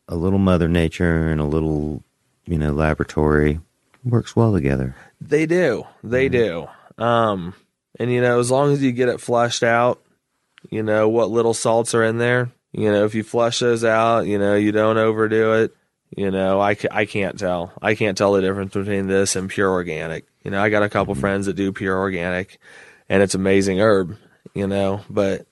a 0.09 0.17
little 0.17 0.39
Mother 0.39 0.69
Nature 0.69 1.29
and 1.31 1.41
a 1.41 1.45
little 1.45 2.03
you 2.45 2.59
know 2.59 2.73
laboratory 2.73 3.61
works 4.07 4.35
well 4.37 4.53
together. 4.53 4.95
They 5.21 5.47
do. 5.47 5.85
They 6.03 6.29
do. 6.29 6.69
Um, 6.99 7.55
and 7.99 8.11
you 8.11 8.21
know, 8.21 8.39
as 8.39 8.51
long 8.51 8.73
as 8.73 8.83
you 8.83 8.93
get 8.93 9.09
it 9.09 9.21
flushed 9.21 9.63
out, 9.63 10.03
you 10.71 10.83
know 10.83 11.09
what 11.09 11.31
little 11.31 11.55
salts 11.55 11.95
are 11.95 12.05
in 12.05 12.19
there. 12.19 12.51
You 12.73 12.93
know, 12.93 13.05
if 13.05 13.15
you 13.15 13.23
flush 13.23 13.59
those 13.59 13.85
out, 13.85 14.27
you 14.27 14.39
know 14.39 14.55
you 14.55 14.73
don't 14.73 14.99
overdo 14.99 15.55
it. 15.55 15.75
You 16.17 16.31
know, 16.31 16.61
I, 16.61 16.77
I 16.91 17.05
can't 17.05 17.39
tell. 17.39 17.73
I 17.83 17.95
can't 17.95 18.17
tell 18.17 18.33
the 18.33 18.41
difference 18.41 18.73
between 18.73 19.09
this 19.09 19.35
and 19.35 19.51
pure 19.51 19.71
organic. 19.71 20.25
You 20.45 20.51
know, 20.53 20.63
I 20.63 20.69
got 20.69 20.85
a 20.85 20.89
couple 20.89 21.15
friends 21.15 21.47
that 21.47 21.57
do 21.57 21.73
pure 21.73 21.99
organic, 21.99 22.59
and 23.09 23.23
it's 23.23 23.35
amazing 23.35 23.81
herb. 23.81 24.17
You 24.55 24.67
know, 24.67 25.03
but 25.11 25.47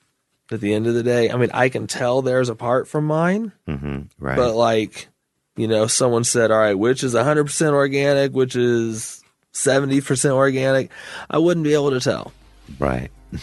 at 0.51 0.61
the 0.61 0.73
end 0.73 0.87
of 0.87 0.95
the 0.95 1.03
day, 1.03 1.31
I 1.31 1.37
mean, 1.37 1.51
I 1.53 1.69
can 1.69 1.87
tell 1.87 2.23
theirs 2.23 2.49
apart 2.49 2.89
from 2.89 3.07
mine. 3.07 3.53
hmm 3.67 4.03
Right. 4.19 4.37
But 4.37 4.55
like, 4.55 5.09
you 5.57 5.69
know, 5.69 5.87
someone 5.87 6.25
said, 6.25 6.51
"All 6.51 6.59
right, 6.59 6.79
which 6.79 7.05
is 7.05 7.15
100% 7.15 7.73
organic, 7.73 8.33
which 8.33 8.57
is 8.57 9.23
70% 9.53 10.33
organic?" 10.33 10.91
I 11.31 11.39
wouldn't 11.39 11.65
be 11.65 11.75
able 11.75 11.91
to 11.91 12.01
tell. 12.01 12.33
Right. 12.79 13.11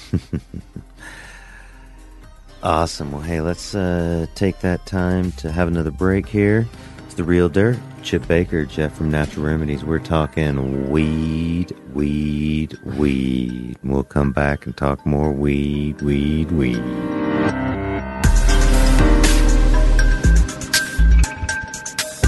awesome. 2.64 3.12
Well, 3.12 3.22
hey, 3.22 3.42
let's 3.42 3.76
uh, 3.76 4.26
take 4.36 4.60
that 4.60 4.86
time 4.86 5.32
to 5.34 5.52
have 5.52 5.68
another 5.68 5.92
break 5.92 6.28
here. 6.28 6.68
It's 7.06 7.16
the 7.16 7.24
real 7.24 7.50
dirt. 7.50 7.78
Chip 8.04 8.28
Baker, 8.28 8.66
Jeff 8.66 8.96
from 8.96 9.12
Natural 9.12 9.46
Remedies. 9.46 9.84
We're 9.84 10.00
talking 10.00 10.90
weed, 10.90 11.72
weed, 11.94 12.78
weed. 12.84 13.78
We'll 13.84 14.04
come 14.04 14.32
back 14.32 14.66
and 14.66 14.76
talk 14.76 15.06
more 15.06 15.32
weed, 15.32 16.02
weed, 16.02 16.52
weed. 16.52 17.31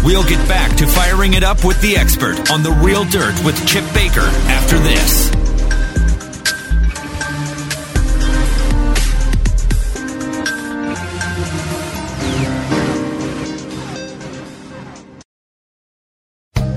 We'll 0.04 0.28
get 0.28 0.46
back 0.50 0.76
to 0.78 0.86
firing 0.86 1.34
it 1.34 1.44
up 1.44 1.64
with 1.64 1.80
the 1.82 1.96
expert 1.96 2.52
on 2.52 2.62
the 2.62 2.72
real 2.84 3.06
dirt 3.06 3.42
with 3.46 3.56
Chip 3.66 3.86
Baker 3.94 4.28
after 4.50 4.78
this. 4.80 5.32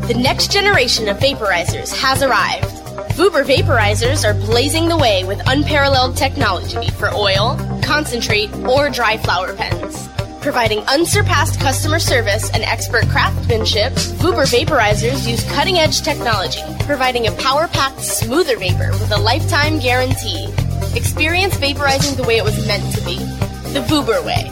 The 0.06 0.14
next 0.14 0.52
generation 0.52 1.08
of 1.08 1.16
vaporizers 1.18 1.92
has 2.00 2.22
arrived. 2.22 2.70
Vuber 3.16 3.44
vaporizers 3.44 4.24
are 4.24 4.34
blazing 4.34 4.88
the 4.88 4.96
way 4.96 5.24
with 5.24 5.42
unparalleled 5.48 6.16
technology 6.16 6.90
for 6.90 7.12
oil, 7.12 7.58
concentrate, 7.82 8.54
or 8.58 8.88
dry 8.88 9.16
flower 9.16 9.52
pens. 9.52 10.08
Providing 10.46 10.78
unsurpassed 10.82 11.58
customer 11.58 11.98
service 11.98 12.48
and 12.52 12.62
expert 12.62 13.08
craftsmanship, 13.08 13.92
Vuber 14.20 14.46
vaporizers 14.46 15.28
use 15.28 15.42
cutting 15.50 15.78
edge 15.78 16.02
technology, 16.02 16.60
providing 16.84 17.26
a 17.26 17.32
power 17.32 17.66
packed, 17.66 18.00
smoother 18.00 18.56
vapor 18.56 18.92
with 18.92 19.10
a 19.10 19.18
lifetime 19.18 19.80
guarantee. 19.80 20.46
Experience 20.94 21.56
vaporizing 21.56 22.16
the 22.16 22.22
way 22.22 22.36
it 22.36 22.44
was 22.44 22.64
meant 22.64 22.94
to 22.94 23.04
be 23.04 23.16
the 23.72 23.84
Vuber 23.88 24.24
way. 24.24 24.48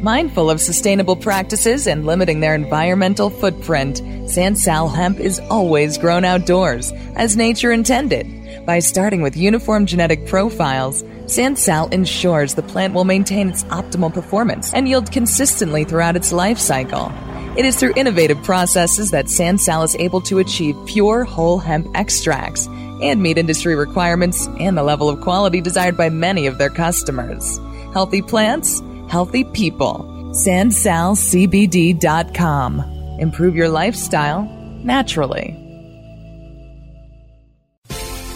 Mindful 0.00 0.50
of 0.50 0.60
sustainable 0.60 1.16
practices 1.16 1.88
and 1.88 2.06
limiting 2.06 2.38
their 2.38 2.54
environmental 2.54 3.28
footprint, 3.28 4.00
Sansal 4.28 4.94
hemp 4.94 5.18
is 5.18 5.40
always 5.50 5.98
grown 5.98 6.24
outdoors, 6.24 6.92
as 7.16 7.36
nature 7.36 7.72
intended. 7.72 8.38
By 8.68 8.78
starting 8.80 9.22
with 9.22 9.34
uniform 9.34 9.86
genetic 9.86 10.26
profiles, 10.26 11.02
Sansal 11.24 11.90
ensures 11.90 12.52
the 12.52 12.62
plant 12.62 12.92
will 12.92 13.04
maintain 13.04 13.48
its 13.48 13.64
optimal 13.64 14.12
performance 14.12 14.74
and 14.74 14.86
yield 14.86 15.10
consistently 15.10 15.84
throughout 15.84 16.16
its 16.16 16.32
life 16.32 16.58
cycle. 16.58 17.10
It 17.56 17.64
is 17.64 17.76
through 17.76 17.94
innovative 17.96 18.42
processes 18.42 19.10
that 19.12 19.24
Sansal 19.24 19.86
is 19.86 19.96
able 19.96 20.20
to 20.20 20.38
achieve 20.38 20.76
pure 20.84 21.24
whole 21.24 21.56
hemp 21.56 21.86
extracts 21.94 22.66
and 22.66 23.22
meet 23.22 23.38
industry 23.38 23.74
requirements 23.74 24.46
and 24.60 24.76
the 24.76 24.82
level 24.82 25.08
of 25.08 25.22
quality 25.22 25.62
desired 25.62 25.96
by 25.96 26.10
many 26.10 26.46
of 26.46 26.58
their 26.58 26.68
customers. 26.68 27.58
Healthy 27.94 28.20
plants, 28.20 28.82
healthy 29.08 29.44
people. 29.44 30.04
SansalCBD.com. 30.46 32.80
Improve 33.18 33.56
your 33.56 33.70
lifestyle 33.70 34.42
naturally. 34.84 35.67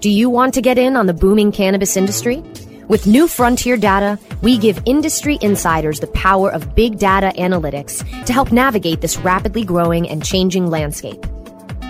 Do 0.00 0.10
you 0.10 0.28
want 0.30 0.54
to 0.54 0.62
get 0.62 0.78
in 0.78 0.96
on 0.96 1.06
the 1.06 1.14
booming 1.14 1.52
cannabis 1.52 1.96
industry? 1.96 2.42
With 2.88 3.04
New 3.04 3.26
Frontier 3.26 3.76
Data, 3.76 4.16
we 4.42 4.56
give 4.56 4.80
industry 4.86 5.38
insiders 5.42 5.98
the 5.98 6.06
power 6.06 6.52
of 6.52 6.76
big 6.76 7.00
data 7.00 7.32
analytics 7.36 7.98
to 8.26 8.32
help 8.32 8.52
navigate 8.52 9.00
this 9.00 9.18
rapidly 9.18 9.64
growing 9.64 10.08
and 10.08 10.24
changing 10.24 10.70
landscape. 10.70 11.18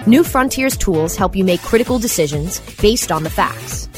New 0.06 0.24
Frontier's 0.24 0.74
tools 0.74 1.14
help 1.14 1.36
you 1.36 1.44
make 1.44 1.60
critical 1.60 1.98
decisions 1.98 2.60
based 2.80 3.12
on 3.12 3.24
the 3.24 3.28
facts. 3.28 3.90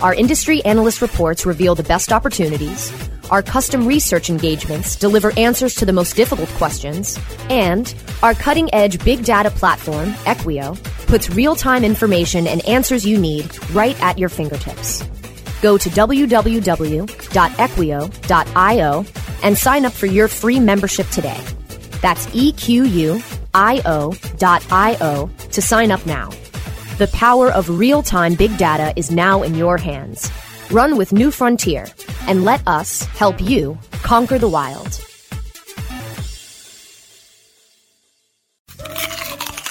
Our 0.00 0.14
industry 0.14 0.64
analyst 0.64 1.02
reports 1.02 1.44
reveal 1.44 1.74
the 1.74 1.82
best 1.82 2.10
opportunities. 2.10 2.90
Our 3.30 3.42
custom 3.42 3.86
research 3.86 4.30
engagements 4.30 4.96
deliver 4.96 5.38
answers 5.38 5.74
to 5.74 5.84
the 5.84 5.92
most 5.92 6.16
difficult 6.16 6.48
questions. 6.50 7.18
And 7.50 7.94
our 8.22 8.32
cutting 8.32 8.72
edge 8.72 9.04
big 9.04 9.24
data 9.24 9.50
platform, 9.50 10.12
Equio, 10.24 10.82
puts 11.06 11.28
real 11.28 11.54
time 11.54 11.84
information 11.84 12.46
and 12.46 12.66
answers 12.66 13.04
you 13.04 13.18
need 13.18 13.46
right 13.74 14.00
at 14.02 14.16
your 14.16 14.30
fingertips. 14.30 15.04
Go 15.62 15.78
to 15.78 15.88
www.equio.io 15.88 17.06
and 19.42 19.58
sign 19.58 19.84
up 19.84 19.92
for 19.92 20.06
your 20.06 20.28
free 20.28 20.60
membership 20.60 21.08
today. 21.08 21.40
That's 22.02 22.26
EQUIO.io 22.28 23.20
to 25.52 25.62
sign 25.62 25.90
up 25.90 26.06
now. 26.06 26.30
The 26.98 27.08
power 27.12 27.50
of 27.50 27.78
real 27.78 28.02
time 28.02 28.34
big 28.34 28.56
data 28.56 28.92
is 28.96 29.10
now 29.10 29.42
in 29.42 29.54
your 29.54 29.76
hands. 29.76 30.30
Run 30.70 30.96
with 30.96 31.12
New 31.12 31.30
Frontier 31.30 31.86
and 32.26 32.44
let 32.44 32.66
us 32.66 33.04
help 33.04 33.40
you 33.40 33.78
conquer 34.02 34.38
the 34.38 34.48
wild. 34.48 35.00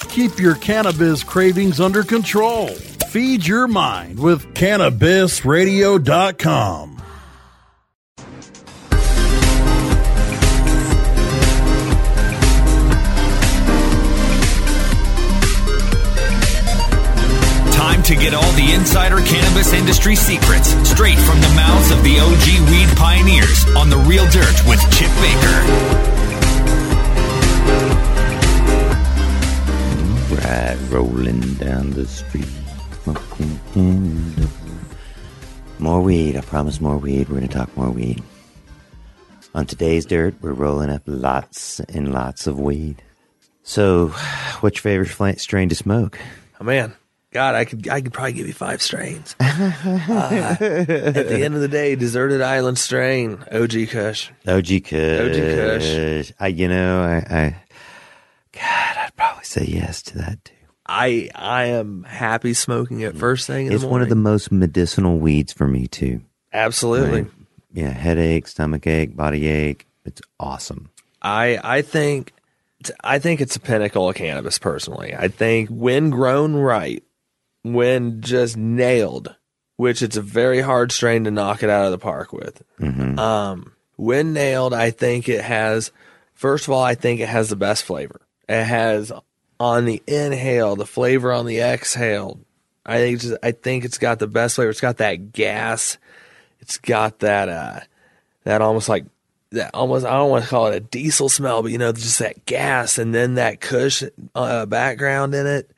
Keep 0.08 0.38
your 0.38 0.54
cannabis 0.54 1.22
cravings 1.22 1.78
under 1.78 2.02
control. 2.02 2.70
Feed 3.16 3.46
your 3.46 3.64
mind 3.66 4.18
with 4.18 4.52
CannabisRadio.com. 4.52 6.96
Time 17.72 18.02
to 18.02 18.14
get 18.16 18.34
all 18.34 18.52
the 18.52 18.72
insider 18.74 19.22
cannabis 19.22 19.72
industry 19.72 20.14
secrets 20.14 20.68
straight 20.86 21.16
from 21.16 21.40
the 21.40 21.48
mouths 21.56 21.90
of 21.90 22.04
the 22.04 22.20
OG 22.20 22.68
weed 22.68 22.94
pioneers 22.98 23.64
on 23.74 23.88
The 23.88 23.96
Real 23.96 24.26
Dirt 24.26 24.62
with 24.68 24.82
Chip 24.92 25.10
Baker. 25.22 25.62
Right, 30.34 30.76
rolling 30.90 31.54
down 31.54 31.92
the 31.92 32.06
street, 32.06 32.44
smoking 33.06 33.60
in 33.76 34.34
the 34.34 34.48
more 35.78 36.00
weed. 36.00 36.36
I 36.36 36.40
promise 36.40 36.80
more 36.80 36.96
weed. 36.98 37.28
We're 37.28 37.36
gonna 37.36 37.48
talk 37.48 37.74
more 37.76 37.90
weed. 37.90 38.20
On 39.54 39.64
today's 39.64 40.04
dirt, 40.04 40.34
we're 40.40 40.52
rolling 40.52 40.90
up 40.90 41.02
lots 41.06 41.78
and 41.80 42.12
lots 42.12 42.48
of 42.48 42.58
weed. 42.58 43.02
So, 43.62 44.08
what's 44.60 44.78
your 44.78 45.06
favorite 45.06 45.38
strain 45.40 45.68
to 45.68 45.76
smoke? 45.76 46.18
Oh 46.60 46.64
man, 46.64 46.94
God, 47.30 47.54
I 47.54 47.64
could 47.64 47.88
I 47.88 48.00
could 48.00 48.12
probably 48.12 48.32
give 48.32 48.48
you 48.48 48.52
five 48.52 48.82
strains. 48.82 49.36
Uh, 49.56 50.56
at 50.60 51.28
the 51.28 51.42
end 51.42 51.54
of 51.54 51.60
the 51.60 51.68
day, 51.68 51.94
deserted 51.96 52.42
island 52.42 52.78
strain, 52.78 53.38
OG 53.50 53.88
Kush. 53.88 54.30
OG 54.46 54.66
Kush. 54.84 55.20
OG 55.20 55.34
Kush. 55.34 56.32
I, 56.38 56.48
you 56.48 56.68
know, 56.68 57.02
I, 57.02 57.34
I, 57.34 57.56
God, 58.52 58.96
I'd 58.98 59.16
probably 59.16 59.44
say 59.44 59.64
yes 59.64 60.02
to 60.02 60.18
that 60.18 60.44
too. 60.44 60.55
I 60.88 61.30
I 61.34 61.66
am 61.66 62.04
happy 62.04 62.54
smoking 62.54 63.00
it 63.00 63.16
first 63.16 63.46
thing 63.46 63.66
in 63.66 63.72
It's 63.72 63.84
one 63.84 64.02
of 64.02 64.08
the 64.08 64.14
most 64.14 64.52
medicinal 64.52 65.18
weeds 65.18 65.52
for 65.52 65.66
me 65.66 65.86
too. 65.86 66.20
Absolutely. 66.52 67.22
Right? 67.22 67.30
Yeah, 67.72 67.90
headache, 67.90 68.46
stomach 68.48 68.86
ache, 68.86 69.16
body 69.16 69.46
ache. 69.46 69.86
It's 70.04 70.22
awesome. 70.38 70.90
I 71.20 71.58
I 71.62 71.82
think 71.82 72.32
I 73.02 73.18
think 73.18 73.40
it's 73.40 73.56
a 73.56 73.60
pinnacle 73.60 74.08
of 74.08 74.14
cannabis 74.14 74.58
personally. 74.58 75.14
I 75.14 75.28
think 75.28 75.68
when 75.68 76.10
grown 76.10 76.54
right, 76.54 77.02
when 77.62 78.20
just 78.20 78.56
nailed, 78.56 79.34
which 79.76 80.02
it's 80.02 80.16
a 80.16 80.22
very 80.22 80.60
hard 80.60 80.92
strain 80.92 81.24
to 81.24 81.30
knock 81.30 81.62
it 81.62 81.70
out 81.70 81.86
of 81.86 81.90
the 81.90 81.98
park 81.98 82.32
with. 82.32 82.62
Mm-hmm. 82.80 83.18
Um, 83.18 83.72
when 83.96 84.32
nailed, 84.32 84.72
I 84.72 84.90
think 84.90 85.28
it 85.28 85.42
has. 85.42 85.90
First 86.34 86.68
of 86.68 86.74
all, 86.74 86.82
I 86.82 86.94
think 86.94 87.20
it 87.20 87.28
has 87.28 87.48
the 87.48 87.56
best 87.56 87.84
flavor. 87.84 88.20
It 88.48 88.64
has 88.64 89.10
on 89.58 89.84
the 89.84 90.02
inhale, 90.06 90.76
the 90.76 90.86
flavor 90.86 91.32
on 91.32 91.46
the 91.46 91.60
exhale. 91.60 92.38
I 92.84 92.98
think 92.98 93.20
just, 93.20 93.34
I 93.42 93.52
think 93.52 93.84
it's 93.84 93.98
got 93.98 94.18
the 94.18 94.26
best 94.26 94.56
flavor. 94.56 94.70
It's 94.70 94.80
got 94.80 94.98
that 94.98 95.32
gas. 95.32 95.98
It's 96.60 96.78
got 96.78 97.20
that 97.20 97.48
uh 97.48 97.80
that 98.44 98.62
almost 98.62 98.88
like 98.88 99.04
that 99.52 99.74
almost 99.74 100.06
I 100.06 100.12
don't 100.12 100.30
want 100.30 100.44
to 100.44 100.50
call 100.50 100.66
it 100.66 100.76
a 100.76 100.80
diesel 100.80 101.28
smell, 101.28 101.62
but 101.62 101.72
you 101.72 101.78
know 101.78 101.92
just 101.92 102.18
that 102.20 102.46
gas 102.46 102.98
and 102.98 103.14
then 103.14 103.34
that 103.34 103.60
Kush 103.60 104.02
uh, 104.34 104.66
background 104.66 105.34
in 105.34 105.46
it. 105.46 105.70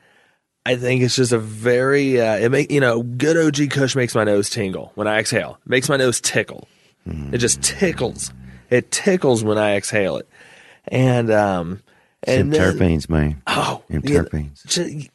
I 0.67 0.77
think 0.77 1.03
it's 1.03 1.17
just 1.17 1.33
a 1.33 1.39
very 1.39 2.21
uh, 2.21 2.37
it 2.37 2.51
make 2.51 2.71
you 2.71 2.81
know 2.81 3.03
good 3.03 3.37
OG 3.37 3.71
Kush 3.71 3.97
makes 3.97 4.15
my 4.15 4.25
nose 4.25 4.51
tingle 4.51 4.93
when 4.95 5.07
I 5.07 5.19
exhale. 5.19 5.59
It 5.65 5.71
makes 5.71 5.89
my 5.89 5.97
nose 5.97 6.21
tickle. 6.21 6.69
It 7.33 7.39
just 7.39 7.63
tickles. 7.63 8.35
It 8.69 8.91
tickles 8.91 9.43
when 9.43 9.57
I 9.57 9.77
exhale 9.77 10.19
it, 10.19 10.29
and 10.89 11.31
um 11.31 11.83
and 12.25 12.53
then, 12.53 12.75
terpenes, 12.75 13.09
man. 13.09 13.43
Oh, 13.47 13.83
Them 13.89 14.03
yeah, 14.05 14.21
terpenes. 14.21 14.67
Just, 14.67 15.11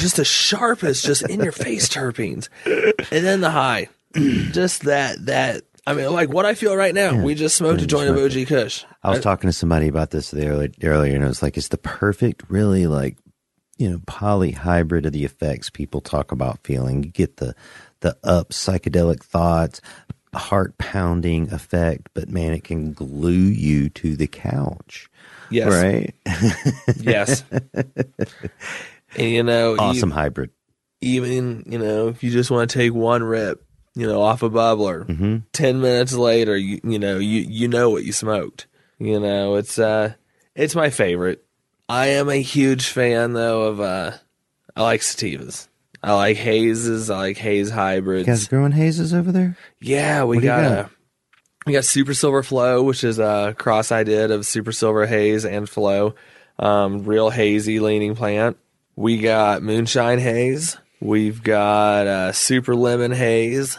just 0.00 0.16
the 0.16 0.24
sharpest, 0.24 1.04
just 1.04 1.28
in 1.28 1.40
your 1.40 1.52
face 1.52 1.88
terpenes, 1.88 2.48
and 2.66 3.24
then 3.24 3.40
the 3.40 3.50
high, 3.50 3.88
just 4.14 4.82
that 4.82 5.24
that. 5.26 5.62
I 5.86 5.94
mean, 5.94 6.12
like 6.12 6.28
what 6.28 6.44
I 6.44 6.54
feel 6.54 6.76
right 6.76 6.94
now. 6.94 7.12
Yeah. 7.12 7.22
We 7.22 7.34
just 7.34 7.56
smoked 7.56 7.80
a 7.80 7.86
joint 7.86 8.10
of 8.10 8.16
OG 8.18 8.46
Kush. 8.46 8.84
I 9.02 9.10
was 9.10 9.20
talking 9.20 9.48
to 9.48 9.54
somebody 9.54 9.88
about 9.88 10.10
this 10.10 10.30
the 10.30 10.46
earlier, 10.46 10.70
earlier, 10.82 11.14
and 11.14 11.24
it 11.24 11.28
was 11.28 11.42
like 11.42 11.56
it's 11.56 11.68
the 11.68 11.78
perfect, 11.78 12.42
really 12.48 12.86
like 12.86 13.16
you 13.78 13.88
know 13.88 13.98
polyhybrid 14.00 15.06
of 15.06 15.12
the 15.12 15.24
effects 15.24 15.70
people 15.70 16.00
talk 16.02 16.30
about 16.30 16.58
feeling. 16.62 17.04
You 17.04 17.10
get 17.10 17.38
the 17.38 17.54
the 18.00 18.16
up 18.22 18.50
psychedelic 18.50 19.22
thoughts, 19.22 19.80
heart 20.34 20.76
pounding 20.78 21.52
effect, 21.52 22.08
but 22.14 22.28
man, 22.28 22.52
it 22.52 22.64
can 22.64 22.92
glue 22.92 23.30
you 23.32 23.88
to 23.90 24.16
the 24.16 24.26
couch. 24.26 25.08
Yes. 25.50 25.72
Right. 25.72 26.14
Yes. 27.00 27.42
And 29.16 29.30
you 29.30 29.42
know, 29.42 29.74
awesome 29.78 30.10
you- 30.10 30.14
hybrid. 30.14 30.50
even 31.00 31.64
you 31.66 31.78
know, 31.78 32.08
if 32.08 32.22
you 32.22 32.30
just 32.30 32.50
want 32.50 32.70
to 32.70 32.78
take 32.78 32.92
one 32.92 33.22
rip, 33.22 33.64
you 33.94 34.06
know, 34.06 34.20
off 34.22 34.42
a 34.42 34.50
bubbler, 34.50 35.06
Mhm. 35.06 35.42
ten 35.52 35.80
minutes 35.80 36.12
later, 36.12 36.56
you 36.56 36.78
you 36.84 36.98
know, 36.98 37.18
you 37.18 37.40
you 37.48 37.68
know 37.68 37.88
what 37.90 38.04
you 38.04 38.12
smoked. 38.12 38.66
You 38.98 39.18
know, 39.18 39.54
it's 39.56 39.78
uh, 39.78 40.12
it's 40.54 40.74
my 40.74 40.90
favorite. 40.90 41.42
I 41.88 42.08
am 42.08 42.28
a 42.28 42.40
huge 42.42 42.88
fan 42.88 43.32
though 43.32 43.62
of 43.62 43.80
uh, 43.80 44.12
I 44.76 44.82
like 44.82 45.00
sativas. 45.00 45.68
I 46.02 46.12
like 46.14 46.36
hazes. 46.36 47.08
I 47.10 47.16
like 47.16 47.38
haze 47.38 47.68
You 47.70 47.74
hybrids. 47.74 48.26
guys 48.26 48.46
growing 48.46 48.72
hazes 48.72 49.14
over 49.14 49.32
there? 49.32 49.56
Yeah, 49.80 50.24
we 50.24 50.38
got, 50.40 50.62
got? 50.62 50.72
a 50.86 50.90
we 51.68 51.74
got 51.74 51.84
Super 51.84 52.14
Silver 52.14 52.42
Flo, 52.42 52.82
which 52.82 53.04
is 53.04 53.18
a 53.18 53.54
cross 53.58 53.92
I 53.92 54.02
did 54.02 54.30
of 54.30 54.46
Super 54.46 54.72
Silver 54.72 55.04
Haze 55.06 55.44
and 55.44 55.68
Flo, 55.68 56.14
um, 56.58 57.04
real 57.04 57.28
hazy 57.28 57.78
leaning 57.78 58.14
plant. 58.16 58.56
We 58.96 59.18
got 59.18 59.62
Moonshine 59.62 60.18
Haze. 60.18 60.78
We've 61.00 61.42
got 61.42 62.06
uh, 62.06 62.32
Super 62.32 62.74
Lemon 62.74 63.12
Haze. 63.12 63.78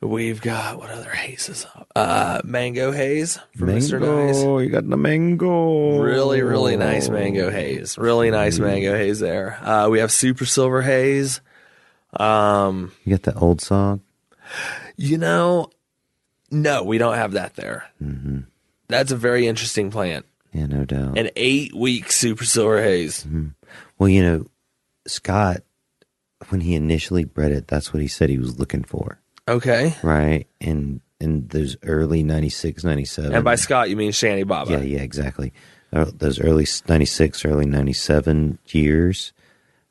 We've 0.00 0.40
got 0.40 0.78
what 0.78 0.90
other 0.90 1.10
hazes? 1.10 1.66
Uh, 1.94 2.40
mango 2.44 2.92
haze 2.92 3.38
from 3.56 3.68
Mr. 3.68 4.00
Nice. 4.00 4.36
Mango, 4.36 4.58
you 4.58 4.70
got 4.70 4.88
the 4.88 4.96
mango. 4.96 5.98
Really, 6.00 6.40
really 6.40 6.76
nice 6.76 7.08
mango 7.10 7.50
haze. 7.50 7.98
Really 7.98 8.30
nice 8.30 8.58
mango 8.58 8.96
haze 8.96 9.18
there. 9.20 9.58
Uh, 9.62 9.88
we 9.90 9.98
have 9.98 10.10
super 10.12 10.46
silver 10.46 10.80
haze. 10.82 11.40
Um, 12.14 12.92
You 13.04 13.16
got 13.18 13.24
the 13.24 13.38
old 13.38 13.60
song. 13.60 14.00
you 14.96 15.18
know, 15.18 15.70
no, 16.50 16.82
we 16.82 16.98
don't 16.98 17.14
have 17.14 17.32
that 17.32 17.54
there. 17.56 17.84
Mm-hmm. 18.02 18.40
That's 18.88 19.12
a 19.12 19.16
very 19.16 19.46
interesting 19.46 19.90
plant. 19.90 20.24
Yeah, 20.52 20.66
no 20.66 20.84
doubt. 20.84 21.18
An 21.18 21.30
eight 21.36 21.74
week 21.74 22.10
super 22.10 22.44
silver 22.44 22.82
haze. 22.82 23.26
Well, 23.98 24.08
you 24.08 24.22
know, 24.22 24.46
Scott, 25.06 25.58
when 26.48 26.60
he 26.62 26.74
initially 26.74 27.24
bred 27.24 27.52
it, 27.52 27.68
that's 27.68 27.92
what 27.92 28.00
he 28.00 28.08
said 28.08 28.30
he 28.30 28.38
was 28.38 28.58
looking 28.58 28.82
for, 28.84 29.20
Okay. 29.46 29.94
right? 30.02 30.46
And 30.60 31.00
in 31.20 31.48
those 31.48 31.76
early 31.82 32.22
96, 32.22 32.84
97. 32.84 33.34
And 33.34 33.44
by 33.44 33.56
Scott, 33.56 33.90
you 33.90 33.96
mean 33.96 34.12
Shantibaba. 34.12 34.70
Yeah, 34.70 34.80
yeah, 34.80 35.00
exactly. 35.00 35.52
Uh, 35.92 36.06
those 36.14 36.40
early 36.40 36.66
96, 36.88 37.44
early 37.44 37.66
97 37.66 38.58
years, 38.68 39.32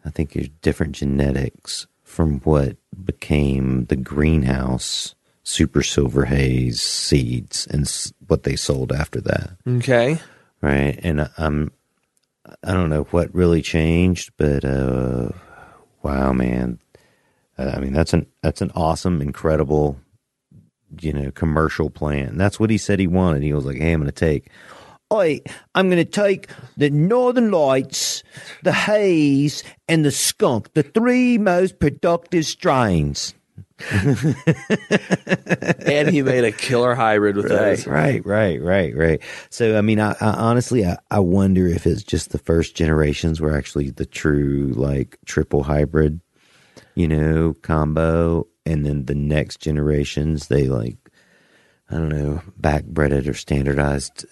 I 0.05 0.09
think 0.09 0.31
there's 0.33 0.49
different 0.61 0.93
genetics 0.93 1.85
from 2.03 2.39
what 2.39 2.77
became 3.03 3.85
the 3.85 3.95
greenhouse 3.95 5.13
super 5.47 5.81
silver 5.81 6.25
haze 6.25 6.81
seeds 6.81 7.67
and 7.67 7.83
s- 7.83 8.11
what 8.27 8.43
they 8.43 8.57
sold 8.57 8.91
after 8.91 9.21
that. 9.21 9.51
Okay. 9.65 10.19
Right. 10.61 10.99
And 11.03 11.21
I- 11.21 11.29
I'm, 11.37 11.71
I 12.63 12.73
don't 12.73 12.89
know 12.89 13.03
what 13.11 13.33
really 13.33 13.61
changed, 13.61 14.31
but, 14.37 14.65
uh, 14.65 15.29
wow, 16.03 16.33
man. 16.33 16.79
Uh, 17.57 17.71
I 17.75 17.79
mean, 17.79 17.93
that's 17.93 18.11
an, 18.13 18.25
that's 18.43 18.61
an 18.61 18.71
awesome, 18.75 19.21
incredible, 19.21 19.97
you 20.99 21.13
know, 21.13 21.31
commercial 21.31 21.89
plant. 21.89 22.31
And 22.31 22.39
that's 22.39 22.59
what 22.59 22.69
he 22.69 22.77
said 22.77 22.99
he 22.99 23.07
wanted. 23.07 23.41
He 23.43 23.53
was 23.53 23.65
like, 23.65 23.77
Hey, 23.77 23.93
I'm 23.93 24.01
going 24.01 24.11
to 24.11 24.11
take, 24.11 24.49
Oi, 25.13 25.39
I'm 25.73 25.89
going 25.89 26.03
to 26.03 26.11
take 26.11 26.49
the 26.75 26.89
Northern 26.89 27.51
Lights, 27.51 28.21
the 28.63 28.73
Haze, 28.73 29.63
and 29.87 30.03
the 30.03 30.11
Skunk, 30.11 30.73
the 30.73 30.83
three 30.83 31.37
most 31.37 31.79
productive 31.79 32.45
strains. 32.45 33.33
and 35.85 36.09
he 36.09 36.21
made 36.21 36.43
a 36.43 36.51
killer 36.51 36.95
hybrid 36.95 37.35
with 37.35 37.45
Right, 37.45 37.77
those. 37.77 37.87
right, 37.87 38.25
right, 38.25 38.61
right, 38.61 38.95
right. 38.95 39.21
So, 39.49 39.77
I 39.77 39.81
mean, 39.81 39.99
I, 39.99 40.11
I 40.19 40.29
honestly, 40.31 40.85
I, 40.85 40.97
I 41.11 41.19
wonder 41.19 41.67
if 41.67 41.85
it's 41.85 42.03
just 42.03 42.31
the 42.31 42.37
first 42.39 42.75
generations 42.75 43.39
were 43.39 43.55
actually 43.55 43.89
the 43.91 44.05
true 44.05 44.73
like 44.75 45.17
triple 45.25 45.63
hybrid, 45.63 46.21
you 46.95 47.07
know, 47.07 47.55
combo, 47.61 48.47
and 48.65 48.85
then 48.85 49.05
the 49.05 49.15
next 49.15 49.59
generations 49.61 50.47
they 50.47 50.67
like, 50.67 50.97
I 51.89 51.95
don't 51.95 52.09
know, 52.09 52.41
backbred 52.59 53.11
it 53.11 53.27
or 53.27 53.33
standardized, 53.33 54.25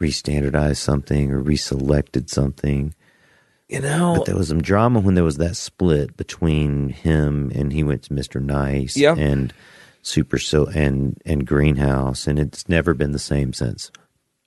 restandardized 0.00 0.76
something 0.78 1.30
or 1.30 1.42
reselected 1.42 2.30
something. 2.30 2.94
You 3.72 3.80
know, 3.80 4.14
But 4.18 4.26
there 4.26 4.36
was 4.36 4.48
some 4.48 4.60
drama 4.62 5.00
when 5.00 5.14
there 5.14 5.24
was 5.24 5.38
that 5.38 5.56
split 5.56 6.16
between 6.16 6.90
him 6.90 7.50
and 7.54 7.72
he 7.72 7.82
went 7.82 8.02
to 8.04 8.10
Mr. 8.14 8.42
Nice 8.42 8.96
Yep. 8.96 9.16
and 9.18 9.52
Super 10.02 10.38
Sil 10.38 10.66
and 10.74 11.16
and 11.24 11.46
Greenhouse, 11.46 12.26
and 12.26 12.38
it's 12.38 12.68
never 12.68 12.92
been 12.92 13.12
the 13.12 13.18
same 13.18 13.52
since. 13.52 13.90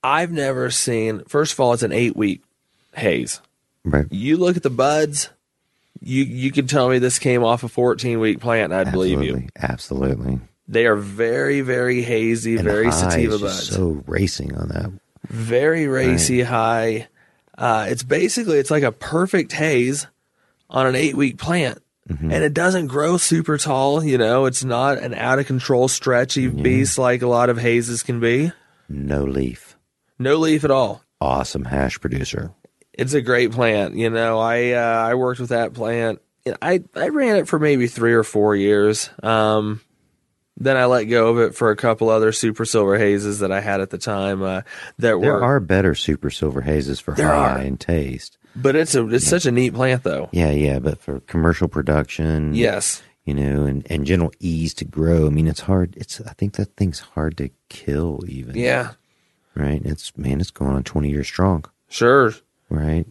I've 0.04 0.32
never 0.32 0.70
seen, 0.70 1.24
first 1.28 1.54
of 1.54 1.60
all, 1.60 1.74
it's 1.74 1.82
an 1.84 1.92
eight 1.92 2.16
week 2.16 2.44
haze. 2.94 3.42
Right. 3.84 4.06
You 4.12 4.38
look 4.38 4.58
at 4.58 4.64
the 4.64 4.70
buds, 4.70 5.30
you 6.02 6.24
you 6.24 6.52
can 6.52 6.68
tell 6.68 6.90
me 6.90 7.00
this 7.00 7.18
came 7.20 7.44
off 7.44 7.64
a 7.64 7.68
14 7.68 8.20
week 8.20 8.40
plant, 8.40 8.74
and 8.74 8.88
I'd 8.88 8.92
believe 8.92 9.24
you. 9.24 9.48
Absolutely, 9.56 10.20
absolutely. 10.28 10.40
They 10.68 10.86
are 10.88 10.96
very, 10.96 11.62
very 11.62 12.02
hazy, 12.02 12.56
And 12.58 12.64
very 12.66 12.92
sativa 12.92 13.38
buds. 13.40 13.70
so 13.70 14.04
racing 14.08 14.56
on 14.56 14.68
that. 14.70 14.92
very 15.30 15.88
racy 15.88 16.42
high. 16.42 17.08
Uh, 17.58 17.86
it's 17.90 18.04
basically 18.04 18.58
it's 18.58 18.72
like 18.72 18.84
a 18.84 18.92
perfect 18.92 19.52
haze 19.54 20.08
on 20.70 20.88
an 20.88 20.96
eight 20.96 21.16
week 21.16 21.38
plant, 21.38 21.82
Mm-hmm. 22.10 22.32
and 22.32 22.44
it 22.44 22.54
doesn't 22.54 22.86
grow 22.86 23.18
super 23.18 23.58
tall. 23.58 24.04
You 24.04 24.20
know, 24.20 24.46
it's 24.46 24.64
not 24.64 25.00
an 25.00 25.16
out 25.16 25.40
of 25.40 25.48
control 25.48 25.88
stretchy 25.88 26.48
beast 26.48 27.00
like 27.00 27.24
a 27.24 27.28
lot 27.28 27.50
of 27.50 27.58
hazes 27.58 28.04
can 28.04 28.20
be. 28.20 28.52
No 28.88 29.24
leaf, 29.24 29.76
No 30.20 30.36
leaf 30.36 30.64
at 30.64 30.70
all. 30.70 31.02
awesome 31.20 31.66
hash 31.66 32.00
producer. 32.00 32.52
It's 32.94 33.14
a 33.14 33.22
great 33.22 33.52
plant. 33.54 33.96
You 33.96 34.12
know, 34.12 34.38
I 34.38 34.74
uh, 34.74 35.08
I 35.10 35.16
worked 35.16 35.40
with 35.40 35.50
that 35.50 35.74
plant. 35.74 36.22
I 36.62 36.84
I 36.96 37.08
ran 37.10 37.38
it 37.38 37.48
for 37.48 37.58
maybe 37.58 37.88
three 37.88 38.14
or 38.14 38.22
four 38.24 38.56
years. 38.56 39.10
Um, 39.24 39.82
then 40.58 40.78
I 40.78 40.86
let 40.86 41.06
go 41.06 41.30
of 41.30 41.40
it 41.40 41.56
for 41.56 41.70
a 41.72 41.76
couple 41.76 42.10
other 42.10 42.32
super 42.32 42.66
silver 42.66 42.98
hazes 42.98 43.40
that 43.40 43.52
I 43.52 43.60
had 43.62 43.82
at 43.82 43.90
the 43.90 43.98
time. 43.98 44.42
Uh, 44.42 44.62
that 45.00 45.00
There 45.00 45.18
were, 45.20 45.44
are 45.44 45.60
better 45.60 45.96
super 45.96 46.30
silver 46.30 46.62
hazes 46.62 47.00
for 47.00 47.14
high 47.16 47.24
are. 47.24 47.58
and 47.58 47.80
taste. 47.80 48.38
but 48.56 48.76
it's 48.76 48.96
a 48.96 49.08
it's 49.10 49.28
such 49.28 49.46
a 49.46 49.52
neat 49.52 49.74
plant 49.74 50.04
though. 50.04 50.30
Yeah, 50.32 50.52
yeah, 50.52 50.80
but 50.80 51.00
for 51.02 51.20
commercial 51.22 51.68
production, 51.68 52.54
Yes. 52.54 53.04
you 53.26 53.34
know, 53.34 53.66
and, 53.66 53.86
and 53.90 54.06
general 54.06 54.32
ease 54.40 54.74
to 54.76 54.86
grow. 54.86 55.28
I 55.28 55.30
mean, 55.30 55.48
it's 55.48 55.62
hard. 55.62 55.96
It's 55.98 56.22
I 56.22 56.34
think 56.34 56.54
that 56.54 56.76
thing's 56.78 57.00
hard 57.00 57.36
to 57.38 57.50
kill. 57.70 58.24
Even 58.28 58.56
Yeah. 58.56 58.92
right. 59.56 59.82
It's 59.84 60.18
man, 60.18 60.40
it's 60.40 60.52
going 60.52 60.76
on 60.76 60.84
twenty 60.84 61.10
years 61.10 61.28
strong. 61.28 61.66
Sure. 61.90 62.34
Right. 62.70 63.06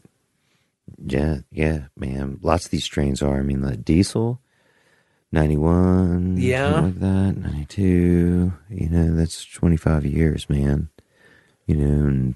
Yeah, 0.98 1.38
yeah, 1.50 1.84
man. 1.96 2.38
Lots 2.42 2.64
of 2.66 2.70
these 2.70 2.84
strains 2.84 3.22
are. 3.22 3.38
I 3.38 3.42
mean, 3.42 3.60
the 3.62 3.76
diesel, 3.76 4.40
ninety 5.34 5.56
one, 5.58 6.36
Yeah. 6.38 6.80
like 6.80 6.98
that, 7.00 7.36
ninety 7.36 7.66
two. 7.66 8.52
You 8.70 8.88
know, 8.88 9.14
that's 9.14 9.44
twenty 9.44 9.76
five 9.76 10.06
years, 10.06 10.48
man. 10.48 10.88
You 11.66 11.76
know, 11.76 12.06
and 12.06 12.34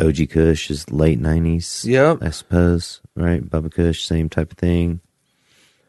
OG 0.00 0.28
Kush 0.30 0.70
is 0.70 0.90
late 0.90 1.18
nineties. 1.20 1.84
Yep. 1.84 2.18
I 2.22 2.30
suppose. 2.30 3.00
Right, 3.16 3.42
Bubba 3.48 3.72
Kush, 3.72 4.04
same 4.04 4.28
type 4.28 4.52
of 4.52 4.58
thing. 4.58 5.00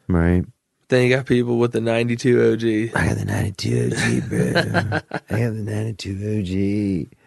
Right. 0.07 0.45
Then 0.89 1.07
you 1.07 1.15
got 1.15 1.25
people 1.25 1.57
with 1.57 1.71
the 1.71 1.79
92 1.81 2.51
OG. 2.51 2.95
I 2.95 3.07
got 3.07 3.17
the 3.17 3.25
ninety 3.25 3.51
two 3.53 3.89
OG, 3.91 4.29
bro. 4.29 4.99
I 5.29 5.37
have 5.37 5.55
the 5.55 5.61
ninety 5.63 5.93
two 5.93 7.07
OG. 7.07 7.17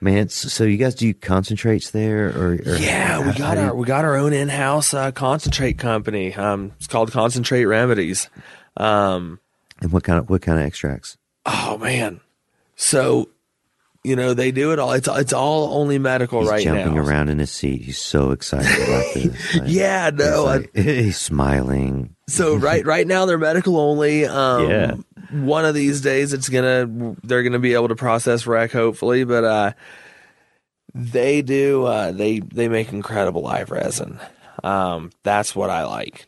Man, 0.00 0.28
so 0.28 0.62
you 0.64 0.76
guys 0.76 0.94
do 0.94 1.12
concentrates 1.12 1.90
there, 1.90 2.28
or, 2.28 2.52
or 2.64 2.76
Yeah, 2.76 3.26
we 3.26 3.32
got 3.36 3.58
our 3.58 3.74
we 3.74 3.84
got 3.84 4.04
our 4.04 4.14
own 4.16 4.32
in-house 4.32 4.94
uh, 4.94 5.10
concentrate 5.10 5.76
company. 5.78 6.32
Um, 6.34 6.72
it's 6.78 6.86
called 6.86 7.10
Concentrate 7.10 7.64
Remedies. 7.64 8.28
Um, 8.76 9.40
And 9.82 9.90
what 9.90 10.04
kind 10.04 10.18
of 10.20 10.30
what 10.30 10.42
kind 10.42 10.58
of 10.58 10.64
extracts? 10.64 11.16
oh 11.46 11.78
man, 11.78 12.20
so 12.76 13.28
you 14.04 14.16
know 14.16 14.32
they 14.34 14.50
do 14.52 14.72
it 14.72 14.78
all. 14.78 14.92
It's 14.92 15.08
it's 15.08 15.32
all 15.32 15.74
only 15.78 15.98
medical 15.98 16.40
right 16.40 16.46
now. 16.46 16.56
He's 16.56 16.66
right 16.66 16.84
jumping 16.84 16.94
now. 16.94 17.06
around 17.08 17.28
in 17.28 17.38
his 17.38 17.50
seat. 17.50 17.82
He's 17.82 17.98
so 17.98 18.30
excited 18.30 18.70
about 18.70 19.04
this. 19.14 19.54
Like, 19.56 19.62
Yeah, 19.66 20.10
he's, 20.10 20.18
no, 20.18 20.44
like- 20.44 20.74
he's 20.76 21.16
smiling. 21.18 22.14
So 22.28 22.56
right 22.56 22.84
right 22.84 23.06
now 23.06 23.24
they're 23.26 23.38
medical 23.38 23.78
only. 23.78 24.24
Um, 24.26 24.70
Yeah. 24.70 24.94
One 25.30 25.64
of 25.66 25.74
these 25.74 26.00
days 26.00 26.32
it's 26.32 26.48
gonna 26.48 27.14
they're 27.22 27.42
gonna 27.42 27.58
be 27.58 27.74
able 27.74 27.88
to 27.88 27.96
process 27.96 28.46
rec 28.46 28.72
hopefully, 28.72 29.24
but 29.24 29.44
uh, 29.44 29.72
they 30.94 31.42
do 31.42 31.84
uh, 31.84 32.12
they 32.12 32.40
they 32.40 32.68
make 32.68 32.92
incredible 32.92 33.42
live 33.42 33.70
resin. 33.70 34.18
Um, 34.64 35.10
that's 35.22 35.54
what 35.54 35.70
I 35.70 35.84
like. 35.84 36.26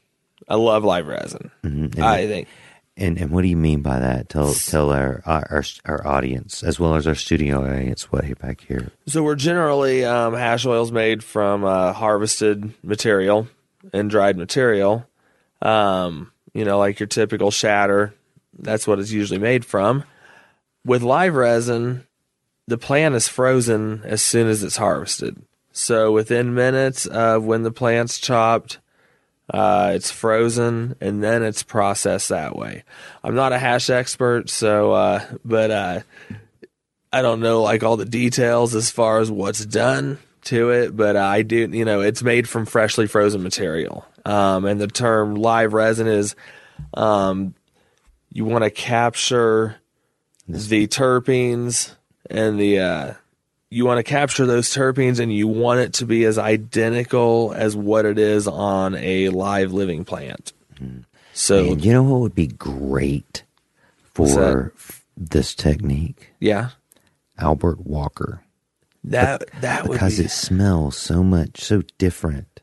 I 0.48 0.56
love 0.56 0.84
live 0.84 1.06
resin. 1.06 1.50
Mhm. 1.64 1.98
I 1.98 2.26
think 2.26 2.48
and 3.00 3.18
and 3.18 3.30
what 3.30 3.42
do 3.42 3.48
you 3.48 3.56
mean 3.56 3.82
by 3.82 3.98
that? 3.98 4.28
Tell 4.28 4.52
tell 4.52 4.90
our 4.90 5.22
our 5.24 5.64
our 5.86 6.06
audience 6.06 6.62
as 6.62 6.78
well 6.78 6.94
as 6.94 7.06
our 7.06 7.14
studio 7.14 7.64
audience 7.64 8.12
what 8.12 8.24
back 8.38 8.60
here. 8.60 8.92
so. 9.06 9.22
We're 9.22 9.34
generally 9.34 10.04
um, 10.04 10.34
hash 10.34 10.66
oils 10.66 10.92
made 10.92 11.24
from 11.24 11.64
uh, 11.64 11.92
harvested 11.92 12.72
material 12.84 13.48
and 13.92 14.10
dried 14.10 14.36
material. 14.36 15.06
Um, 15.62 16.32
you 16.52 16.64
know, 16.64 16.78
like 16.78 17.00
your 17.00 17.06
typical 17.06 17.50
shatter. 17.50 18.14
That's 18.58 18.86
what 18.86 18.98
it's 18.98 19.10
usually 19.10 19.38
made 19.38 19.64
from. 19.64 20.04
With 20.84 21.02
live 21.02 21.34
resin, 21.34 22.06
the 22.66 22.78
plant 22.78 23.14
is 23.14 23.28
frozen 23.28 24.02
as 24.04 24.22
soon 24.22 24.48
as 24.48 24.62
it's 24.62 24.76
harvested. 24.76 25.42
So 25.72 26.12
within 26.12 26.54
minutes 26.54 27.06
of 27.06 27.44
when 27.44 27.62
the 27.62 27.70
plant's 27.70 28.18
chopped, 28.18 28.78
uh, 29.52 29.92
it's 29.94 30.10
frozen 30.10 30.94
and 31.00 31.22
then 31.22 31.42
it's 31.42 31.62
processed 31.62 32.28
that 32.28 32.56
way. 32.56 32.84
I'm 33.24 33.34
not 33.34 33.52
a 33.52 33.58
hash 33.58 33.90
expert, 33.90 34.48
so 34.48 34.92
uh, 34.92 35.24
but 35.44 35.70
uh, 35.70 36.00
I 37.12 37.22
don't 37.22 37.40
know 37.40 37.62
like 37.62 37.82
all 37.82 37.96
the 37.96 38.04
details 38.04 38.74
as 38.74 38.90
far 38.90 39.18
as 39.18 39.30
what's 39.30 39.64
done 39.64 40.18
to 40.44 40.70
it, 40.70 40.96
but 40.96 41.16
I 41.16 41.42
do. 41.42 41.68
You 41.70 41.84
know, 41.84 42.00
it's 42.00 42.22
made 42.22 42.48
from 42.48 42.64
freshly 42.64 43.06
frozen 43.06 43.42
material, 43.42 44.06
um, 44.24 44.64
and 44.64 44.80
the 44.80 44.86
term 44.86 45.34
live 45.34 45.72
resin 45.72 46.06
is 46.06 46.36
um, 46.94 47.54
you 48.32 48.44
want 48.44 48.64
to 48.64 48.70
capture 48.70 49.76
the 50.48 50.86
terpenes 50.86 51.94
and 52.28 52.58
the 52.58 52.78
uh, 52.78 53.14
you 53.70 53.86
want 53.86 53.98
to 53.98 54.02
capture 54.02 54.46
those 54.46 54.68
terpenes 54.68 55.20
and 55.20 55.32
you 55.32 55.46
want 55.48 55.80
it 55.80 55.92
to 55.94 56.04
be 56.04 56.24
as 56.24 56.38
identical 56.38 57.52
as 57.56 57.76
what 57.76 58.04
it 58.04 58.18
is 58.18 58.46
on 58.48 58.96
a 58.96 59.28
live 59.28 59.72
living 59.72 60.04
plant. 60.04 60.52
Hmm. 60.78 60.98
So 61.32 61.72
And 61.72 61.84
you 61.84 61.92
know 61.92 62.02
what 62.02 62.20
would 62.20 62.34
be 62.34 62.48
great? 62.48 63.44
For 64.12 64.72
f- 64.76 65.04
this 65.16 65.54
technique. 65.54 66.32
Yeah. 66.40 66.70
Albert 67.38 67.86
Walker. 67.86 68.42
That 69.04 69.44
that 69.62 69.84
would 69.88 69.94
because 69.94 70.18
be 70.18 70.24
it 70.24 70.30
smells 70.30 70.96
so 70.98 71.22
much 71.22 71.60
so 71.62 71.82
different 71.96 72.60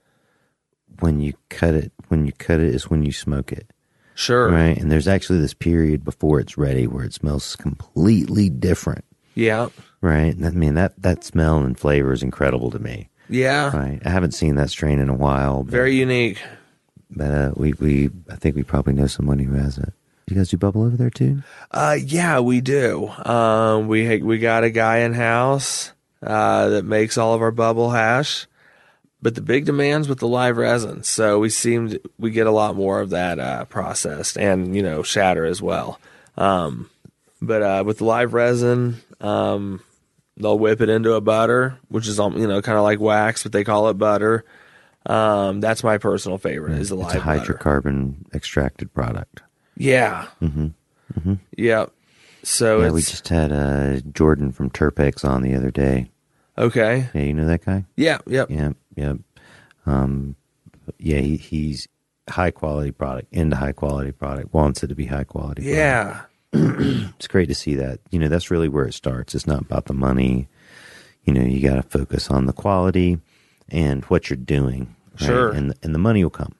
when 0.99 1.20
you 1.20 1.34
cut 1.49 1.74
it 1.74 1.91
when 2.10 2.26
you 2.28 2.32
cut 2.34 2.60
it 2.60 2.76
is 2.76 2.89
when 2.89 3.03
you 3.03 3.12
smoke 3.12 3.51
it 3.51 3.72
sure. 4.14 4.49
right 4.49 4.78
and 4.78 4.91
there's 4.91 5.08
actually 5.08 5.39
this 5.39 5.53
period 5.55 6.03
before 6.05 6.39
it's 6.39 6.55
ready 6.58 6.86
where 6.86 7.03
it 7.05 7.14
smells 7.14 7.55
completely 7.55 8.49
different 8.49 9.03
Yeah. 9.34 9.70
Right 10.01 10.35
i 10.43 10.49
mean 10.51 10.75
that 10.75 10.93
that 11.01 11.23
smell 11.23 11.57
and 11.59 11.77
flavor 11.79 12.13
is 12.13 12.23
incredible 12.23 12.69
to 12.71 12.79
me 12.79 13.09
Yeah. 13.29 13.75
right 13.75 14.01
i 14.05 14.09
haven't 14.09 14.33
seen 14.33 14.55
that 14.55 14.69
strain 14.69 14.99
in 14.99 15.09
a 15.09 15.13
while 15.15 15.63
but, 15.63 15.71
Very 15.71 15.95
unique. 15.95 16.39
but 17.11 17.31
uh, 17.31 17.51
we 17.55 17.73
we 17.73 18.09
i 18.29 18.35
think 18.35 18.55
we 18.55 18.63
probably 18.63 18.93
know 18.93 19.07
someone 19.07 19.39
who 19.39 19.53
has 19.53 19.77
it 19.77 19.93
you 20.27 20.35
guys 20.35 20.49
do 20.49 20.57
bubble 20.57 20.83
over 20.83 20.97
there 20.97 21.09
too 21.09 21.41
Uh, 21.71 21.97
yeah, 22.03 22.39
we 22.41 22.59
do. 22.61 23.07
Um, 23.25 23.87
we 23.87 24.21
we 24.21 24.37
got 24.39 24.63
a 24.65 24.69
guy 24.69 24.97
in 24.99 25.13
house 25.13 25.93
uh, 26.21 26.67
that 26.69 26.83
makes 26.83 27.17
all 27.17 27.33
of 27.33 27.41
our 27.41 27.51
bubble 27.51 27.91
hash, 27.91 28.45
but 29.21 29.35
the 29.35 29.41
big 29.41 29.63
demands 29.65 30.09
with 30.09 30.19
the 30.19 30.27
live 30.27 30.57
resin. 30.57 31.03
So 31.03 31.39
we 31.39 31.49
seemed 31.49 31.99
we 32.19 32.31
get 32.31 32.45
a 32.47 32.51
lot 32.51 32.75
more 32.75 32.99
of 32.99 33.11
that 33.11 33.39
uh, 33.39 33.63
processed, 33.65 34.37
and 34.37 34.75
you 34.75 34.83
know 34.83 35.01
shatter 35.01 35.45
as 35.45 35.61
well. 35.61 35.97
Um, 36.35 36.89
but 37.41 37.61
uh, 37.61 37.83
with 37.85 37.99
the 37.99 38.05
live 38.05 38.33
resin, 38.33 38.97
um, 39.21 39.79
they'll 40.38 40.57
whip 40.59 40.79
it 40.81 40.89
into 40.89 41.13
a 41.13 41.21
butter, 41.21 41.77
which 41.89 42.07
is 42.07 42.19
um, 42.19 42.38
you 42.38 42.47
know 42.47 42.61
kind 42.61 42.77
of 42.77 42.83
like 42.83 42.99
wax, 42.99 43.43
but 43.43 43.51
they 43.51 43.63
call 43.63 43.89
it 43.89 43.95
butter. 43.95 44.45
Um, 45.05 45.61
that's 45.61 45.83
my 45.83 45.97
personal 45.97 46.38
favorite. 46.38 46.73
Is 46.79 46.89
the 46.89 46.95
it's 46.99 47.13
a 47.13 47.19
live 47.19 47.25
butter. 47.25 47.53
hydrocarbon 47.53 48.33
extracted 48.35 48.93
product 48.93 49.41
Yeah. 49.77 50.27
mm-hmm. 50.41 50.67
Mm-hmm. 51.17 51.33
Yeah. 51.57 51.85
So 52.43 52.79
yeah 52.81 52.85
it's 52.88 52.93
we 52.93 53.01
just 53.01 53.27
had 53.29 53.51
uh 53.51 53.99
jordan 54.13 54.51
from 54.51 54.69
terpex 54.69 55.27
on 55.27 55.41
the 55.41 55.53
other 55.55 55.71
day 55.71 56.09
okay. 56.57 57.09
yeah 57.13 57.21
you 57.21 57.33
know 57.33 57.45
that 57.45 57.65
guy 57.65 57.83
Yeah. 57.95 58.19
Yep. 58.27 58.49
Yep, 58.51 58.75
yep. 58.95 59.17
Um, 59.85 60.35
yeah, 60.97 61.19
he, 61.19 61.38
he's 61.38 61.88
high 62.29 62.51
quality 62.51 62.91
product 62.91 63.27
into 63.33 63.55
high 63.55 63.71
quality 63.71 64.11
product. 64.11 64.53
Wants 64.53 64.83
it 64.83 64.88
to 64.88 64.95
be 64.95 65.05
high 65.05 65.23
quality. 65.23 65.61
product. 65.63 65.77
Yeah. 65.77 66.21
it's 67.18 67.28
great 67.28 67.47
to 67.49 67.55
see 67.55 67.76
that. 67.76 67.99
You 68.12 68.20
know, 68.20 68.28
that's 68.28 68.49
really 68.51 68.70
where 68.70 68.86
it 68.86 68.93
starts. 68.93 69.36
It's 69.36 69.47
not 69.47 69.62
about 69.62 69.86
the 69.86 69.93
money. 69.93 70.47
You 71.24 71.34
know, 71.34 71.41
you 71.43 71.62
got 71.68 71.76
to 71.76 71.84
focus 71.84 72.30
on 72.32 72.45
the 72.45 72.53
quality 72.53 73.20
and 73.70 74.03
what 74.05 74.30
you're 74.30 74.38
doing. 74.38 74.95
right? 75.20 75.28
Sure. 75.28 75.49
and 75.51 75.74
and 75.84 75.93
the 75.93 75.99
money 75.99 76.24
will 76.24 76.30
come. 76.32 76.53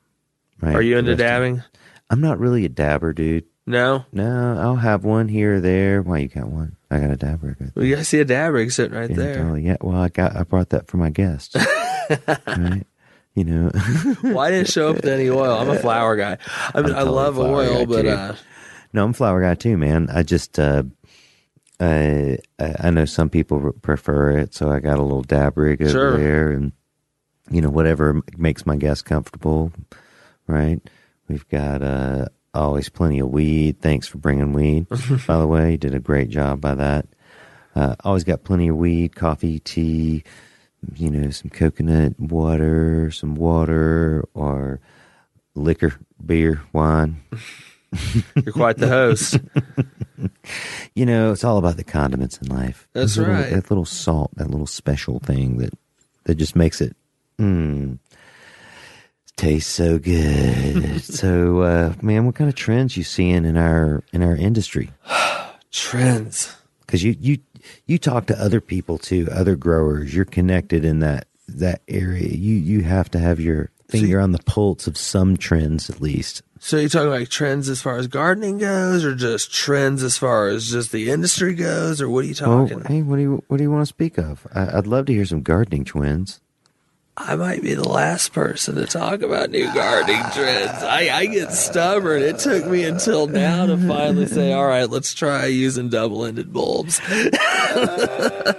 Right. 0.62 0.76
Are 0.76 0.82
you 0.82 0.98
into 0.98 1.16
dabbing? 1.16 1.64
I'm 2.10 2.22
not 2.22 2.40
really 2.40 2.66
a 2.66 2.70
dabber, 2.70 3.14
dude. 3.14 3.46
No. 3.66 4.06
No, 4.14 4.58
I'll 4.60 4.76
have 4.78 5.04
one 5.04 5.28
here 5.28 5.56
or 5.56 5.60
there. 5.60 6.02
Why 6.02 6.20
you 6.20 6.28
got 6.30 6.48
one? 6.48 6.78
I 6.90 7.00
got 7.00 7.12
a 7.12 7.18
dab 7.18 7.44
rig. 7.44 7.58
Right 7.60 7.72
Well, 7.76 7.86
you 7.86 8.02
see 8.04 8.20
a 8.22 8.26
dab 8.26 8.54
rig 8.54 8.72
sitting 8.72 8.98
right 8.98 9.10
yeah, 9.10 9.16
there. 9.16 9.36
totally. 9.36 9.64
Yeah. 9.64 9.76
Well, 9.82 9.98
I 10.02 10.08
got 10.10 10.36
I 10.36 10.44
brought 10.44 10.70
that 10.70 10.88
for 10.88 10.98
my 10.98 11.10
guests. 11.10 11.56
right. 12.48 12.84
You 13.36 13.44
know. 13.44 13.70
Why 14.22 14.50
didn't 14.50 14.68
it 14.68 14.72
show 14.72 14.90
up 14.90 14.96
with 14.98 15.06
any 15.06 15.30
oil? 15.30 15.52
I'm 15.60 15.70
a 15.70 15.78
flower 15.80 16.16
guy. 16.16 16.38
I 16.74 16.82
mean, 16.82 16.94
I'm 16.94 17.00
I 17.00 17.02
love 17.04 17.38
oil, 17.38 17.80
guy, 17.80 17.86
but 17.86 18.02
too. 18.04 18.10
uh, 18.10 18.36
No, 18.94 19.04
I'm 19.04 19.12
a 19.12 19.14
flower 19.14 19.42
guy 19.42 19.56
too, 19.56 19.78
man. 19.78 20.10
I 20.12 20.24
just, 20.24 20.58
uh, 20.60 20.84
I, 21.80 22.38
I 22.60 22.90
know 22.90 23.06
some 23.06 23.30
people 23.30 23.74
prefer 23.82 24.32
it, 24.40 24.54
so 24.54 24.72
I 24.72 24.80
got 24.80 24.98
a 24.98 25.04
little 25.04 25.22
dab 25.22 25.58
rig 25.58 25.82
over 25.82 25.92
Sure. 25.92 26.18
there, 26.18 26.52
and 26.52 26.72
you 27.52 27.62
know 27.62 27.70
whatever 27.70 28.22
makes 28.38 28.66
my 28.66 28.76
guests 28.76 29.04
comfortable, 29.04 29.72
right? 30.48 30.82
We've 31.28 31.48
got 31.50 31.82
uh, 31.84 32.26
always 32.54 32.90
plenty 32.90 33.20
of 33.20 33.30
weed. 33.30 33.80
Thanks 33.82 34.08
for 34.08 34.18
bringing 34.18 34.54
weed, 34.54 34.88
by 35.28 35.38
the 35.38 35.48
way. 35.48 35.72
You 35.74 35.78
did 35.78 35.94
a 35.94 36.00
great 36.00 36.30
job 36.30 36.62
by 36.62 36.76
that. 36.76 37.06
Uh, 37.76 37.96
always 38.04 38.24
got 38.24 38.44
plenty 38.44 38.70
of 38.70 38.76
weed, 38.78 39.16
coffee, 39.16 39.60
tea, 39.60 40.24
you 40.96 41.12
know, 41.12 41.30
some 41.30 41.52
coconut 41.52 42.20
water, 42.20 43.12
some 43.12 43.36
water, 43.36 44.26
or 44.34 44.80
liquor, 45.54 45.94
beer, 46.26 46.62
wine. 46.74 47.22
you're 48.36 48.54
quite 48.54 48.78
the 48.78 48.88
host. 48.88 49.40
You 50.96 51.06
know, 51.06 51.32
it's 51.32 51.44
all 51.44 51.58
about 51.58 51.78
the 51.78 51.84
condiments 51.84 52.38
in 52.40 52.48
life. 52.50 52.88
That's 52.94 53.16
That 53.16 53.22
little- 53.22 53.36
right. 53.36 53.50
That 53.54 53.70
little 53.70 53.86
salt, 53.86 54.32
that 54.36 54.50
little 54.50 54.68
special 54.68 55.20
thing 55.20 55.58
that 55.58 55.74
that 56.26 56.36
just 56.36 56.56
makes 56.56 56.82
it 56.82 56.96
mm, 57.40 57.98
taste 59.36 59.70
so 59.70 60.00
good. 60.00 61.02
so, 61.04 61.62
uh, 61.62 61.94
man, 62.02 62.26
what 62.26 62.36
kind 62.36 62.50
of 62.50 62.56
trends 62.56 62.98
you 62.98 63.04
seeing 63.04 63.46
in 63.46 63.56
our 63.58 64.04
in 64.12 64.24
our 64.24 64.36
industry? 64.36 64.90
Trends. 65.72 66.56
Because 66.82 67.04
you 67.04 67.16
you 67.20 67.38
you 67.86 67.98
talk 67.98 68.26
to 68.28 68.42
other 68.42 68.62
people 68.62 68.98
too, 68.98 69.28
other 69.32 69.56
growers. 69.56 70.16
You're 70.16 70.26
connected 70.26 70.84
in 70.86 71.00
that 71.00 71.28
that 71.48 71.82
area. 71.88 72.28
You 72.30 72.56
you 72.56 72.82
have 72.84 73.12
to 73.12 73.20
have 73.20 73.40
your 73.40 73.70
finger 73.90 74.20
on 74.20 74.32
the 74.32 74.40
pulse 74.40 74.88
of 74.88 74.98
some 74.98 75.38
trends 75.38 75.90
at 75.90 76.02
least. 76.02 76.42
So 76.60 76.78
you're 76.78 76.90
talking 76.90 77.10
like 77.10 77.30
trends 77.30 77.70
as 77.70 77.82
far 77.82 77.98
as 77.98 78.08
gardening 78.08 78.58
goes, 78.58 79.06
or 79.06 79.16
just 79.16 79.54
trends 79.54 80.04
as 80.04 80.18
far 80.18 80.48
as 80.48 80.70
just 80.70 80.92
the 80.92 81.10
industry 81.12 81.54
goes, 81.54 82.02
or 82.02 82.10
what 82.10 82.26
are 82.26 82.28
you 82.28 82.36
Well, 82.42 82.68
talking? 82.68 82.84
hey, 82.86 83.02
what 83.02 83.16
do 83.18 83.22
you 83.22 83.44
what 83.48 83.58
do 83.58 83.64
you 83.64 83.72
want 83.72 83.84
to 83.84 83.88
speak 83.88 84.18
of? 84.18 84.46
I, 84.54 84.78
I'd 84.78 84.88
love 84.88 85.06
to 85.08 85.14
hear 85.14 85.26
some 85.26 85.42
gardening 85.42 85.84
trends. 85.86 86.40
I 87.20 87.36
might 87.36 87.64
be 87.64 87.74
the 87.74 87.88
last 87.90 88.32
person 88.32 88.76
to 88.76 88.86
talk 88.86 89.24
about 89.24 89.50
new 89.50 89.74
gardening 89.74 90.22
trends. 90.34 90.84
I, 90.84 91.10
I 91.12 91.26
get 91.26 91.52
stubborn. 91.52 92.22
It 92.22 92.38
took 92.38 92.68
me 92.68 92.84
until 92.84 93.26
now 93.26 93.66
to 93.66 93.76
finally 93.76 94.28
say, 94.28 94.54
all 94.54 94.68
right, 94.68 94.88
let's 94.88 95.16
try 95.16 95.48
using 95.48 95.90
double 95.90 96.26
ended 96.26 96.54
bulbs. 96.54 97.02
I, 97.10 98.54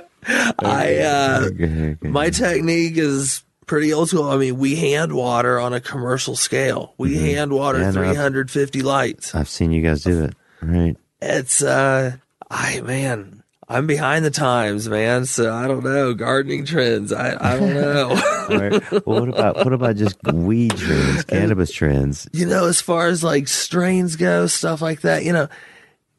uh, 0.98 1.48
Okay, 1.52 1.90
okay. 1.92 2.08
my 2.08 2.30
technique 2.30 2.96
is 2.96 3.44
pretty 3.68 3.92
old 3.92 4.08
school. 4.08 4.28
I 4.30 4.36
mean, 4.36 4.58
we 4.58 4.74
hand 4.74 5.12
water 5.12 5.60
on 5.60 5.72
a 5.72 5.80
commercial 5.80 6.34
scale. 6.34 6.94
We 6.98 7.16
hand 7.16 7.52
water 7.52 7.78
Mm-hmm. 7.78 7.96
Yeah, 7.98 8.02
I've- 8.10 8.14
350 8.16 8.82
lights. 8.82 9.34
I've 9.34 9.48
seen 9.48 9.70
you 9.70 9.82
guys 9.82 10.02
do 10.02 10.24
it. 10.24 10.34
Right. 10.60 10.96
It's, 11.22 11.62
uh, 11.62 12.16
I, 12.50 12.80
man, 12.80 13.44
I'm 13.68 13.86
behind 13.86 14.24
the 14.24 14.30
times, 14.30 14.88
man. 14.88 15.26
So 15.26 15.52
I 15.54 15.68
don't 15.68 15.84
know. 15.84 16.14
Gardening 16.14 16.64
trends. 16.64 17.12
I, 17.12 17.36
I 17.38 17.58
don't 17.58 17.74
know. 17.74 18.08
Right. 18.48 18.90
Well, 19.06 19.20
what 19.20 19.28
about 19.28 19.56
what 19.56 19.72
about 19.72 19.96
just 19.96 20.16
weed 20.32 20.74
trends, 20.76 21.24
cannabis 21.26 21.70
trends? 21.70 22.26
you 22.32 22.46
know, 22.46 22.66
as 22.66 22.80
far 22.80 23.08
as 23.08 23.22
like 23.22 23.46
strains 23.46 24.16
go, 24.16 24.46
stuff 24.46 24.80
like 24.80 25.02
that, 25.02 25.22
you 25.24 25.32
know, 25.34 25.48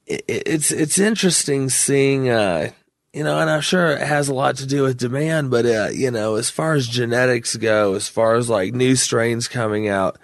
it, 0.05 0.23
it's 0.27 0.71
it's 0.71 0.99
interesting 0.99 1.69
seeing, 1.69 2.29
uh, 2.29 2.69
you 3.13 3.23
know, 3.23 3.39
and 3.39 3.49
I'm 3.49 3.61
sure 3.61 3.91
it 3.91 4.05
has 4.05 4.29
a 4.29 4.33
lot 4.33 4.57
to 4.57 4.67
do 4.67 4.83
with 4.83 4.97
demand, 4.97 5.49
but 5.49 5.65
uh, 5.65 5.89
you 5.91 6.11
know, 6.11 6.35
as 6.35 6.49
far 6.49 6.73
as 6.73 6.87
genetics 6.87 7.55
go, 7.55 7.95
as 7.95 8.07
far 8.07 8.35
as 8.35 8.49
like 8.49 8.73
new 8.73 8.95
strains 8.95 9.47
coming 9.47 9.87
out, 9.87 10.17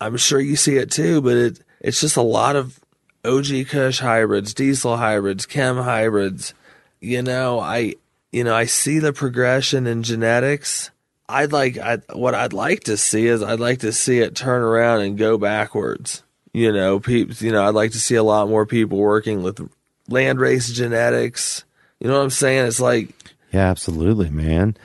I'm 0.00 0.16
sure 0.16 0.40
you 0.40 0.56
see 0.56 0.76
it 0.76 0.90
too, 0.90 1.20
but 1.20 1.36
it 1.36 1.60
it's 1.80 2.00
just 2.00 2.16
a 2.16 2.22
lot 2.22 2.56
of 2.56 2.80
OG 3.24 3.66
Kush 3.68 4.00
hybrids, 4.00 4.54
diesel 4.54 4.96
hybrids, 4.96 5.46
chem 5.46 5.76
hybrids. 5.76 6.54
You 7.00 7.22
know, 7.22 7.60
I 7.60 7.94
you 8.30 8.44
know 8.44 8.54
I 8.54 8.64
see 8.64 8.98
the 8.98 9.12
progression 9.12 9.86
in 9.86 10.02
genetics. 10.02 10.90
I'd 11.28 11.52
like 11.52 11.76
I 11.76 11.98
what 12.14 12.34
I'd 12.34 12.54
like 12.54 12.84
to 12.84 12.96
see 12.96 13.26
is 13.26 13.42
I'd 13.42 13.60
like 13.60 13.80
to 13.80 13.92
see 13.92 14.20
it 14.20 14.34
turn 14.34 14.62
around 14.62 15.02
and 15.02 15.18
go 15.18 15.36
backwards. 15.36 16.22
You 16.54 16.72
know, 16.72 16.98
people. 16.98 17.34
You 17.44 17.52
know, 17.52 17.66
I'd 17.66 17.74
like 17.74 17.92
to 17.92 18.00
see 18.00 18.14
a 18.14 18.22
lot 18.22 18.48
more 18.48 18.64
people 18.64 18.98
working 18.98 19.42
with 19.42 19.70
land 20.08 20.40
race 20.40 20.70
genetics. 20.70 21.64
You 22.02 22.08
know 22.08 22.16
what 22.18 22.24
I'm 22.24 22.30
saying? 22.30 22.66
It's 22.66 22.80
like 22.80 23.10
Yeah, 23.52 23.70
absolutely, 23.70 24.28
man. 24.30 24.76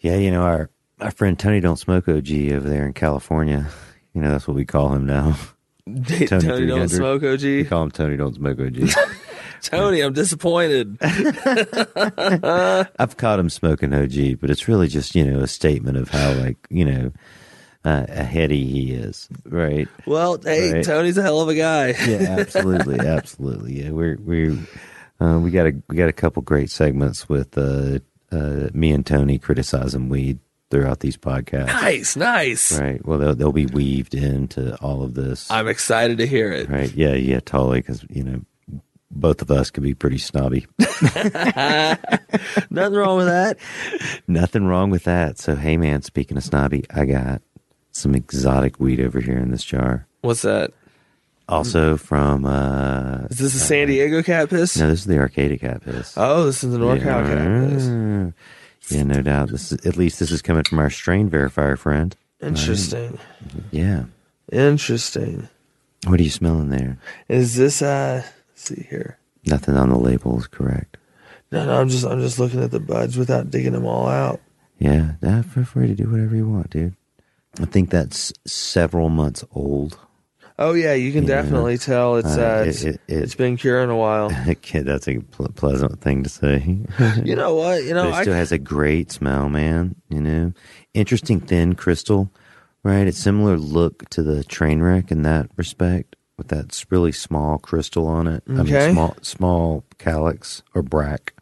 Yeah, 0.00 0.16
you 0.16 0.32
know 0.32 0.42
our 0.42 0.68
our 1.00 1.12
friend 1.12 1.38
Tony 1.38 1.60
don't 1.60 1.78
smoke 1.78 2.08
OG 2.08 2.30
over 2.52 2.68
there 2.68 2.84
in 2.86 2.92
California. 2.92 3.68
You 4.14 4.22
know 4.22 4.30
that's 4.30 4.48
what 4.48 4.54
we 4.56 4.64
call 4.64 4.94
him 4.94 5.04
now. 5.04 5.36
Tony, 5.86 6.26
don't 6.26 6.40
300. 6.88 6.90
smoke 6.90 7.20
We 7.20 7.60
OG. 7.60 7.68
call 7.68 7.82
him 7.82 7.90
Tony 7.90 8.16
don't 8.16 8.34
smoke 8.34 8.58
OG. 8.58 8.88
Tony, 9.60 10.00
I'm 10.00 10.14
disappointed. 10.14 10.96
I've 11.02 11.26
caught 13.18 13.38
him 13.38 13.50
smoking 13.50 13.92
OG, 13.92 14.40
but 14.40 14.48
it's 14.48 14.68
really 14.68 14.88
just 14.88 15.14
you 15.14 15.22
know 15.30 15.40
a 15.40 15.46
statement 15.46 15.98
of 15.98 16.08
how 16.08 16.32
like 16.32 16.56
you 16.70 16.86
know 16.86 17.12
uh, 17.84 18.06
heady 18.24 18.64
he 18.66 18.92
is, 18.94 19.28
right? 19.44 19.86
Well, 20.06 20.40
hey, 20.42 20.72
Right. 20.72 20.82
Tony's 20.84 21.18
a 21.18 21.22
hell 21.22 21.42
of 21.42 21.50
a 21.50 21.54
guy. 21.54 21.88
Yeah, 22.06 22.36
absolutely, 22.40 23.00
absolutely. 23.06 23.82
Yeah, 23.84 23.90
we're 23.90 24.16
we're 24.18 24.56
uh, 25.20 25.38
we 25.38 25.50
got 25.50 25.66
a 25.66 25.72
we 25.88 25.96
got 25.96 26.08
a 26.08 26.12
couple 26.12 26.42
great 26.42 26.70
segments 26.70 27.28
with 27.28 27.56
uh, 27.56 27.98
uh, 28.30 28.68
me 28.72 28.92
and 28.92 29.06
Tony 29.06 29.38
criticizing 29.38 30.08
weed 30.08 30.38
throughout 30.70 31.00
these 31.00 31.16
podcasts. 31.16 31.66
Nice, 31.66 32.16
nice. 32.16 32.78
Right. 32.78 33.04
Well, 33.04 33.18
they'll 33.18 33.34
they'll 33.34 33.52
be 33.52 33.66
weaved 33.66 34.14
into 34.14 34.76
all 34.82 35.02
of 35.02 35.14
this. 35.14 35.50
I'm 35.50 35.68
excited 35.68 36.18
to 36.18 36.26
hear 36.26 36.52
it. 36.52 36.68
Right. 36.68 36.92
Yeah. 36.92 37.14
Yeah. 37.14 37.40
Totally. 37.40 37.80
Because 37.80 38.04
you 38.10 38.24
know, 38.24 38.80
both 39.10 39.42
of 39.42 39.50
us 39.50 39.70
can 39.70 39.82
be 39.82 39.94
pretty 39.94 40.18
snobby. 40.18 40.66
Nothing 40.78 42.94
wrong 42.94 43.16
with 43.16 43.26
that. 43.26 43.56
Nothing 44.26 44.66
wrong 44.66 44.90
with 44.90 45.04
that. 45.04 45.38
So, 45.38 45.56
hey, 45.56 45.76
man. 45.76 46.02
Speaking 46.02 46.36
of 46.36 46.44
snobby, 46.44 46.84
I 46.90 47.06
got 47.06 47.42
some 47.92 48.14
exotic 48.14 48.78
weed 48.78 49.00
over 49.00 49.20
here 49.20 49.38
in 49.38 49.50
this 49.50 49.64
jar. 49.64 50.06
What's 50.20 50.42
that? 50.42 50.72
Also 51.48 51.96
from 51.96 52.44
uh, 52.44 53.26
Is 53.30 53.38
this 53.38 53.54
a 53.54 53.58
San 53.60 53.86
Diego 53.86 54.22
cat 54.22 54.50
piss? 54.50 54.76
no, 54.76 54.88
this 54.88 55.00
is 55.00 55.06
the 55.06 55.18
Arcata 55.18 55.56
cat 55.58 55.82
piss. 55.84 56.14
Oh, 56.16 56.44
this 56.44 56.64
is 56.64 56.74
an 56.74 56.80
NorCal 56.80 57.02
cat 57.02 57.70
piss. 57.70 57.86
yeah. 58.90 58.96
yeah, 58.98 59.02
no 59.04 59.22
doubt. 59.22 59.50
This 59.50 59.70
is 59.70 59.86
at 59.86 59.96
least 59.96 60.18
this 60.18 60.32
is 60.32 60.42
coming 60.42 60.64
from 60.64 60.80
our 60.80 60.90
strain 60.90 61.30
verifier 61.30 61.78
friend. 61.78 62.16
Interesting. 62.40 63.18
Yeah. 63.70 64.04
Interesting. 64.50 65.48
What 66.06 66.18
are 66.20 66.24
you 66.24 66.30
smelling 66.30 66.70
there? 66.70 66.98
Is 67.28 67.56
this 67.56 67.80
uh 67.80 68.22
let's 68.24 68.62
see 68.62 68.86
here. 68.90 69.18
Nothing 69.44 69.76
on 69.76 69.90
the 69.90 69.98
label 69.98 70.38
is 70.38 70.48
correct. 70.48 70.96
No, 71.52 71.64
no, 71.64 71.80
I'm 71.80 71.88
just 71.88 72.04
I'm 72.04 72.20
just 72.20 72.40
looking 72.40 72.62
at 72.62 72.72
the 72.72 72.80
buds 72.80 73.16
without 73.16 73.50
digging 73.50 73.72
them 73.72 73.86
all 73.86 74.08
out. 74.08 74.40
Yeah, 74.78 75.12
nah, 75.22 75.42
feel 75.42 75.64
free 75.64 75.86
to 75.86 75.94
do 75.94 76.10
whatever 76.10 76.34
you 76.34 76.48
want, 76.48 76.70
dude. 76.70 76.96
I 77.60 77.64
think 77.64 77.88
that's 77.90 78.32
several 78.46 79.08
months 79.08 79.44
old. 79.52 79.98
Oh 80.58 80.72
yeah, 80.72 80.94
you 80.94 81.12
can 81.12 81.24
Yeah. 81.24 81.42
definitely 81.42 81.76
tell 81.76 82.16
it's 82.16 82.36
Uh, 82.36 82.40
uh, 82.60 82.62
it- 82.62 82.68
it's, 82.68 82.82
it- 82.82 83.00
it- 83.08 83.22
it's 83.22 83.34
been 83.34 83.56
curing 83.58 83.90
a 83.90 83.96
while. 83.96 84.30
That's 84.72 85.06
a 85.08 85.18
ple- 85.20 85.48
pleasant 85.54 86.00
thing 86.00 86.22
to 86.22 86.30
say. 86.30 86.78
You 87.22 87.36
know 87.36 87.54
what? 87.54 87.84
You 87.84 87.92
know, 87.94 88.08
it 88.08 88.12
I 88.14 88.22
still 88.22 88.34
has 88.34 88.52
a 88.52 88.58
great 88.58 89.12
smell, 89.12 89.48
man. 89.50 89.96
You 90.08 90.20
know, 90.22 90.52
interesting 90.94 91.40
thin 91.40 91.74
crystal, 91.74 92.30
right? 92.82 93.06
It's 93.06 93.18
similar 93.18 93.58
look 93.58 94.08
to 94.10 94.22
the 94.22 94.44
train 94.44 94.80
wreck 94.80 95.10
in 95.10 95.22
that 95.22 95.50
respect, 95.56 96.16
with 96.38 96.48
that 96.48 96.82
really 96.90 97.12
small 97.12 97.58
crystal 97.58 98.06
on 98.06 98.26
it. 98.26 98.42
I 98.48 98.62
mean, 98.62 98.92
small 98.92 99.14
small 99.20 99.84
calyx 99.98 100.62
or 100.74 100.82
bract, 100.82 101.34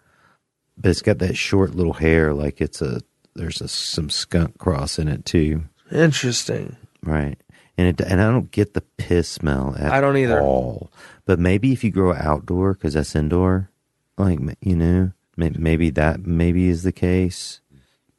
but 0.76 0.90
it's 0.90 1.02
got 1.02 1.18
that 1.18 1.36
short 1.36 1.76
little 1.76 1.92
hair, 1.94 2.34
like 2.34 2.60
it's 2.60 2.82
a 2.82 3.00
there's 3.36 3.60
a 3.60 3.68
some 3.68 4.10
skunk 4.10 4.58
cross 4.58 4.98
in 4.98 5.06
it 5.06 5.24
too, 5.24 5.62
interesting. 5.92 6.76
right? 7.04 7.38
And 7.76 7.88
it 7.88 8.00
and 8.06 8.20
I 8.20 8.30
don't 8.30 8.50
get 8.50 8.74
the 8.74 8.82
piss 8.82 9.28
smell. 9.28 9.74
At 9.78 9.92
I 9.92 10.00
don't 10.00 10.16
either. 10.16 10.40
All. 10.40 10.90
But 11.26 11.38
maybe 11.38 11.72
if 11.72 11.82
you 11.82 11.90
grow 11.90 12.14
outdoor, 12.14 12.74
because 12.74 12.94
that's 12.94 13.16
indoor, 13.16 13.70
like 14.16 14.38
you 14.60 14.76
know, 14.76 15.12
maybe 15.36 15.90
that 15.90 16.24
maybe 16.24 16.68
is 16.68 16.82
the 16.84 16.92
case. 16.92 17.60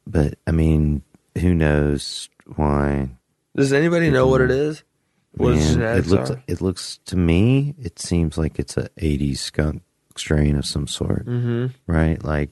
But 0.06 0.38
I 0.46 0.50
mean, 0.52 1.02
who 1.40 1.54
knows 1.54 2.28
why? 2.56 3.10
Does 3.56 3.72
anybody 3.72 4.10
know 4.10 4.26
what 4.26 4.42
it 4.42 4.50
is? 4.50 4.82
What 5.32 5.54
Man, 5.56 5.80
it 5.98 6.06
looks 6.06 6.30
are? 6.30 6.42
it 6.46 6.60
looks 6.62 6.98
to 7.06 7.16
me 7.16 7.74
it 7.78 7.98
seems 7.98 8.38
like 8.38 8.58
it's 8.58 8.76
a 8.78 8.88
80s 8.98 9.36
skunk 9.38 9.82
strain 10.16 10.56
of 10.56 10.64
some 10.64 10.86
sort 10.86 11.26
Mhm. 11.26 11.74
right 11.86 12.22
like 12.24 12.50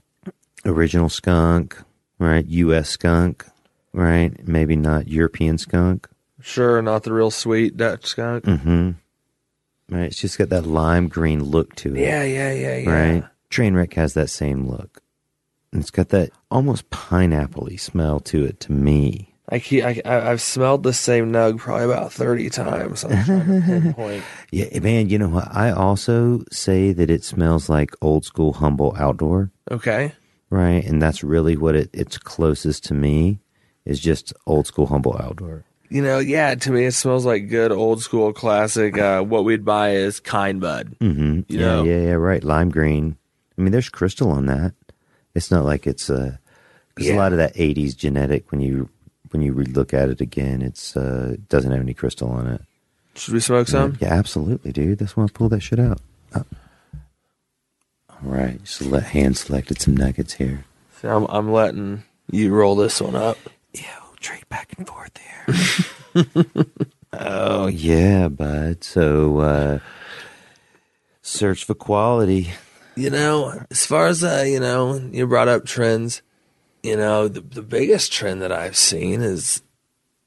original 0.66 1.08
skunk 1.08 1.78
right 2.18 2.44
us 2.46 2.90
skunk 2.90 3.46
right 3.94 4.46
maybe 4.46 4.76
not 4.76 5.08
european 5.08 5.56
skunk 5.56 6.08
Sure, 6.44 6.80
not 6.82 7.02
the 7.04 7.12
real 7.12 7.30
sweet 7.30 7.76
Dutch 7.76 8.06
skunk. 8.06 8.44
mm-hmm 8.44 8.90
right 9.90 10.04
it's 10.06 10.20
just 10.20 10.38
got 10.38 10.48
that 10.48 10.64
lime 10.66 11.08
green 11.08 11.42
look 11.44 11.74
to 11.76 11.94
it 11.94 12.00
Yeah, 12.00 12.22
yeah, 12.24 12.52
yeah, 12.52 12.76
yeah. 12.78 12.90
right 12.90 13.24
trainwreck 13.50 13.92
has 13.94 14.14
that 14.14 14.30
same 14.30 14.66
look 14.66 15.02
and 15.72 15.82
it's 15.82 15.90
got 15.90 16.08
that 16.08 16.30
almost 16.50 16.88
pineapple-y 16.90 17.76
smell 17.76 18.18
to 18.20 18.44
it 18.44 18.60
to 18.60 18.72
me 18.72 19.34
I 19.50 19.58
keep 19.58 19.84
I, 19.84 20.00
I 20.06 20.30
I've 20.30 20.40
smelled 20.40 20.84
the 20.84 20.94
same 20.94 21.30
nug 21.30 21.58
probably 21.58 21.84
about 21.84 22.14
thirty 22.14 22.48
times. 22.48 23.04
I'm 23.04 23.24
trying 23.24 23.46
to 23.46 23.66
pinpoint. 23.82 24.24
yeah 24.50 24.78
man 24.80 25.10
you 25.10 25.18
know 25.18 25.28
what 25.28 25.48
i 25.54 25.70
also 25.70 26.42
say 26.50 26.92
that 26.94 27.10
it 27.10 27.22
smells 27.24 27.68
like 27.68 27.90
old 28.00 28.24
school 28.24 28.54
Humboldt 28.54 28.96
outdoor 28.98 29.50
Okay. 29.70 30.12
Right. 30.50 30.84
And 30.84 31.00
that's 31.02 31.22
really 31.24 31.56
what 31.56 31.74
it, 31.74 31.90
it's 31.92 32.16
closest 32.16 32.84
to 32.84 32.94
me 32.94 33.40
is 33.84 33.98
just 34.00 34.32
old 34.46 34.66
school 34.66 34.86
Humboldt 34.86 35.20
outdoor. 35.20 35.64
You 35.94 36.02
know, 36.02 36.18
yeah, 36.18 36.56
to 36.56 36.72
me 36.72 36.86
it 36.86 36.92
smells 36.92 37.24
like 37.24 37.48
good 37.48 37.70
old 37.70 38.02
school 38.02 38.32
classic. 38.32 38.98
Uh, 38.98 39.22
what 39.22 39.44
we'd 39.44 39.64
buy 39.64 39.90
is 39.90 40.18
kind 40.18 40.60
bud. 40.60 40.96
Mm-hmm. 40.98 41.42
You 41.46 41.60
yeah, 41.60 41.66
know. 41.66 41.84
yeah, 41.84 42.00
yeah, 42.00 42.12
right. 42.14 42.42
Lime 42.42 42.68
green. 42.68 43.16
I 43.56 43.62
mean, 43.62 43.70
there's 43.70 43.88
crystal 43.90 44.32
on 44.32 44.46
that. 44.46 44.74
It's 45.36 45.52
not 45.52 45.64
like 45.64 45.86
it's 45.86 46.10
uh, 46.10 46.38
cause 46.96 47.06
a 47.06 47.14
lot 47.14 47.30
of 47.30 47.38
that 47.38 47.54
80s 47.54 47.96
genetic 47.96 48.50
when 48.50 48.60
you, 48.60 48.88
when 49.30 49.40
you 49.40 49.54
look 49.54 49.94
at 49.94 50.08
it 50.08 50.20
again, 50.20 50.62
it's, 50.62 50.96
uh, 50.96 51.34
it 51.34 51.48
doesn't 51.48 51.70
have 51.70 51.80
any 51.80 51.94
crystal 51.94 52.28
on 52.28 52.48
it. 52.48 52.62
Should 53.14 53.34
we 53.34 53.38
smoke 53.38 53.68
some? 53.68 53.96
Yeah, 54.00 54.14
absolutely, 54.14 54.72
dude. 54.72 54.98
That's 54.98 55.16
why 55.16 55.22
I 55.22 55.28
pulled 55.32 55.52
that 55.52 55.60
shit 55.60 55.78
out. 55.78 56.00
Oh. 56.34 56.42
All 58.10 58.18
right. 58.22 58.60
Just 58.64 58.82
let 58.82 59.04
hand 59.04 59.36
selected 59.36 59.80
some 59.80 59.96
nuggets 59.96 60.32
here. 60.32 60.64
See, 61.00 61.06
I'm 61.06 61.26
I'm 61.26 61.52
letting 61.52 62.02
you 62.32 62.52
roll 62.52 62.74
this 62.74 63.00
one 63.00 63.14
up. 63.14 63.38
Trade 64.24 64.48
back 64.48 64.74
and 64.76 64.88
forth 64.88 65.12
there. 65.14 66.64
oh 67.12 67.66
yeah, 67.66 68.28
bud. 68.28 68.82
So 68.82 69.38
uh 69.38 69.78
search 71.22 71.64
for 71.64 71.74
quality. 71.74 72.50
You 72.96 73.10
know, 73.10 73.64
as 73.70 73.86
far 73.86 74.06
as 74.06 74.22
uh, 74.22 74.44
you 74.46 74.60
know, 74.60 74.96
you 75.12 75.26
brought 75.26 75.48
up 75.48 75.64
trends. 75.64 76.22
You 76.82 76.96
know, 76.96 77.28
the 77.28 77.40
the 77.40 77.62
biggest 77.62 78.12
trend 78.12 78.42
that 78.42 78.52
I've 78.52 78.76
seen 78.76 79.22
is 79.22 79.62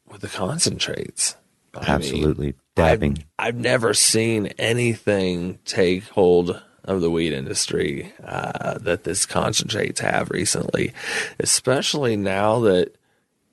with 0.08 0.22
the 0.22 0.28
concentrates. 0.28 1.36
I 1.76 1.80
mean, 1.80 1.90
Absolutely. 1.90 2.56
Dabbing. 2.76 3.24
I've 3.38 3.56
never 3.56 3.94
seen 3.94 4.48
anything 4.58 5.60
take 5.66 6.04
hold 6.06 6.62
of 6.84 7.02
the 7.02 7.12
weed 7.12 7.34
industry 7.34 8.14
uh, 8.24 8.78
that 8.80 9.04
this 9.04 9.26
concentrates 9.26 10.00
have 10.00 10.30
recently, 10.32 10.94
especially 11.40 12.16
now 12.16 12.60
that 12.62 12.97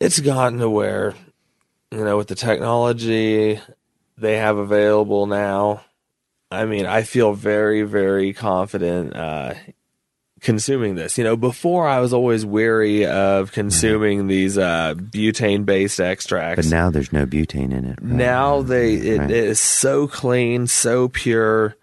it's 0.05 0.21
gotten 0.21 0.59
to 0.59 0.69
where, 0.71 1.15
you 1.91 2.05
know, 2.05 2.17
with 2.17 2.29
the 2.29 2.35
technology 2.35 3.61
they 4.17 4.37
have 4.37 4.57
available 4.57 5.27
now. 5.27 5.83
I 6.51 6.67
mean, 6.67 6.87
I 6.87 7.03
feel 7.03 7.33
very, 7.33 7.83
very 7.83 8.33
confident 8.33 9.17
uh, 9.17 9.55
consuming 10.41 10.95
this. 10.95 11.19
You 11.19 11.25
know, 11.25 11.37
before 11.37 11.89
I 11.89 11.99
was 12.01 12.13
always 12.13 12.47
weary 12.47 13.07
of 13.07 13.51
consuming 13.51 14.29
these 14.29 14.57
uh, 14.57 14.95
butane 14.97 15.65
based 15.65 15.99
extracts. 16.01 16.65
but 16.69 16.71
now 16.75 16.91
there's 16.91 17.13
no 17.13 17.27
butane 17.27 17.73
in 17.73 17.85
it. 17.87 17.99
right? 18.01 18.03
Now 18.03 18.63
they 18.63 18.95
it, 18.95 19.19
Right. 19.19 19.31
it 19.31 19.37
is 19.37 19.59
so 19.59 20.07
clean, 20.07 20.67
so 20.69 21.09
pure. 21.09 21.75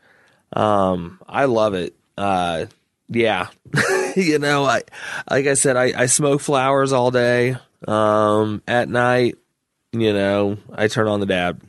Um, 0.53 1.19
I 1.27 1.45
love 1.45 1.73
it. 1.73 1.93
Uh, 2.17 2.65
yeah, 3.09 3.47
you 4.15 4.39
know, 4.39 4.63
I 4.63 4.83
like 5.29 5.47
I 5.47 5.55
said, 5.55 5.75
I, 5.75 5.91
I 6.03 6.05
smoke 6.05 6.39
flowers 6.39 6.93
all 6.93 7.11
day. 7.11 7.57
Um, 7.87 8.61
at 8.67 8.89
night, 8.89 9.35
you 9.91 10.13
know, 10.13 10.57
I 10.73 10.87
turn 10.87 11.07
on 11.07 11.19
the 11.19 11.25
dab, 11.25 11.63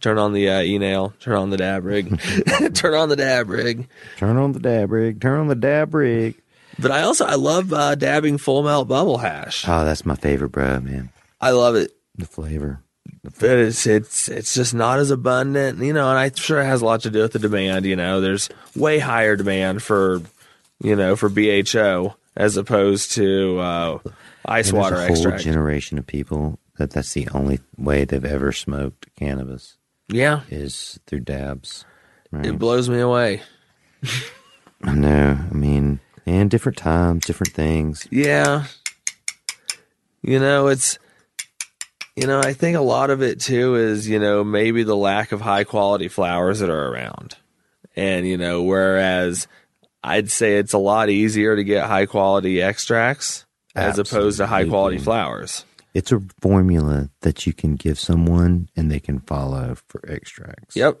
turn 0.00 0.18
on 0.18 0.32
the 0.32 0.48
uh, 0.48 0.62
e-nail, 0.62 1.12
turn 1.20 1.36
on 1.36 1.50
the 1.50 1.56
dab 1.56 1.84
rig, 1.84 2.18
turn 2.74 2.94
on 2.94 3.08
the 3.08 3.16
dab 3.16 3.48
rig. 3.48 3.88
Turn 4.16 4.36
on 4.36 4.52
the 4.52 4.60
dab 4.60 4.90
rig. 4.90 5.20
Turn 5.20 5.38
on 5.40 5.48
the 5.48 5.54
dab 5.54 5.94
rig. 5.94 6.34
But 6.78 6.90
I 6.92 7.02
also 7.02 7.26
I 7.26 7.34
love 7.34 7.72
uh, 7.72 7.94
dabbing 7.96 8.38
full 8.38 8.62
melt 8.62 8.88
bubble 8.88 9.18
hash. 9.18 9.64
Oh, 9.68 9.84
that's 9.84 10.06
my 10.06 10.14
favorite, 10.14 10.50
bro, 10.50 10.80
man. 10.80 11.10
I 11.40 11.50
love 11.50 11.74
it. 11.74 11.92
The 12.16 12.26
flavor. 12.26 12.82
but 13.22 13.50
it's 13.50 13.86
it's 13.86 14.28
it's 14.28 14.54
just 14.54 14.74
not 14.74 14.98
as 14.98 15.10
abundant, 15.10 15.78
you 15.80 15.92
know. 15.92 16.08
And 16.08 16.18
I'm 16.18 16.34
sure 16.34 16.60
it 16.60 16.66
has 16.66 16.82
a 16.82 16.84
lot 16.84 17.02
to 17.02 17.10
do 17.10 17.22
with 17.22 17.32
the 17.32 17.38
demand. 17.40 17.84
You 17.84 17.96
know, 17.96 18.20
there's 18.20 18.48
way 18.76 18.98
higher 19.00 19.34
demand 19.36 19.82
for, 19.82 20.22
you 20.80 20.94
know, 20.96 21.16
for 21.16 21.28
BHO 21.28 22.14
as 22.38 22.56
opposed 22.56 23.12
to 23.12 23.58
uh, 23.58 23.98
ice 24.46 24.72
water 24.72 24.96
a 24.96 25.08
whole 25.08 25.36
generation 25.36 25.98
of 25.98 26.06
people 26.06 26.58
that 26.78 26.90
that's 26.90 27.12
the 27.12 27.28
only 27.34 27.58
way 27.76 28.04
they've 28.04 28.24
ever 28.24 28.52
smoked 28.52 29.14
cannabis 29.16 29.76
yeah, 30.08 30.42
is 30.48 30.98
through 31.06 31.20
dabs. 31.20 31.84
Right? 32.30 32.46
it 32.46 32.58
blows 32.58 32.88
me 32.88 33.00
away. 33.00 33.42
I 34.82 34.94
know. 34.94 35.38
I 35.50 35.54
mean, 35.54 36.00
and 36.24 36.50
different 36.50 36.78
times, 36.78 37.26
different 37.26 37.52
things. 37.52 38.06
Yeah, 38.10 38.64
you 40.22 40.38
know, 40.38 40.68
it's. 40.68 40.98
You 42.16 42.26
know, 42.26 42.40
I 42.40 42.52
think 42.52 42.76
a 42.76 42.80
lot 42.80 43.10
of 43.10 43.22
it 43.22 43.38
too 43.38 43.76
is, 43.76 44.08
you 44.08 44.18
know, 44.18 44.42
maybe 44.42 44.82
the 44.82 44.96
lack 44.96 45.30
of 45.30 45.40
high 45.40 45.62
quality 45.62 46.08
flowers 46.08 46.58
that 46.58 46.68
are 46.68 46.92
around. 46.92 47.36
And, 47.94 48.26
you 48.26 48.36
know, 48.36 48.64
whereas 48.64 49.46
I'd 50.02 50.30
say 50.30 50.56
it's 50.58 50.72
a 50.72 50.78
lot 50.78 51.10
easier 51.10 51.56
to 51.56 51.64
get 51.64 51.86
high 51.86 52.06
quality 52.06 52.62
extracts 52.62 53.44
as 53.74 53.98
opposed 53.98 54.38
to 54.38 54.46
high 54.46 54.66
quality 54.66 54.98
flowers. 54.98 55.64
It's 55.94 56.12
a 56.12 56.20
formula 56.40 57.10
that 57.22 57.46
you 57.46 57.52
can 57.52 57.74
give 57.74 57.98
someone 57.98 58.68
and 58.76 58.90
they 58.90 59.00
can 59.00 59.20
follow 59.20 59.76
for 59.88 60.00
extracts. 60.08 60.76
Yep. 60.76 61.00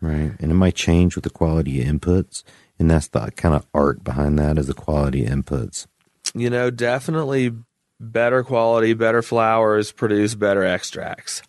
Right. 0.00 0.32
And 0.38 0.50
it 0.50 0.54
might 0.54 0.74
change 0.74 1.14
with 1.14 1.24
the 1.24 1.30
quality 1.30 1.80
of 1.80 1.88
inputs. 1.88 2.42
And 2.78 2.90
that's 2.90 3.08
the 3.08 3.30
kind 3.36 3.54
of 3.54 3.66
art 3.74 4.04
behind 4.04 4.38
that 4.38 4.58
is 4.58 4.66
the 4.66 4.74
quality 4.74 5.24
of 5.24 5.32
inputs. 5.32 5.86
You 6.34 6.50
know, 6.50 6.70
definitely 6.70 7.52
better 7.98 8.44
quality, 8.44 8.92
better 8.94 9.22
flowers 9.22 9.90
produce 9.92 10.34
better 10.34 10.62
extracts. 10.62 11.42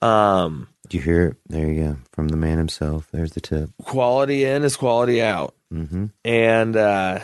Um, 0.00 0.68
Do 0.88 0.96
you 0.96 1.02
hear 1.02 1.26
it? 1.28 1.36
There 1.48 1.68
you 1.68 1.82
go. 1.82 1.96
From 2.12 2.28
the 2.28 2.36
man 2.36 2.58
himself. 2.58 3.08
There's 3.10 3.32
the 3.32 3.40
tip. 3.40 3.70
quality 3.82 4.44
in 4.44 4.64
is 4.64 4.76
quality 4.76 5.20
out. 5.22 5.54
Mm-hmm. 5.72 6.06
And, 6.24 6.76
uh, 6.76 7.20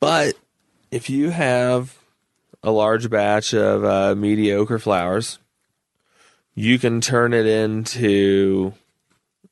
but 0.00 0.34
if 0.90 1.10
you 1.10 1.30
have 1.30 1.98
a 2.62 2.70
large 2.70 3.10
batch 3.10 3.54
of 3.54 3.84
uh, 3.84 4.14
mediocre 4.14 4.78
flowers, 4.78 5.38
you 6.54 6.78
can 6.78 7.00
turn 7.00 7.34
it 7.34 7.46
into 7.46 8.72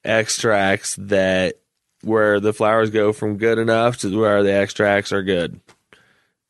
extracts 0.04 0.96
that 0.96 1.58
where 2.02 2.40
the 2.40 2.52
flowers 2.52 2.90
go 2.90 3.12
from 3.12 3.38
good 3.38 3.58
enough 3.58 3.98
to 3.98 4.18
where 4.18 4.42
the 4.42 4.52
extracts 4.52 5.12
are 5.12 5.22
good. 5.22 5.60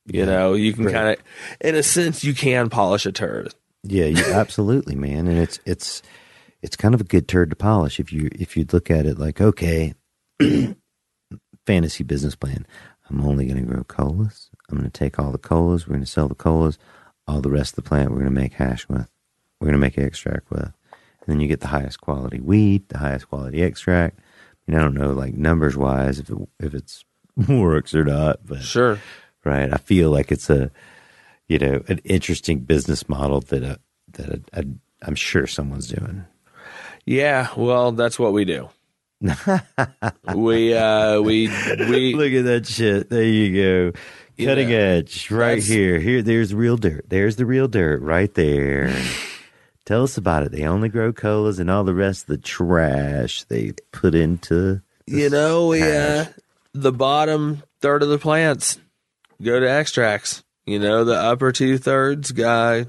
You 0.07 0.27
know, 0.27 0.53
you 0.53 0.75
can 0.75 0.85
kind 0.91 1.09
of, 1.09 1.17
in 1.61 1.75
a 1.75 1.83
sense, 1.83 2.25
you 2.25 2.35
can 2.35 2.69
polish 2.69 3.07
a 3.07 3.13
turd. 3.13 3.55
Yeah, 3.85 4.07
you, 4.07 4.23
absolutely, 4.33 4.95
man. 4.97 5.27
And 5.27 5.39
it's 5.39 5.61
it's 5.65 6.03
it's 6.63 6.77
kind 6.77 6.95
of 6.95 7.01
a 7.01 7.05
good 7.05 7.27
turd 7.27 7.51
to 7.51 7.57
polish 7.57 7.99
if 7.99 8.13
you 8.13 8.29
if 8.33 8.57
you 8.57 8.67
look 8.71 8.91
at 8.91 9.07
it 9.07 9.19
like, 9.19 9.41
okay, 9.41 9.95
fantasy 11.67 12.05
business 12.05 12.35
plan. 12.35 12.67
I'm 13.11 13.21
only 13.25 13.47
going 13.47 13.59
to 13.65 13.71
grow 13.71 13.85
colas. 13.85 14.51
I'm 14.69 14.79
going 14.79 14.91
to 14.91 14.99
take 14.99 15.19
all 15.19 15.31
the 15.33 15.39
colas. 15.39 15.87
We're 15.87 15.95
going 15.95 16.05
to 16.05 16.11
sell 16.11 16.29
the 16.29 16.35
colas. 16.35 16.79
All 17.27 17.41
the 17.41 17.51
rest 17.51 17.73
of 17.73 17.77
the 17.85 17.89
plant, 17.89 18.11
we're 18.11 18.19
going 18.19 18.35
to 18.35 18.41
make 18.41 18.55
hash 18.55 18.89
with. 18.89 19.09
We're 19.61 19.67
going 19.67 19.73
to 19.73 19.79
make 19.79 19.97
extract 19.99 20.51
with. 20.51 20.63
And 20.63 20.73
then 21.27 21.41
you 21.41 21.49
get 21.49 21.61
the 21.61 21.69
highest 21.69 22.01
quality 22.01 22.41
weed, 22.41 22.89
the 22.89 22.99
highest 22.99 23.29
quality 23.29 23.63
extract. 23.63 24.19
And 24.67 24.77
I 24.77 24.81
don't 24.81 24.95
know, 24.95 25.13
like 25.13 25.35
numbers 25.35 25.77
wise, 25.77 26.19
if 26.19 26.29
it, 26.31 26.37
if 26.61 26.75
it's 26.75 27.05
works 27.49 27.95
or 27.95 28.05
not, 28.05 28.41
but 28.45 28.63
Sure. 28.63 28.99
right? 29.45 29.73
I 29.73 29.77
feel 29.79 30.11
like 30.11 30.31
it's 30.33 30.51
a, 30.51 30.71
you 31.49 31.59
know, 31.59 31.83
an 31.89 31.99
interesting 32.05 32.61
business 32.61 33.09
model 33.09 33.41
that 33.43 33.63
uh, 33.65 33.77
that 34.13 34.41
uh, 34.53 34.63
I'm 35.03 35.15
sure 35.15 35.47
someone's 35.47 35.89
doing. 35.89 36.25
Yeah, 37.05 37.49
well, 37.57 37.93
that's 37.93 38.19
what 38.19 38.33
we 38.33 38.45
do. 38.47 38.71
we 40.35 40.75
uh 40.75 41.21
we 41.21 41.49
we 41.49 42.15
Look 42.15 42.33
at 42.33 42.45
that 42.45 42.67
shit. 42.67 43.11
There 43.11 43.23
you 43.25 43.93
go. 43.93 43.99
Cutting 44.45 44.71
know, 44.71 44.77
edge, 44.77 45.31
right 45.31 45.63
here. 45.63 46.01
Here, 46.01 46.21
there's 46.21 46.53
real 46.53 46.77
dirt. 46.77 47.07
There's 47.09 47.37
the 47.37 47.47
real 47.47 47.69
dirt, 47.69 48.03
right 48.03 48.33
there. 48.35 48.95
Tell 49.87 50.03
us 50.03 50.17
about 50.17 50.43
it. 50.45 50.53
They 50.53 50.65
only 50.65 50.89
grow 50.89 51.13
colas, 51.13 51.59
and 51.59 51.71
all 51.71 51.85
the 51.85 51.95
rest 51.95 52.23
of 52.23 52.29
the 52.29 52.39
trash 52.39 53.45
they 53.45 53.73
put 53.93 54.15
into. 54.15 54.81
you 55.07 55.31
know 55.31 55.69
we 55.69 55.83
uh 55.83 56.27
the 56.73 56.93
bottom 56.93 57.63
third 57.81 58.03
of 58.03 58.09
the 58.09 58.19
plants 58.19 58.79
go 59.43 59.61
to 59.61 59.71
extracts. 59.71 60.43
You 60.67 60.79
know, 60.79 61.05
the 61.05 61.15
upper 61.17 61.53
two 61.53 61.79
thirds 61.79 62.33
guy 62.33 62.87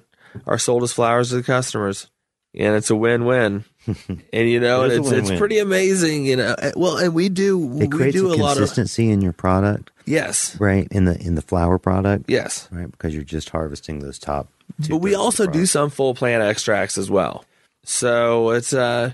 are 0.47 0.57
sold 0.57 0.83
as 0.83 0.93
flowers 0.93 1.29
to 1.29 1.35
the 1.35 1.43
customers. 1.43 2.09
And 2.57 2.75
it's 2.75 2.89
a 2.89 2.95
win 2.95 3.25
win. 3.25 3.65
And 3.87 4.49
you 4.49 4.59
know, 4.59 4.83
It 4.83 4.93
and 4.93 5.05
is 5.05 5.11
a 5.11 5.17
it's 5.19 5.29
it's 5.29 5.39
pretty 5.39 5.59
amazing, 5.59 6.25
you 6.25 6.35
know. 6.35 6.55
Uh, 6.57 6.71
Well, 6.75 6.97
and 6.97 7.13
we 7.13 7.29
do 7.29 7.61
It 7.63 7.67
we 7.81 7.87
creates 7.87 8.15
do 8.15 8.31
a 8.31 8.35
a 8.35 8.37
lot 8.37 8.51
of 8.53 8.57
consistency 8.57 9.09
in 9.09 9.21
your 9.21 9.33
product, 9.33 9.91
Yes. 10.05 10.55
right? 10.59 10.87
In 10.91 11.05
the 11.05 11.19
in 11.19 11.35
the 11.35 11.41
flower 11.41 11.77
product, 11.77 12.25
Yes. 12.27 12.67
right? 12.71 12.89
Because 12.89 13.13
you're 13.13 13.23
just 13.23 13.49
harvesting 13.49 13.99
those 13.99 14.17
top. 14.19 14.49
two 14.81 14.89
But 14.89 14.97
we 14.97 15.11
thirds 15.11 15.15
of 15.15 15.19
the 15.19 15.23
also 15.25 15.47
do 15.47 15.65
some 15.65 15.89
full 15.89 16.15
plant 16.15 16.43
extracts 16.43 16.97
as 16.97 17.09
well. 17.09 17.45
So 17.83 18.49
it's 18.51 18.73
uh 18.73 19.13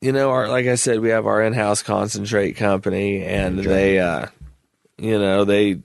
you 0.00 0.10
know, 0.12 0.30
our 0.30 0.48
like 0.48 0.66
I 0.66 0.74
said, 0.74 1.00
we 1.00 1.10
have 1.10 1.26
our 1.26 1.42
in-house 1.42 1.82
concentrate 1.82 2.54
company 2.56 3.22
and 3.24 3.58
they 3.58 3.98
uh 3.98 4.26
you 4.98 5.18
know, 5.18 5.44
they 5.44 5.80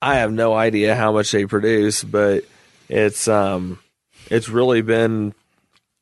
I 0.00 0.16
have 0.16 0.32
no 0.32 0.52
idea 0.54 0.96
how 0.96 1.12
much 1.12 1.30
they 1.30 1.46
produce, 1.46 2.02
but 2.02 2.44
it's 2.88 3.28
um 3.28 3.78
it's 4.30 4.48
really 4.48 4.82
been 4.82 5.34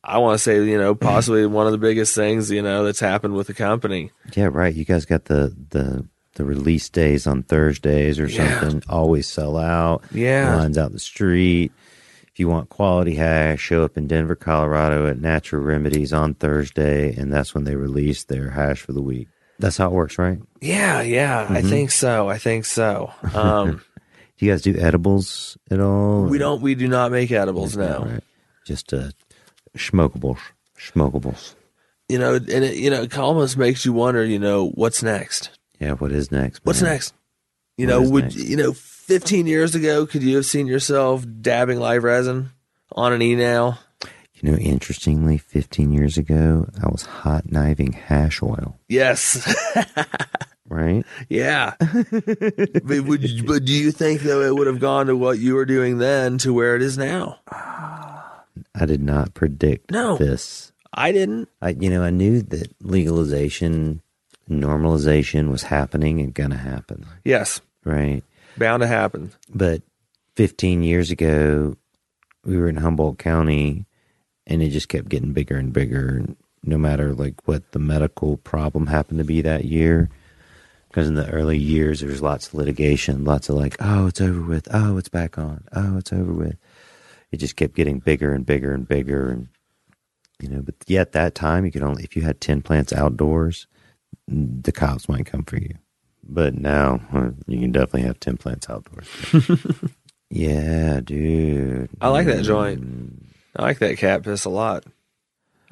I 0.03 0.19
want 0.19 0.35
to 0.37 0.43
say, 0.43 0.65
you 0.65 0.79
know, 0.79 0.95
possibly 1.13 1.47
one 1.47 1.67
of 1.67 1.73
the 1.73 1.79
biggest 1.79 2.15
things, 2.15 2.51
you 2.51 2.63
know, 2.63 2.85
that's 2.85 3.01
happened 3.01 3.35
with 3.35 3.47
the 3.49 3.55
company. 3.55 4.11
Yeah, 4.35 4.49
right. 4.51 4.75
You 4.75 4.85
guys 4.85 5.05
got 5.07 5.27
the 5.27 5.55
the 5.71 6.07
the 6.35 6.45
release 6.45 6.89
days 6.89 7.27
on 7.27 7.43
Thursdays 7.43 8.19
or 8.21 8.27
Yeah. 8.27 8.61
something. 8.61 8.83
Always 8.89 9.27
sell 9.27 9.57
out. 9.57 10.05
Yeah. 10.13 10.57
lines 10.57 10.79
out 10.79 10.93
the 10.93 10.99
street. 11.01 11.73
If 12.33 12.39
you 12.39 12.49
want 12.49 12.69
quality 12.71 13.17
hash, 13.17 13.61
show 13.61 13.85
up 13.85 13.97
in 13.99 14.07
Denver, 14.07 14.37
Colorado 14.37 15.07
at 15.09 15.19
Natural 15.21 15.61
Remedies 15.61 16.13
on 16.13 16.35
Thursday, 16.35 17.13
and 17.15 17.33
that's 17.33 17.55
when 17.55 17.65
they 17.65 17.75
release 17.75 18.25
their 18.25 18.51
hash 18.51 18.81
for 18.81 18.93
the 18.93 19.03
week. 19.03 19.27
That's 19.59 19.77
how 19.77 19.89
it 19.89 19.93
works, 19.93 20.17
right? 20.17 20.39
Yeah, 20.61 21.03
yeah, 21.03 21.47
I 21.51 21.61
Mhm. 21.61 21.69
think 21.69 21.91
so. 21.91 22.29
I 22.31 22.39
think 22.39 22.65
so. 22.65 23.11
Um 23.35 23.83
Do 24.39 24.47
you 24.47 24.53
guys 24.53 24.63
do 24.63 24.75
edibles 24.79 25.59
at 25.71 25.81
all? 25.81 26.23
we 26.25 26.39
don't 26.39 26.63
we 26.63 26.75
do 26.75 26.89
not 26.89 27.11
make 27.13 27.31
edibles 27.33 27.77
now. 27.77 28.05
Right. 28.05 28.25
Just 28.65 28.95
uh, 28.95 29.11
smokables, 29.77 30.39
smokables. 30.79 31.55
you 32.09 32.19
know, 32.19 32.35
and 32.35 32.49
it, 32.49 32.77
you 32.77 32.91
know, 32.91 33.03
it 33.03 33.17
almost 33.19 33.57
makes 33.57 33.85
you 33.85 33.93
wonder, 33.93 34.25
you 34.25 34.39
know, 34.39 34.69
what's 34.71 35.03
next? 35.03 35.51
Yeah. 35.79 35.93
What 35.93 36.13
is 36.13 36.31
next? 36.33 36.61
What's 36.65 36.83
next? 36.83 37.15
You 37.77 37.87
What 37.87 37.93
know, 38.03 38.11
would 38.11 38.25
next? 38.25 38.37
you 38.37 38.57
know, 38.57 38.73
15 38.73 39.47
years 39.47 39.75
ago, 39.75 40.07
could 40.07 40.23
you 40.23 40.37
have 40.37 40.47
seen 40.47 40.67
yourself 40.67 41.25
dabbing 41.41 41.79
live 41.81 42.05
resin 42.05 42.51
on 42.93 43.13
an 43.13 43.23
e-nail? 43.23 43.79
You 44.35 44.51
know, 44.53 44.57
interestingly, 44.59 45.37
15 45.39 45.93
years 45.93 46.17
ago, 46.19 46.67
I 46.83 46.89
was 46.89 47.03
hot 47.05 47.51
kniving 47.53 47.93
hash 47.93 48.43
oil. 48.43 48.79
Yes, 48.89 49.47
Right. 50.69 51.05
yeah. 51.29 51.75
but, 51.81 53.01
would 53.05 53.47
but 53.47 53.65
do 53.65 53.73
you 53.73 53.91
think 53.93 54.21
though 54.23 54.41
it 54.43 54.55
would 54.55 54.67
have 54.69 54.79
gone 54.81 55.07
to 55.07 55.17
what 55.17 55.39
you 55.39 55.55
were 55.57 55.65
doing 55.67 55.99
then 55.99 56.39
to 56.39 56.53
where 56.55 56.77
it 56.77 56.83
is 56.83 56.97
now? 56.99 57.39
Ah. 57.53 58.30
I 58.75 58.87
did 58.87 59.03
not 59.03 59.35
predict 59.35 59.91
No. 59.91 60.17
this. 60.17 60.73
I 60.93 61.13
didn't. 61.13 61.49
I, 61.63 61.71
you 61.71 61.89
know, 61.91 62.03
I 62.03 62.11
knew 62.11 62.43
that 62.43 62.75
legalization, 62.83 64.03
normalization 64.49 65.51
was 65.51 65.63
happening 65.63 66.21
and 66.21 66.35
gonna 66.35 66.57
happen, 66.57 67.07
Yes, 67.25 67.61
right? 67.85 68.23
bound 68.59 68.81
to 68.83 68.87
happen. 68.87 69.31
But 69.55 69.83
15 70.37 70.83
years 70.83 71.11
ago, 71.11 71.77
we 72.45 72.57
were 72.57 72.69
in 72.69 72.77
Humboldt 72.77 73.19
County, 73.19 73.87
and 74.47 74.63
it 74.63 74.71
just 74.71 74.89
kept 74.89 75.09
getting 75.09 75.33
bigger 75.33 75.57
and 75.57 75.73
bigger. 75.73 76.25
No 76.63 76.77
matter 76.77 77.15
like 77.15 77.47
what 77.47 77.71
the 77.73 77.79
medical 77.79 78.37
problem 78.39 78.87
happened 78.89 79.19
to 79.19 79.25
be 79.25 79.41
that 79.43 79.65
year, 79.65 80.11
because 80.89 81.09
in 81.09 81.15
the 81.15 81.31
early 81.31 81.57
years 81.57 82.01
there 82.01 82.11
was 82.11 82.21
lots 82.21 82.49
of 82.49 82.55
litigation, 82.55 83.25
lots 83.25 83.49
of 83.49 83.55
like, 83.57 83.77
oh, 83.81 84.09
it's 84.09 84.21
over 84.21 84.43
with, 84.43 84.69
oh, 84.73 84.99
it's 84.99 85.09
back 85.09 85.39
on, 85.39 85.65
oh, 85.73 85.97
it's 85.97 86.13
over 86.13 86.33
with. 86.33 86.57
It 87.33 87.39
just 87.39 87.57
kept 87.57 87.75
getting 87.75 88.01
bigger 88.01 88.33
and 88.33 88.45
bigger 88.45 88.73
and 88.73 88.87
bigger, 88.87 89.31
and 89.31 89.49
you 90.41 90.49
know. 90.49 90.63
But 90.63 90.77
yet 90.87 91.01
at 91.09 91.13
that 91.13 91.35
time, 91.35 91.65
you 91.65 91.73
could 91.73 91.83
only 91.83 92.05
if 92.05 92.17
you 92.17 92.23
had 92.23 92.41
10 92.41 92.63
plants 92.63 92.93
outdoors, 92.93 93.67
the 94.27 94.73
cops 94.73 95.09
might 95.09 95.27
come 95.27 95.45
for 95.45 95.57
you. 95.57 95.75
But 96.23 96.55
now 96.55 97.01
you 97.47 97.61
can 97.61 97.73
definitely 97.73 98.03
have 98.03 98.21
10 98.21 98.37
plants 98.37 98.69
outdoors. 98.69 99.09
yeah, 100.31 101.01
dude. 101.01 101.91
I 102.01 102.09
like 102.09 102.27
that 102.27 102.45
joint. 102.45 103.27
I 103.57 103.63
like 103.63 103.79
that 103.81 103.99
cat 103.99 104.23
piss 104.23 104.45
a 104.45 104.51
lot. 104.51 104.85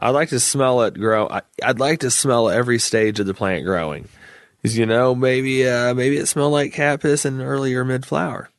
I'd 0.00 0.10
like 0.10 0.28
to 0.30 0.40
smell 0.40 0.82
it 0.82 0.94
grow. 0.94 1.28
I, 1.28 1.42
I'd 1.62 1.80
like 1.80 2.00
to 2.00 2.10
smell 2.10 2.48
every 2.48 2.78
stage 2.78 3.18
of 3.20 3.26
the 3.26 3.34
plant 3.34 3.64
growing. 3.64 4.08
Because 4.56 4.76
you 4.76 4.86
know, 4.86 5.14
maybe 5.14 5.68
uh, 5.68 5.94
maybe 5.94 6.16
it 6.16 6.26
smelled 6.26 6.52
like 6.52 6.72
cat 6.72 7.00
piss 7.00 7.24
in 7.24 7.40
early 7.40 7.74
or 7.74 7.84
mid 7.84 8.04
flower. 8.04 8.50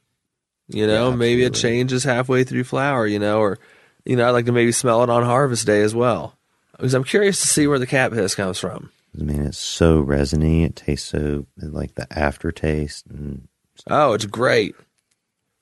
You 0.70 0.86
know, 0.88 1.10
Yeah, 1.10 1.16
maybe 1.16 1.44
it 1.44 1.54
changes 1.56 2.04
halfway 2.04 2.44
through 2.44 2.64
flower. 2.64 3.06
You 3.08 3.20
know, 3.20 3.40
or 3.40 3.58
you 4.06 4.16
know, 4.16 4.28
I'd 4.28 4.32
like 4.32 4.46
to 4.46 4.52
maybe 4.52 4.72
smell 4.72 5.04
it 5.04 5.10
on 5.10 5.24
harvest 5.24 5.66
day 5.66 5.82
as 5.82 5.94
well. 5.96 6.36
Because 6.78 6.94
I'm 6.94 7.04
curious 7.04 7.42
to 7.42 7.48
see 7.48 7.68
where 7.68 7.80
the 7.80 7.88
cat 7.88 8.12
piss 8.14 8.36
comes 8.36 8.58
from. 8.60 8.90
I 9.20 9.24
mean, 9.24 9.42
it's 9.42 9.58
so 9.58 10.00
resiny. 10.00 10.64
It 10.64 10.76
tastes 10.76 11.10
so 11.10 11.46
like 11.58 11.96
the 11.96 12.08
aftertaste. 12.18 13.06
And 13.08 13.48
Oh, 13.88 14.14
it's 14.14 14.26
great. 14.26 14.76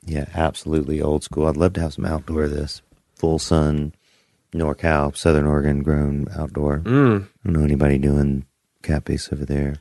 yeah, 0.06 0.26
absolutely 0.36 1.02
old 1.02 1.24
school. 1.24 1.48
I'd 1.48 1.58
love 1.58 1.74
to 1.74 1.82
have 1.82 1.94
some 1.94 2.06
outdoor 2.06 2.48
this. 2.48 2.82
Full 3.16 3.40
sun, 3.40 3.94
NorCal, 4.54 5.16
Southern 5.18 5.46
Oregon 5.48 5.82
grown 5.82 6.28
outdoor. 6.36 6.80
Mm. 6.80 7.24
I 7.24 7.28
don't 7.46 7.54
know 7.54 7.64
anybody 7.64 7.98
doing 7.98 8.46
cat 8.84 9.06
base 9.06 9.32
over 9.34 9.46
there. 9.46 9.78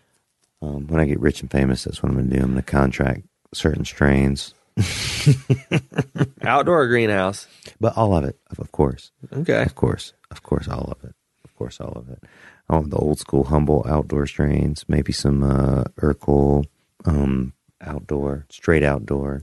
Um, 0.63 0.87
when 0.87 1.01
I 1.01 1.05
get 1.05 1.21
rich 1.21 1.43
and 1.43 1.51
famous, 1.51 1.85
that's 1.85 2.03
what 2.03 2.09
I'm 2.11 2.17
going 2.17 2.31
to 2.31 2.37
do. 2.37 2.43
I'm 2.43 2.53
going 2.53 2.63
to 2.63 2.71
contract 2.71 3.23
certain 3.53 3.85
strains, 3.85 4.55
Outdoor 6.43 6.87
greenhouse. 6.89 7.47
but 7.81 7.97
all 7.97 8.17
of 8.17 8.25
it, 8.25 8.39
of- 8.59 8.71
course. 8.73 9.11
Okay. 9.33 9.63
Of 9.63 9.75
course. 9.75 10.13
Of 10.31 10.43
course, 10.43 10.69
all 10.69 10.93
of 10.97 11.03
it. 11.09 11.15
Of 11.45 11.55
course, 11.57 11.81
all 11.81 11.93
of 11.93 12.09
it. 12.11 12.23
I 12.69 12.75
want 12.75 12.91
the 12.91 12.97
old 12.97 13.19
school 13.19 13.45
Humboldt 13.45 13.87
outdoor 13.87 14.27
strains, 14.27 14.85
maybe 14.89 15.13
some 15.13 15.43
uh, 15.43 15.85
Urkel 16.01 16.65
um, 17.05 17.53
outdoor, 17.81 18.45
straight 18.51 18.83
outdoor, 18.83 19.43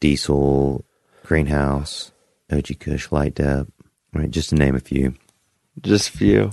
diesel, 0.00 0.84
greenhouse, 1.24 2.12
OG 2.52 2.78
Kush, 2.80 3.10
light 3.12 3.36
dep, 3.36 3.68
right? 4.12 4.30
Just 4.30 4.50
to 4.50 4.56
name 4.56 4.74
a 4.74 4.80
few. 4.80 5.14
Just 5.80 6.08
a 6.10 6.18
few. 6.18 6.52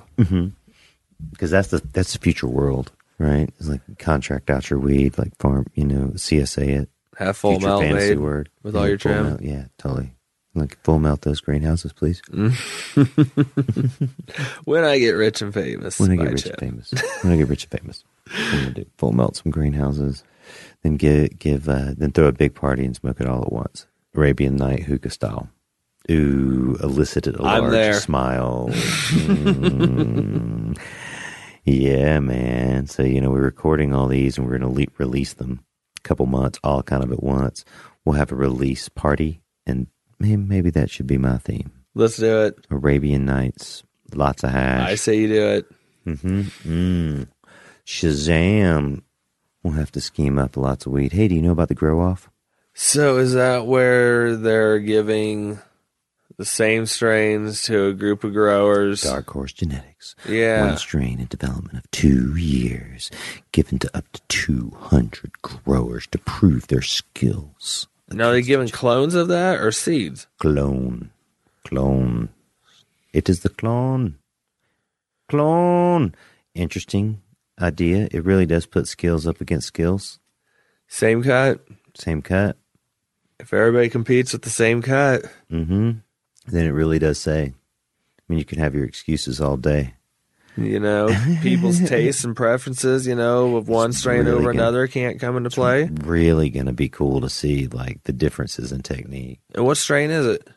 Because 1.31 1.51
that's 1.51 1.69
the 1.69 1.79
that's 1.91 2.13
the 2.13 2.19
future 2.19 2.47
world, 2.47 2.91
right? 3.17 3.49
It's 3.59 3.67
like 3.67 3.81
contract 3.99 4.49
out 4.49 4.69
your 4.69 4.79
weed, 4.79 5.17
like 5.17 5.35
farm, 5.39 5.65
you 5.75 5.85
know, 5.85 6.11
CSA 6.15 6.67
it. 6.83 6.89
Have 7.25 7.37
full 7.37 7.51
future 7.53 7.67
melt 7.67 7.81
fantasy 7.83 8.09
made 8.09 8.19
word 8.19 8.49
with 8.63 8.75
all 8.75 8.87
your 8.87 8.97
full 8.99 9.11
trim. 9.11 9.25
melt, 9.27 9.41
yeah, 9.41 9.65
totally. 9.77 10.13
Like 10.53 10.77
full 10.83 10.99
melt 10.99 11.21
those 11.21 11.39
greenhouses, 11.39 11.93
please. 11.93 12.21
When 14.65 14.83
I 14.83 14.99
get 14.99 15.11
rich 15.11 15.41
and 15.41 15.53
famous. 15.53 15.99
When 15.99 16.11
I 16.11 16.15
get 16.17 16.31
rich 16.31 16.43
Chip. 16.43 16.53
and 16.61 16.69
famous. 16.71 16.93
When 17.23 17.33
I 17.33 17.37
get 17.37 17.47
rich 17.47 17.63
and 17.71 17.79
famous. 17.79 18.03
I'm 18.33 18.59
gonna 18.59 18.73
do 18.73 18.85
full 18.97 19.11
melt 19.13 19.35
some 19.37 19.51
greenhouses. 19.51 20.23
Then 20.83 20.97
give 20.97 21.37
give 21.39 21.69
uh, 21.69 21.93
then 21.97 22.11
throw 22.11 22.25
a 22.27 22.31
big 22.31 22.53
party 22.55 22.83
and 22.85 22.95
smoke 22.95 23.21
it 23.21 23.27
all 23.27 23.43
at 23.43 23.51
once. 23.51 23.85
Arabian 24.15 24.55
night 24.57 24.83
hookah 24.83 25.09
style. 25.11 25.49
Ooh, 26.09 26.75
elicited 26.81 27.35
a 27.35 27.43
I'm 27.43 27.61
large 27.63 27.71
there. 27.71 27.93
smile. 27.93 28.69
Mm. 29.61 30.77
Yeah, 31.63 32.19
man. 32.19 32.87
So, 32.87 33.03
you 33.03 33.21
know, 33.21 33.29
we're 33.29 33.41
recording 33.43 33.93
all 33.93 34.07
these 34.07 34.35
and 34.37 34.47
we're 34.47 34.57
going 34.57 34.73
to 34.73 34.79
le- 34.81 34.87
release 34.97 35.33
them 35.33 35.63
couple 36.03 36.25
months, 36.25 36.59
all 36.63 36.83
kind 36.83 37.03
of 37.03 37.11
at 37.11 37.23
once. 37.23 37.65
We'll 38.05 38.15
have 38.15 38.31
a 38.31 38.35
release 38.35 38.89
party, 38.89 39.41
and 39.65 39.87
maybe 40.19 40.69
that 40.71 40.89
should 40.89 41.07
be 41.07 41.17
my 41.17 41.37
theme 41.37 41.71
Let's 41.93 42.17
do 42.17 42.43
it. 42.43 42.65
Arabian 42.69 43.25
Nights, 43.25 43.83
lots 44.13 44.43
of 44.43 44.51
hash. 44.51 44.89
I 44.89 44.95
say 44.95 45.19
you 45.19 45.27
do 45.27 45.47
it. 45.47 45.65
Mm-hmm. 46.05 46.41
Mm. 46.41 47.27
Shazam. 47.85 49.03
We'll 49.63 49.73
have 49.73 49.91
to 49.91 50.01
scheme 50.01 50.39
up 50.39 50.57
lots 50.57 50.85
of 50.85 50.93
weed. 50.93 51.11
Hey, 51.11 51.27
do 51.27 51.35
you 51.35 51.41
know 51.41 51.51
about 51.51 51.67
the 51.67 51.75
grow 51.75 52.01
off? 52.01 52.29
So 52.73 53.17
is 53.17 53.33
that 53.33 53.67
where 53.67 54.35
they're 54.35 54.79
giving 54.79 55.59
the 56.37 56.45
same 56.45 56.85
strains 56.85 57.63
to 57.63 57.87
a 57.87 57.93
group 57.93 58.23
of 58.23 58.33
growers? 58.33 59.01
Dark 59.01 59.29
Horse 59.29 59.53
Genetics. 59.53 60.15
Yeah. 60.27 60.65
One 60.65 60.77
strain 60.77 61.19
in 61.19 61.27
development 61.27 61.77
of 61.77 61.89
two 61.91 62.35
years, 62.35 63.09
given 63.51 63.79
to 63.79 63.97
up 63.97 64.05
to 64.13 64.21
200 64.29 65.41
growers 65.41 66.07
to 66.07 66.17
prove 66.17 66.67
their 66.67 66.81
skills. 66.81 67.87
Now 68.09 68.29
are 68.29 68.33
they 68.33 68.41
giving 68.41 68.67
clones 68.69 69.15
of 69.15 69.27
that 69.29 69.59
or 69.59 69.71
seeds? 69.71 70.27
Clone. 70.39 71.11
Clone. 71.65 72.29
It 73.13 73.29
is 73.29 73.41
the 73.41 73.49
clone. 73.49 74.17
Clone. 75.29 76.13
Interesting 76.53 77.21
idea. 77.59 78.07
It 78.11 78.25
really 78.25 78.45
does 78.45 78.65
put 78.65 78.87
skills 78.87 79.25
up 79.27 79.39
against 79.41 79.67
skills. 79.67 80.19
Same 80.87 81.23
cut. 81.23 81.65
Same 81.95 82.21
cut. 82.21 82.57
If 83.39 83.53
everybody 83.53 83.89
competes 83.89 84.33
with 84.33 84.41
the 84.43 84.49
same 84.49 84.81
cut, 84.81 85.23
Mm-hmm. 85.51 85.91
Then 86.51 86.65
it 86.65 86.71
really 86.71 86.99
does 86.99 87.17
say. 87.19 87.43
I 87.53 88.23
mean, 88.27 88.39
you 88.39 88.45
can 88.45 88.59
have 88.59 88.75
your 88.75 88.85
excuses 88.85 89.39
all 89.41 89.57
day. 89.57 89.93
you 90.57 90.79
know, 90.79 91.07
people's 91.41 91.79
tastes 91.89 92.23
and 92.25 92.35
preferences, 92.35 93.07
you 93.07 93.15
know, 93.15 93.55
of 93.55 93.67
one 93.69 93.93
strain 93.93 94.25
really 94.25 94.31
over 94.33 94.51
good. 94.51 94.55
another 94.59 94.87
can't 94.87 95.19
come 95.19 95.37
into 95.37 95.49
play. 95.49 95.89
Really 96.03 96.49
going 96.49 96.65
to 96.65 96.73
be 96.73 96.89
cool 96.89 97.21
to 97.21 97.29
see 97.29 97.67
like 97.67 98.03
the 98.03 98.13
differences 98.13 98.71
in 98.71 98.81
technique. 98.81 99.39
And 99.55 99.65
what 99.65 99.77
strain 99.77 100.11
is 100.11 100.25
it? 100.25 100.47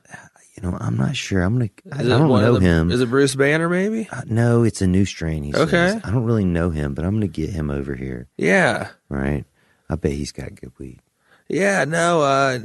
You 0.56 0.62
know, 0.70 0.76
I'm 0.80 0.96
not 0.96 1.16
sure. 1.16 1.42
I'm 1.42 1.54
gonna. 1.54 1.70
I, 1.90 1.98
I 1.98 2.02
don't 2.04 2.28
know 2.28 2.54
the- 2.54 2.60
him. 2.60 2.92
Is 2.92 3.00
it 3.00 3.10
Bruce 3.10 3.34
Banner 3.34 3.68
maybe? 3.68 4.08
Uh, 4.12 4.22
no, 4.26 4.62
it's 4.62 4.82
a 4.82 4.86
new 4.86 5.04
strain. 5.04 5.42
He 5.42 5.52
Okay. 5.52 5.70
says. 5.70 6.00
I 6.04 6.12
don't 6.12 6.22
really 6.24 6.44
know 6.44 6.70
him, 6.70 6.94
but 6.94 7.04
I'm 7.04 7.14
gonna 7.14 7.26
get 7.26 7.50
him 7.50 7.70
over 7.72 7.96
here. 7.96 8.28
Yeah. 8.36 8.90
Right. 9.08 9.44
I 9.90 9.96
bet 9.96 10.12
he's 10.12 10.30
got 10.30 10.54
good 10.54 10.70
weed. 10.78 11.00
Yeah, 11.48 11.84
no, 11.86 12.20
uh 12.22 12.60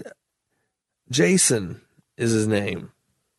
Jason 1.09 1.81
is 2.17 2.31
his 2.31 2.47
name 2.47 2.91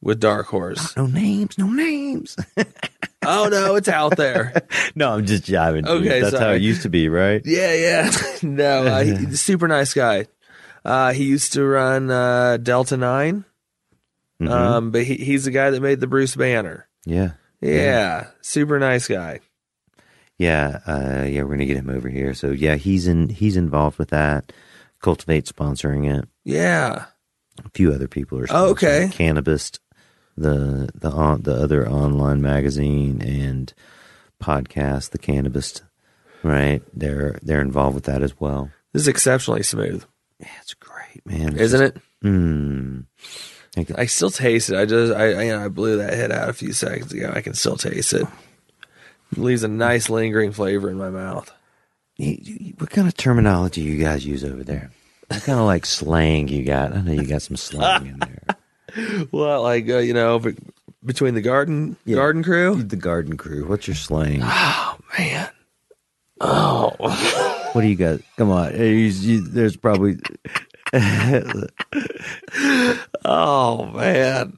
with 0.02 0.20
Dark 0.20 0.46
Horse. 0.46 0.96
No 0.96 1.06
names. 1.06 1.58
No 1.58 1.68
names. 1.68 2.36
oh 3.24 3.48
no, 3.50 3.76
it's 3.76 3.88
out 3.88 4.16
there. 4.16 4.62
no, 4.94 5.12
I'm 5.12 5.26
just 5.26 5.44
jiving. 5.44 5.84
dude. 5.86 6.06
Okay, 6.06 6.20
that's 6.20 6.38
how 6.38 6.50
it 6.52 6.62
used 6.62 6.82
to 6.82 6.88
be, 6.88 7.08
right? 7.08 7.42
Yeah, 7.44 7.74
yeah. 7.74 8.10
no, 8.42 8.86
uh, 8.86 9.02
he, 9.02 9.34
super 9.36 9.68
nice 9.68 9.92
guy. 9.94 10.26
Uh, 10.84 11.12
he 11.12 11.24
used 11.24 11.52
to 11.54 11.64
run 11.64 12.10
uh, 12.10 12.56
Delta 12.56 12.96
9 12.96 13.44
Mhm. 14.40 14.48
um, 14.50 14.90
but 14.90 15.04
he, 15.04 15.16
he's 15.16 15.44
the 15.44 15.50
guy 15.50 15.68
that 15.70 15.82
made 15.82 16.00
the 16.00 16.06
Bruce 16.06 16.34
Banner. 16.34 16.88
yeah. 17.04 17.32
Yeah, 17.60 18.28
super 18.40 18.78
nice 18.78 19.06
guy. 19.06 19.40
Yeah, 20.38 20.80
uh, 20.86 21.26
yeah, 21.28 21.42
we're 21.42 21.50
gonna 21.50 21.66
get 21.66 21.76
him 21.76 21.90
over 21.90 22.08
here. 22.08 22.32
So 22.32 22.50
yeah, 22.52 22.76
he's 22.76 23.06
in. 23.06 23.28
He's 23.28 23.58
involved 23.58 23.98
with 23.98 24.08
that. 24.08 24.50
Cultivate 25.02 25.44
sponsoring 25.44 26.10
it. 26.10 26.26
Yeah. 26.42 27.04
A 27.62 27.68
few 27.74 27.92
other 27.92 28.08
people 28.08 28.38
are. 28.38 28.46
Oh, 28.48 28.70
okay. 28.70 29.10
Cannabis, 29.12 29.72
the 30.40 30.90
the 30.94 31.10
on, 31.10 31.42
the 31.42 31.54
other 31.54 31.88
online 31.88 32.40
magazine 32.42 33.20
and 33.22 33.72
podcast, 34.42 35.10
the 35.10 35.18
Cannabis, 35.18 35.80
right? 36.42 36.82
They're 36.94 37.38
they're 37.42 37.60
involved 37.60 37.94
with 37.94 38.04
that 38.04 38.22
as 38.22 38.38
well. 38.40 38.70
This 38.92 39.02
is 39.02 39.08
exceptionally 39.08 39.62
smooth, 39.62 40.04
Yeah, 40.40 40.48
it's 40.62 40.74
great, 40.74 41.24
man. 41.24 41.52
It's 41.52 41.60
isn't 41.74 41.80
just- 41.80 41.96
it? 41.96 42.02
Mm. 42.26 43.04
I 43.96 44.06
still 44.06 44.30
taste 44.32 44.68
it. 44.70 44.76
I 44.76 44.84
just, 44.84 45.12
I, 45.14 45.32
I, 45.32 45.42
you 45.44 45.52
know, 45.52 45.64
I 45.64 45.68
blew 45.68 45.98
that 45.98 46.12
head 46.12 46.32
out 46.32 46.48
a 46.48 46.52
few 46.52 46.72
seconds 46.72 47.12
ago. 47.12 47.32
I 47.32 47.40
can 47.40 47.54
still 47.54 47.76
taste 47.76 48.12
it. 48.14 48.26
It 49.32 49.38
leaves 49.38 49.62
a 49.62 49.68
nice 49.68 50.10
lingering 50.10 50.50
flavor 50.50 50.90
in 50.90 50.98
my 50.98 51.08
mouth. 51.08 51.52
You- 52.16 52.36
you- 52.42 52.74
what 52.78 52.90
kind 52.90 53.06
of 53.06 53.16
terminology 53.16 53.80
you 53.82 53.96
guys 54.02 54.26
use 54.26 54.42
over 54.44 54.64
there? 54.64 54.90
What 55.28 55.44
kind 55.44 55.60
of 55.60 55.66
like 55.66 55.86
slang 55.86 56.48
you 56.48 56.64
got? 56.64 56.92
I 56.96 57.00
know 57.00 57.12
you 57.12 57.26
got 57.28 57.42
some 57.42 57.56
slang 57.56 58.06
in 58.06 58.18
there. 58.18 58.42
Well, 59.32 59.62
like 59.62 59.88
uh, 59.88 59.98
you 59.98 60.12
know, 60.14 60.38
be- 60.38 60.56
between 61.04 61.34
the 61.34 61.40
garden 61.40 61.96
Yeah. 62.04 62.16
garden 62.16 62.42
crew. 62.42 62.82
The 62.82 62.96
garden 62.96 63.36
crew. 63.36 63.66
What's 63.66 63.86
your 63.88 63.94
slang? 63.96 64.40
Oh 64.42 64.96
man. 65.18 65.48
Oh. 66.40 66.96
What 67.72 67.82
do 67.82 67.86
you 67.86 67.94
got? 67.94 68.18
Come 68.36 68.50
on. 68.50 68.72
Hey, 68.72 68.94
you- 68.96 69.04
you- 69.06 69.46
there's 69.48 69.76
probably. 69.76 70.18
Oh 73.24 73.86
man. 73.94 74.56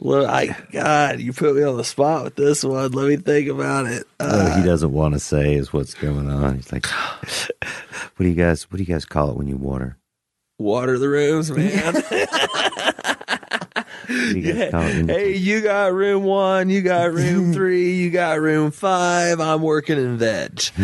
Look, 0.00 0.28
I 0.28 0.54
God, 0.72 1.20
you 1.20 1.32
put 1.32 1.56
me 1.56 1.62
on 1.62 1.76
the 1.78 1.84
spot 1.84 2.24
with 2.24 2.36
this 2.36 2.62
one. 2.64 2.92
Let 2.92 3.08
me 3.08 3.16
think 3.16 3.48
about 3.48 3.86
it. 3.86 4.04
Oh, 4.20 4.26
Uh, 4.26 4.56
he 4.58 4.64
doesn't 4.66 4.92
want 4.92 5.14
to 5.14 5.20
say 5.20 5.54
is 5.54 5.72
what's 5.72 5.94
going 5.94 6.30
on. 6.30 6.56
He's 6.56 6.70
like, 6.72 6.86
"What 8.16 8.18
do 8.18 8.28
you 8.28 8.34
guys? 8.34 8.70
What 8.70 8.76
do 8.78 8.82
you 8.82 8.92
guys 8.92 9.04
call 9.06 9.30
it 9.30 9.36
when 9.36 9.48
you 9.48 9.56
water? 9.56 9.96
water 10.58 10.98
the 10.98 11.08
rooms, 11.08 11.50
man. 11.50 11.94
What 14.08 14.32
do 14.32 14.38
you 14.38 14.52
guys 14.52 14.70
call 14.70 14.82
it 14.82 14.94
when 14.96 15.08
you- 15.08 15.14
hey, 15.14 15.34
you 15.36 15.60
got 15.62 15.92
room 15.92 16.22
one, 16.24 16.70
you 16.70 16.82
got 16.82 17.12
room 17.12 17.52
three, 17.54 17.92
you 17.94 18.10
got 18.10 18.40
room 18.40 18.70
five. 18.70 19.40
I'm 19.40 19.62
working 19.62 19.98
in 19.98 20.16
veg. 20.18 20.60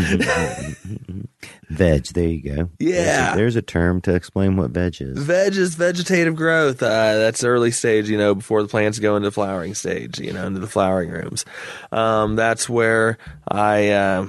veg? 1.70 2.04
There 2.06 2.24
you 2.28 2.42
go. 2.42 2.70
There's 2.78 2.94
Yeah. 2.94 3.32
a, 3.32 3.36
there's 3.36 3.56
a 3.56 3.62
term 3.62 4.00
to 4.02 4.14
explain 4.14 4.56
what 4.56 4.70
veg 4.70 5.00
is. 5.00 5.18
Veg 5.18 5.56
is 5.56 5.74
vegetative 5.74 6.34
growth. 6.36 6.82
Uh, 6.82 7.18
that's 7.18 7.44
early 7.44 7.70
stage, 7.70 8.08
you 8.08 8.18
know, 8.18 8.34
before 8.34 8.62
the 8.62 8.68
plants 8.68 8.98
go 8.98 9.16
into 9.16 9.30
flowering 9.30 9.74
stage, 9.74 10.18
you 10.18 10.32
know, 10.32 10.46
into 10.46 10.60
the 10.60 10.66
flowering 10.66 11.10
rooms. 11.10 11.44
Um, 11.90 12.36
that's 12.36 12.68
where 12.68 13.18
I 13.48 13.90
uh, 13.90 14.28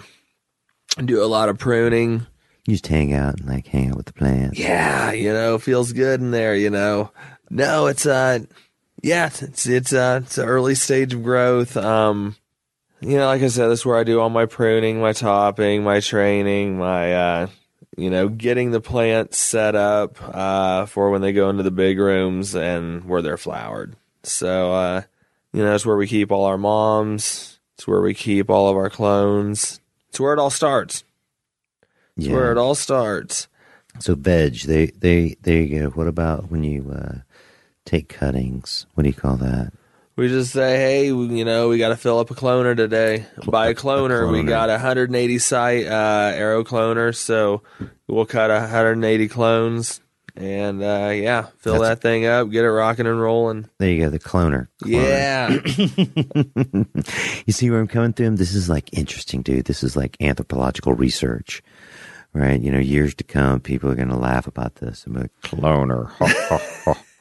do 1.03 1.23
a 1.23 1.25
lot 1.27 1.49
of 1.49 1.57
pruning. 1.57 2.25
You 2.65 2.75
just 2.75 2.87
hang 2.87 3.11
out 3.13 3.39
and 3.41 3.49
like 3.49 3.67
hang 3.67 3.89
out 3.91 3.97
with 3.97 4.05
the 4.05 4.13
plants. 4.13 4.57
Yeah, 4.57 5.11
you 5.11 5.33
know, 5.33 5.57
feels 5.59 5.91
good 5.91 6.21
in 6.21 6.31
there, 6.31 6.55
you 6.55 6.69
know. 6.69 7.11
No, 7.49 7.87
it's 7.87 8.05
uh 8.05 8.39
yeah, 9.03 9.27
it's 9.27 9.67
it's 9.67 9.93
uh 9.93 10.21
it's 10.23 10.37
an 10.39 10.47
early 10.47 10.73
stage 10.75 11.13
of 11.13 11.21
growth. 11.23 11.77
Um 11.77 12.35
you 13.01 13.17
know, 13.17 13.25
like 13.27 13.41
I 13.43 13.47
said, 13.49 13.67
that's 13.67 13.85
where 13.85 13.97
I 13.97 14.03
do 14.05 14.19
all 14.21 14.29
my 14.29 14.45
pruning, 14.45 14.99
my 15.01 15.11
topping, 15.13 15.83
my 15.83 15.99
training, 15.99 16.77
my 16.77 17.13
uh 17.13 17.47
you 17.95 18.09
know, 18.09 18.27
getting 18.29 18.71
the 18.71 18.81
plants 18.81 19.37
set 19.37 19.75
up 19.75 20.17
uh 20.21 20.85
for 20.87 21.11
when 21.11 21.21
they 21.21 21.33
go 21.33 21.49
into 21.49 21.63
the 21.63 21.71
big 21.71 21.99
rooms 21.99 22.55
and 22.55 23.03
where 23.05 23.21
they're 23.21 23.37
flowered. 23.37 23.95
So 24.23 24.73
uh 24.73 25.01
you 25.51 25.61
know, 25.63 25.69
that's 25.71 25.85
where 25.85 25.97
we 25.97 26.07
keep 26.07 26.31
all 26.31 26.45
our 26.45 26.57
moms. 26.57 27.59
It's 27.75 27.87
where 27.87 28.01
we 28.01 28.13
keep 28.15 28.49
all 28.49 28.69
of 28.69 28.75
our 28.77 28.89
clones. 28.89 29.79
It's 30.09 30.19
where 30.19 30.33
it 30.33 30.39
all 30.39 30.49
starts. 30.49 31.03
It's 32.17 32.27
Yeah. 32.27 32.33
where 32.33 32.51
it 32.51 32.57
all 32.57 32.75
starts. 32.75 33.47
So 33.99 34.15
veg. 34.15 34.61
They 34.61 34.87
they 34.87 35.35
there 35.41 35.61
you 35.61 35.79
go. 35.81 35.89
What 35.89 36.07
about 36.07 36.49
when 36.49 36.63
you 36.63 36.89
uh, 36.91 37.19
take 37.85 38.09
cuttings? 38.09 38.85
What 38.93 39.03
do 39.03 39.09
you 39.09 39.15
call 39.15 39.37
that? 39.37 39.73
We 40.15 40.27
just 40.27 40.51
say, 40.53 40.77
hey, 40.77 41.11
we- 41.11 41.39
you 41.39 41.45
know, 41.45 41.69
we 41.69 41.77
got 41.79 41.89
to 41.89 41.95
fill 41.97 42.19
up 42.19 42.29
a 42.29 42.35
cloner 42.35 42.75
today. 42.77 43.25
By 43.47 43.69
a 43.69 43.73
cloner, 43.75 44.31
we 44.31 44.41
cloner. 44.41 44.47
got 44.47 44.69
a 44.69 44.73
180 44.73 45.39
site 45.39 45.87
uh, 45.87 46.31
aero 46.35 46.63
cloner, 46.63 47.15
so 47.15 47.63
we'll 48.07 48.25
cut 48.27 48.51
a 48.51 48.59
180 48.59 49.27
clones 49.27 50.01
and 50.35 50.81
uh, 50.83 51.11
yeah, 51.13 51.47
fill 51.59 51.79
That's- 51.79 51.89
that 51.97 52.01
thing 52.01 52.25
up, 52.27 52.49
get 52.51 52.63
it 52.63 52.69
rocking 52.71 53.05
and 53.07 53.19
rolling. 53.19 53.69
There 53.79 53.89
you 53.89 54.03
go. 54.03 54.09
The 54.11 54.19
cloner. 54.19 54.67
Cloner. 54.83 55.63
Yeah, 56.75 57.43
you 57.45 57.53
see 57.53 57.69
where 57.69 57.79
I'm 57.79 57.87
coming 57.87 58.13
through? 58.13 58.31
This 58.35 58.53
is 58.53 58.69
like 58.69 58.91
interesting, 58.97 59.41
dude. 59.41 59.65
This 59.65 59.83
is 59.83 59.95
like 59.95 60.15
anthropological 60.21 60.93
research, 60.93 61.61
right? 62.33 62.59
You 62.61 62.71
know, 62.71 62.79
years 62.79 63.13
to 63.15 63.23
come, 63.23 63.59
people 63.61 63.89
are 63.91 63.95
going 63.95 64.09
to 64.09 64.15
laugh 64.17 64.45
about 64.47 64.75
this. 64.75 65.05
I'm 65.05 65.17
a 65.17 65.27
cloner. 65.43 66.11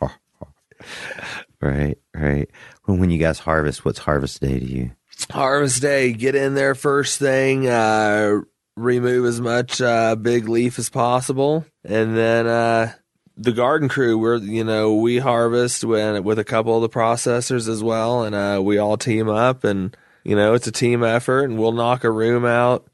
right, 1.60 1.98
right. 2.14 2.50
When, 2.84 2.98
when 2.98 3.10
you 3.10 3.18
guys 3.18 3.38
harvest, 3.38 3.84
what's 3.84 4.00
harvest 4.00 4.40
day 4.40 4.58
to 4.58 4.66
you? 4.66 4.90
harvest 5.30 5.80
day, 5.80 6.12
get 6.12 6.34
in 6.34 6.54
there 6.54 6.74
first 6.74 7.18
thing, 7.18 7.68
uh, 7.68 8.40
remove 8.76 9.24
as 9.26 9.40
much 9.40 9.80
uh, 9.80 10.16
big 10.16 10.48
leaf 10.48 10.78
as 10.78 10.90
possible, 10.90 11.64
and 11.84 12.16
then 12.16 12.46
uh, 12.46 12.92
the 13.36 13.52
garden 13.52 13.88
crew. 13.88 14.18
We're 14.18 14.36
you 14.36 14.64
know 14.64 14.94
we 14.94 15.18
harvest 15.18 15.84
when, 15.84 16.22
with 16.24 16.38
a 16.38 16.44
couple 16.44 16.76
of 16.76 16.82
the 16.82 16.88
processors 16.88 17.68
as 17.68 17.82
well, 17.82 18.24
and 18.24 18.34
uh, 18.34 18.60
we 18.62 18.78
all 18.78 18.96
team 18.96 19.28
up, 19.28 19.64
and 19.64 19.96
you 20.24 20.36
know 20.36 20.54
it's 20.54 20.66
a 20.66 20.72
team 20.72 21.02
effort, 21.04 21.44
and 21.44 21.58
we'll 21.58 21.72
knock 21.72 22.04
a 22.04 22.10
room 22.10 22.44
out, 22.44 22.86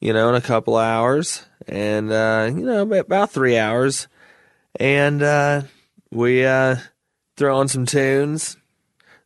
you 0.00 0.12
know, 0.12 0.28
in 0.28 0.34
a 0.34 0.40
couple 0.40 0.76
hours, 0.76 1.44
and 1.66 2.10
uh, 2.10 2.50
you 2.50 2.64
know 2.64 2.82
about- 2.92 3.30
three 3.30 3.58
hours, 3.58 4.08
and 4.80 5.22
uh, 5.22 5.62
we 6.10 6.44
uh, 6.44 6.76
throw 7.36 7.58
on 7.58 7.68
some 7.68 7.86
tunes. 7.86 8.56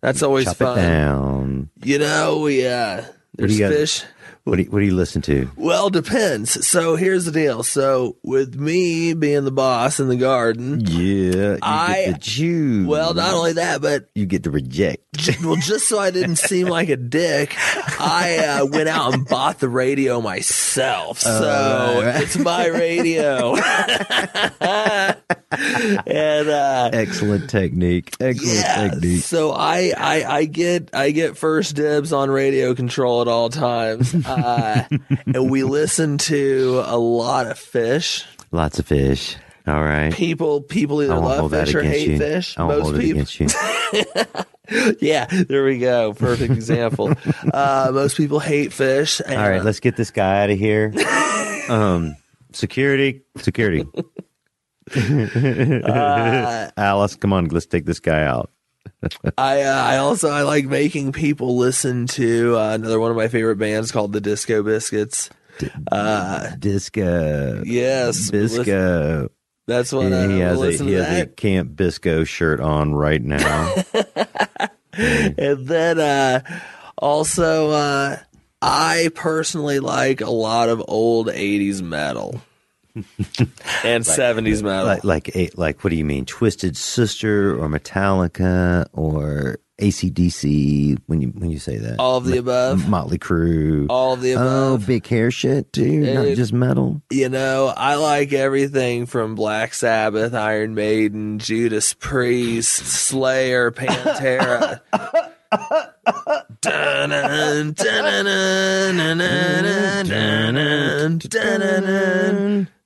That's 0.01 0.23
always 0.23 0.47
Chop 0.47 0.57
fun. 0.57 0.79
it 0.79 0.83
down. 0.83 1.71
You 1.85 1.99
know, 1.99 2.41
we 2.41 2.67
uh 2.67 3.05
there's 3.37 3.59
you 3.59 3.67
got? 3.67 3.73
fish. 3.75 4.03
What 4.45 4.57
do 4.57 4.63
you, 4.63 4.71
what 4.71 4.79
do 4.81 4.87
you 4.87 4.95
listen 4.95 5.21
to? 5.23 5.51
Well, 5.55 5.91
depends. 5.91 6.67
So 6.67 6.97
here's 6.97 7.27
the 7.27 7.31
deal. 7.31 7.63
So 7.63 8.17
with 8.23 8.55
me 8.55 9.13
being 9.13 9.45
the 9.45 9.51
boss 9.53 10.01
in 10.01 10.09
the 10.09 10.17
garden, 10.17 10.81
Yeah, 10.87 11.59
I- 11.61 12.07
get 12.07 12.23
choose. 12.23 12.87
well, 12.87 13.13
not 13.13 13.35
only 13.35 13.53
that, 13.55 13.83
but 13.83 14.09
you 14.15 14.25
get 14.25 14.45
to 14.45 14.51
reject. 14.51 15.03
well, 15.45 15.57
just 15.57 15.89
so 15.89 15.99
I 15.99 16.11
didn't 16.11 16.37
seem 16.37 16.69
like 16.69 16.89
a 16.89 16.97
dick, 16.97 17.55
I 18.01 18.39
uh, 18.63 18.67
went 18.67 18.89
out 18.89 19.13
and 19.13 19.29
bought 19.29 19.61
the 19.61 19.69
radio 19.69 20.23
myself. 20.23 21.19
So 21.21 22.01
right. 22.03 22.23
it's 22.23 22.39
my 22.39 22.67
radio. 22.67 23.57
and 25.51 26.49
uh, 26.49 26.91
Excellent 26.93 27.51
technique. 27.51 28.15
Excellent 28.21 28.57
yeah, 28.57 28.89
technique. 28.91 29.23
so 29.23 29.53
I, 29.53 29.93
I 29.97 30.25
I 30.25 30.45
get 30.45 30.95
I 30.95 31.11
get 31.11 31.37
first 31.37 31.75
dibs 31.75 32.13
on 32.13 32.31
radio 32.31 32.75
control 32.75 33.21
at 33.23 33.29
all 33.29 33.49
times, 33.49 34.15
uh, 34.27 34.85
and 35.27 35.51
we 35.51 35.65
listen 35.65 36.19
to 36.19 36.83
a 36.87 36.97
lot 36.97 37.47
of 37.47 37.59
Phish. 37.59 38.25
Lots 38.53 38.79
of 38.79 38.87
Phish. 38.89 39.37
All 39.67 39.83
right. 39.83 40.13
People 40.13 40.63
people 40.63 41.03
either 41.03 41.19
love 41.19 41.51
Phish 41.51 41.75
or 41.75 41.83
hate 41.83 42.09
you. 42.09 42.19
Phish. 42.19 42.57
Most 42.59 42.99
people, 42.99 43.27
yeah, 45.01 45.27
there 45.27 45.65
we 45.65 45.79
go. 45.79 46.15
Perfect 46.15 46.53
example. 46.53 47.13
uh, 47.53 47.91
most 47.93 48.17
people 48.17 48.41
hate 48.41 48.71
Phish. 48.71 49.21
And, 49.21 49.41
All 49.41 49.49
right, 49.49 49.65
let's 49.65 49.81
get 49.81 49.97
this 49.97 50.11
guy 50.11 50.45
out 50.45 50.51
of 50.51 50.59
here. 50.59 50.93
um, 51.69 52.17
security, 52.53 53.23
security. 53.37 53.87
Uh, 55.85 56.71
Alice, 56.77 57.17
come 57.17 57.33
on, 57.33 57.47
let's 57.49 57.67
take 57.67 57.85
this 57.85 58.01
guy 58.01 58.25
out. 58.25 58.51
I 59.39 59.63
uh, 59.63 59.83
I 59.83 59.97
also 59.99 60.31
I 60.31 60.43
like 60.43 60.67
making 60.67 61.13
people 61.13 61.57
listen 61.57 62.07
to 62.09 62.57
uh, 62.57 62.75
another 62.75 62.99
one 62.99 63.11
of 63.11 63.17
my 63.17 63.29
favorite 63.29 63.57
bands 63.57 63.93
called 63.93 64.13
the 64.13 64.21
Disco 64.21 64.63
Biscuits. 64.63 65.31
Uh, 65.91 66.57
Disco. 66.59 67.63
yes, 67.65 68.31
Bisco. 68.31 69.31
That's 69.67 69.93
what 69.93 70.13
I 70.13 70.27
he 70.27 70.39
has, 70.41 70.61
a, 70.61 70.71
he 70.73 70.79
to 70.79 71.05
has 71.05 71.23
a. 71.23 71.27
Camp 71.27 71.77
Bisco 71.77 72.25
shirt 72.25 72.61
on 72.61 72.95
right 72.95 73.23
now. 73.23 73.75
and 74.93 75.69
then 75.69 76.01
uh, 76.01 76.41
also 76.99 77.71
uh, 77.71 78.17
I 78.61 79.11
personally 79.15 79.79
like 79.79 80.21
a 80.21 80.31
lot 80.31 80.69
of 80.69 80.83
old 80.89 81.29
'80s 81.29 81.83
metal 81.83 82.41
and 83.85 84.05
'70s 84.05 84.61
uh, 84.61 84.65
metal. 84.67 84.87
like, 84.87 85.05
like, 85.05 85.37
a, 85.37 85.51
like, 85.55 85.83
what 85.85 85.91
do 85.91 85.97
you 85.97 86.05
mean? 86.05 86.25
Twisted 86.25 86.77
Sister 86.77 87.57
or 87.61 87.69
Metallica 87.69 88.87
or 88.93 89.59
ACDC 89.81 90.99
when 91.07 91.23
you 91.23 91.29
when 91.29 91.51
you 91.51 91.59
say 91.59 91.79
that? 91.79 91.99
all 91.99 92.19
of 92.19 92.25
the 92.27 92.37
above. 92.39 92.87
Motley 92.89 93.19
Crue. 93.19 93.87
All 93.89 94.13
of 94.13 94.21
the 94.21 94.35
Oh, 94.35 94.75
above. 94.75 94.87
big 94.87 95.07
hair 95.07 95.31
shit 95.31 95.73
too, 95.73 96.01
not 96.15 96.27
just 96.37 96.53
metal. 96.53 97.01
You 97.11 97.29
know, 97.31 97.73
I 97.75 97.95
like 97.95 98.33
everything 98.35 99.07
from 99.07 99.35
Black 99.35 99.73
Sabbath, 99.73 100.35
Iron 100.35 100.75
Maiden, 100.75 101.39
Judas 101.39 101.95
Priest, 101.95 102.71
Slayer, 102.85 103.71
Pantera. 103.71 104.81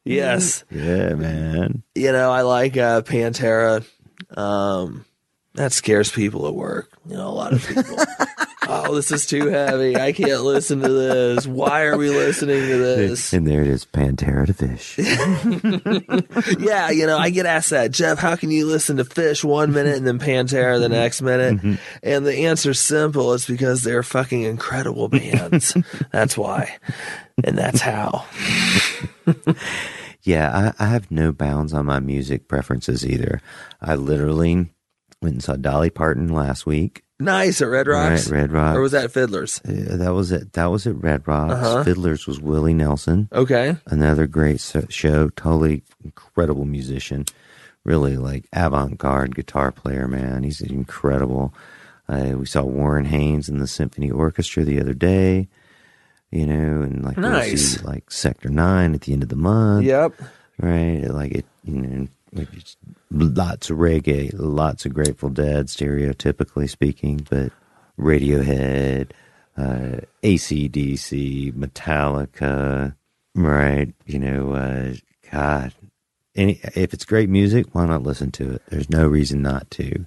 Yes. 0.04 0.64
Yeah, 0.70 1.14
man. 1.14 1.82
You 1.94 2.12
know, 2.12 2.30
I 2.30 2.42
like 2.42 2.76
uh, 2.76 3.02
Pantera. 3.02 3.84
Um, 4.36 5.04
that 5.54 5.72
scares 5.72 6.10
people 6.10 6.46
at 6.46 6.54
work. 6.54 6.90
You 7.06 7.16
know, 7.16 7.28
a 7.28 7.30
lot 7.30 7.52
of 7.52 7.66
people. 7.66 7.96
oh, 8.68 8.94
this 8.94 9.12
is 9.12 9.24
too 9.24 9.46
heavy. 9.46 9.96
I 9.96 10.12
can't 10.12 10.42
listen 10.42 10.80
to 10.80 10.88
this. 10.88 11.46
Why 11.46 11.84
are 11.84 11.96
we 11.96 12.10
listening 12.10 12.60
to 12.60 12.78
this? 12.78 13.32
And 13.34 13.46
there 13.46 13.62
it 13.62 13.68
is, 13.68 13.84
Pantera 13.84 14.46
to 14.46 14.54
Phish. 14.54 14.98
yeah, 16.60 16.90
you 16.90 17.06
know, 17.06 17.18
I 17.18 17.30
get 17.30 17.46
asked 17.46 17.70
that, 17.70 17.90
Jeff, 17.90 18.18
how 18.18 18.36
can 18.36 18.50
you 18.50 18.66
listen 18.66 18.98
to 18.98 19.04
Phish 19.04 19.42
one 19.44 19.72
minute 19.72 19.96
and 19.96 20.06
then 20.06 20.18
Pantera 20.18 20.78
the 20.78 20.88
next 20.88 21.20
minute? 21.22 21.78
And 22.02 22.26
the 22.26 22.46
answer's 22.46 22.80
simple. 22.80 23.32
It's 23.34 23.46
because 23.46 23.82
they're 23.82 24.02
fucking 24.02 24.42
incredible 24.42 25.08
bands. 25.08 25.76
that's 26.12 26.36
why. 26.36 26.76
And 27.42 27.58
that's 27.58 27.80
how. 27.80 28.26
Yeah, 30.24 30.72
I, 30.78 30.84
I 30.84 30.88
have 30.88 31.10
no 31.10 31.32
bounds 31.32 31.74
on 31.74 31.84
my 31.84 32.00
music 32.00 32.48
preferences 32.48 33.06
either. 33.06 33.42
I 33.80 33.94
literally 33.94 34.70
went 35.20 35.34
and 35.34 35.42
saw 35.42 35.56
Dolly 35.56 35.90
Parton 35.90 36.28
last 36.28 36.64
week. 36.64 37.04
Nice 37.20 37.60
at 37.60 37.68
Red 37.68 37.86
Rocks. 37.86 38.30
Right, 38.30 38.40
Red 38.40 38.52
Rocks. 38.52 38.76
Or 38.76 38.80
was 38.80 38.92
that 38.92 39.12
Fiddlers? 39.12 39.60
Uh, 39.60 39.98
that 39.98 40.14
was 40.14 40.32
it. 40.32 40.54
That 40.54 40.66
was 40.70 40.86
at 40.86 40.96
Red 40.96 41.28
Rocks. 41.28 41.52
Uh-huh. 41.52 41.84
Fiddlers 41.84 42.26
was 42.26 42.40
Willie 42.40 42.74
Nelson. 42.74 43.28
Okay. 43.32 43.76
Another 43.86 44.26
great 44.26 44.60
show. 44.88 45.28
Totally 45.28 45.82
incredible 46.02 46.64
musician. 46.64 47.26
Really 47.84 48.16
like 48.16 48.48
avant-garde 48.52 49.34
guitar 49.34 49.72
player, 49.72 50.08
man. 50.08 50.42
He's 50.42 50.62
incredible. 50.62 51.54
Uh, 52.08 52.32
we 52.38 52.46
saw 52.46 52.62
Warren 52.62 53.04
Haynes 53.04 53.50
in 53.50 53.58
the 53.58 53.66
symphony 53.66 54.10
orchestra 54.10 54.64
the 54.64 54.80
other 54.80 54.94
day. 54.94 55.48
You 56.34 56.46
know, 56.46 56.82
and 56.82 57.04
like 57.04 57.16
Nice. 57.16 57.76
see, 57.76 57.84
like 57.84 58.10
Sector 58.10 58.48
Nine 58.48 58.92
at 58.92 59.02
the 59.02 59.12
end 59.12 59.22
of 59.22 59.28
the 59.28 59.36
month. 59.36 59.84
Yep. 59.86 60.14
Right, 60.60 61.04
like 61.04 61.30
it. 61.30 61.44
You 61.62 61.80
know, 61.80 62.08
like 62.32 62.48
it's 62.52 62.76
lots 63.12 63.70
of 63.70 63.78
reggae, 63.78 64.32
lots 64.34 64.84
of 64.84 64.92
Grateful 64.94 65.30
Dead, 65.30 65.66
stereotypically 65.68 66.68
speaking, 66.68 67.24
but 67.30 67.52
Radiohead, 68.00 69.12
uh, 69.56 70.00
ACDC, 70.24 71.52
Metallica, 71.52 72.96
right? 73.36 73.94
You 74.06 74.18
know, 74.18 74.52
uh, 74.54 74.94
God, 75.30 75.72
any 76.34 76.60
if 76.74 76.92
it's 76.92 77.04
great 77.04 77.28
music, 77.28 77.66
why 77.72 77.86
not 77.86 78.02
listen 78.02 78.32
to 78.32 78.54
it? 78.54 78.62
There's 78.70 78.90
no 78.90 79.06
reason 79.06 79.40
not 79.40 79.70
to. 79.72 80.04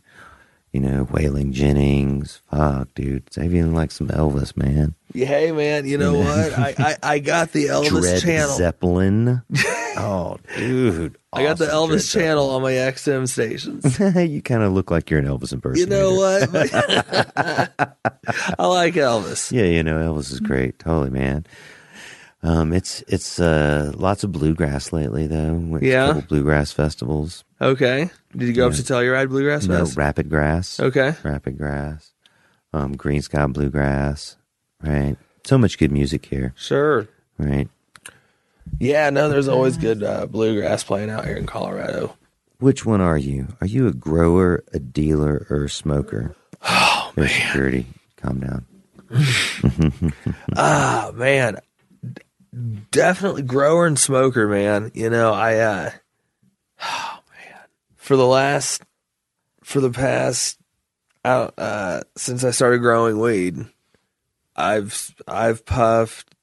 You 0.73 0.81
know, 0.81 1.05
Waylon 1.05 1.53
Jennings, 1.53 2.41
fuck, 2.51 2.93
dude. 2.93 3.23
It's 3.27 3.37
even 3.37 3.73
like 3.73 3.89
some 3.91 4.09
Elvis, 4.09 4.55
man. 4.57 4.93
Yeah, 5.17 5.25
hey, 5.25 5.51
man, 5.51 5.87
you 5.87 5.97
know 5.97 6.13
what? 6.19 6.53
I, 6.59 6.75
I, 6.77 6.95
I 7.01 7.19
got 7.19 7.51
the 7.51 7.65
Elvis 7.69 8.01
Dread 8.01 8.21
channel. 8.21 8.55
Zeppelin. 8.55 9.41
oh, 9.97 10.37
dude. 10.57 11.17
I 11.33 11.43
got 11.43 11.57
the 11.57 11.65
Elvis 11.65 12.11
Dread 12.11 12.23
channel 12.23 12.51
on 12.51 12.61
my 12.61 12.73
XM 12.73 13.27
stations. 13.27 13.99
You 14.29 14.41
kind 14.43 14.61
of 14.63 14.73
look 14.73 14.91
like 14.91 15.09
you're 15.09 15.19
an 15.19 15.25
Elvis 15.25 15.53
impersonator. 15.53 15.79
You 15.79 15.85
know 15.87 16.13
what? 16.15 16.49
I 17.35 18.67
like 18.67 18.93
Elvis. 18.93 19.51
Yeah, 19.51 19.63
you 19.65 19.83
know 19.83 19.97
Elvis 20.13 20.31
is 20.31 20.39
great, 20.39 20.79
totally, 20.79 21.09
man. 21.09 21.45
Um, 22.43 22.71
it's 22.71 23.03
it's 23.07 23.39
uh 23.39 23.91
lots 23.95 24.23
of 24.23 24.31
bluegrass 24.31 24.93
lately 24.93 25.25
though. 25.25 25.53
Went 25.55 25.83
Yeah? 25.83 26.21
bluegrass 26.27 26.71
festivals. 26.71 27.43
Okay. 27.59 28.11
Did 28.35 28.47
you 28.47 28.53
go 28.53 28.67
up 28.67 28.73
to 28.73 28.83
Telluride 28.83 29.29
Bluegrass 29.29 29.65
No, 29.65 29.79
Fest? 29.85 29.97
rapid 29.97 30.29
grass. 30.29 30.79
Okay. 30.79 31.15
rapid 31.23 31.57
grass. 31.57 32.13
Um, 32.73 32.95
Greensky 32.95 33.51
Bluegrass. 33.51 34.37
Right. 34.81 35.15
So 35.45 35.57
much 35.57 35.77
good 35.77 35.91
music 35.91 36.25
here. 36.25 36.53
Sure. 36.57 37.07
Right. 37.37 37.67
Yeah, 38.79 39.09
no, 39.09 39.29
there's 39.29 39.47
always 39.47 39.77
good 39.77 40.03
uh, 40.03 40.25
bluegrass 40.25 40.83
playing 40.83 41.09
out 41.09 41.25
here 41.25 41.37
in 41.37 41.45
Colorado. 41.45 42.15
Which 42.59 42.85
one 42.85 43.01
are 43.01 43.17
you? 43.17 43.47
Are 43.61 43.67
you 43.67 43.87
a 43.87 43.93
grower, 43.93 44.63
a 44.73 44.79
dealer, 44.79 45.45
or 45.49 45.65
a 45.65 45.69
smoker? 45.69 46.35
Oh 46.69 47.13
man, 47.15 47.29
security. 47.29 47.85
Calm 48.17 48.39
down. 48.41 48.65
Ah, 50.55 51.11
man. 51.15 51.57
D- 52.03 52.21
Definitely 52.91 53.41
grower 53.43 53.87
and 53.87 53.97
smoker, 53.97 54.47
man. 54.47 54.91
You 54.93 55.09
know, 55.09 55.31
I, 55.33 55.55
uh, 55.59 55.91
oh, 56.83 57.19
man. 57.31 57.59
For 57.95 58.15
the 58.17 58.25
last, 58.27 58.83
for 59.63 59.79
the 59.79 59.89
past, 59.89 60.59
uh, 61.25 61.49
uh, 61.57 62.01
since 62.17 62.43
I 62.43 62.51
started 62.51 62.79
growing 62.79 63.19
weed, 63.19 63.65
I've, 64.57 65.15
I've 65.27 65.65
puffed 65.65 66.33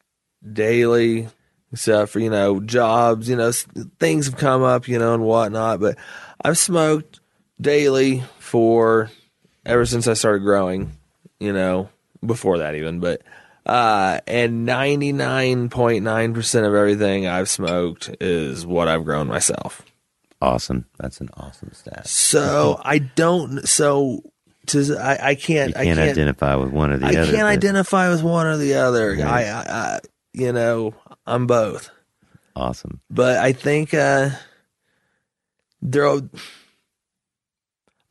daily, 0.52 1.28
except 1.72 2.12
for, 2.12 2.20
you 2.20 2.30
know, 2.30 2.60
jobs, 2.60 3.28
you 3.28 3.36
know, 3.36 3.52
things 3.98 4.26
have 4.26 4.36
come 4.36 4.62
up, 4.62 4.86
you 4.88 4.98
know, 4.98 5.14
and 5.14 5.24
whatnot, 5.24 5.80
but 5.80 5.96
I've 6.42 6.58
smoked 6.58 7.20
daily 7.60 8.22
for 8.38 9.10
ever 9.66 9.86
since 9.86 10.06
I 10.06 10.14
started 10.14 10.40
growing, 10.40 10.92
you 11.40 11.52
know, 11.52 11.88
before 12.24 12.58
that 12.58 12.74
even, 12.74 13.00
but 13.00 13.22
uh 13.66 14.20
and 14.26 14.68
99.9% 14.68 16.66
of 16.66 16.74
everything 16.74 17.26
I've 17.26 17.48
smoked 17.48 18.14
is 18.20 18.66
what 18.66 18.88
I've 18.88 19.04
grown 19.04 19.26
myself. 19.26 19.82
Awesome. 20.42 20.84
That's 20.98 21.22
an 21.22 21.30
awesome 21.38 21.72
stat. 21.72 22.06
So 22.06 22.78
I 22.84 22.98
don't 22.98 23.66
so 23.66 24.22
to 24.68 24.96
I, 24.98 25.30
I 25.30 25.34
can't 25.34 25.68
You 25.68 25.74
can't 25.74 25.86
can't 25.86 25.98
identify 25.98 26.54
with 26.56 26.70
one 26.70 26.90
or 26.90 26.98
the 26.98 27.06
I 27.06 27.08
other. 27.10 27.24
can't 27.32 27.38
but 27.42 27.46
identify 27.46 28.10
with 28.10 28.22
one 28.22 28.46
or 28.46 28.56
the 28.56 28.74
other. 28.74 29.10
Right. 29.12 29.22
I, 29.22 29.42
I, 29.42 29.62
I 29.68 30.00
you 30.32 30.52
know, 30.52 30.94
I'm 31.26 31.46
both. 31.46 31.90
Awesome. 32.56 33.00
But 33.10 33.38
I 33.38 33.52
think 33.52 33.94
uh 33.94 34.30
there 35.82 36.20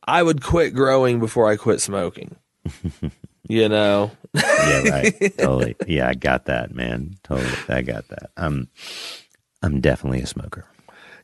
I 0.06 0.22
would 0.22 0.42
quit 0.42 0.74
growing 0.74 1.18
before 1.18 1.48
I 1.50 1.56
quit 1.56 1.80
smoking. 1.80 2.36
You 3.46 3.68
know, 3.68 4.10
yeah, 4.32 4.88
right. 4.88 5.34
totally. 5.38 5.76
Yeah, 5.86 6.08
I 6.08 6.14
got 6.14 6.46
that, 6.46 6.74
man. 6.74 7.18
Totally. 7.24 7.52
I 7.68 7.82
got 7.82 8.08
that. 8.08 8.30
I'm 8.38 8.68
I'm 9.62 9.82
definitely 9.82 10.22
a 10.22 10.26
smoker. 10.26 10.64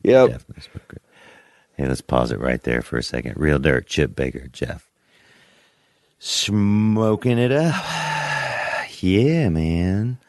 Yep. 0.03 0.29
Definitely 0.29 0.55
a 0.59 0.61
smoker. 0.61 0.97
Hey, 1.77 1.87
let's 1.87 2.01
pause 2.01 2.31
it 2.31 2.39
right 2.39 2.61
there 2.61 2.83
for 2.83 2.97
a 2.99 3.03
second. 3.03 3.37
Real 3.37 3.57
dirt, 3.57 3.87
Chip 3.87 4.15
Baker, 4.15 4.47
Jeff. 4.49 4.87
Smoking 6.23 7.39
it 7.39 7.51
up. 7.51 7.73
Yeah, 8.99 9.49
man. 9.49 10.19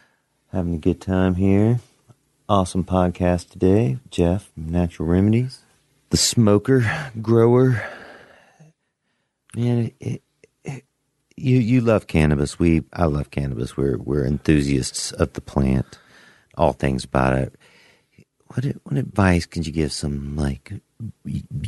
Having 0.50 0.76
a 0.76 0.78
good 0.78 1.02
time 1.02 1.34
here. 1.34 1.80
Awesome 2.48 2.84
podcast 2.84 3.50
today. 3.50 3.98
Jeff, 4.08 4.50
Natural 4.56 5.06
Remedies. 5.06 5.60
The 6.08 6.16
smoker, 6.16 6.90
grower. 7.20 7.86
Man, 9.54 9.92
it, 10.00 10.22
it, 10.64 10.84
you 11.36 11.58
you 11.58 11.82
love 11.82 12.06
cannabis. 12.06 12.58
We 12.58 12.84
I 12.94 13.04
love 13.04 13.30
cannabis. 13.30 13.76
We're 13.76 13.98
we're 13.98 14.24
enthusiasts 14.24 15.12
of 15.12 15.34
the 15.34 15.42
plant. 15.42 15.98
All 16.56 16.72
things 16.72 17.04
about 17.04 17.34
it. 17.34 17.54
What 18.46 18.64
what 18.84 18.96
advice 18.96 19.44
could 19.44 19.66
you 19.66 19.72
give 19.74 19.92
some 19.92 20.34
like 20.34 20.72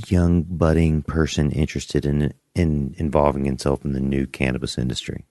young 0.09 0.43
budding 0.43 1.03
person 1.03 1.51
interested 1.51 2.07
in 2.07 2.33
in 2.55 2.95
involving 2.99 3.45
himself 3.45 3.85
in 3.85 3.93
the 3.93 4.01
new 4.01 4.27
cannabis 4.27 4.79
industry? 4.79 5.25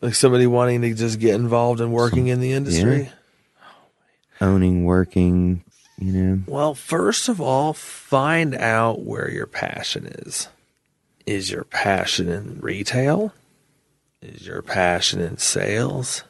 Like 0.00 0.14
somebody 0.14 0.46
wanting 0.46 0.82
to 0.82 0.94
just 0.94 1.18
get 1.18 1.34
involved 1.34 1.80
in 1.80 1.90
working 1.90 2.24
some, 2.24 2.32
in 2.32 2.40
the 2.40 2.52
industry. 2.52 3.02
Yeah. 3.02 4.48
Owning, 4.48 4.84
working, 4.84 5.64
you 5.98 6.12
know. 6.12 6.42
Well, 6.46 6.74
first 6.74 7.28
of 7.28 7.40
all, 7.40 7.72
find 7.72 8.54
out 8.54 9.02
where 9.02 9.30
your 9.30 9.46
passion 9.46 10.06
is. 10.06 10.48
Is 11.24 11.50
your 11.50 11.64
passion 11.64 12.28
in 12.28 12.60
retail? 12.60 13.32
Is 14.20 14.46
your 14.46 14.62
passion 14.62 15.20
in 15.20 15.38
sales? 15.38 16.24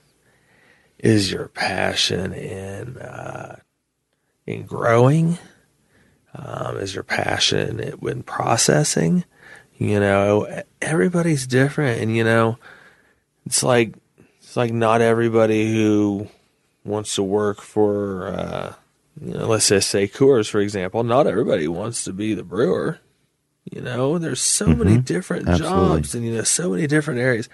Is 0.98 1.30
your 1.30 1.48
passion 1.48 2.32
in 2.32 2.96
uh, 2.98 3.56
in 4.46 4.64
growing? 4.64 5.38
Um, 6.34 6.76
is 6.78 6.94
your 6.94 7.04
passion 7.04 7.80
in 7.80 8.22
processing? 8.22 9.24
You 9.78 10.00
know, 10.00 10.62
everybody's 10.80 11.46
different, 11.46 12.00
and 12.00 12.16
you 12.16 12.24
know, 12.24 12.58
it's 13.44 13.62
like 13.62 13.94
it's 14.40 14.56
like 14.56 14.72
not 14.72 15.00
everybody 15.00 15.72
who 15.72 16.28
wants 16.84 17.14
to 17.16 17.22
work 17.22 17.60
for, 17.60 18.28
uh, 18.28 18.74
you 19.20 19.34
know, 19.34 19.46
let's 19.46 19.68
just 19.68 19.90
say 19.90 20.08
Coors, 20.08 20.48
for 20.48 20.60
example. 20.60 21.02
Not 21.04 21.26
everybody 21.26 21.68
wants 21.68 22.04
to 22.04 22.12
be 22.12 22.32
the 22.32 22.42
brewer. 22.44 23.00
You 23.70 23.82
know, 23.82 24.18
there's 24.18 24.40
so 24.40 24.66
mm-hmm. 24.66 24.84
many 24.84 24.98
different 24.98 25.48
Absolutely. 25.48 25.96
jobs, 25.96 26.14
and 26.14 26.24
you 26.24 26.34
know, 26.34 26.42
so 26.42 26.70
many 26.70 26.86
different 26.86 27.20
areas, 27.20 27.48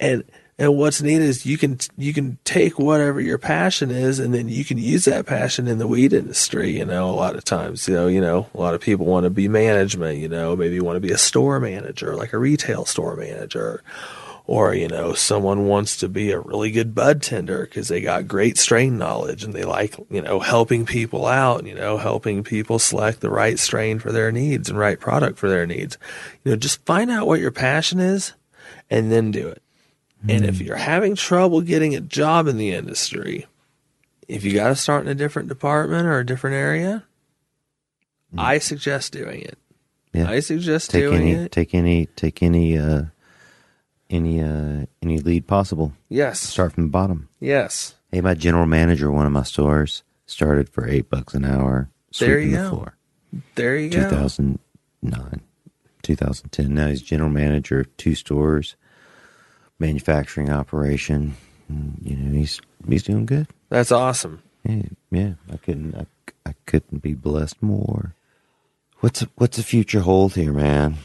and 0.00 0.24
and 0.60 0.76
what's 0.76 1.00
neat 1.00 1.22
is 1.22 1.46
you 1.46 1.56
can 1.56 1.78
you 1.96 2.12
can 2.12 2.36
take 2.44 2.78
whatever 2.78 3.18
your 3.18 3.38
passion 3.38 3.90
is, 3.90 4.18
and 4.18 4.34
then 4.34 4.50
you 4.50 4.62
can 4.62 4.76
use 4.76 5.06
that 5.06 5.24
passion 5.24 5.66
in 5.66 5.78
the 5.78 5.86
weed 5.86 6.12
industry. 6.12 6.76
You 6.76 6.84
know, 6.84 7.08
a 7.08 7.16
lot 7.16 7.34
of 7.34 7.44
times, 7.44 7.88
you 7.88 7.94
know, 7.94 8.08
you 8.08 8.20
know, 8.20 8.46
a 8.54 8.60
lot 8.60 8.74
of 8.74 8.82
people 8.82 9.06
want 9.06 9.24
to 9.24 9.30
be 9.30 9.48
management. 9.48 10.18
You 10.18 10.28
know, 10.28 10.54
maybe 10.54 10.74
you 10.74 10.84
want 10.84 10.96
to 10.96 11.00
be 11.00 11.12
a 11.12 11.18
store 11.18 11.60
manager, 11.60 12.14
like 12.14 12.34
a 12.34 12.38
retail 12.38 12.84
store 12.84 13.16
manager, 13.16 13.82
or 14.46 14.74
you 14.74 14.86
know, 14.86 15.14
someone 15.14 15.64
wants 15.64 15.96
to 15.96 16.10
be 16.10 16.30
a 16.30 16.40
really 16.40 16.70
good 16.70 16.94
bud 16.94 17.22
tender 17.22 17.62
because 17.64 17.88
they 17.88 18.02
got 18.02 18.28
great 18.28 18.58
strain 18.58 18.98
knowledge 18.98 19.42
and 19.42 19.54
they 19.54 19.64
like 19.64 19.96
you 20.10 20.20
know 20.20 20.40
helping 20.40 20.84
people 20.84 21.24
out. 21.24 21.64
You 21.64 21.74
know, 21.74 21.96
helping 21.96 22.44
people 22.44 22.78
select 22.78 23.20
the 23.20 23.30
right 23.30 23.58
strain 23.58 23.98
for 23.98 24.12
their 24.12 24.30
needs 24.30 24.68
and 24.68 24.78
right 24.78 25.00
product 25.00 25.38
for 25.38 25.48
their 25.48 25.66
needs. 25.66 25.96
You 26.44 26.50
know, 26.50 26.56
just 26.58 26.84
find 26.84 27.10
out 27.10 27.26
what 27.26 27.40
your 27.40 27.50
passion 27.50 27.98
is, 27.98 28.34
and 28.90 29.10
then 29.10 29.30
do 29.30 29.48
it 29.48 29.62
and 30.28 30.44
if 30.44 30.58
hmm. 30.58 30.64
you're 30.64 30.76
having 30.76 31.14
trouble 31.14 31.60
getting 31.60 31.94
a 31.94 32.00
job 32.00 32.46
in 32.46 32.58
the 32.58 32.72
industry, 32.72 33.46
if 34.28 34.44
you 34.44 34.52
got 34.52 34.68
to 34.68 34.76
start 34.76 35.04
in 35.04 35.08
a 35.08 35.14
different 35.14 35.48
department 35.48 36.06
or 36.06 36.18
a 36.18 36.26
different 36.26 36.56
area, 36.56 37.04
mm. 38.34 38.40
I 38.40 38.58
suggest 38.58 39.12
doing 39.12 39.40
it. 39.42 39.58
Yeah. 40.12 40.30
I 40.30 40.40
suggest 40.40 40.90
take 40.90 41.04
doing 41.04 41.22
any, 41.22 41.32
it. 41.32 41.52
Take 41.52 41.74
any, 41.74 42.06
take 42.06 42.42
any, 42.42 42.78
uh, 42.78 43.04
any, 44.08 44.42
uh, 44.42 44.86
any 45.02 45.18
lead 45.18 45.46
possible. 45.46 45.92
Yes. 46.08 46.40
Start 46.40 46.72
from 46.72 46.84
the 46.84 46.90
bottom. 46.90 47.28
Yes. 47.40 47.94
Hey, 48.10 48.20
my 48.20 48.34
general 48.34 48.66
manager, 48.66 49.10
one 49.10 49.26
of 49.26 49.32
my 49.32 49.44
stores, 49.44 50.02
started 50.26 50.68
for 50.68 50.88
eight 50.88 51.08
bucks 51.10 51.34
an 51.34 51.44
hour. 51.44 51.90
There 52.18 52.40
you 52.40 52.50
the 52.50 52.56
go. 52.56 52.70
Floor. 52.70 52.96
There 53.54 53.76
you 53.76 53.90
2009, 53.90 54.58
go. 55.02 55.16
2009, 55.18 55.40
2010. 56.02 56.74
Now 56.74 56.88
he's 56.88 57.02
general 57.02 57.30
manager 57.30 57.80
of 57.80 57.96
two 57.96 58.14
stores 58.14 58.76
manufacturing 59.80 60.50
operation. 60.50 61.36
You 62.02 62.16
know, 62.16 62.38
he's 62.38 62.60
he's 62.88 63.02
doing 63.02 63.26
good. 63.26 63.48
That's 63.68 63.92
awesome. 63.92 64.42
Yeah, 64.64 64.82
yeah. 65.10 65.32
I 65.52 65.56
couldn't 65.56 65.94
I, 65.94 66.06
I 66.48 66.54
couldn't 66.66 66.98
be 66.98 67.14
blessed 67.14 67.62
more. 67.62 68.14
What's 69.00 69.20
what's 69.36 69.56
the 69.56 69.62
future 69.62 70.00
hold 70.00 70.34
here, 70.34 70.52
man? 70.52 70.98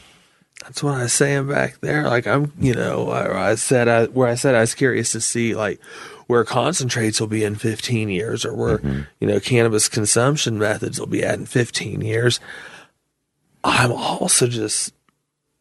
That's 0.62 0.82
what 0.82 0.94
I 0.94 1.02
was 1.04 1.12
saying 1.12 1.48
back 1.48 1.80
there. 1.80 2.04
Like 2.04 2.26
I'm, 2.26 2.52
you 2.58 2.74
know, 2.74 3.10
I, 3.10 3.50
I 3.50 3.54
said 3.54 3.88
I, 3.88 4.06
where 4.06 4.28
I 4.28 4.34
said 4.34 4.54
I 4.54 4.60
was 4.60 4.74
curious 4.74 5.12
to 5.12 5.20
see 5.20 5.54
like 5.54 5.80
where 6.26 6.44
concentrates 6.44 7.20
will 7.20 7.28
be 7.28 7.44
in 7.44 7.54
15 7.54 8.08
years, 8.08 8.44
or 8.44 8.54
where 8.54 8.78
mm-hmm. 8.78 9.02
you 9.20 9.28
know 9.28 9.38
cannabis 9.38 9.88
consumption 9.88 10.58
methods 10.58 10.98
will 10.98 11.06
be 11.06 11.22
at 11.22 11.38
in 11.38 11.46
15 11.46 12.00
years. 12.00 12.40
I'm 13.62 13.92
also 13.92 14.46
just 14.46 14.92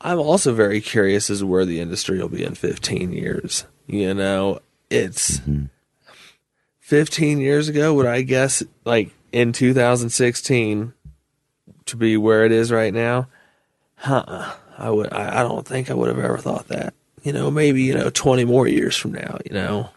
I'm 0.02 0.20
also 0.20 0.54
very 0.54 0.82
curious 0.82 1.30
as 1.30 1.40
to 1.40 1.48
where 1.48 1.66
the 1.66 1.80
industry 1.80 2.20
will 2.20 2.30
be 2.30 2.44
in 2.44 2.56
15 2.56 3.12
years. 3.12 3.66
You 3.88 4.14
know, 4.14 4.60
it's 4.90 5.40
mm-hmm. 5.40 5.66
15 6.80 7.40
years 7.40 7.70
ago, 7.70 7.94
would 7.94 8.06
I 8.06 8.22
guess, 8.22 8.64
like 8.84 9.12
in 9.32 9.54
2016, 9.54 10.94
to 11.86 11.98
be 11.98 12.18
where 12.18 12.46
it 12.46 12.52
is 12.52 12.72
right 12.72 12.94
now? 12.94 13.28
Huh. 13.96 14.54
I 14.78 14.90
would, 14.90 15.14
I, 15.14 15.40
I 15.40 15.44
don't 15.44 15.66
think 15.66 15.90
I 15.90 15.94
would 15.94 16.10
have 16.10 16.24
ever 16.24 16.38
thought 16.38 16.68
that. 16.68 16.94
You 17.24 17.34
know, 17.34 17.50
maybe, 17.50 17.82
you 17.82 17.94
know, 17.94 18.10
20 18.10 18.46
more 18.46 18.68
years 18.68 18.96
from 18.96 19.14
now, 19.14 19.40
you 19.46 19.54
know, 19.54 19.90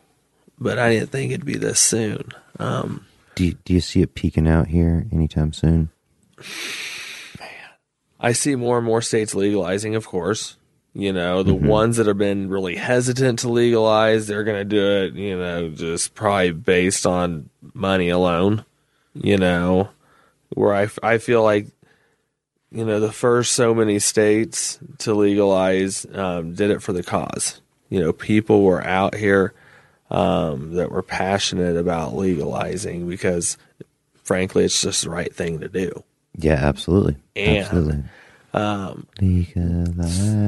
but 0.59 0.79
I 0.79 0.91
didn't 0.91 1.11
think 1.11 1.33
it'd 1.33 1.45
be 1.45 1.59
this 1.59 1.81
soon. 1.81 2.31
Um, 2.59 3.05
do 3.35 3.47
you, 3.47 3.55
do 3.65 3.75
you 3.75 3.81
see 3.81 4.01
it 4.01 4.15
peaking 4.15 4.49
out 4.49 4.69
here 4.69 5.07
anytime 5.13 5.53
soon? 5.53 5.91
I 8.21 8.33
see 8.33 8.57
more 8.57 8.79
and 8.79 8.87
more 8.87 9.03
states 9.03 9.35
legalizing, 9.35 9.95
of 9.95 10.07
course. 10.07 10.57
You 10.95 11.13
know, 11.13 11.43
the 11.43 11.55
mm-hmm. 11.55 11.67
ones 11.67 11.97
that 11.99 12.07
have 12.07 12.19
been 12.19 12.49
really 12.49 12.75
hesitant 12.75 13.41
to 13.41 13.49
legalize, 13.49 14.27
they're 14.27 14.43
going 14.43 14.59
to 14.59 14.65
do 14.65 15.05
it, 15.05 15.15
you 15.15 15.39
know, 15.39 15.69
just 15.69 16.15
probably 16.15 16.51
based 16.51 17.07
on 17.07 17.51
money 17.73 18.09
alone, 18.09 18.65
you 19.15 19.37
know, 19.37 19.91
where 20.55 20.75
I, 20.75 20.89
I 21.03 21.19
feel 21.19 21.45
like, 21.45 21.69
you 22.73 22.85
know, 22.85 22.99
the 22.99 23.13
first 23.13 23.53
so 23.53 23.75
many 23.75 23.99
states 23.99 24.79
to 24.99 25.15
legalize 25.15 26.05
um, 26.13 26.55
did 26.55 26.71
it 26.71 26.83
for 26.83 26.93
the 26.93 27.05
cause. 27.05 27.61
You 27.91 28.01
know, 28.01 28.13
people 28.13 28.63
were 28.63 28.85
out 28.85 29.15
here 29.15 29.55
um, 30.11 30.75
that 30.75 30.91
were 30.91 31.03
passionate 31.03 31.77
about 31.77 32.17
legalizing 32.17 33.09
because, 33.09 33.57
frankly, 34.25 34.65
it's 34.65 34.83
just 34.83 35.05
the 35.05 35.11
right 35.11 35.35
thing 35.35 35.61
to 35.61 35.69
do. 35.69 36.03
Yeah, 36.39 36.55
absolutely. 36.55 37.17
And, 37.37 37.59
absolutely. 37.59 38.05
Um, 38.55 39.07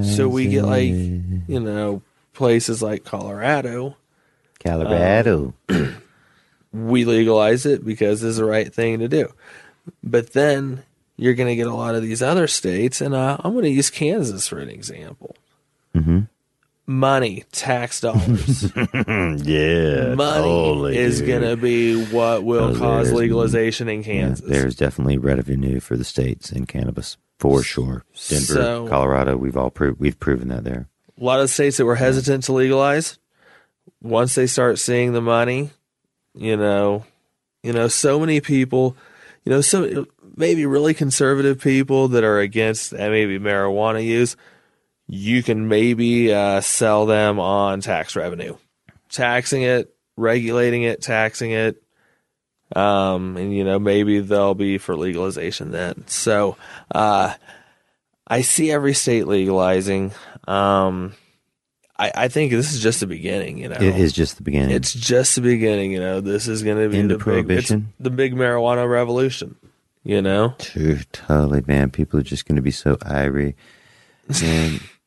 so 0.05 0.29
we 0.29 0.49
get 0.49 0.65
like, 0.65 0.91
you 0.91 1.61
know, 1.61 2.03
places 2.33 2.83
like 2.83 3.05
Colorado. 3.05 3.97
Colorado. 4.65 5.55
Um, 5.69 5.97
we 6.73 7.05
legalize 7.05 7.67
it 7.67 7.85
because 7.85 8.23
it's 8.23 8.39
the 8.39 8.45
right 8.45 8.73
thing 8.73 9.01
to 9.01 9.09
do. 9.09 9.33
But 10.03 10.33
then 10.33 10.85
you're 11.17 11.35
going 11.35 11.49
to 11.49 11.57
get 11.57 11.67
a 11.67 11.75
lot 11.75 11.95
of 11.95 12.03
these 12.03 12.23
other 12.23 12.47
states, 12.47 13.01
and 13.01 13.15
uh, 13.15 13.37
I'm 13.41 13.53
going 13.53 13.65
to 13.65 13.71
use 13.71 13.91
Kansas 13.91 14.49
for 14.49 14.59
an 14.59 14.71
example. 14.71 15.37
Mm-hmm 15.95 16.21
money, 16.91 17.45
tax 17.53 18.01
dollars. 18.01 18.65
yeah, 18.77 20.15
money 20.15 20.43
totally, 20.43 20.99
is 20.99 21.23
going 21.23 21.43
to 21.43 21.57
be 21.57 22.05
what 22.07 22.43
will 22.43 22.77
oh, 22.77 22.79
cause 22.79 23.13
legalization 23.13 23.89
in 23.89 24.03
Kansas. 24.03 24.45
Yeah, 24.47 24.59
there's 24.59 24.75
definitely 24.75 25.17
revenue 25.17 25.81
for 25.81 25.97
the 25.97 26.05
states 26.05 26.51
in 26.51 26.67
cannabis 26.67 27.17
for 27.39 27.63
sure. 27.63 28.05
Denver, 28.29 28.45
so, 28.45 28.89
Colorado, 28.89 29.37
we've 29.37 29.57
all 29.57 29.71
proved 29.71 30.01
we've 30.01 30.19
proven 30.19 30.49
that 30.49 30.65
there. 30.65 30.89
A 31.19 31.25
lot 31.25 31.41
of 31.41 31.49
states 31.49 31.77
that 31.77 31.85
were 31.85 31.97
hesitant 31.97 32.45
to 32.45 32.53
legalize, 32.53 33.19
once 34.03 34.35
they 34.35 34.47
start 34.47 34.79
seeing 34.79 35.13
the 35.13 35.21
money, 35.21 35.71
you 36.35 36.57
know, 36.57 37.05
you 37.63 37.73
know, 37.73 37.89
so 37.89 38.19
many 38.19 38.41
people, 38.41 38.97
you 39.45 39.51
know, 39.51 39.61
so 39.61 40.07
maybe 40.37 40.67
really 40.67 40.95
conservative 40.95 41.61
people 41.61 42.09
that 42.09 42.25
are 42.25 42.41
against 42.41 42.93
maybe 42.93 43.39
marijuana 43.39 44.05
use 44.05 44.37
you 45.13 45.43
can 45.43 45.67
maybe 45.67 46.33
uh, 46.33 46.61
sell 46.61 47.05
them 47.05 47.41
on 47.41 47.81
tax 47.81 48.15
revenue, 48.15 48.57
taxing 49.09 49.63
it, 49.63 49.93
regulating 50.17 50.85
it, 50.85 51.03
taxing 51.03 51.51
it. 51.51 51.83
Um, 52.77 53.37
and 53.37 53.53
you 53.53 53.65
know, 53.65 53.81
maybe 53.81 54.21
they'll 54.21 54.55
be 54.55 54.79
for 54.79 54.97
legalization 54.97 55.73
then. 55.73 56.05
So, 56.07 56.57
uh, 56.95 57.35
I 58.29 58.43
see 58.43 58.71
every 58.71 58.95
state 58.95 59.27
legalizing. 59.27 60.13
Um, 60.47 61.15
I, 61.99 62.13
I 62.15 62.29
think 62.29 62.53
this 62.53 62.73
is 62.73 62.81
just 62.81 63.01
the 63.01 63.09
beginning. 63.09 63.59
You 63.59 63.71
know, 63.71 63.77
It 63.77 63.97
is 63.97 64.13
just 64.13 64.37
the 64.37 64.45
beginning. 64.45 64.71
It's 64.71 64.95
just 64.95 65.35
the 65.35 65.41
beginning. 65.41 65.91
You 65.91 65.99
know, 65.99 66.21
this 66.21 66.47
is 66.47 66.63
going 66.63 66.79
to 66.79 66.89
be 66.89 67.01
Into 67.01 67.15
the 67.15 67.19
big, 67.19 67.25
prohibition? 67.25 67.89
it's 67.89 68.05
the 68.05 68.11
big 68.11 68.35
marijuana 68.35 68.89
revolution. 68.89 69.57
You 70.05 70.23
know, 70.23 70.55
Dude, 70.73 71.13
totally, 71.13 71.63
man. 71.67 71.91
People 71.91 72.21
are 72.21 72.23
just 72.23 72.47
going 72.47 72.57
to 72.57 72.63
be 72.63 72.71
so 72.71 72.97
irie. 72.97 73.55
And 74.43 74.81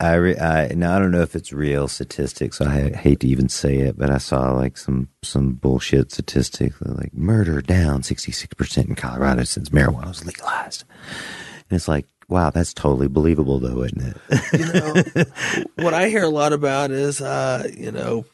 irie, 0.00 0.40
I 0.40 0.74
now 0.74 0.96
I 0.96 0.98
don't 0.98 1.10
know 1.10 1.22
if 1.22 1.34
it's 1.34 1.52
real 1.52 1.88
statistics. 1.88 2.60
I 2.60 2.90
hate 2.94 3.20
to 3.20 3.28
even 3.28 3.48
say 3.48 3.78
it, 3.78 3.98
but 3.98 4.10
I 4.10 4.18
saw 4.18 4.52
like 4.52 4.76
some 4.76 5.08
some 5.22 5.54
bullshit 5.54 6.12
statistic 6.12 6.72
like 6.80 7.14
murder 7.14 7.60
down 7.60 8.02
sixty 8.02 8.32
six 8.32 8.54
percent 8.54 8.88
in 8.88 8.94
Colorado 8.94 9.44
since 9.44 9.70
marijuana 9.70 10.08
was 10.08 10.24
legalized. 10.24 10.84
And 11.68 11.76
it's 11.76 11.88
like, 11.88 12.06
wow, 12.28 12.50
that's 12.50 12.72
totally 12.72 13.08
believable, 13.08 13.58
though, 13.58 13.82
isn't 13.82 14.16
it? 14.30 15.28
what 15.76 15.94
I 15.94 16.08
hear 16.08 16.24
a 16.24 16.28
lot 16.28 16.52
about 16.52 16.90
is, 16.90 17.20
uh, 17.20 17.68
you 17.76 17.90
know, 17.90 18.24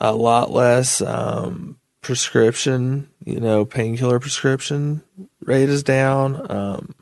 a 0.00 0.12
lot 0.12 0.50
less 0.52 1.00
um, 1.00 1.78
prescription, 2.02 3.08
you 3.24 3.40
know, 3.40 3.64
painkiller 3.64 4.20
prescription 4.20 5.02
rate 5.42 5.68
is 5.68 5.82
down, 5.82 6.50
um, 6.50 6.94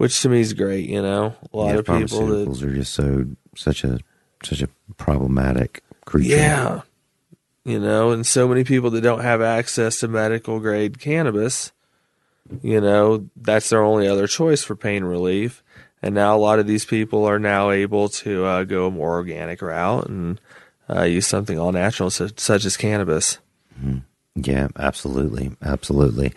which 0.00 0.22
to 0.22 0.30
me 0.30 0.40
is 0.40 0.54
great. 0.54 0.88
You 0.88 1.02
know, 1.02 1.34
a 1.52 1.56
lot 1.56 1.72
Yeah, 1.72 1.78
of 1.80 1.84
people 1.84 2.26
that 2.28 2.62
are 2.62 2.74
just 2.74 2.94
so 2.94 3.26
such 3.54 3.84
a 3.84 3.98
such 4.42 4.62
a 4.62 4.68
problematic 4.96 5.82
creature. 6.06 6.36
Yeah. 6.36 6.80
You 7.66 7.78
know, 7.78 8.10
and 8.10 8.26
so 8.26 8.48
many 8.48 8.64
people 8.64 8.88
that 8.92 9.02
don't 9.02 9.20
have 9.20 9.42
access 9.42 10.00
to 10.00 10.08
medical 10.08 10.58
grade 10.58 10.98
cannabis, 10.98 11.72
you 12.62 12.80
know, 12.80 13.28
that's 13.36 13.68
their 13.68 13.82
only 13.82 14.08
other 14.08 14.26
choice 14.26 14.64
for 14.64 14.74
pain 14.74 15.04
relief. 15.04 15.62
And 16.02 16.14
now 16.14 16.34
a 16.34 16.40
lot 16.40 16.58
of 16.58 16.66
these 16.66 16.86
people 16.86 17.26
are 17.26 17.38
now 17.38 17.70
able 17.70 18.08
to 18.08 18.46
uh, 18.46 18.64
go 18.64 18.86
a 18.86 18.90
more 18.90 19.10
organic 19.10 19.60
route 19.60 20.08
and 20.08 20.40
uh, 20.88 21.02
use 21.02 21.26
something 21.26 21.58
all 21.58 21.72
natural, 21.72 22.08
such, 22.08 22.40
such 22.40 22.64
as 22.64 22.78
cannabis. 22.78 23.36
Yeah, 24.34 24.68
absolutely, 24.78 25.52
absolutely. 25.60 26.32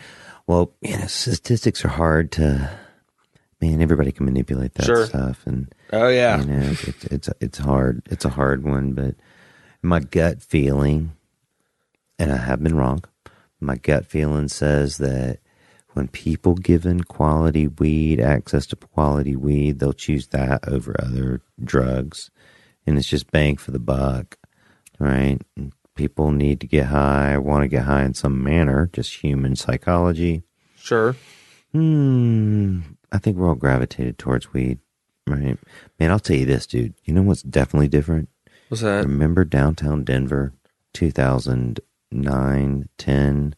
Well, 0.46 0.72
you 0.82 0.98
know, 0.98 1.06
statistics 1.06 1.82
are 1.86 1.96
hard 1.96 2.30
to. 2.32 2.70
Man, 3.64 3.80
everybody 3.80 4.12
can 4.12 4.26
manipulate 4.26 4.74
that 4.74 4.84
Sure. 4.84 5.06
stuff, 5.06 5.46
and 5.46 5.74
Oh, 5.90 6.08
yeah. 6.08 6.38
you 6.40 6.46
know, 6.46 6.70
it's 6.82 7.04
it's 7.06 7.28
it's 7.40 7.58
hard. 7.58 8.02
It's 8.10 8.26
a 8.26 8.28
hard 8.30 8.62
one, 8.62 8.92
but 8.92 9.14
my 9.82 10.00
gut 10.00 10.42
feeling, 10.42 11.12
and 12.18 12.30
I 12.30 12.36
have 12.36 12.62
been 12.62 12.76
wrong. 12.76 13.02
My 13.60 13.76
gut 13.76 14.04
feeling 14.04 14.48
says 14.48 14.98
that 14.98 15.38
when 15.94 16.08
people 16.08 16.56
given 16.56 17.04
quality 17.04 17.66
weed, 17.68 18.20
access 18.20 18.66
to 18.66 18.76
quality 18.76 19.34
weed, 19.34 19.78
they'll 19.78 19.94
choose 19.94 20.26
that 20.28 20.68
over 20.68 20.94
other 20.98 21.40
drugs, 21.62 22.30
and 22.86 22.98
it's 22.98 23.08
just 23.08 23.30
bang 23.30 23.56
for 23.56 23.70
the 23.70 23.78
buck, 23.78 24.36
right? 24.98 25.38
And 25.56 25.72
people 25.94 26.32
need 26.32 26.60
to 26.60 26.66
get 26.66 26.86
high, 26.86 27.38
want 27.38 27.62
to 27.62 27.68
get 27.68 27.84
high 27.84 28.04
in 28.04 28.12
some 28.12 28.42
manner, 28.44 28.90
just 28.92 29.22
human 29.22 29.56
psychology. 29.56 30.42
Sure. 30.76 31.16
Hmm. 31.72 32.80
I 33.14 33.18
think 33.18 33.36
we're 33.36 33.48
all 33.48 33.54
gravitated 33.54 34.18
towards 34.18 34.52
weed, 34.52 34.80
right? 35.26 35.56
Man, 36.00 36.10
I'll 36.10 36.18
tell 36.18 36.36
you 36.36 36.44
this, 36.46 36.66
dude. 36.66 36.94
You 37.04 37.14
know 37.14 37.22
what's 37.22 37.42
definitely 37.42 37.88
different? 37.88 38.28
What's 38.68 38.82
that? 38.82 39.04
Remember 39.06 39.44
downtown 39.44 40.04
Denver, 40.04 40.52
2009, 40.94 42.88
10? 42.98 43.54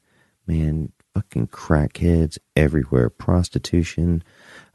Man, 0.46 0.92
fucking 1.14 1.48
crackheads 1.48 2.38
everywhere, 2.54 3.10
prostitution. 3.10 4.22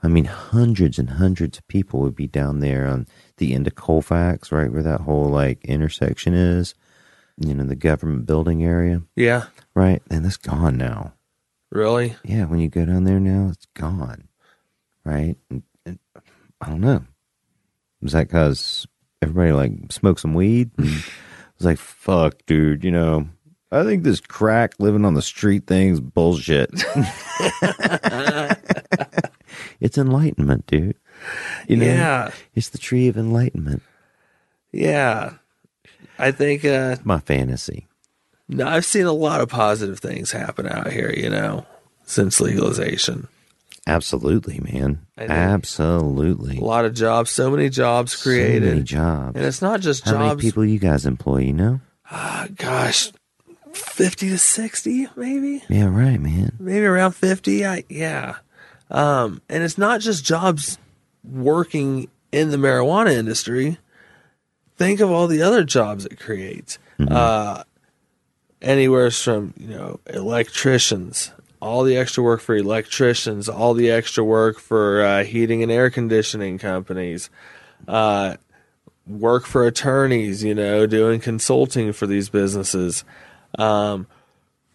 I 0.04 0.08
mean, 0.08 0.26
hundreds 0.26 0.98
and 1.00 1.12
hundreds 1.12 1.58
of 1.60 1.68
people 1.68 2.02
would 2.02 2.16
be 2.16 2.28
down 2.28 2.60
there 2.60 2.88
on 2.88 3.08
the 3.38 3.54
end 3.54 3.68
of 3.68 3.76
Colfax, 3.76 4.52
right 4.52 4.72
where 4.72 4.84
that 4.84 5.02
whole 5.02 5.30
like 5.30 5.64
intersection 5.64 6.34
is, 6.34 6.74
you 7.38 7.54
know, 7.54 7.64
the 7.66 7.76
government 7.76 8.26
building 8.26 8.64
area, 8.64 9.04
Yeah. 9.16 9.46
right? 9.76 10.02
And 10.10 10.26
that's 10.26 10.38
gone 10.38 10.78
now. 10.78 11.14
Really? 11.72 12.16
Yeah, 12.26 12.46
when 12.46 12.60
you 12.60 12.68
go 12.68 12.84
down 12.86 13.06
there 13.06 13.20
now, 13.20 13.50
it's 13.52 13.68
gone, 13.76 14.28
right? 15.04 15.36
And, 15.50 15.64
and 15.86 16.00
I 16.62 16.70
don't 16.70 16.82
know. 16.82 17.04
Was 18.02 18.14
that 18.14 18.28
because 18.28 18.88
everybody 19.22 19.52
like 19.52 19.92
smoked 19.92 20.20
some 20.22 20.34
weed? 20.34 20.72
And 20.78 20.88
it 20.88 21.04
was 21.58 21.66
like, 21.66 21.78
fuck, 21.78 22.36
dude. 22.48 22.84
You 22.84 22.92
know, 22.92 23.28
I 23.72 23.84
think 23.84 24.04
this 24.04 24.20
crack 24.20 24.74
living 24.80 25.06
on 25.06 25.14
the 25.14 25.22
street 25.22 25.68
thing's 25.68 26.00
bullshit. 26.00 26.70
it's 29.80 29.98
enlightenment, 29.98 30.68
dude. 30.68 30.96
You 31.68 31.78
know, 31.78 31.86
Yeah. 31.86 32.32
it's 32.56 32.70
the 32.70 32.78
tree 32.78 33.08
of 33.08 33.18
enlightenment. 33.18 33.82
Yeah. 34.72 35.34
I 36.18 36.32
think 36.32 36.66
uh, 36.66 36.98
My 37.04 37.20
fantasy. 37.20 37.88
no, 38.48 38.68
I've 38.68 38.86
seen 38.86 39.06
a 39.06 39.12
lot 39.14 39.42
of 39.42 39.50
positive 39.50 40.00
things 40.00 40.32
happen 40.32 40.68
out 40.68 40.92
here, 40.92 41.12
you 41.16 41.30
know, 41.30 41.66
since 42.04 42.40
legalization. 42.42 43.28
Absolutely, 43.88 44.60
man. 44.60 45.06
Absolutely. 45.18 46.58
A 46.58 46.62
lot 46.64 46.86
of 46.86 46.94
jobs, 46.94 47.32
so 47.32 47.50
many 47.50 47.70
jobs 47.70 48.14
So 48.14 48.30
many 48.30 48.42
created. 48.42 48.86
jobs. 48.86 49.36
And 49.36 49.46
it's 49.46 49.62
not 49.62 49.82
just 49.82 50.04
How 50.06 50.14
many 50.18 50.30
jobs. 50.30 50.42
people 50.44 50.66
you 50.66 50.80
guys 50.80 51.06
employ? 51.06 51.38
You 51.40 51.54
know? 51.54 51.82
Ah, 52.12 52.48
gosh, 52.56 53.12
50 53.74 54.30
to 54.30 54.38
60, 54.38 55.08
maybe? 55.16 55.64
Yeah, 55.70 55.86
right, 55.86 56.20
man. 56.20 56.52
Maybe 56.60 56.86
around 56.86 57.14
50. 57.14 57.66
I, 57.66 57.84
yeah. 57.90 58.36
Um, 58.92 59.42
and 59.50 59.64
it's 59.64 59.78
not 59.78 60.02
just 60.02 60.24
jobs 60.26 60.78
working 61.24 62.10
in 62.32 62.52
the 62.52 62.58
marijuana 62.58 63.14
industry. 63.14 63.78
Think 64.78 65.00
of 65.00 65.10
all 65.10 65.28
the 65.28 65.42
other 65.42 65.64
jobs 65.64 66.06
it 66.06 66.20
creates. 66.20 66.78
Uh, 67.00 67.64
anywhere 68.62 69.10
from, 69.10 69.54
you 69.58 69.68
know, 69.68 70.00
electricians, 70.08 71.32
all 71.62 71.84
the 71.84 71.96
extra 71.96 72.24
work 72.24 72.42
for 72.42 72.56
electricians, 72.56 73.48
all 73.48 73.74
the 73.74 73.90
extra 73.90 74.24
work 74.24 74.60
for 74.60 75.02
uh, 75.04 75.24
heating 75.24 75.64
and 75.64 75.72
air 75.72 75.90
conditioning 75.90 76.58
companies, 76.58 77.30
uh, 77.88 78.36
work 79.08 79.46
for 79.46 79.66
attorneys, 79.66 80.44
you 80.44 80.54
know, 80.56 80.86
doing 80.88 81.20
consulting 81.22 81.94
for 81.94 82.08
these 82.08 82.30
businesses. 82.30 83.04
Um, 83.58 84.08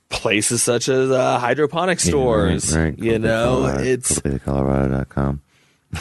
places 0.09 0.63
such 0.63 0.89
as 0.89 1.11
uh, 1.11 1.39
hydroponic 1.39 1.99
Yeah, 2.05 2.09
stores, 2.11 2.77
right, 2.77 2.85
right. 2.85 2.99
you 2.99 3.19
know, 3.19 3.67
it's 3.81 4.21
Colorado.com. 4.45 5.41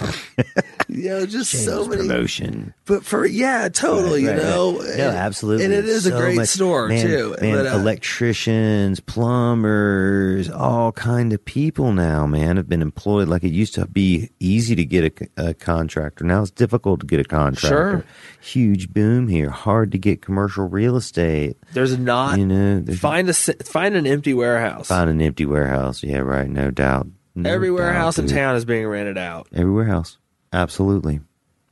you 0.88 1.08
know 1.08 1.26
just 1.26 1.64
so 1.64 1.86
many 1.86 2.02
promotion. 2.02 2.74
But 2.86 3.04
for 3.04 3.24
yeah, 3.26 3.68
totally, 3.68 4.24
Right, 4.26 4.36
you 4.36 4.42
right, 4.42 4.48
know, 4.50 4.78
right. 4.80 4.96
No, 4.98 5.08
absolutely. 5.10 5.64
and 5.66 5.74
it 5.74 5.84
is 5.86 6.06
a 6.06 6.10
great 6.10 6.36
much- 6.36 6.48
store 6.48 6.88
man, 6.88 7.06
too. 7.06 7.36
Man, 7.40 7.54
but, 7.56 7.66
uh, 7.66 7.76
electricians, 7.78 9.00
plumbers, 9.00 10.50
all 10.50 10.92
kind 10.92 11.32
of 11.32 11.44
people 11.44 11.92
now, 11.92 12.26
man, 12.26 12.56
have 12.56 12.68
been 12.68 12.82
employed. 12.82 13.28
Like 13.28 13.44
it 13.44 13.52
used 13.52 13.74
to 13.74 13.86
be 13.86 14.30
easy 14.40 14.74
to 14.74 14.84
get 14.84 15.28
a, 15.36 15.48
a 15.48 15.54
contractor. 15.54 16.24
Now 16.24 16.42
it's 16.42 16.50
difficult 16.50 17.00
to 17.00 17.06
get 17.06 17.20
a 17.20 17.24
contractor. 17.24 17.68
Sure. 17.68 18.04
Huge 18.40 18.92
boom 18.92 19.28
here. 19.28 19.50
Hard 19.50 19.92
to 19.92 19.98
get 19.98 20.22
commercial 20.22 20.68
real 20.68 20.96
estate. 20.96 21.56
there's 21.72 21.96
not 21.98 22.38
You 22.38 22.46
know, 22.46 22.84
find 22.96 23.28
a 23.28 23.34
find 23.34 23.94
an 23.96 24.06
empty 24.06 24.34
warehouse. 24.34 24.88
Find 24.88 25.10
an 25.10 25.20
empty 25.20 25.46
warehouse. 25.46 26.02
Yeah, 26.02 26.18
right. 26.18 26.48
No 26.48 26.70
doubt. 26.70 27.06
No 27.34 27.48
Every 27.50 27.70
warehouse 27.70 28.18
in 28.18 28.26
town 28.26 28.56
is 28.56 28.64
being 28.64 28.86
rented 28.86 29.16
out. 29.18 29.48
Every 29.52 29.72
warehouse. 29.72 30.18
Absolutely. 30.52 31.20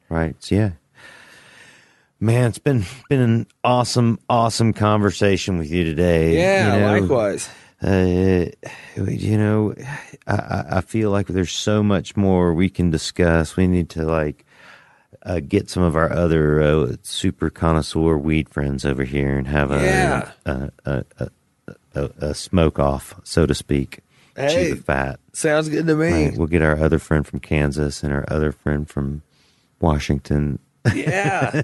Right. 0.09 0.36
So, 0.43 0.55
yeah. 0.55 0.70
Man, 2.20 2.48
it's 2.48 2.59
been 2.59 2.85
been 3.09 3.20
an 3.20 3.47
awesome, 3.62 4.18
awesome 4.28 4.72
conversation 4.72 5.59
with 5.59 5.70
you 5.70 5.85
today. 5.85 6.36
Yeah, 6.36 6.74
You 6.74 6.80
know, 6.80 7.01
likewise. 7.01 7.48
Uh, 7.80 8.47
you 8.97 9.39
know, 9.39 9.72
I- 10.26 10.64
I, 10.78 10.80
feel 10.80 11.12
like 11.12 11.28
there's 11.28 11.52
so 11.52 11.80
much 11.85 12.16
more 12.16 12.52
we 12.52 12.70
can 12.70 12.90
discuss. 12.90 13.56
We 13.56 13.68
need 13.68 13.89
to 13.90 14.05
like 14.05 14.44
uh, 15.22 15.39
get 15.47 15.70
some 15.70 15.85
of 15.85 15.94
our 15.94 16.12
other 16.12 16.60
uh, 16.60 16.97
super 17.02 17.51
connoisseur 17.51 18.18
weed 18.18 18.48
friends 18.48 18.85
over 18.85 19.05
here 19.05 19.39
and 19.39 19.47
have 19.47 19.70
a 19.70 19.76
Yeah. 19.80 20.30
a, 20.44 20.70
a, 20.85 21.05
a, 21.20 21.30
a, 21.94 22.10
a 22.30 22.35
smoke 22.35 22.80
off, 22.80 23.14
so 23.22 23.47
to 23.47 23.55
speak. 23.55 24.01
Hey. 24.35 24.70
Chew 24.70 24.74
the 24.74 24.82
fat. 24.82 25.20
Sounds 25.39 25.69
good 25.69 25.86
to 25.86 25.94
me. 25.94 26.27
Right. 26.31 26.36
We'll 26.36 26.48
get 26.48 26.62
our 26.62 26.77
other 26.77 26.98
friend 26.98 27.24
from 27.24 27.39
Kansas 27.39 28.02
and 28.02 28.12
our 28.12 28.24
other 28.27 28.51
friend 28.51 28.89
from 28.90 29.23
Washington. 29.81 30.59
Yeah, 30.93 31.62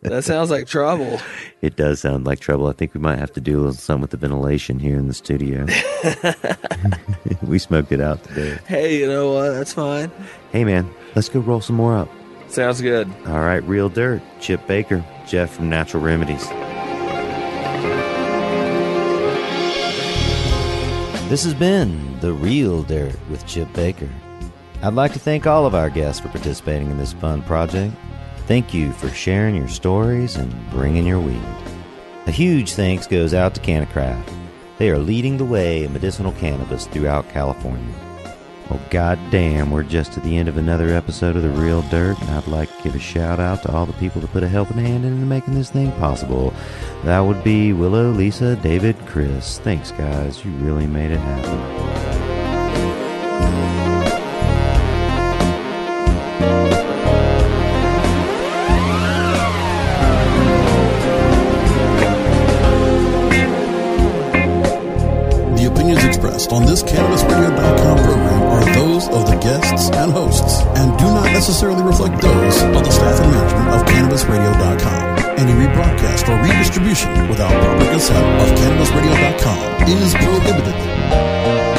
that 0.00 0.22
sounds 0.24 0.50
like 0.50 0.66
trouble. 0.66 1.20
It 1.60 1.76
does 1.76 2.00
sound 2.00 2.24
like 2.24 2.40
trouble. 2.40 2.68
I 2.68 2.72
think 2.72 2.94
we 2.94 3.00
might 3.00 3.18
have 3.18 3.32
to 3.34 3.40
do 3.40 3.56
a 3.56 3.58
little 3.58 3.74
something 3.74 4.00
with 4.00 4.10
the 4.12 4.16
ventilation 4.16 4.78
here 4.78 4.96
in 4.96 5.08
the 5.08 5.14
studio. 5.14 5.66
we 7.42 7.58
smoked 7.58 7.92
it 7.92 8.00
out 8.00 8.24
today. 8.24 8.58
Hey, 8.66 8.98
you 8.98 9.06
know 9.06 9.32
what? 9.32 9.50
That's 9.50 9.74
fine. 9.74 10.10
Hey, 10.50 10.64
man, 10.64 10.92
let's 11.14 11.28
go 11.28 11.38
roll 11.40 11.60
some 11.60 11.76
more 11.76 11.96
up. 11.96 12.08
Sounds 12.48 12.80
good. 12.80 13.12
All 13.26 13.40
right, 13.40 13.62
Real 13.64 13.90
Dirt, 13.90 14.22
Chip 14.40 14.66
Baker, 14.66 15.04
Jeff 15.28 15.54
from 15.54 15.68
Natural 15.68 16.02
Remedies. 16.02 16.48
This 21.32 21.44
has 21.44 21.54
been 21.54 22.20
The 22.20 22.34
Real 22.34 22.82
Dirt 22.82 23.16
with 23.30 23.46
Chip 23.46 23.72
Baker. 23.72 24.10
I'd 24.82 24.92
like 24.92 25.14
to 25.14 25.18
thank 25.18 25.46
all 25.46 25.64
of 25.64 25.74
our 25.74 25.88
guests 25.88 26.20
for 26.20 26.28
participating 26.28 26.90
in 26.90 26.98
this 26.98 27.14
fun 27.14 27.42
project. 27.44 27.94
Thank 28.46 28.74
you 28.74 28.92
for 28.92 29.08
sharing 29.08 29.54
your 29.54 29.68
stories 29.68 30.36
and 30.36 30.54
bringing 30.68 31.06
your 31.06 31.20
weed. 31.20 31.40
A 32.26 32.30
huge 32.30 32.74
thanks 32.74 33.06
goes 33.06 33.32
out 33.32 33.54
to 33.54 33.62
CannaCraft. 33.62 34.30
They 34.76 34.90
are 34.90 34.98
leading 34.98 35.38
the 35.38 35.46
way 35.46 35.84
in 35.84 35.94
medicinal 35.94 36.32
cannabis 36.32 36.86
throughout 36.86 37.30
California. 37.30 37.94
Well, 38.72 38.80
goddamn, 38.88 39.70
we're 39.70 39.82
just 39.82 40.16
at 40.16 40.24
the 40.24 40.38
end 40.38 40.48
of 40.48 40.56
another 40.56 40.94
episode 40.94 41.36
of 41.36 41.42
The 41.42 41.50
Real 41.50 41.82
Dirt, 41.90 42.18
and 42.22 42.30
I'd 42.30 42.46
like 42.46 42.74
to 42.74 42.82
give 42.84 42.94
a 42.94 42.98
shout 42.98 43.38
out 43.38 43.62
to 43.64 43.70
all 43.70 43.84
the 43.84 43.92
people 43.92 44.22
that 44.22 44.30
put 44.30 44.42
a 44.42 44.48
helping 44.48 44.78
hand 44.78 45.04
into 45.04 45.26
making 45.26 45.52
this 45.52 45.68
thing 45.68 45.92
possible. 45.92 46.54
That 47.04 47.20
would 47.20 47.44
be 47.44 47.74
Willow, 47.74 48.10
Lisa, 48.10 48.56
David, 48.56 48.96
Chris. 49.04 49.58
Thanks, 49.58 49.90
guys. 49.90 50.42
You 50.42 50.52
really 50.52 50.86
made 50.86 51.10
it 51.10 51.20
happen. 51.20 51.82
On 66.50 66.66
this 66.66 66.82
those 66.82 67.21
of 69.12 69.26
the 69.26 69.36
guests 69.36 69.90
and 69.90 70.12
hosts 70.12 70.62
and 70.78 70.98
do 70.98 71.04
not 71.04 71.26
necessarily 71.32 71.82
reflect 71.82 72.20
those 72.20 72.62
of 72.62 72.82
the 72.84 72.90
staff 72.90 73.20
and 73.20 73.30
management 73.30 73.68
of 73.68 73.80
CannabisRadio.com. 73.86 75.38
Any 75.38 75.52
rebroadcast 75.52 76.28
or 76.28 76.42
redistribution 76.42 77.28
without 77.28 77.52
proper 77.52 77.90
consent 77.90 78.24
of 78.40 78.48
CannabisRadio.com 78.58 79.88
is 79.88 80.14
prohibited. 80.14 81.71